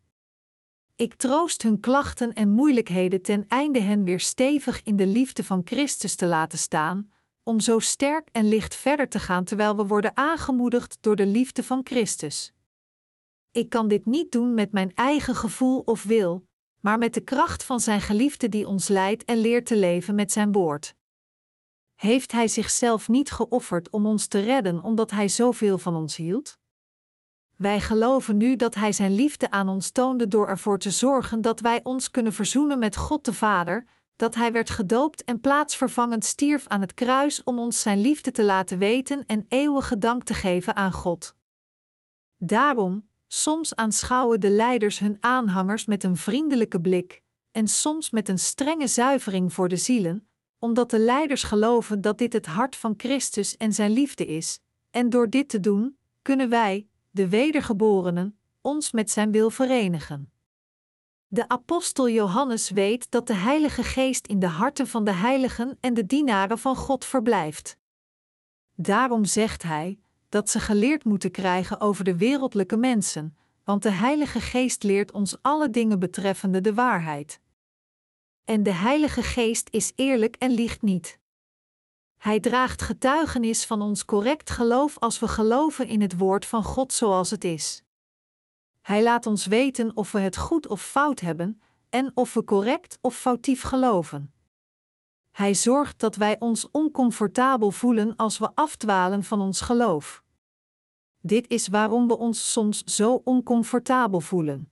Ik 0.96 1.14
troost 1.14 1.62
hun 1.62 1.80
klachten 1.80 2.32
en 2.32 2.50
moeilijkheden 2.50 3.22
ten 3.22 3.44
einde 3.48 3.80
hen 3.80 4.04
weer 4.04 4.20
stevig 4.20 4.82
in 4.82 4.96
de 4.96 5.06
liefde 5.06 5.44
van 5.44 5.60
Christus 5.64 6.14
te 6.14 6.26
laten 6.26 6.58
staan, 6.58 7.10
om 7.42 7.60
zo 7.60 7.78
sterk 7.78 8.28
en 8.32 8.48
licht 8.48 8.74
verder 8.74 9.08
te 9.08 9.18
gaan 9.18 9.44
terwijl 9.44 9.76
we 9.76 9.86
worden 9.86 10.16
aangemoedigd 10.16 10.98
door 11.00 11.16
de 11.16 11.26
liefde 11.26 11.62
van 11.62 11.80
Christus. 11.84 12.52
Ik 13.50 13.68
kan 13.68 13.88
dit 13.88 14.06
niet 14.06 14.32
doen 14.32 14.54
met 14.54 14.72
mijn 14.72 14.94
eigen 14.94 15.34
gevoel 15.34 15.80
of 15.80 16.02
wil, 16.02 16.46
maar 16.80 16.98
met 16.98 17.14
de 17.14 17.20
kracht 17.20 17.64
van 17.64 17.80
Zijn 17.80 18.00
geliefde 18.00 18.48
die 18.48 18.66
ons 18.66 18.88
leidt 18.88 19.24
en 19.24 19.38
leert 19.38 19.66
te 19.66 19.76
leven 19.76 20.14
met 20.14 20.32
Zijn 20.32 20.52
woord. 20.52 20.94
Heeft 21.94 22.32
Hij 22.32 22.48
zichzelf 22.48 23.08
niet 23.08 23.30
geofferd 23.30 23.90
om 23.90 24.06
ons 24.06 24.26
te 24.26 24.40
redden 24.40 24.82
omdat 24.82 25.10
Hij 25.10 25.28
zoveel 25.28 25.78
van 25.78 25.96
ons 25.96 26.16
hield? 26.16 26.58
Wij 27.56 27.80
geloven 27.80 28.36
nu 28.36 28.56
dat 28.56 28.74
Hij 28.74 28.92
Zijn 28.92 29.14
liefde 29.14 29.50
aan 29.50 29.68
ons 29.68 29.90
toonde 29.90 30.28
door 30.28 30.48
ervoor 30.48 30.78
te 30.78 30.90
zorgen 30.90 31.40
dat 31.40 31.60
wij 31.60 31.80
ons 31.82 32.10
kunnen 32.10 32.32
verzoenen 32.32 32.78
met 32.78 32.96
God 32.96 33.24
de 33.24 33.32
Vader, 33.32 33.86
dat 34.16 34.34
Hij 34.34 34.52
werd 34.52 34.70
gedoopt 34.70 35.24
en 35.24 35.40
plaatsvervangend 35.40 36.24
stierf 36.24 36.66
aan 36.66 36.80
het 36.80 36.94
kruis 36.94 37.42
om 37.44 37.58
ons 37.58 37.80
Zijn 37.80 38.00
liefde 38.00 38.30
te 38.30 38.44
laten 38.44 38.78
weten 38.78 39.26
en 39.26 39.44
eeuwige 39.48 39.98
dank 39.98 40.22
te 40.22 40.34
geven 40.34 40.76
aan 40.76 40.92
God. 40.92 41.36
Daarom, 42.36 43.08
soms 43.26 43.74
aanschouwen 43.74 44.40
de 44.40 44.50
leiders 44.50 44.98
hun 44.98 45.16
aanhangers 45.20 45.84
met 45.84 46.04
een 46.04 46.16
vriendelijke 46.16 46.80
blik, 46.80 47.22
en 47.52 47.68
soms 47.68 48.10
met 48.10 48.28
een 48.28 48.38
strenge 48.38 48.86
zuivering 48.86 49.52
voor 49.52 49.68
de 49.68 49.76
zielen, 49.76 50.28
omdat 50.64 50.90
de 50.90 50.98
leiders 50.98 51.42
geloven 51.42 52.00
dat 52.00 52.18
dit 52.18 52.32
het 52.32 52.46
hart 52.46 52.76
van 52.76 52.94
Christus 52.96 53.56
en 53.56 53.72
Zijn 53.72 53.90
liefde 53.90 54.26
is, 54.26 54.60
en 54.90 55.10
door 55.10 55.30
dit 55.30 55.48
te 55.48 55.60
doen, 55.60 55.96
kunnen 56.22 56.48
wij, 56.48 56.86
de 57.10 57.28
wedergeborenen, 57.28 58.38
ons 58.60 58.92
met 58.92 59.10
Zijn 59.10 59.32
wil 59.32 59.50
verenigen. 59.50 60.32
De 61.26 61.48
apostel 61.48 62.08
Johannes 62.08 62.70
weet 62.70 63.10
dat 63.10 63.26
de 63.26 63.34
Heilige 63.34 63.82
Geest 63.82 64.26
in 64.26 64.38
de 64.38 64.46
harten 64.46 64.86
van 64.86 65.04
de 65.04 65.12
heiligen 65.12 65.78
en 65.80 65.94
de 65.94 66.06
dienaren 66.06 66.58
van 66.58 66.76
God 66.76 67.04
verblijft. 67.04 67.76
Daarom 68.74 69.24
zegt 69.24 69.62
hij 69.62 69.98
dat 70.28 70.50
ze 70.50 70.60
geleerd 70.60 71.04
moeten 71.04 71.30
krijgen 71.30 71.80
over 71.80 72.04
de 72.04 72.16
wereldlijke 72.16 72.76
mensen, 72.76 73.36
want 73.64 73.82
de 73.82 73.90
Heilige 73.90 74.40
Geest 74.40 74.82
leert 74.82 75.12
ons 75.12 75.36
alle 75.42 75.70
dingen 75.70 75.98
betreffende 75.98 76.60
de 76.60 76.74
waarheid. 76.74 77.40
En 78.44 78.62
de 78.62 78.72
Heilige 78.72 79.22
Geest 79.22 79.68
is 79.70 79.92
eerlijk 79.94 80.36
en 80.36 80.50
liegt 80.50 80.82
niet. 80.82 81.18
Hij 82.16 82.40
draagt 82.40 82.82
getuigenis 82.82 83.64
van 83.64 83.82
ons 83.82 84.04
correct 84.04 84.50
geloof 84.50 84.98
als 84.98 85.18
we 85.18 85.28
geloven 85.28 85.86
in 85.86 86.00
het 86.00 86.16
woord 86.16 86.46
van 86.46 86.64
God 86.64 86.92
zoals 86.92 87.30
het 87.30 87.44
is. 87.44 87.82
Hij 88.80 89.02
laat 89.02 89.26
ons 89.26 89.46
weten 89.46 89.96
of 89.96 90.12
we 90.12 90.18
het 90.18 90.36
goed 90.36 90.66
of 90.66 90.82
fout 90.82 91.20
hebben 91.20 91.60
en 91.88 92.12
of 92.14 92.34
we 92.34 92.44
correct 92.44 92.98
of 93.00 93.16
foutief 93.16 93.62
geloven. 93.62 94.34
Hij 95.30 95.54
zorgt 95.54 96.00
dat 96.00 96.16
wij 96.16 96.36
ons 96.38 96.70
oncomfortabel 96.70 97.70
voelen 97.70 98.16
als 98.16 98.38
we 98.38 98.50
afdwalen 98.54 99.24
van 99.24 99.40
ons 99.40 99.60
geloof. 99.60 100.22
Dit 101.20 101.48
is 101.48 101.68
waarom 101.68 102.06
we 102.06 102.18
ons 102.18 102.52
soms 102.52 102.82
zo 102.84 103.20
oncomfortabel 103.24 104.20
voelen. 104.20 104.70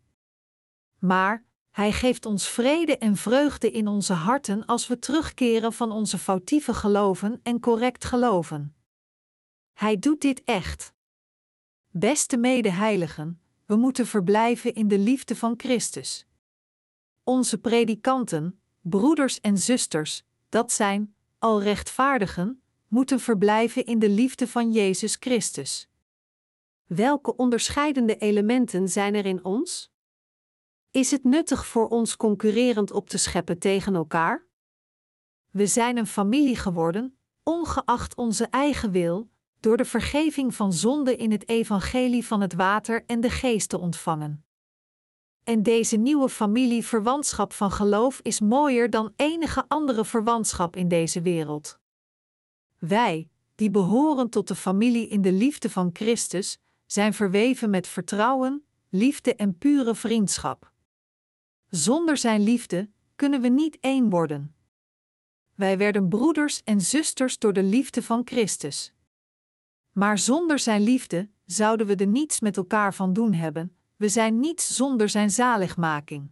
Maar 0.99 1.45
hij 1.73 1.93
geeft 1.93 2.27
ons 2.27 2.49
vrede 2.49 2.99
en 2.99 3.17
vreugde 3.17 3.71
in 3.71 3.89
onze 3.89 4.13
harten 4.13 4.67
als 4.67 4.87
we 4.87 4.99
terugkeren 4.99 5.73
van 5.73 5.93
onze 5.93 6.19
foutieve 6.19 6.75
geloven 6.75 7.41
en 7.43 7.61
correct 7.61 8.05
geloven. 8.05 8.75
Hij 9.73 9.99
doet 9.99 10.21
dit 10.21 10.43
echt. 10.45 10.93
Beste 11.91 12.37
medeheiligen, 12.37 13.41
we 13.67 13.77
moeten 13.77 14.07
verblijven 14.07 14.75
in 14.75 14.89
de 14.89 14.99
liefde 14.99 15.37
van 15.37 15.55
Christus. 15.57 16.27
Onze 17.25 17.59
predikanten, 17.59 18.61
broeders 18.81 19.41
en 19.41 19.59
zusters, 19.59 20.25
dat 20.49 20.73
zijn, 20.73 21.15
al 21.39 21.63
rechtvaardigen, 21.63 22.63
moeten 22.89 23.21
verblijven 23.21 23.87
in 23.87 23.99
de 23.99 24.09
liefde 24.09 24.49
van 24.49 24.73
Jezus 24.73 25.17
Christus. 25.21 25.89
Welke 26.87 27.37
onderscheidende 27.37 28.17
elementen 28.17 28.89
zijn 28.89 29.15
er 29.15 29.27
in 29.27 29.45
ons? 29.45 29.92
Is 30.93 31.11
het 31.11 31.25
nuttig 31.25 31.67
voor 31.67 31.89
ons 31.89 32.17
concurrerend 32.17 32.91
op 32.91 33.09
te 33.09 33.19
scheppen 33.19 33.59
tegen 33.59 33.95
elkaar? 33.95 34.47
We 35.51 35.67
zijn 35.67 35.97
een 35.97 36.07
familie 36.07 36.57
geworden, 36.57 37.19
ongeacht 37.43 38.15
onze 38.15 38.47
eigen 38.47 38.91
wil, 38.91 39.31
door 39.61 39.77
de 39.77 39.85
vergeving 39.85 40.55
van 40.55 40.73
zonde 40.73 41.17
in 41.17 41.31
het 41.31 41.49
evangelie 41.49 42.27
van 42.27 42.41
het 42.41 42.55
water 42.55 43.05
en 43.07 43.21
de 43.21 43.31
geest 43.31 43.69
te 43.69 43.79
ontvangen. 43.79 44.45
En 45.45 45.63
deze 45.63 45.97
nieuwe 45.97 46.29
familie 46.29 46.87
verwantschap 46.87 47.53
van 47.53 47.71
geloof 47.71 48.21
is 48.23 48.41
mooier 48.41 48.91
dan 48.91 49.13
enige 49.17 49.65
andere 49.69 50.05
verwantschap 50.05 50.77
in 50.77 50.89
deze 50.89 51.23
wereld. 51.23 51.79
Wij, 52.79 53.29
die 53.55 53.71
behoren 53.71 54.31
tot 54.31 54.49
de 54.49 54.55
familie 54.55 55.09
in 55.09 55.23
de 55.23 55.33
liefde 55.33 55.71
van 55.71 55.91
Christus, 55.93 56.59
zijn 56.87 57.15
verweven 57.15 57.71
met 57.71 57.87
vertrouwen, 57.87 58.65
liefde 58.89 59.35
en 59.35 59.59
pure 59.59 59.95
vriendschap. 59.95 60.72
Zonder 61.75 62.17
Zijn 62.17 62.43
liefde 62.43 62.91
kunnen 63.17 63.41
we 63.41 63.49
niet 63.49 63.79
één 63.81 64.11
worden. 64.11 64.55
Wij 65.55 65.79
werden 65.79 66.09
broeders 66.09 66.63
en 66.63 66.81
zusters 66.81 67.39
door 67.39 67.53
de 67.53 67.63
liefde 67.63 68.03
van 68.03 68.23
Christus. 68.25 68.93
Maar 69.93 70.19
zonder 70.19 70.59
Zijn 70.59 70.83
liefde 70.83 71.31
zouden 71.45 71.87
we 71.87 71.97
er 71.97 72.07
niets 72.07 72.41
met 72.41 72.57
elkaar 72.57 72.95
van 72.95 73.13
doen 73.13 73.33
hebben, 73.33 73.77
we 73.97 74.09
zijn 74.09 74.41
niets 74.41 74.77
zonder 74.77 75.09
Zijn 75.09 75.31
zaligmaking. 75.31 76.31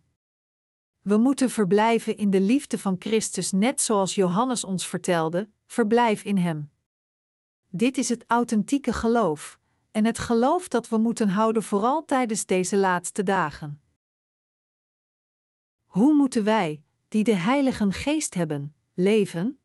We 1.01 1.17
moeten 1.17 1.51
verblijven 1.51 2.17
in 2.17 2.31
de 2.31 2.41
liefde 2.41 2.79
van 2.79 2.97
Christus, 2.99 3.53
net 3.53 3.81
zoals 3.81 4.15
Johannes 4.15 4.65
ons 4.65 4.87
vertelde: 4.87 5.51
verblijf 5.67 6.25
in 6.25 6.37
Hem. 6.37 6.71
Dit 7.69 7.99
is 7.99 8.09
het 8.09 8.25
authentieke 8.27 8.93
geloof, 8.93 9.59
en 9.91 10.05
het 10.05 10.19
geloof 10.19 10.69
dat 10.69 10.89
we 10.89 10.97
moeten 10.97 11.29
houden 11.29 11.63
vooral 11.63 12.05
tijdens 12.05 12.47
deze 12.47 12.77
laatste 12.77 13.23
dagen. 13.23 13.81
Hoe 15.91 16.15
moeten 16.15 16.45
wij, 16.45 16.83
die 17.09 17.25
de 17.25 17.35
Heilige 17.35 17.93
Geest 17.93 18.35
hebben, 18.35 18.75
leven? 18.95 19.61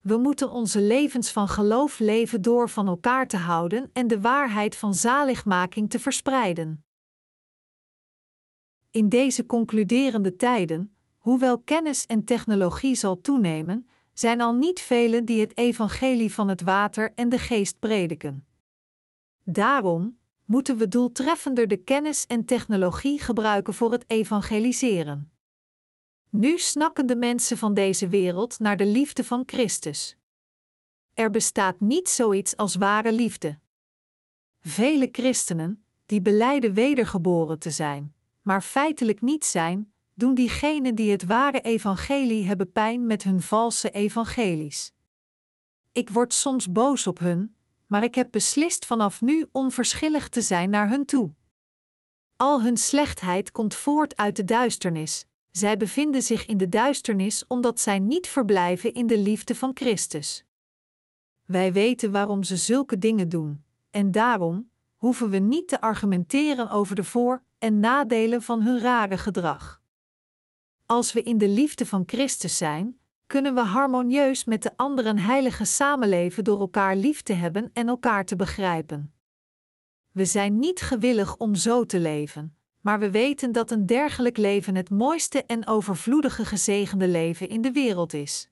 We 0.00 0.16
moeten 0.16 0.50
onze 0.50 0.80
levens 0.80 1.30
van 1.30 1.48
geloof 1.48 1.98
leven 1.98 2.42
door 2.42 2.68
van 2.68 2.86
elkaar 2.86 3.26
te 3.26 3.36
houden 3.36 3.90
en 3.92 4.06
de 4.06 4.20
waarheid 4.20 4.76
van 4.76 4.94
zaligmaking 4.94 5.90
te 5.90 5.98
verspreiden. 5.98 6.84
In 8.90 9.08
deze 9.08 9.46
concluderende 9.46 10.36
tijden, 10.36 10.96
hoewel 11.18 11.58
kennis 11.58 12.06
en 12.06 12.24
technologie 12.24 12.94
zal 12.94 13.20
toenemen, 13.20 13.88
zijn 14.12 14.40
al 14.40 14.54
niet 14.54 14.80
velen 14.80 15.24
die 15.24 15.40
het 15.40 15.56
evangelie 15.56 16.32
van 16.32 16.48
het 16.48 16.62
water 16.62 17.12
en 17.14 17.28
de 17.28 17.38
geest 17.38 17.78
prediken. 17.78 18.46
Daarom 19.42 20.18
moeten 20.44 20.76
we 20.76 20.88
doeltreffender 20.88 21.68
de 21.68 21.76
kennis 21.76 22.26
en 22.26 22.44
technologie 22.44 23.20
gebruiken 23.20 23.74
voor 23.74 23.92
het 23.92 24.04
evangeliseren. 24.06 25.32
Nu 26.30 26.58
snakken 26.58 27.06
de 27.06 27.16
mensen 27.16 27.58
van 27.58 27.74
deze 27.74 28.08
wereld 28.08 28.58
naar 28.58 28.76
de 28.76 28.86
liefde 28.86 29.24
van 29.24 29.42
Christus. 29.46 30.16
Er 31.12 31.30
bestaat 31.30 31.80
niet 31.80 32.08
zoiets 32.08 32.56
als 32.56 32.74
ware 32.74 33.12
liefde. 33.12 33.58
Vele 34.60 35.08
christenen, 35.12 35.84
die 36.06 36.20
beleiden 36.20 36.74
wedergeboren 36.74 37.58
te 37.58 37.70
zijn, 37.70 38.14
maar 38.42 38.62
feitelijk 38.62 39.20
niet 39.20 39.44
zijn, 39.44 39.92
doen 40.14 40.34
diegenen 40.34 40.94
die 40.94 41.10
het 41.10 41.24
ware 41.24 41.60
evangelie 41.60 42.46
hebben 42.46 42.72
pijn 42.72 43.06
met 43.06 43.22
hun 43.22 43.42
valse 43.42 43.90
evangelies. 43.90 44.92
Ik 45.92 46.10
word 46.10 46.32
soms 46.32 46.72
boos 46.72 47.06
op 47.06 47.18
hun, 47.18 47.53
maar 47.94 48.04
ik 48.04 48.14
heb 48.14 48.28
beslist 48.30 48.86
vanaf 48.86 49.20
nu 49.20 49.46
onverschillig 49.52 50.28
te 50.28 50.40
zijn 50.40 50.70
naar 50.70 50.88
hun 50.88 51.04
toe. 51.04 51.34
Al 52.36 52.62
hun 52.62 52.76
slechtheid 52.76 53.50
komt 53.50 53.74
voort 53.74 54.16
uit 54.16 54.36
de 54.36 54.44
duisternis. 54.44 55.26
Zij 55.50 55.76
bevinden 55.76 56.22
zich 56.22 56.46
in 56.46 56.56
de 56.56 56.68
duisternis 56.68 57.46
omdat 57.46 57.80
zij 57.80 57.98
niet 57.98 58.26
verblijven 58.26 58.94
in 58.94 59.06
de 59.06 59.18
liefde 59.18 59.54
van 59.54 59.70
Christus. 59.74 60.44
Wij 61.44 61.72
weten 61.72 62.12
waarom 62.12 62.42
ze 62.42 62.56
zulke 62.56 62.98
dingen 62.98 63.28
doen, 63.28 63.64
en 63.90 64.10
daarom 64.10 64.70
hoeven 64.96 65.30
we 65.30 65.38
niet 65.38 65.68
te 65.68 65.80
argumenteren 65.80 66.70
over 66.70 66.96
de 66.96 67.04
voor- 67.04 67.42
en 67.58 67.80
nadelen 67.80 68.42
van 68.42 68.62
hun 68.62 68.80
rare 68.80 69.18
gedrag. 69.18 69.82
Als 70.86 71.12
we 71.12 71.22
in 71.22 71.38
de 71.38 71.48
liefde 71.48 71.86
van 71.86 72.02
Christus 72.06 72.56
zijn, 72.56 72.98
kunnen 73.26 73.54
we 73.54 73.60
harmonieus 73.60 74.44
met 74.44 74.62
de 74.62 74.76
anderen 74.76 75.18
heilige 75.18 75.64
samenleven 75.64 76.44
door 76.44 76.60
elkaar 76.60 76.96
lief 76.96 77.22
te 77.22 77.32
hebben 77.32 77.70
en 77.72 77.88
elkaar 77.88 78.24
te 78.24 78.36
begrijpen. 78.36 79.14
We 80.10 80.24
zijn 80.24 80.58
niet 80.58 80.80
gewillig 80.80 81.36
om 81.36 81.54
zo 81.54 81.84
te 81.84 82.00
leven, 82.00 82.56
maar 82.80 82.98
we 82.98 83.10
weten 83.10 83.52
dat 83.52 83.70
een 83.70 83.86
dergelijk 83.86 84.36
leven 84.36 84.74
het 84.74 84.90
mooiste 84.90 85.44
en 85.44 85.66
overvloedige 85.66 86.44
gezegende 86.44 87.08
leven 87.08 87.48
in 87.48 87.60
de 87.60 87.72
wereld 87.72 88.12
is. 88.12 88.48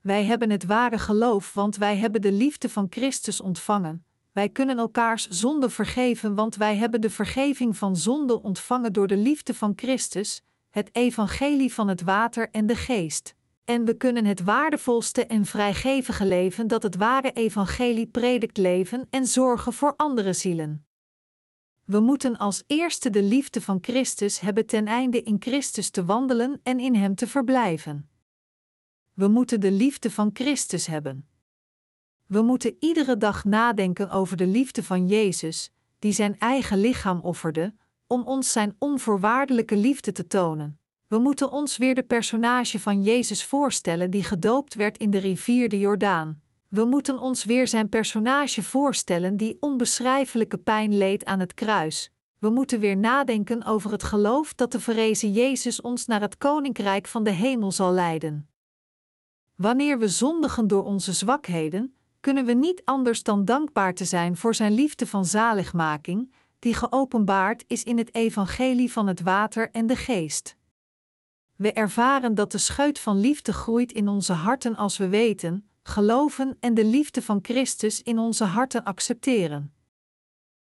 Wij 0.00 0.24
hebben 0.24 0.50
het 0.50 0.64
ware 0.64 0.98
geloof, 0.98 1.54
want 1.54 1.76
wij 1.76 1.96
hebben 1.96 2.20
de 2.20 2.32
liefde 2.32 2.68
van 2.68 2.86
Christus 2.90 3.40
ontvangen. 3.40 4.04
Wij 4.32 4.48
kunnen 4.48 4.78
elkaars 4.78 5.28
zonde 5.28 5.70
vergeven, 5.70 6.34
want 6.34 6.56
wij 6.56 6.76
hebben 6.76 7.00
de 7.00 7.10
vergeving 7.10 7.76
van 7.76 7.96
zonde 7.96 8.42
ontvangen 8.42 8.92
door 8.92 9.06
de 9.06 9.16
liefde 9.16 9.54
van 9.54 9.72
Christus, 9.76 10.42
het 10.70 10.88
evangelie 10.92 11.74
van 11.74 11.88
het 11.88 12.02
water 12.02 12.50
en 12.50 12.66
de 12.66 12.76
geest. 12.76 13.36
En 13.68 13.84
we 13.84 13.96
kunnen 13.96 14.24
het 14.24 14.42
waardevolste 14.42 15.26
en 15.26 15.44
vrijgevige 15.44 16.26
leven 16.26 16.66
dat 16.66 16.82
het 16.82 16.96
ware 16.96 17.32
evangelie 17.32 18.06
predikt 18.06 18.56
leven 18.56 19.06
en 19.10 19.26
zorgen 19.26 19.72
voor 19.72 19.94
andere 19.96 20.32
zielen. 20.32 20.86
We 21.84 22.00
moeten 22.00 22.36
als 22.36 22.64
eerste 22.66 23.10
de 23.10 23.22
liefde 23.22 23.60
van 23.60 23.78
Christus 23.80 24.40
hebben 24.40 24.66
ten 24.66 24.86
einde 24.86 25.22
in 25.22 25.36
Christus 25.38 25.90
te 25.90 26.04
wandelen 26.04 26.60
en 26.62 26.80
in 26.80 26.94
Hem 26.94 27.14
te 27.14 27.26
verblijven. 27.26 28.10
We 29.14 29.28
moeten 29.28 29.60
de 29.60 29.72
liefde 29.72 30.10
van 30.10 30.30
Christus 30.32 30.86
hebben. 30.86 31.28
We 32.26 32.42
moeten 32.42 32.76
iedere 32.80 33.16
dag 33.16 33.44
nadenken 33.44 34.10
over 34.10 34.36
de 34.36 34.46
liefde 34.46 34.82
van 34.82 35.06
Jezus, 35.06 35.72
die 35.98 36.12
zijn 36.12 36.38
eigen 36.38 36.78
lichaam 36.78 37.20
offerde, 37.20 37.74
om 38.06 38.22
ons 38.22 38.52
zijn 38.52 38.76
onvoorwaardelijke 38.78 39.76
liefde 39.76 40.12
te 40.12 40.26
tonen. 40.26 40.80
We 41.08 41.18
moeten 41.18 41.50
ons 41.50 41.76
weer 41.76 41.94
de 41.94 42.02
personage 42.02 42.80
van 42.80 43.02
Jezus 43.02 43.44
voorstellen 43.44 44.10
die 44.10 44.22
gedoopt 44.22 44.74
werd 44.74 44.98
in 44.98 45.10
de 45.10 45.18
rivier 45.18 45.68
de 45.68 45.78
Jordaan. 45.78 46.40
We 46.68 46.84
moeten 46.84 47.18
ons 47.18 47.44
weer 47.44 47.68
zijn 47.68 47.88
personage 47.88 48.62
voorstellen 48.62 49.36
die 49.36 49.56
onbeschrijfelijke 49.60 50.58
pijn 50.58 50.98
leed 50.98 51.24
aan 51.24 51.40
het 51.40 51.54
kruis. 51.54 52.10
We 52.38 52.50
moeten 52.50 52.80
weer 52.80 52.96
nadenken 52.96 53.64
over 53.64 53.90
het 53.90 54.02
geloof 54.02 54.54
dat 54.54 54.72
de 54.72 54.80
verrezen 54.80 55.32
Jezus 55.32 55.80
ons 55.80 56.06
naar 56.06 56.20
het 56.20 56.38
koninkrijk 56.38 57.06
van 57.06 57.24
de 57.24 57.30
hemel 57.30 57.72
zal 57.72 57.92
leiden. 57.92 58.48
Wanneer 59.54 59.98
we 59.98 60.08
zondigen 60.08 60.66
door 60.66 60.84
onze 60.84 61.12
zwakheden, 61.12 61.94
kunnen 62.20 62.44
we 62.44 62.52
niet 62.52 62.82
anders 62.84 63.22
dan 63.22 63.44
dankbaar 63.44 63.94
te 63.94 64.04
zijn 64.04 64.36
voor 64.36 64.54
zijn 64.54 64.72
liefde 64.72 65.06
van 65.06 65.24
zaligmaking, 65.24 66.32
die 66.58 66.74
geopenbaard 66.74 67.64
is 67.66 67.82
in 67.82 67.98
het 67.98 68.14
evangelie 68.14 68.92
van 68.92 69.06
het 69.06 69.20
water 69.20 69.70
en 69.70 69.86
de 69.86 69.96
geest. 69.96 70.57
We 71.58 71.72
ervaren 71.72 72.34
dat 72.34 72.52
de 72.52 72.58
scheut 72.58 72.98
van 72.98 73.20
liefde 73.20 73.52
groeit 73.52 73.92
in 73.92 74.08
onze 74.08 74.32
harten 74.32 74.76
als 74.76 74.96
we 74.96 75.08
weten, 75.08 75.68
geloven 75.82 76.56
en 76.60 76.74
de 76.74 76.84
liefde 76.84 77.22
van 77.22 77.38
Christus 77.42 78.02
in 78.02 78.18
onze 78.18 78.44
harten 78.44 78.84
accepteren. 78.84 79.72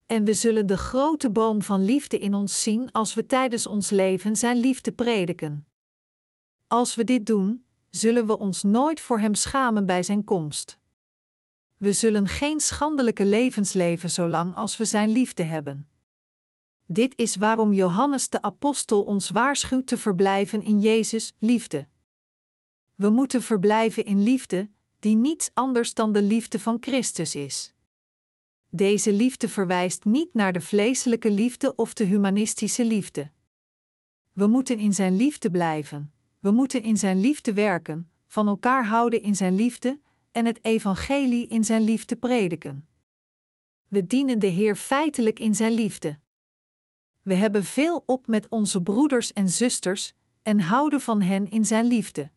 En 0.06 0.24
we 0.24 0.34
zullen 0.34 0.66
de 0.66 0.76
grote 0.76 1.30
boom 1.30 1.62
van 1.62 1.84
liefde 1.84 2.18
in 2.18 2.34
ons 2.34 2.62
zien 2.62 2.92
als 2.92 3.14
we 3.14 3.26
tijdens 3.26 3.66
ons 3.66 3.90
leven 3.90 4.36
Zijn 4.36 4.56
liefde 4.56 4.92
prediken. 4.92 5.66
Als 6.66 6.94
we 6.94 7.04
dit 7.04 7.26
doen, 7.26 7.64
zullen 7.90 8.26
we 8.26 8.38
ons 8.38 8.62
nooit 8.62 9.00
voor 9.00 9.18
Hem 9.18 9.34
schamen 9.34 9.86
bij 9.86 10.02
Zijn 10.02 10.24
komst. 10.24 10.78
We 11.76 11.92
zullen 11.92 12.28
geen 12.28 12.60
schandelijke 12.60 13.24
levens 13.24 13.72
leven 13.72 14.10
zolang 14.10 14.54
als 14.54 14.76
we 14.76 14.84
Zijn 14.84 15.10
liefde 15.10 15.42
hebben. 15.42 15.88
Dit 16.92 17.12
is 17.16 17.36
waarom 17.36 17.72
Johannes 17.72 18.28
de 18.28 18.42
Apostel 18.42 19.02
ons 19.02 19.30
waarschuwt 19.30 19.86
te 19.86 19.98
verblijven 19.98 20.62
in 20.62 20.80
Jezus' 20.80 21.34
liefde. 21.38 21.86
We 22.94 23.10
moeten 23.10 23.42
verblijven 23.42 24.04
in 24.04 24.22
liefde, 24.22 24.70
die 24.98 25.16
niets 25.16 25.50
anders 25.54 25.94
dan 25.94 26.12
de 26.12 26.22
liefde 26.22 26.58
van 26.58 26.76
Christus 26.80 27.34
is. 27.34 27.74
Deze 28.68 29.12
liefde 29.12 29.48
verwijst 29.48 30.04
niet 30.04 30.34
naar 30.34 30.52
de 30.52 30.60
vleeselijke 30.60 31.30
liefde 31.30 31.74
of 31.74 31.94
de 31.94 32.04
humanistische 32.04 32.84
liefde. 32.84 33.30
We 34.32 34.46
moeten 34.46 34.78
in 34.78 34.94
Zijn 34.94 35.16
liefde 35.16 35.50
blijven, 35.50 36.12
we 36.38 36.50
moeten 36.50 36.82
in 36.82 36.96
Zijn 36.96 37.20
liefde 37.20 37.52
werken, 37.52 38.10
van 38.26 38.48
elkaar 38.48 38.86
houden 38.86 39.22
in 39.22 39.36
Zijn 39.36 39.54
liefde 39.54 40.00
en 40.32 40.46
het 40.46 40.64
Evangelie 40.64 41.46
in 41.46 41.64
Zijn 41.64 41.82
liefde 41.82 42.16
prediken. 42.16 42.88
We 43.88 44.06
dienen 44.06 44.38
de 44.38 44.46
Heer 44.46 44.76
feitelijk 44.76 45.38
in 45.38 45.54
Zijn 45.54 45.72
liefde. 45.72 46.20
We 47.22 47.34
hebben 47.34 47.64
veel 47.64 48.02
op 48.06 48.26
met 48.26 48.48
onze 48.48 48.82
broeders 48.82 49.32
en 49.32 49.48
zusters 49.48 50.14
en 50.42 50.60
houden 50.60 51.00
van 51.00 51.22
hen 51.22 51.50
in 51.50 51.64
Zijn 51.64 51.86
liefde. 51.86 52.30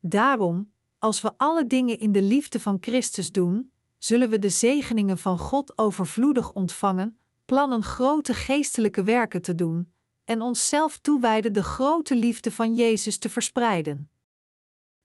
Daarom, 0.00 0.72
als 0.98 1.20
we 1.20 1.32
alle 1.36 1.66
dingen 1.66 1.98
in 1.98 2.12
de 2.12 2.22
liefde 2.22 2.60
van 2.60 2.76
Christus 2.80 3.32
doen, 3.32 3.72
zullen 3.98 4.30
we 4.30 4.38
de 4.38 4.48
zegeningen 4.48 5.18
van 5.18 5.38
God 5.38 5.78
overvloedig 5.78 6.52
ontvangen, 6.52 7.18
plannen 7.44 7.82
grote 7.82 8.34
geestelijke 8.34 9.02
werken 9.02 9.42
te 9.42 9.54
doen 9.54 9.92
en 10.24 10.40
onszelf 10.40 10.98
toewijden 10.98 11.52
de 11.52 11.62
grote 11.62 12.16
liefde 12.16 12.50
van 12.50 12.74
Jezus 12.74 13.18
te 13.18 13.28
verspreiden. 13.28 14.10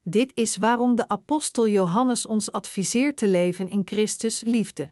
Dit 0.02 0.32
is 0.34 0.57
waarom 0.57 0.95
de 0.95 1.07
apostel 1.07 1.68
Johannes 1.68 2.26
ons 2.26 2.52
adviseert 2.52 3.18
te 3.18 3.28
leven 3.28 3.70
in 3.70 3.82
Christus 3.86 4.41
liefde. 4.41 4.91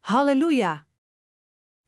Halleluja! 0.00 0.86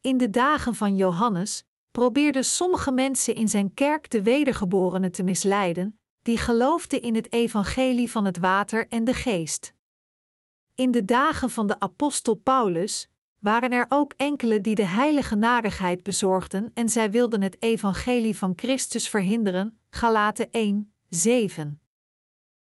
In 0.05 0.17
de 0.19 0.31
dagen 0.31 0.75
van 0.75 0.97
Johannes 0.97 1.65
probeerden 1.91 2.45
sommige 2.45 2.93
mensen 2.93 3.35
in 3.35 3.49
zijn 3.49 3.75
kerk 3.75 4.11
de 4.11 4.23
wedergeborenen 4.23 5.13
te 5.13 5.23
misleiden, 5.23 5.99
die 6.23 6.39
geloofden 6.39 7.03
in 7.03 7.15
het 7.15 7.33
evangelie 7.33 8.11
van 8.11 8.25
het 8.25 8.39
water 8.39 8.89
en 8.89 9.05
de 9.05 9.15
geest. 9.15 9.75
In 10.75 10.91
de 10.91 11.05
dagen 11.05 11.51
van 11.51 11.67
de 11.67 11.81
apostel 11.81 12.35
Paulus 12.35 13.09
waren 13.41 13.73
er 13.73 13.87
ook 13.89 14.13
enkele 14.17 14.61
die 14.61 14.75
de 14.75 14.87
heilige 14.87 15.35
narigheid 15.35 16.03
bezorgden 16.03 16.71
en 16.75 16.89
zij 16.89 17.11
wilden 17.11 17.43
het 17.43 17.63
evangelie 17.63 18.37
van 18.37 18.53
Christus 18.57 19.09
verhinderen, 19.09 19.79
Galaten 19.91 20.51
1, 20.51 20.93
7. 21.09 21.81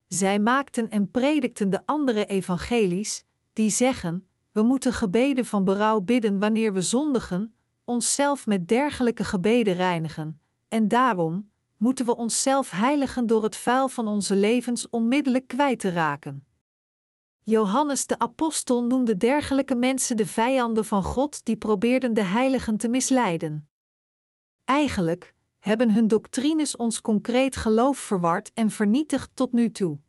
Zij 0.08 0.40
maakten 0.40 0.90
en 0.90 1.12
predikten 1.12 1.70
de 1.70 1.86
andere 1.86 2.26
evangelies, 2.26 3.24
die 3.54 3.70
zeggen: 3.70 4.26
we 4.52 4.62
moeten 4.62 4.94
gebeden 4.94 5.46
van 5.46 5.64
berouw 5.64 6.00
bidden 6.00 6.40
wanneer 6.40 6.74
we 6.74 6.82
zondigen, 6.82 7.56
onszelf 7.84 8.46
met 8.46 8.68
dergelijke 8.68 9.24
gebeden 9.24 9.74
reinigen, 9.74 10.42
en 10.68 10.88
daarom 10.88 11.52
moeten 11.78 12.06
we 12.06 12.16
onszelf 12.16 12.70
heiligen 12.70 13.28
door 13.28 13.44
het 13.44 13.56
vuil 13.56 13.90
van 13.90 14.08
onze 14.08 14.36
levens 14.36 14.90
onmiddellijk 14.90 15.48
kwijt 15.48 15.80
te 15.80 15.90
raken. 15.90 16.46
Johannes 17.44 18.06
de 18.06 18.20
Apostel 18.20 18.84
noemde 18.84 19.18
dergelijke 19.18 19.76
mensen 19.76 20.18
de 20.18 20.26
vijanden 20.26 20.86
van 20.86 21.04
God 21.04 21.46
die 21.46 21.56
probeerden 21.56 22.14
de 22.14 22.24
heiligen 22.24 22.78
te 22.78 22.88
misleiden. 22.88 23.70
Eigenlijk 24.64 25.36
hebben 25.60 25.92
hun 25.92 26.08
doctrines 26.08 26.76
ons 26.76 27.02
concreet 27.02 27.56
geloof 27.56 27.98
verward 27.98 28.52
en 28.54 28.70
vernietigd 28.70 29.32
tot 29.34 29.52
nu 29.52 29.72
toe. 29.72 30.00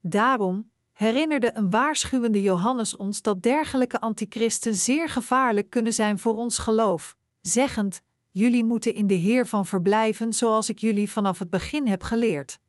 Daarom 0.00 0.70
herinnerde 1.00 1.50
een 1.54 1.70
waarschuwende 1.70 2.42
Johannes 2.42 2.96
ons 2.96 3.22
dat 3.22 3.42
dergelijke 3.42 4.00
antichristen 4.00 4.74
zeer 4.74 5.08
gevaarlijk 5.08 5.70
kunnen 5.70 5.92
zijn 5.92 6.18
voor 6.18 6.36
ons 6.36 6.58
geloof, 6.58 7.16
zeggend: 7.40 8.02
Jullie 8.30 8.64
moeten 8.64 8.94
in 8.94 9.06
de 9.06 9.14
Heer 9.14 9.46
van 9.46 9.66
verblijven 9.66 10.32
zoals 10.32 10.68
ik 10.68 10.78
jullie 10.78 11.10
vanaf 11.10 11.38
het 11.38 11.50
begin 11.50 11.86
heb 11.86 12.02
geleerd. 12.02 12.60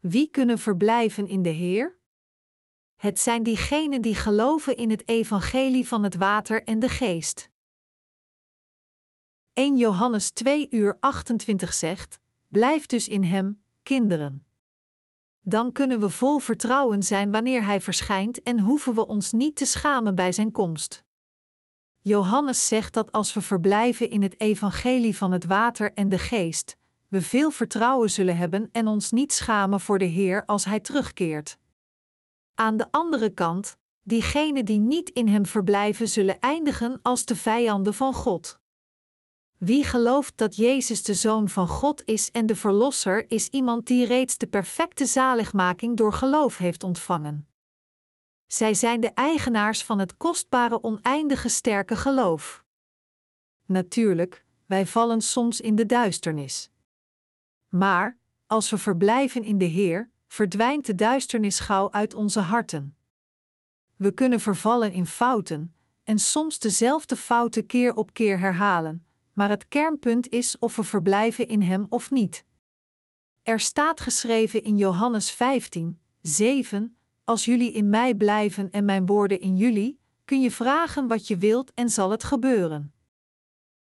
Wie 0.00 0.30
kunnen 0.30 0.58
verblijven 0.58 1.28
in 1.28 1.42
de 1.42 1.48
Heer? 1.48 1.98
Het 2.96 3.18
zijn 3.18 3.42
diegenen 3.42 4.02
die 4.02 4.14
geloven 4.14 4.76
in 4.76 4.90
het 4.90 5.08
evangelie 5.08 5.88
van 5.88 6.02
het 6.02 6.16
water 6.16 6.64
en 6.64 6.78
de 6.78 6.88
geest. 6.88 7.50
1 9.52 9.76
Johannes 9.76 10.30
2 10.30 10.66
uur 10.70 10.96
28 11.00 11.74
zegt: 11.74 12.20
Blijf 12.48 12.86
dus 12.86 13.08
in 13.08 13.24
hem, 13.24 13.62
kinderen. 13.82 14.45
Dan 15.48 15.72
kunnen 15.72 16.00
we 16.00 16.10
vol 16.10 16.38
vertrouwen 16.38 17.02
zijn 17.02 17.30
wanneer 17.30 17.64
hij 17.64 17.80
verschijnt 17.80 18.42
en 18.42 18.60
hoeven 18.60 18.94
we 18.94 19.06
ons 19.06 19.32
niet 19.32 19.56
te 19.56 19.64
schamen 19.64 20.14
bij 20.14 20.32
zijn 20.32 20.52
komst. 20.52 21.04
Johannes 22.00 22.66
zegt 22.66 22.94
dat 22.94 23.12
als 23.12 23.34
we 23.34 23.40
verblijven 23.40 24.10
in 24.10 24.22
het 24.22 24.40
evangelie 24.40 25.16
van 25.16 25.32
het 25.32 25.44
water 25.44 25.92
en 25.92 26.08
de 26.08 26.18
geest, 26.18 26.76
we 27.08 27.22
veel 27.22 27.50
vertrouwen 27.50 28.10
zullen 28.10 28.36
hebben 28.36 28.68
en 28.72 28.86
ons 28.86 29.10
niet 29.10 29.32
schamen 29.32 29.80
voor 29.80 29.98
de 29.98 30.04
Heer 30.04 30.44
als 30.44 30.64
Hij 30.64 30.80
terugkeert. 30.80 31.58
Aan 32.54 32.76
de 32.76 32.86
andere 32.90 33.30
kant, 33.30 33.76
diegenen 34.02 34.64
die 34.64 34.78
niet 34.78 35.10
in 35.10 35.28
Hem 35.28 35.46
verblijven 35.46 36.08
zullen 36.08 36.40
eindigen 36.40 36.98
als 37.02 37.24
de 37.24 37.36
vijanden 37.36 37.94
van 37.94 38.14
God. 38.14 38.60
Wie 39.58 39.84
gelooft 39.84 40.36
dat 40.36 40.56
Jezus 40.56 41.02
de 41.02 41.14
Zoon 41.14 41.48
van 41.48 41.68
God 41.68 42.02
is 42.04 42.30
en 42.30 42.46
de 42.46 42.56
Verlosser, 42.56 43.30
is 43.30 43.48
iemand 43.48 43.86
die 43.86 44.06
reeds 44.06 44.38
de 44.38 44.46
perfecte 44.46 45.06
zaligmaking 45.06 45.96
door 45.96 46.12
geloof 46.12 46.58
heeft 46.58 46.84
ontvangen. 46.84 47.48
Zij 48.46 48.74
zijn 48.74 49.00
de 49.00 49.10
eigenaars 49.10 49.84
van 49.84 49.98
het 49.98 50.16
kostbare 50.16 50.82
oneindige 50.82 51.48
sterke 51.48 51.96
geloof. 51.96 52.64
Natuurlijk, 53.66 54.44
wij 54.66 54.86
vallen 54.86 55.20
soms 55.20 55.60
in 55.60 55.74
de 55.74 55.86
duisternis. 55.86 56.70
Maar, 57.68 58.18
als 58.46 58.70
we 58.70 58.78
verblijven 58.78 59.44
in 59.44 59.58
de 59.58 59.64
Heer, 59.64 60.10
verdwijnt 60.26 60.86
de 60.86 60.94
duisternis 60.94 61.60
gauw 61.60 61.90
uit 61.90 62.14
onze 62.14 62.40
harten. 62.40 62.96
We 63.96 64.12
kunnen 64.12 64.40
vervallen 64.40 64.92
in 64.92 65.06
fouten, 65.06 65.74
en 66.02 66.18
soms 66.18 66.58
dezelfde 66.58 67.16
fouten 67.16 67.66
keer 67.66 67.94
op 67.94 68.12
keer 68.12 68.38
herhalen, 68.38 69.05
maar 69.36 69.48
het 69.48 69.68
kernpunt 69.68 70.28
is 70.28 70.58
of 70.58 70.76
we 70.76 70.82
verblijven 70.82 71.48
in 71.48 71.62
Hem 71.62 71.86
of 71.88 72.10
niet. 72.10 72.44
Er 73.42 73.60
staat 73.60 74.00
geschreven 74.00 74.62
in 74.62 74.76
Johannes 74.76 75.30
15, 75.30 76.00
7: 76.20 76.96
Als 77.24 77.44
jullie 77.44 77.72
in 77.72 77.88
mij 77.88 78.14
blijven 78.14 78.70
en 78.70 78.84
mijn 78.84 79.06
woorden 79.06 79.40
in 79.40 79.56
jullie, 79.56 80.00
kun 80.24 80.40
je 80.40 80.50
vragen 80.50 81.06
wat 81.06 81.26
je 81.26 81.36
wilt 81.36 81.74
en 81.74 81.88
zal 81.88 82.10
het 82.10 82.24
gebeuren. 82.24 82.94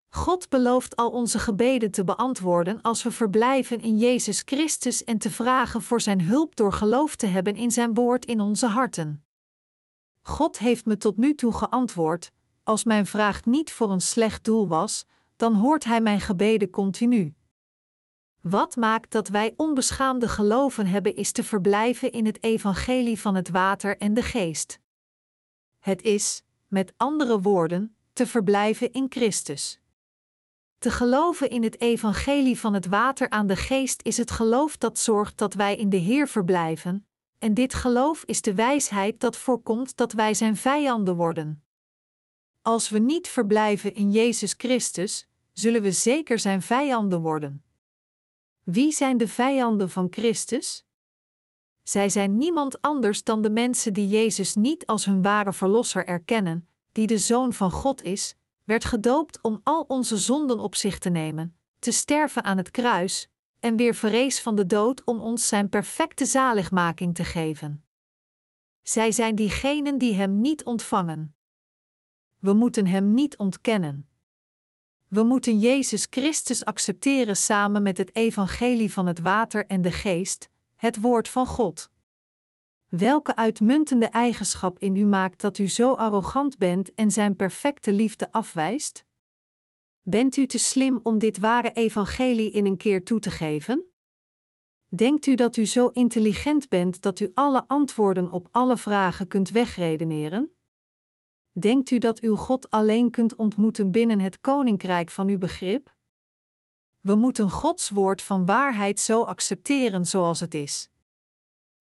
God 0.09 0.49
belooft 0.49 0.97
al 0.97 1.11
onze 1.11 1.39
gebeden 1.39 1.91
te 1.91 2.05
beantwoorden 2.05 2.81
als 2.81 3.03
we 3.03 3.11
verblijven 3.11 3.81
in 3.81 3.99
Jezus 3.99 4.43
Christus 4.45 5.05
en 5.05 5.19
te 5.19 5.31
vragen 5.31 5.83
voor 5.83 6.01
Zijn 6.01 6.21
hulp 6.21 6.57
door 6.57 6.73
geloof 6.73 7.17
te 7.17 7.27
hebben 7.27 7.57
in 7.57 7.71
Zijn 7.71 7.95
woord 7.95 8.25
in 8.25 8.41
onze 8.41 8.67
harten. 8.67 9.25
God 10.23 10.59
heeft 10.59 10.87
me 10.87 10.97
tot 10.97 11.17
nu 11.17 11.35
toe 11.35 11.53
geantwoord: 11.53 12.33
als 12.63 12.85
mijn 12.85 13.07
vraag 13.07 13.45
niet 13.45 13.73
voor 13.73 13.91
een 13.91 14.01
slecht 14.01 14.45
doel 14.45 14.69
was, 14.69 15.07
dan 15.37 15.55
hoort 15.55 15.85
Hij 15.85 16.01
mijn 16.01 16.21
gebeden 16.21 16.71
continu. 16.71 17.35
Wat 18.41 18.77
maakt 18.77 19.11
dat 19.11 19.29
wij 19.29 19.55
onbeschaamde 19.57 20.29
geloven 20.29 20.87
hebben, 20.87 21.17
is 21.17 21.33
te 21.33 21.45
verblijven 21.45 22.13
in 22.13 22.27
het 22.27 22.43
evangelie 22.43 23.21
van 23.21 23.35
het 23.35 23.51
water 23.51 23.99
en 23.99 24.15
de 24.15 24.23
geest. 24.23 24.81
Het 25.79 26.03
is, 26.03 26.43
met 26.67 26.93
andere 26.97 27.41
woorden, 27.41 27.97
te 28.13 28.27
verblijven 28.27 28.93
in 28.93 29.07
Christus. 29.09 29.81
Te 30.79 30.91
geloven 30.91 31.51
in 31.51 31.63
het 31.63 31.81
evangelie 31.81 32.59
van 32.59 32.75
het 32.75 32.87
water 32.87 33.31
aan 33.31 33.47
de 33.47 33.57
geest 33.57 34.03
is 34.03 34.17
het 34.17 34.31
geloof 34.31 34.77
dat 34.77 34.99
zorgt 34.99 35.39
dat 35.39 35.55
wij 35.55 35.77
in 35.77 35.89
de 35.89 35.97
Heer 35.97 36.29
verblijven, 36.29 37.07
en 37.39 37.55
dit 37.55 37.75
geloof 37.75 38.25
is 38.25 38.43
de 38.43 38.55
wijsheid 38.55 39.21
dat 39.21 39.37
voorkomt 39.37 39.97
dat 39.97 40.13
wij 40.13 40.35
zijn 40.35 40.57
vijanden 40.57 41.17
worden. 41.17 41.62
Als 42.63 42.89
we 42.89 42.99
niet 42.99 43.29
verblijven 43.29 43.95
in 43.95 44.11
Jezus 44.11 44.55
Christus, 44.57 45.29
zullen 45.53 45.83
we 45.83 45.93
zeker 45.93 46.39
zijn 46.39 46.63
vijanden 46.63 47.21
worden. 47.21 47.65
Wie 48.63 48.93
zijn 48.93 49.17
de 49.17 49.29
vijanden 49.29 49.91
van 49.91 50.07
Christus? 50.11 50.85
Zij 51.83 52.09
zijn 52.09 52.37
niemand 52.37 52.81
anders 52.81 53.25
dan 53.25 53.43
de 53.43 53.51
mensen 53.51 53.93
die 53.93 54.09
Jezus 54.09 54.55
niet 54.55 54.87
als 54.87 55.05
hun 55.05 55.23
ware 55.23 55.53
verlosser 55.53 56.07
erkennen, 56.07 56.69
die 56.93 57.07
de 57.07 57.19
Zoon 57.19 57.53
van 57.53 57.71
God 57.71 58.03
is, 58.03 58.35
werd 58.65 58.85
gedoopt 58.85 59.39
om 59.41 59.61
al 59.63 59.85
onze 59.89 60.17
zonden 60.17 60.59
op 60.59 60.75
zich 60.75 60.99
te 60.99 61.11
nemen, 61.11 61.57
te 61.79 61.91
sterven 61.91 62.45
aan 62.45 62.57
het 62.57 62.71
kruis, 62.71 63.29
en 63.61 63.77
weer 63.77 63.95
verrees 63.95 64.41
van 64.41 64.55
de 64.55 64.67
dood 64.67 65.05
om 65.05 65.21
ons 65.21 65.49
zijn 65.49 65.69
perfecte 65.69 66.25
zaligmaking 66.25 67.15
te 67.15 67.25
geven. 67.25 67.85
Zij 68.83 69.13
zijn 69.13 69.35
diegenen 69.35 69.99
die 69.99 70.15
Hem 70.15 70.41
niet 70.41 70.65
ontvangen. 70.65 71.35
We 72.43 72.53
moeten 72.53 72.87
Hem 72.87 73.15
niet 73.15 73.37
ontkennen. 73.37 74.09
We 75.09 75.23
moeten 75.23 75.59
Jezus 75.59 76.07
Christus 76.11 76.65
accepteren 76.65 77.37
samen 77.37 77.83
met 77.83 77.99
het 77.99 78.15
evangelie 78.15 78.93
van 78.93 79.07
het 79.07 79.21
water 79.21 79.67
en 79.67 79.83
de 79.83 79.93
geest, 79.93 80.49
het 80.77 81.01
woord 81.01 81.29
van 81.29 81.47
God. 81.47 81.91
Welke 82.89 83.37
uitmuntende 83.37 84.07
eigenschap 84.07 84.79
in 84.79 84.97
u 84.97 85.05
maakt 85.05 85.41
dat 85.41 85.59
u 85.59 85.69
zo 85.69 85.93
arrogant 85.93 86.59
bent 86.59 86.95
en 86.95 87.11
zijn 87.11 87.37
perfecte 87.37 87.93
liefde 87.93 88.33
afwijst? 88.33 89.05
Bent 90.03 90.37
u 90.37 90.47
te 90.47 90.59
slim 90.59 91.01
om 91.03 91.19
dit 91.19 91.39
ware 91.39 91.73
evangelie 91.73 92.51
in 92.51 92.67
een 92.67 92.77
keer 92.77 93.05
toe 93.05 93.21
te 93.21 93.31
geven? 93.31 93.85
Denkt 94.89 95.27
u 95.27 95.35
dat 95.35 95.57
u 95.57 95.67
zo 95.67 95.89
intelligent 95.89 96.69
bent 96.69 97.03
dat 97.03 97.21
u 97.21 97.31
alle 97.35 97.65
antwoorden 97.67 98.31
op 98.31 98.49
alle 98.51 98.77
vragen 98.77 99.29
kunt 99.29 99.51
wegredeneren? 99.51 100.57
Denkt 101.53 101.91
u 101.91 101.99
dat 101.99 102.23
u 102.23 102.29
God 102.29 102.71
alleen 102.71 103.11
kunt 103.11 103.35
ontmoeten 103.35 103.91
binnen 103.91 104.21
het 104.21 104.41
koninkrijk 104.41 105.11
van 105.11 105.29
uw 105.29 105.39
begrip? 105.39 105.95
We 107.01 107.15
moeten 107.15 107.51
Gods 107.51 107.91
woord 107.91 108.23
van 108.23 108.47
waarheid 108.47 109.01
zo 109.01 109.23
accepteren 109.23 110.07
zoals 110.07 110.41
het 110.41 110.55
is. 110.55 110.89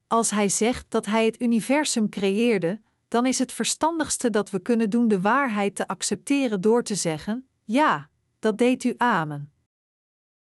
Als 0.07 0.29
Hij 0.29 0.49
zegt 0.49 0.85
dat 0.89 1.05
Hij 1.05 1.25
het 1.25 1.41
universum 1.41 2.09
creëerde, 2.09 2.81
dan 3.07 3.25
is 3.25 3.39
het 3.39 3.51
verstandigste 3.51 4.29
dat 4.29 4.49
we 4.49 4.59
kunnen 4.59 4.89
doen 4.89 5.07
de 5.07 5.21
waarheid 5.21 5.75
te 5.75 5.87
accepteren 5.87 6.61
door 6.61 6.83
te 6.83 6.95
zeggen: 6.95 7.47
Ja, 7.63 8.09
dat 8.39 8.57
deed 8.57 8.83
u 8.83 8.93
amen. 8.97 9.51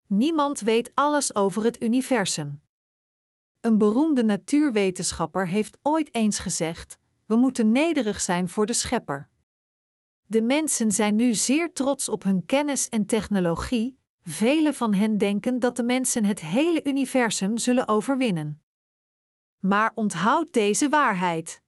Niemand 0.06 0.60
weet 0.60 0.90
alles 0.94 1.34
over 1.34 1.64
het 1.64 1.82
universum. 1.82 2.60
Een 3.60 3.78
beroemde 3.78 4.24
natuurwetenschapper 4.24 5.48
heeft 5.48 5.78
ooit 5.82 6.14
eens 6.14 6.38
gezegd: 6.38 6.98
we 7.28 7.36
moeten 7.36 7.72
nederig 7.72 8.20
zijn 8.20 8.48
voor 8.48 8.66
de 8.66 8.72
Schepper. 8.72 9.28
De 10.26 10.42
mensen 10.42 10.92
zijn 10.92 11.16
nu 11.16 11.34
zeer 11.34 11.72
trots 11.72 12.08
op 12.08 12.22
hun 12.22 12.46
kennis 12.46 12.88
en 12.88 13.06
technologie. 13.06 13.98
Velen 14.22 14.74
van 14.74 14.94
hen 14.94 15.18
denken 15.18 15.58
dat 15.58 15.76
de 15.76 15.82
mensen 15.82 16.24
het 16.24 16.40
hele 16.40 16.84
universum 16.84 17.58
zullen 17.58 17.88
overwinnen. 17.88 18.62
Maar 19.58 19.92
onthoud 19.94 20.52
deze 20.52 20.88
waarheid. 20.88 21.62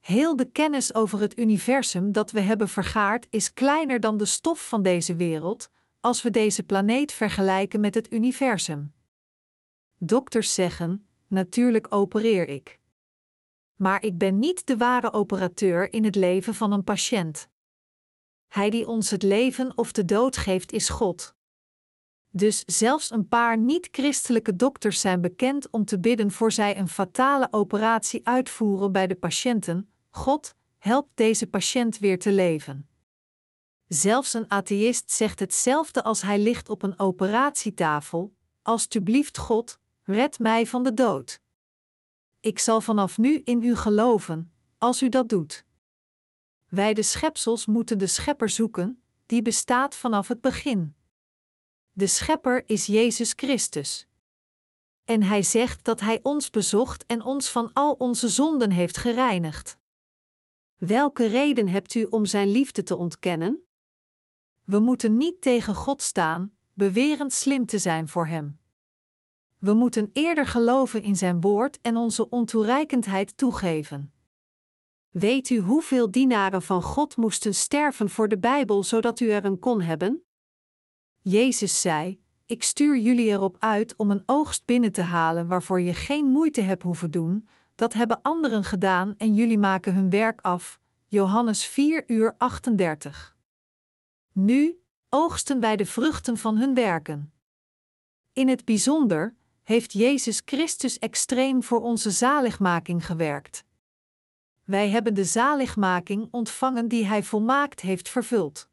Heel 0.00 0.36
de 0.36 0.50
kennis 0.50 0.94
over 0.94 1.20
het 1.20 1.38
universum 1.38 2.12
dat 2.12 2.30
we 2.30 2.40
hebben 2.40 2.68
vergaard 2.68 3.26
is 3.30 3.52
kleiner 3.52 4.00
dan 4.00 4.16
de 4.16 4.26
stof 4.26 4.68
van 4.68 4.82
deze 4.82 5.16
wereld, 5.16 5.70
als 6.00 6.22
we 6.22 6.30
deze 6.30 6.62
planeet 6.62 7.12
vergelijken 7.12 7.80
met 7.80 7.94
het 7.94 8.12
universum. 8.12 8.92
Dokters 9.98 10.54
zeggen: 10.54 11.08
natuurlijk 11.26 11.86
opereer 11.94 12.48
ik. 12.48 12.77
Maar 13.78 14.02
ik 14.02 14.18
ben 14.18 14.38
niet 14.38 14.66
de 14.66 14.76
ware 14.76 15.12
operateur 15.12 15.92
in 15.92 16.04
het 16.04 16.14
leven 16.14 16.54
van 16.54 16.72
een 16.72 16.84
patiënt. 16.84 17.48
Hij 18.48 18.70
die 18.70 18.86
ons 18.86 19.10
het 19.10 19.22
leven 19.22 19.72
of 19.76 19.92
de 19.92 20.04
dood 20.04 20.36
geeft 20.36 20.72
is 20.72 20.88
God. 20.88 21.34
Dus 22.30 22.62
zelfs 22.66 23.10
een 23.10 23.28
paar 23.28 23.58
niet-christelijke 23.58 24.56
dokters 24.56 25.00
zijn 25.00 25.20
bekend 25.20 25.70
om 25.70 25.84
te 25.84 25.98
bidden 25.98 26.30
voor 26.30 26.52
zij 26.52 26.78
een 26.78 26.88
fatale 26.88 27.48
operatie 27.50 28.26
uitvoeren 28.26 28.92
bij 28.92 29.06
de 29.06 29.14
patiënten: 29.14 29.92
God, 30.10 30.54
help 30.78 31.08
deze 31.14 31.46
patiënt 31.46 31.98
weer 31.98 32.18
te 32.18 32.32
leven. 32.32 32.88
Zelfs 33.86 34.34
een 34.34 34.50
atheïst 34.50 35.10
zegt 35.10 35.38
hetzelfde 35.38 36.02
als 36.02 36.22
hij 36.22 36.38
ligt 36.38 36.68
op 36.68 36.82
een 36.82 36.98
operatietafel: 36.98 38.34
Alsjeblieft, 38.62 39.38
God, 39.38 39.78
red 40.02 40.38
mij 40.38 40.66
van 40.66 40.82
de 40.82 40.94
dood. 40.94 41.40
Ik 42.40 42.58
zal 42.58 42.80
vanaf 42.80 43.18
nu 43.18 43.40
in 43.44 43.62
u 43.62 43.76
geloven, 43.76 44.52
als 44.78 45.02
u 45.02 45.08
dat 45.08 45.28
doet. 45.28 45.64
Wij 46.68 46.94
de 46.94 47.02
schepsels 47.02 47.66
moeten 47.66 47.98
de 47.98 48.06
Schepper 48.06 48.48
zoeken, 48.48 49.02
die 49.26 49.42
bestaat 49.42 49.94
vanaf 49.94 50.28
het 50.28 50.40
begin. 50.40 50.94
De 51.92 52.06
Schepper 52.06 52.68
is 52.68 52.86
Jezus 52.86 53.32
Christus. 53.36 54.06
En 55.04 55.22
Hij 55.22 55.42
zegt 55.42 55.84
dat 55.84 56.00
Hij 56.00 56.20
ons 56.22 56.50
bezocht 56.50 57.06
en 57.06 57.22
ons 57.22 57.48
van 57.50 57.72
al 57.72 57.92
onze 57.92 58.28
zonden 58.28 58.70
heeft 58.70 58.96
gereinigd. 58.96 59.78
Welke 60.76 61.26
reden 61.26 61.68
hebt 61.68 61.94
u 61.94 62.04
om 62.04 62.24
Zijn 62.26 62.48
liefde 62.48 62.82
te 62.82 62.96
ontkennen? 62.96 63.66
We 64.64 64.78
moeten 64.78 65.16
niet 65.16 65.40
tegen 65.40 65.74
God 65.74 66.02
staan, 66.02 66.56
bewerend 66.72 67.32
slim 67.32 67.66
te 67.66 67.78
zijn 67.78 68.08
voor 68.08 68.26
Hem. 68.26 68.58
We 69.58 69.72
moeten 69.72 70.10
eerder 70.12 70.46
geloven 70.46 71.02
in 71.02 71.16
Zijn 71.16 71.40
woord 71.40 71.80
en 71.80 71.96
onze 71.96 72.28
ontoereikendheid 72.28 73.36
toegeven. 73.36 74.12
Weet 75.10 75.50
u 75.50 75.58
hoeveel 75.58 76.10
dienaren 76.10 76.62
van 76.62 76.82
God 76.82 77.16
moesten 77.16 77.54
sterven 77.54 78.10
voor 78.10 78.28
de 78.28 78.38
Bijbel 78.38 78.82
zodat 78.82 79.20
u 79.20 79.30
er 79.30 79.44
een 79.44 79.58
kon 79.58 79.80
hebben? 79.80 80.22
Jezus 81.20 81.80
zei: 81.80 82.20
Ik 82.46 82.62
stuur 82.62 82.98
jullie 82.98 83.26
erop 83.26 83.56
uit 83.58 83.96
om 83.96 84.10
een 84.10 84.22
oogst 84.26 84.64
binnen 84.64 84.92
te 84.92 85.02
halen 85.02 85.46
waarvoor 85.46 85.80
je 85.80 85.94
geen 85.94 86.26
moeite 86.26 86.60
hebt 86.60 86.82
hoeven 86.82 87.10
doen, 87.10 87.48
dat 87.74 87.92
hebben 87.92 88.22
anderen 88.22 88.64
gedaan 88.64 89.14
en 89.16 89.34
jullie 89.34 89.58
maken 89.58 89.94
hun 89.94 90.10
werk 90.10 90.40
af. 90.40 90.80
Johannes 91.06 91.66
4 91.66 92.04
uur 92.06 92.34
38. 92.38 93.36
Nu 94.32 94.80
oogsten 95.08 95.60
wij 95.60 95.76
de 95.76 95.86
vruchten 95.86 96.36
van 96.36 96.56
hun 96.56 96.74
werken. 96.74 97.32
In 98.32 98.48
het 98.48 98.64
bijzonder 98.64 99.36
heeft 99.68 99.92
Jezus 99.92 100.42
Christus 100.44 100.98
extreem 100.98 101.62
voor 101.62 101.80
onze 101.80 102.10
zaligmaking 102.10 103.06
gewerkt. 103.06 103.64
Wij 104.64 104.88
hebben 104.88 105.14
de 105.14 105.24
zaligmaking 105.24 106.28
ontvangen 106.30 106.88
die 106.88 107.06
Hij 107.06 107.22
volmaakt 107.22 107.80
heeft 107.80 108.08
vervuld. 108.08 108.68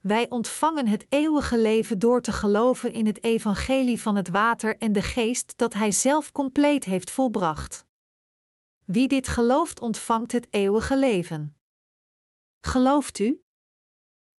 Wij 0.00 0.30
ontvangen 0.30 0.86
het 0.86 1.06
eeuwige 1.08 1.58
leven 1.58 1.98
door 1.98 2.20
te 2.20 2.32
geloven 2.32 2.92
in 2.92 3.06
het 3.06 3.22
evangelie 3.22 4.00
van 4.00 4.16
het 4.16 4.28
water 4.28 4.76
en 4.78 4.92
de 4.92 5.02
geest 5.02 5.52
dat 5.56 5.74
Hij 5.74 5.92
zelf 5.92 6.32
compleet 6.32 6.84
heeft 6.84 7.10
volbracht. 7.10 7.86
Wie 8.84 9.08
dit 9.08 9.28
gelooft, 9.28 9.80
ontvangt 9.80 10.32
het 10.32 10.46
eeuwige 10.50 10.98
leven. 10.98 11.56
Gelooft 12.60 13.18
u? 13.18 13.42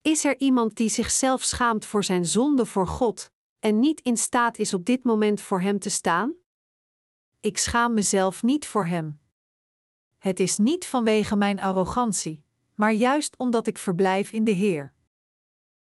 Is 0.02 0.26
er 0.26 0.40
iemand 0.40 0.76
die 0.76 0.90
zichzelf 0.90 1.44
schaamt 1.44 1.86
voor 1.86 2.04
zijn 2.04 2.26
zonde 2.26 2.66
voor 2.66 2.88
God 2.88 3.33
en 3.64 3.80
niet 3.80 4.02
in 4.02 4.18
staat 4.18 4.58
is 4.58 4.74
op 4.74 4.86
dit 4.86 5.04
moment 5.04 5.42
voor 5.42 5.62
Hem 5.62 5.80
te 5.80 5.90
staan? 5.90 6.34
Ik 7.40 7.58
schaam 7.58 7.94
mezelf 7.94 8.44
niet 8.44 8.68
voor 8.68 8.86
Hem. 8.86 9.20
Het 10.18 10.40
is 10.40 10.58
niet 10.58 10.86
vanwege 10.86 11.36
mijn 11.36 11.60
arrogantie, 11.60 12.44
maar 12.76 12.94
juist 12.94 13.38
omdat 13.38 13.68
ik 13.68 13.78
verblijf 13.78 14.32
in 14.32 14.44
de 14.44 14.52
Heer. 14.52 14.94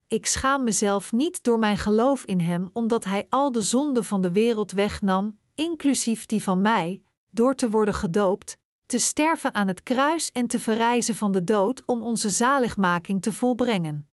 Ik 0.07 0.25
schaam 0.25 0.63
mezelf 0.63 1.11
niet 1.11 1.43
door 1.43 1.59
mijn 1.59 1.77
geloof 1.77 2.25
in 2.25 2.39
Hem, 2.39 2.69
omdat 2.73 3.03
Hij 3.03 3.25
al 3.29 3.51
de 3.51 3.61
zonden 3.61 4.05
van 4.05 4.21
de 4.21 4.31
wereld 4.31 4.71
wegnam, 4.71 5.39
inclusief 5.55 6.25
die 6.25 6.43
van 6.43 6.61
mij, 6.61 7.01
door 7.29 7.55
te 7.55 7.69
worden 7.69 7.93
gedoopt, 7.93 8.57
te 8.85 8.99
sterven 8.99 9.53
aan 9.53 9.67
het 9.67 9.83
kruis 9.83 10.31
en 10.31 10.47
te 10.47 10.59
verrijzen 10.59 11.15
van 11.15 11.31
de 11.31 11.43
dood 11.43 11.83
om 11.85 12.01
onze 12.01 12.29
zaligmaking 12.29 13.21
te 13.21 13.33
volbrengen. 13.33 14.09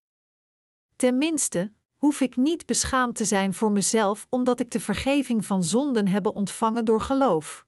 Tenminste, 0.97 1.73
hoef 2.05 2.21
ik 2.21 2.37
niet 2.37 2.67
beschaamd 2.67 3.17
te 3.17 3.25
zijn 3.25 3.55
voor 3.55 3.73
mezelf 3.73 4.27
omdat 4.31 4.61
ik 4.61 4.71
de 4.71 4.81
vergeving 4.81 5.45
van 5.47 5.65
zonden 5.65 6.09
heb 6.09 6.27
ontvangen 6.27 6.85
door 6.85 7.01
geloof. 7.01 7.67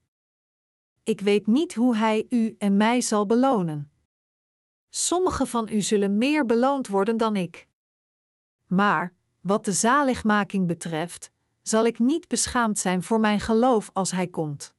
Ik 1.03 1.21
weet 1.21 1.47
niet 1.47 1.75
hoe 1.75 1.95
Hij 1.95 2.25
u 2.29 2.55
en 2.57 2.77
mij 2.77 3.01
zal 3.01 3.25
belonen. 3.25 3.91
Sommigen 4.89 5.47
van 5.47 5.69
u 5.71 5.81
zullen 5.81 6.17
meer 6.17 6.45
beloond 6.45 6.87
worden 6.87 7.17
dan 7.17 7.35
ik. 7.35 7.67
Maar, 8.67 9.13
wat 9.41 9.65
de 9.65 9.71
zaligmaking 9.71 10.67
betreft, 10.67 11.31
zal 11.61 11.85
ik 11.85 11.99
niet 11.99 12.27
beschaamd 12.27 12.79
zijn 12.79 13.03
voor 13.03 13.19
mijn 13.19 13.39
geloof 13.39 13.89
als 13.93 14.11
Hij 14.11 14.27
komt. 14.27 14.75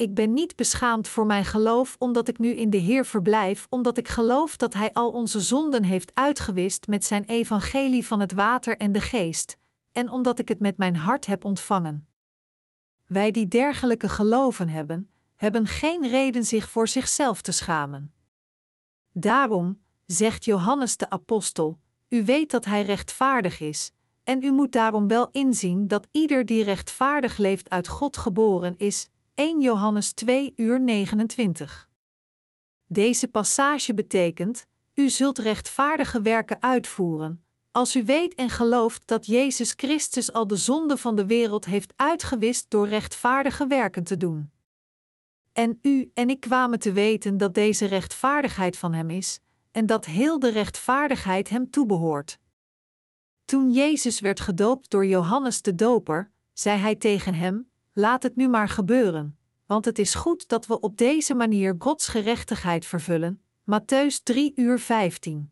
Ik 0.00 0.14
ben 0.14 0.32
niet 0.32 0.56
beschaamd 0.56 1.08
voor 1.08 1.26
mijn 1.26 1.44
geloof 1.44 1.96
omdat 1.98 2.28
ik 2.28 2.38
nu 2.38 2.48
in 2.48 2.70
de 2.70 2.76
Heer 2.76 3.06
verblijf, 3.06 3.66
omdat 3.70 3.98
ik 3.98 4.08
geloof 4.08 4.56
dat 4.56 4.74
Hij 4.74 4.92
al 4.92 5.10
onze 5.10 5.40
zonden 5.40 5.84
heeft 5.84 6.10
uitgewist 6.14 6.86
met 6.86 7.04
Zijn 7.04 7.24
evangelie 7.24 8.06
van 8.06 8.20
het 8.20 8.32
water 8.32 8.76
en 8.76 8.92
de 8.92 9.00
geest, 9.00 9.56
en 9.92 10.10
omdat 10.10 10.38
ik 10.38 10.48
het 10.48 10.60
met 10.60 10.76
mijn 10.76 10.96
hart 10.96 11.26
heb 11.26 11.44
ontvangen. 11.44 12.08
Wij 13.06 13.30
die 13.30 13.48
dergelijke 13.48 14.08
geloven 14.08 14.68
hebben, 14.68 15.10
hebben 15.36 15.66
geen 15.66 16.08
reden 16.08 16.44
zich 16.44 16.70
voor 16.70 16.88
zichzelf 16.88 17.42
te 17.42 17.52
schamen. 17.52 18.12
Daarom, 19.12 19.80
zegt 20.06 20.44
Johannes 20.44 20.96
de 20.96 21.10
Apostel, 21.10 21.78
u 22.08 22.24
weet 22.24 22.50
dat 22.50 22.64
Hij 22.64 22.82
rechtvaardig 22.82 23.60
is, 23.60 23.92
en 24.24 24.42
u 24.42 24.52
moet 24.52 24.72
daarom 24.72 25.08
wel 25.08 25.28
inzien 25.32 25.88
dat 25.88 26.06
ieder 26.10 26.46
die 26.46 26.64
rechtvaardig 26.64 27.36
leeft 27.36 27.70
uit 27.70 27.88
God 27.88 28.16
geboren 28.16 28.74
is, 28.76 29.08
1 29.40 29.60
Johannes 29.60 30.12
2 30.12 30.52
uur 30.56 30.80
29. 30.80 31.88
Deze 32.86 33.28
passage 33.28 33.94
betekent: 33.94 34.66
U 34.94 35.08
zult 35.08 35.38
rechtvaardige 35.38 36.22
werken 36.22 36.62
uitvoeren, 36.62 37.44
als 37.70 37.96
u 37.96 38.04
weet 38.04 38.34
en 38.34 38.50
gelooft 38.50 39.06
dat 39.06 39.26
Jezus 39.26 39.72
Christus 39.76 40.32
al 40.32 40.46
de 40.46 40.56
zonde 40.56 40.96
van 40.96 41.16
de 41.16 41.26
wereld 41.26 41.64
heeft 41.64 41.92
uitgewist 41.96 42.70
door 42.70 42.88
rechtvaardige 42.88 43.66
werken 43.66 44.04
te 44.04 44.16
doen. 44.16 44.50
En 45.52 45.78
u 45.82 46.10
en 46.14 46.30
ik 46.30 46.40
kwamen 46.40 46.78
te 46.78 46.92
weten 46.92 47.36
dat 47.36 47.54
deze 47.54 47.86
rechtvaardigheid 47.86 48.78
van 48.78 48.92
Hem 48.92 49.10
is, 49.10 49.40
en 49.70 49.86
dat 49.86 50.04
heel 50.04 50.38
de 50.38 50.50
rechtvaardigheid 50.50 51.48
Hem 51.48 51.70
toebehoort. 51.70 52.38
Toen 53.44 53.72
Jezus 53.72 54.20
werd 54.20 54.40
gedoopt 54.40 54.90
door 54.90 55.06
Johannes 55.06 55.62
de 55.62 55.74
Doper, 55.74 56.32
zei 56.52 56.78
Hij 56.78 56.96
tegen 56.96 57.34
hem: 57.34 57.69
laat 57.92 58.22
het 58.22 58.36
nu 58.36 58.48
maar 58.48 58.68
gebeuren, 58.68 59.38
want 59.66 59.84
het 59.84 59.98
is 59.98 60.14
goed 60.14 60.48
dat 60.48 60.66
we 60.66 60.80
op 60.80 60.96
deze 60.96 61.34
manier 61.34 61.74
Gods 61.78 62.08
gerechtigheid 62.08 62.86
vervullen. 62.86 63.42
Matthäus 63.60 64.22
3 64.22 64.52
uur 64.54 64.78
15. 64.78 65.50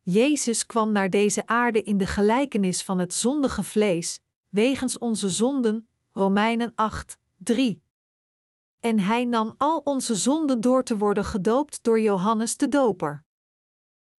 Jezus 0.00 0.66
kwam 0.66 0.92
naar 0.92 1.10
deze 1.10 1.46
aarde 1.46 1.82
in 1.82 1.98
de 1.98 2.06
gelijkenis 2.06 2.82
van 2.82 2.98
het 2.98 3.14
zondige 3.14 3.62
vlees, 3.62 4.20
wegens 4.48 4.98
onze 4.98 5.28
zonden, 5.28 5.88
Romeinen 6.12 6.72
8, 6.74 7.18
3. 7.36 7.82
En 8.80 8.98
hij 8.98 9.24
nam 9.24 9.54
al 9.58 9.78
onze 9.78 10.14
zonden 10.14 10.60
door 10.60 10.84
te 10.84 10.96
worden 10.96 11.24
gedoopt 11.24 11.82
door 11.82 12.00
Johannes 12.00 12.56
de 12.56 12.68
Doper. 12.68 13.24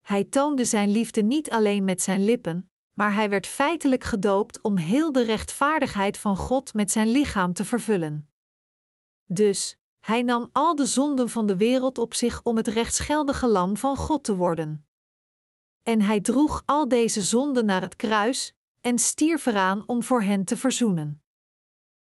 Hij 0.01 0.25
toonde 0.25 0.65
zijn 0.65 0.91
liefde 0.91 1.23
niet 1.23 1.51
alleen 1.51 1.85
met 1.85 2.03
zijn 2.03 2.25
lippen, 2.25 2.71
maar 2.93 3.15
hij 3.15 3.29
werd 3.29 3.47
feitelijk 3.47 4.05
gedoopt 4.05 4.61
om 4.61 4.77
heel 4.77 5.13
de 5.13 5.23
rechtvaardigheid 5.25 6.19
van 6.19 6.37
God 6.37 6.75
met 6.75 6.91
zijn 6.91 7.09
lichaam 7.09 7.53
te 7.53 7.65
vervullen. 7.65 8.31
Dus, 9.25 9.77
hij 10.01 10.23
nam 10.23 10.49
al 10.53 10.75
de 10.75 10.87
zonden 10.87 11.29
van 11.29 11.47
de 11.47 11.57
wereld 11.57 11.99
op 11.99 12.15
zich 12.15 12.43
om 12.43 12.57
het 12.57 12.69
rechtsgeldige 12.69 13.47
lam 13.47 13.77
van 13.77 13.97
God 13.97 14.25
te 14.25 14.37
worden. 14.37 14.87
En 15.83 16.01
hij 16.01 16.21
droeg 16.21 16.63
al 16.67 16.89
deze 16.89 17.23
zonden 17.23 17.65
naar 17.65 17.81
het 17.81 17.97
kruis 17.97 18.55
en 18.81 18.99
stierf 18.99 19.47
eraan 19.47 19.83
om 19.87 20.03
voor 20.03 20.23
hen 20.23 20.45
te 20.45 20.57
verzoenen. 20.57 21.23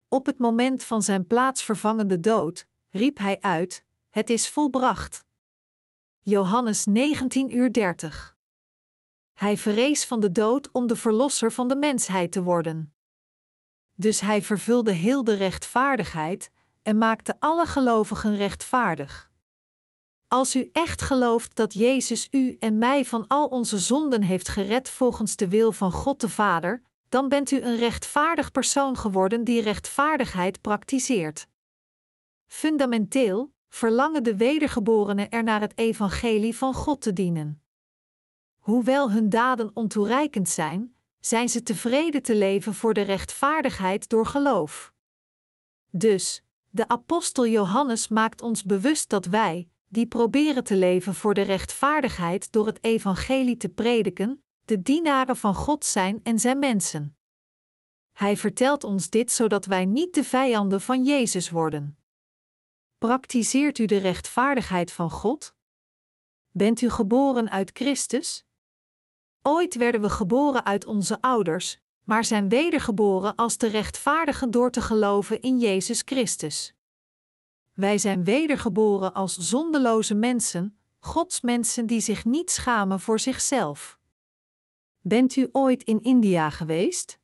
Op 0.08 0.26
het 0.26 0.38
moment 0.38 0.84
van 0.84 1.02
zijn 1.02 1.28
plaatsvervangende 1.28 2.20
dood 2.20 2.68
riep 2.90 3.18
hij 3.18 3.42
uit: 3.42 3.86
Het 4.10 4.30
is 4.30 4.50
volbracht. 4.50 5.26
Johannes 6.20 6.86
19 6.86 7.56
uur 7.56 7.74
30. 7.74 8.38
Hij 9.42 9.58
verrees 9.58 10.06
van 10.06 10.20
de 10.20 10.32
dood 10.32 10.72
om 10.72 10.88
de 10.88 10.96
verlosser 10.96 11.52
van 11.52 11.68
de 11.68 11.76
mensheid 11.76 12.32
te 12.32 12.44
worden. 12.44 12.94
Dus 13.96 14.20
hij 14.20 14.42
vervulde 14.42 14.92
heel 14.92 15.24
de 15.24 15.34
rechtvaardigheid 15.34 16.52
en 16.82 16.98
maakte 16.98 17.36
alle 17.40 17.66
gelovigen 17.66 18.36
rechtvaardig. 18.36 19.32
Als 20.28 20.56
u 20.56 20.70
echt 20.72 21.02
gelooft 21.02 21.56
dat 21.56 21.74
Jezus 21.74 22.28
u 22.32 22.56
en 22.60 22.78
mij 22.78 23.06
van 23.06 23.28
al 23.28 23.48
onze 23.48 23.80
zonden 23.80 24.22
heeft 24.22 24.48
gered 24.48 24.90
volgens 24.90 25.36
de 25.36 25.48
wil 25.48 25.72
van 25.72 25.92
God 25.92 26.22
de 26.22 26.30
Vader, 26.30 26.82
dan 27.10 27.30
bent 27.30 27.52
u 27.52 27.62
een 27.62 27.78
rechtvaardig 27.78 28.52
persoon 28.52 28.98
geworden 28.98 29.44
die 29.44 29.62
rechtvaardigheid 29.62 30.62
praktiseert. 30.62 31.48
Fundamenteel 32.48 33.54
verlangen 33.70 34.24
de 34.24 34.38
wedergeborenen 34.38 35.30
er 35.30 35.44
naar 35.44 35.62
het 35.62 35.78
evangelie 35.78 36.58
van 36.58 36.74
God 36.74 37.02
te 37.02 37.14
dienen. 37.14 37.61
Hoewel 38.62 39.12
hun 39.12 39.30
daden 39.30 39.72
ontoereikend 39.74 40.50
zijn, 40.50 40.96
zijn 41.20 41.50
ze 41.50 41.64
tevreden 41.64 42.22
te 42.22 42.36
leven 42.36 42.74
voor 42.74 42.94
de 42.94 43.02
rechtvaardigheid 43.02 44.10
door 44.10 44.26
geloof. 44.26 44.94
Dus, 45.90 46.44
de 46.70 46.88
apostel 46.88 47.48
Johannes 47.48 48.08
maakt 48.08 48.42
ons 48.42 48.64
bewust 48.64 49.10
dat 49.10 49.26
wij, 49.26 49.70
die 49.88 50.06
proberen 50.06 50.64
te 50.64 50.76
leven 50.76 51.16
voor 51.16 51.34
de 51.34 51.42
rechtvaardigheid 51.42 52.52
door 52.52 52.66
het 52.66 52.84
evangelie 52.84 53.58
te 53.58 53.70
prediken, 53.70 54.44
de 54.66 54.82
dienaren 54.82 55.38
van 55.38 55.56
God 55.56 55.86
zijn 55.86 56.20
en 56.24 56.40
zijn 56.40 56.60
mensen. 56.60 57.18
Hij 58.12 58.38
vertelt 58.38 58.84
ons 58.84 59.10
dit 59.10 59.32
zodat 59.32 59.66
wij 59.66 59.86
niet 59.86 60.14
de 60.14 60.24
vijanden 60.24 60.82
van 60.82 61.04
Jezus 61.04 61.50
worden. 61.50 61.98
Praktiseert 62.98 63.78
u 63.78 63.86
de 63.86 63.98
rechtvaardigheid 63.98 64.92
van 64.92 65.10
God? 65.10 65.56
Bent 66.52 66.82
u 66.82 66.90
geboren 66.90 67.50
uit 67.50 67.70
Christus? 67.74 68.46
Ooit 69.42 69.76
werden 69.76 70.02
we 70.02 70.10
geboren 70.10 70.66
uit 70.66 70.86
onze 70.86 71.22
ouders, 71.22 71.80
maar 72.04 72.26
zijn 72.26 72.50
wedergeboren 72.50 73.36
als 73.36 73.58
de 73.58 73.68
rechtvaardigen 73.68 74.52
door 74.52 74.72
te 74.72 74.82
geloven 74.82 75.42
in 75.42 75.60
Jezus 75.60 76.02
Christus. 76.06 76.74
Wij 77.74 77.98
zijn 77.98 78.24
wedergeboren 78.24 79.14
als 79.14 79.38
zondeloze 79.38 80.14
mensen, 80.14 80.78
Gods 81.00 81.42
mensen 81.42 81.86
die 81.86 82.00
zich 82.00 82.26
niet 82.26 82.52
schamen 82.52 83.00
voor 83.00 83.20
zichzelf. 83.20 84.00
Bent 85.02 85.36
u 85.36 85.50
ooit 85.52 85.84
in 85.84 86.02
India 86.02 86.50
geweest? 86.50 87.20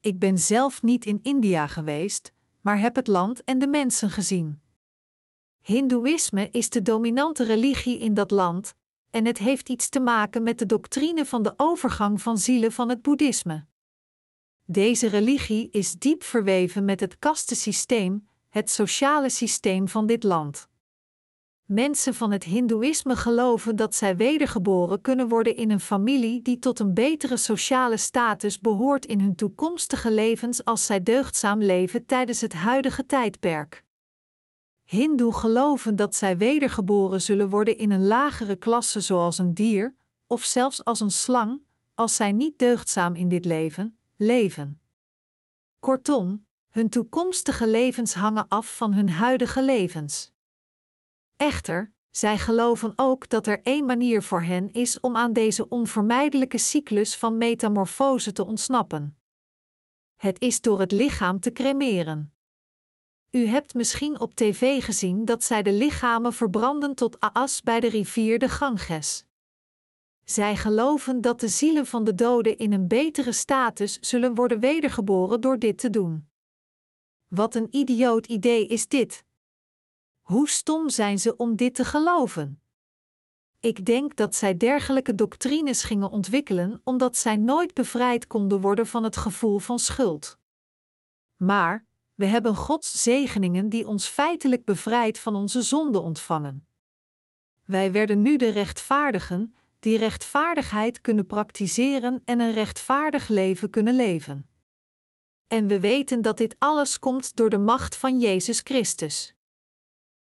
Ik 0.00 0.18
ben 0.18 0.38
zelf 0.38 0.82
niet 0.82 1.04
in 1.04 1.18
India 1.22 1.66
geweest, 1.66 2.32
maar 2.60 2.78
heb 2.78 2.96
het 2.96 3.06
land 3.06 3.44
en 3.44 3.58
de 3.58 3.66
mensen 3.66 4.10
gezien. 4.10 4.60
Hindoeïsme 5.60 6.48
is 6.50 6.70
de 6.70 6.82
dominante 6.82 7.44
religie 7.44 7.98
in 7.98 8.14
dat 8.14 8.30
land, 8.30 8.74
en 9.12 9.26
het 9.26 9.38
heeft 9.38 9.68
iets 9.68 9.88
te 9.88 10.00
maken 10.00 10.42
met 10.42 10.58
de 10.58 10.66
doctrine 10.66 11.26
van 11.26 11.42
de 11.42 11.54
overgang 11.56 12.22
van 12.22 12.38
zielen 12.38 12.72
van 12.72 12.88
het 12.88 13.02
boeddhisme. 13.02 13.66
Deze 14.64 15.08
religie 15.08 15.68
is 15.70 15.92
diep 15.92 16.22
verweven 16.22 16.84
met 16.84 17.00
het 17.00 17.18
kastensysteem, 17.18 18.28
het 18.48 18.70
sociale 18.70 19.30
systeem 19.30 19.88
van 19.88 20.06
dit 20.06 20.22
land. 20.22 20.68
Mensen 21.64 22.14
van 22.14 22.30
het 22.30 22.44
Hindoeïsme 22.44 23.16
geloven 23.16 23.76
dat 23.76 23.94
zij 23.94 24.16
wedergeboren 24.16 25.00
kunnen 25.00 25.28
worden 25.28 25.56
in 25.56 25.70
een 25.70 25.80
familie 25.80 26.42
die 26.42 26.58
tot 26.58 26.78
een 26.78 26.94
betere 26.94 27.36
sociale 27.36 27.96
status 27.96 28.60
behoort 28.60 29.06
in 29.06 29.20
hun 29.20 29.34
toekomstige 29.34 30.10
levens 30.10 30.64
als 30.64 30.86
zij 30.86 31.02
deugdzaam 31.02 31.62
leven 31.62 32.06
tijdens 32.06 32.40
het 32.40 32.52
huidige 32.52 33.06
tijdperk. 33.06 33.84
Hindoe 34.92 35.34
geloven 35.34 35.96
dat 35.96 36.14
zij 36.14 36.36
wedergeboren 36.36 37.20
zullen 37.20 37.48
worden 37.48 37.78
in 37.78 37.90
een 37.90 38.06
lagere 38.06 38.56
klasse 38.56 39.00
zoals 39.00 39.38
een 39.38 39.54
dier, 39.54 39.94
of 40.26 40.44
zelfs 40.44 40.84
als 40.84 41.00
een 41.00 41.10
slang, 41.10 41.60
als 41.94 42.16
zij 42.16 42.32
niet 42.32 42.58
deugdzaam 42.58 43.14
in 43.14 43.28
dit 43.28 43.44
leven 43.44 43.98
leven. 44.16 44.80
Kortom, 45.78 46.46
hun 46.70 46.88
toekomstige 46.88 47.68
levens 47.68 48.14
hangen 48.14 48.48
af 48.48 48.76
van 48.76 48.92
hun 48.92 49.10
huidige 49.10 49.62
levens. 49.62 50.32
Echter, 51.36 51.92
zij 52.10 52.38
geloven 52.38 52.92
ook 52.96 53.28
dat 53.28 53.46
er 53.46 53.62
één 53.62 53.84
manier 53.84 54.22
voor 54.22 54.42
hen 54.42 54.72
is 54.72 55.00
om 55.00 55.16
aan 55.16 55.32
deze 55.32 55.68
onvermijdelijke 55.68 56.58
cyclus 56.58 57.16
van 57.16 57.38
metamorfose 57.38 58.32
te 58.32 58.44
ontsnappen. 58.44 59.16
Het 60.16 60.40
is 60.40 60.60
door 60.60 60.80
het 60.80 60.92
lichaam 60.92 61.40
te 61.40 61.52
cremeren. 61.52 62.32
U 63.32 63.46
hebt 63.46 63.74
misschien 63.74 64.20
op 64.20 64.34
tv 64.34 64.84
gezien 64.84 65.24
dat 65.24 65.44
zij 65.44 65.62
de 65.62 65.72
lichamen 65.72 66.32
verbranden 66.32 66.94
tot 66.94 67.20
aas 67.20 67.62
bij 67.62 67.80
de 67.80 67.88
rivier 67.88 68.38
de 68.38 68.48
Ganges. 68.48 69.24
Zij 70.24 70.56
geloven 70.56 71.20
dat 71.20 71.40
de 71.40 71.48
zielen 71.48 71.86
van 71.86 72.04
de 72.04 72.14
doden 72.14 72.58
in 72.58 72.72
een 72.72 72.88
betere 72.88 73.32
status 73.32 73.98
zullen 74.00 74.34
worden 74.34 74.60
wedergeboren 74.60 75.40
door 75.40 75.58
dit 75.58 75.78
te 75.78 75.90
doen. 75.90 76.28
Wat 77.28 77.54
een 77.54 77.68
idioot 77.70 78.26
idee 78.26 78.66
is 78.66 78.88
dit! 78.88 79.24
Hoe 80.20 80.48
stom 80.48 80.88
zijn 80.88 81.18
ze 81.18 81.36
om 81.36 81.56
dit 81.56 81.74
te 81.74 81.84
geloven? 81.84 82.62
Ik 83.60 83.84
denk 83.84 84.16
dat 84.16 84.34
zij 84.34 84.56
dergelijke 84.56 85.14
doctrines 85.14 85.82
gingen 85.82 86.10
ontwikkelen 86.10 86.80
omdat 86.84 87.16
zij 87.16 87.36
nooit 87.36 87.74
bevrijd 87.74 88.26
konden 88.26 88.60
worden 88.60 88.86
van 88.86 89.04
het 89.04 89.16
gevoel 89.16 89.58
van 89.58 89.78
schuld. 89.78 90.38
Maar 91.36 91.86
we 92.22 92.28
hebben 92.28 92.56
Gods 92.56 93.02
zegeningen 93.02 93.68
die 93.68 93.86
ons 93.86 94.06
feitelijk 94.06 94.64
bevrijdt 94.64 95.18
van 95.18 95.34
onze 95.34 95.62
zonde 95.62 96.00
ontvangen. 96.00 96.66
Wij 97.64 97.92
werden 97.92 98.22
nu 98.22 98.36
de 98.36 98.48
rechtvaardigen, 98.48 99.54
die 99.78 99.98
rechtvaardigheid 99.98 101.00
kunnen 101.00 101.26
praktiseren 101.26 102.22
en 102.24 102.40
een 102.40 102.52
rechtvaardig 102.52 103.28
leven 103.28 103.70
kunnen 103.70 103.96
leven. 103.96 104.48
En 105.46 105.66
we 105.66 105.80
weten 105.80 106.22
dat 106.22 106.36
dit 106.36 106.56
alles 106.58 106.98
komt 106.98 107.36
door 107.36 107.50
de 107.50 107.58
macht 107.58 107.96
van 107.96 108.20
Jezus 108.20 108.60
Christus. 108.64 109.34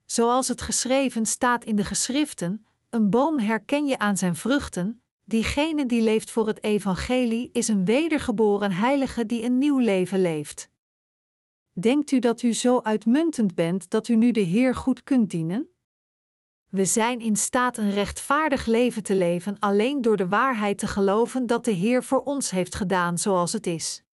Zoals 0.05 0.48
het 0.48 0.62
geschreven 0.62 1.27
staat 1.27 1.64
in 1.64 1.77
de 1.77 1.85
geschriften: 1.85 2.66
een 2.90 3.10
boom 3.10 3.39
herken 3.39 3.86
je 3.86 3.98
aan 3.98 4.16
zijn 4.16 4.36
vruchten. 4.36 5.02
Diegene 5.24 5.86
die 5.86 6.02
leeft 6.02 6.31
voor 6.31 6.47
het 6.47 6.62
evangelie 6.62 7.51
is 7.52 7.68
een 7.68 7.85
wedergeboren 7.85 8.73
heilige 8.73 9.27
die 9.27 9.43
een 9.43 9.59
nieuw 9.59 9.78
leven 9.78 10.20
leeft. 10.20 10.74
Denkt 11.78 12.11
u 12.11 12.19
dat 12.19 12.43
u 12.43 12.53
zo 12.53 12.81
uitmuntend 12.81 13.55
bent 13.55 13.90
dat 13.90 14.09
u 14.09 14.16
nu 14.16 14.31
de 14.31 14.40
Heer 14.40 14.74
goed 14.74 15.03
kunt 15.03 15.31
dienen? 15.31 15.69
We 16.69 16.85
zijn 16.85 17.20
in 17.20 17.36
staat 17.36 17.77
een 17.77 17.90
rechtvaardig 17.90 18.66
leven 18.66 19.03
te 19.03 19.15
leven 19.15 19.59
alleen 19.59 20.03
door 20.03 20.16
de 20.16 20.28
waarheid 20.28 20.78
te 20.78 20.86
geloven 20.86 21.47
dat 21.47 21.65
de 21.65 21.70
Heer 21.70 22.05
voor 22.05 22.23
ons 22.23 22.51
heeft 22.51 22.74
gedaan 22.74 23.19
zoals 23.19 23.53
het 23.53 23.66
is. 23.66 24.05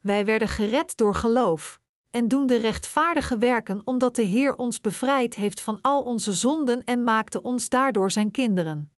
Wij 0.00 0.24
werden 0.24 0.48
gered 0.48 0.96
door 0.96 1.14
geloof, 1.14 1.80
en 2.10 2.28
doen 2.28 2.46
de 2.46 2.56
rechtvaardige 2.56 3.38
werken 3.38 3.82
omdat 3.84 4.16
de 4.16 4.22
Heer 4.22 4.56
ons 4.56 4.80
bevrijd 4.80 5.34
heeft 5.34 5.60
van 5.60 5.78
al 5.80 6.02
onze 6.02 6.32
zonden 6.32 6.84
en 6.84 7.04
maakte 7.04 7.42
ons 7.42 7.68
daardoor 7.68 8.10
zijn 8.10 8.30
kinderen. 8.30 8.92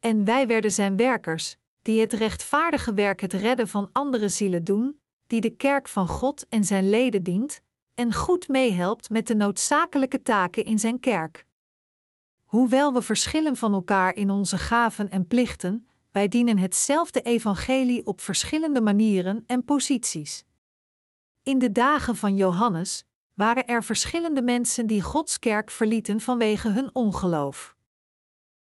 En 0.00 0.24
wij 0.24 0.46
werden 0.46 0.72
zijn 0.72 0.96
werkers, 0.96 1.56
die 1.82 2.00
het 2.00 2.12
rechtvaardige 2.12 2.94
werk 2.94 3.20
het 3.20 3.32
redden 3.32 3.68
van 3.68 3.88
andere 3.92 4.28
zielen 4.28 4.64
doen, 4.64 5.00
die 5.32 5.40
de 5.40 5.56
kerk 5.56 5.88
van 5.88 6.08
God 6.08 6.48
en 6.48 6.64
zijn 6.64 6.90
leden 6.90 7.22
dient, 7.22 7.62
en 7.94 8.14
goed 8.14 8.48
meehelpt 8.48 9.10
met 9.10 9.26
de 9.26 9.34
noodzakelijke 9.34 10.22
taken 10.22 10.64
in 10.64 10.78
zijn 10.78 11.00
kerk. 11.00 11.46
Hoewel 12.44 12.92
we 12.92 13.02
verschillen 13.02 13.56
van 13.56 13.72
elkaar 13.72 14.14
in 14.14 14.30
onze 14.30 14.58
gaven 14.58 15.10
en 15.10 15.26
plichten, 15.26 15.88
wij 16.10 16.28
dienen 16.28 16.58
hetzelfde 16.58 17.20
evangelie 17.20 18.06
op 18.06 18.20
verschillende 18.20 18.80
manieren 18.80 19.44
en 19.46 19.64
posities. 19.64 20.44
In 21.42 21.58
de 21.58 21.72
dagen 21.72 22.16
van 22.16 22.36
Johannes 22.36 23.04
waren 23.34 23.66
er 23.66 23.84
verschillende 23.84 24.42
mensen 24.42 24.86
die 24.86 25.02
Gods 25.02 25.38
kerk 25.38 25.70
verlieten 25.70 26.20
vanwege 26.20 26.68
hun 26.68 26.94
ongeloof. 26.94 27.76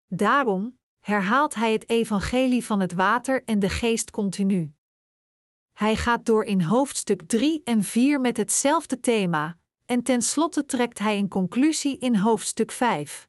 Daarom 0.07 0.79
herhaalt 1.01 1.55
hij 1.55 1.73
het 1.73 1.89
evangelie 1.89 2.65
van 2.65 2.81
het 2.81 2.93
water 2.93 3.45
en 3.45 3.59
de 3.59 3.69
geest 3.69 4.11
continu. 4.11 4.73
Hij 5.79 5.97
gaat 5.97 6.27
door 6.27 6.45
in 6.45 6.61
hoofdstuk 6.61 7.23
3 7.27 7.61
en 7.65 7.83
4 7.83 8.21
met 8.21 8.37
hetzelfde 8.37 9.01
thema, 9.01 9.59
en 9.85 10.03
tenslotte 10.03 10.65
trekt 10.65 10.99
hij 10.99 11.19
een 11.19 11.29
conclusie 11.29 11.99
in 11.99 12.17
hoofdstuk 12.17 12.73
5. 12.73 13.29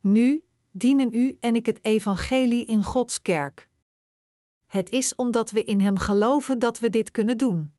Nu 0.00 0.44
dienen 0.70 1.14
u 1.14 1.36
en 1.40 1.54
ik 1.54 1.66
het 1.66 1.84
evangelie 1.84 2.64
in 2.64 2.84
Gods 2.84 3.22
kerk. 3.22 3.68
Het 4.66 4.90
is 4.90 5.14
omdat 5.14 5.50
we 5.50 5.64
in 5.64 5.80
Hem 5.80 5.98
geloven 5.98 6.58
dat 6.58 6.78
we 6.78 6.90
dit 6.90 7.10
kunnen 7.10 7.38
doen. 7.38 7.74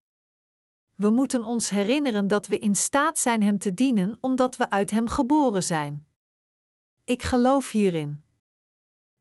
We 0.96 1.10
moeten 1.10 1.44
ons 1.44 1.70
herinneren 1.70 2.28
dat 2.28 2.48
we 2.48 2.60
in 2.60 2.76
staat 2.76 3.20
zijn 3.20 3.44
Hem 3.44 3.58
te 3.58 3.74
dienen 3.74 4.18
omdat 4.20 4.58
we 4.58 4.70
uit 4.70 4.92
Hem 4.92 5.08
geboren 5.08 5.64
zijn. 5.64 6.08
Ik 7.04 7.24
geloof 7.24 7.72
hierin. 7.72 8.24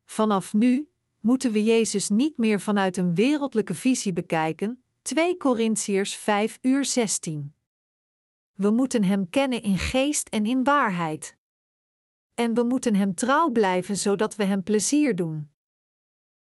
Vanaf 0.05 0.53
nu 0.53 0.88
moeten 1.19 1.51
we 1.51 1.63
Jezus 1.63 2.09
niet 2.09 2.37
meer 2.37 2.59
vanuit 2.59 2.97
een 2.97 3.15
wereldlijke 3.15 3.73
visie 3.73 4.13
bekijken. 4.13 4.83
2 5.01 5.37
Korintiërs 5.37 6.15
5 6.15 6.59
uur 6.61 6.85
16. 6.85 7.53
We 8.53 8.69
moeten 8.69 9.03
Hem 9.03 9.29
kennen 9.29 9.61
in 9.61 9.77
geest 9.77 10.29
en 10.29 10.45
in 10.45 10.63
waarheid. 10.63 11.37
En 12.33 12.53
we 12.53 12.63
moeten 12.63 12.95
Hem 12.95 13.15
trouw 13.15 13.49
blijven 13.49 13.97
zodat 13.97 14.35
we 14.35 14.43
Hem 14.43 14.63
plezier 14.63 15.15
doen. 15.15 15.49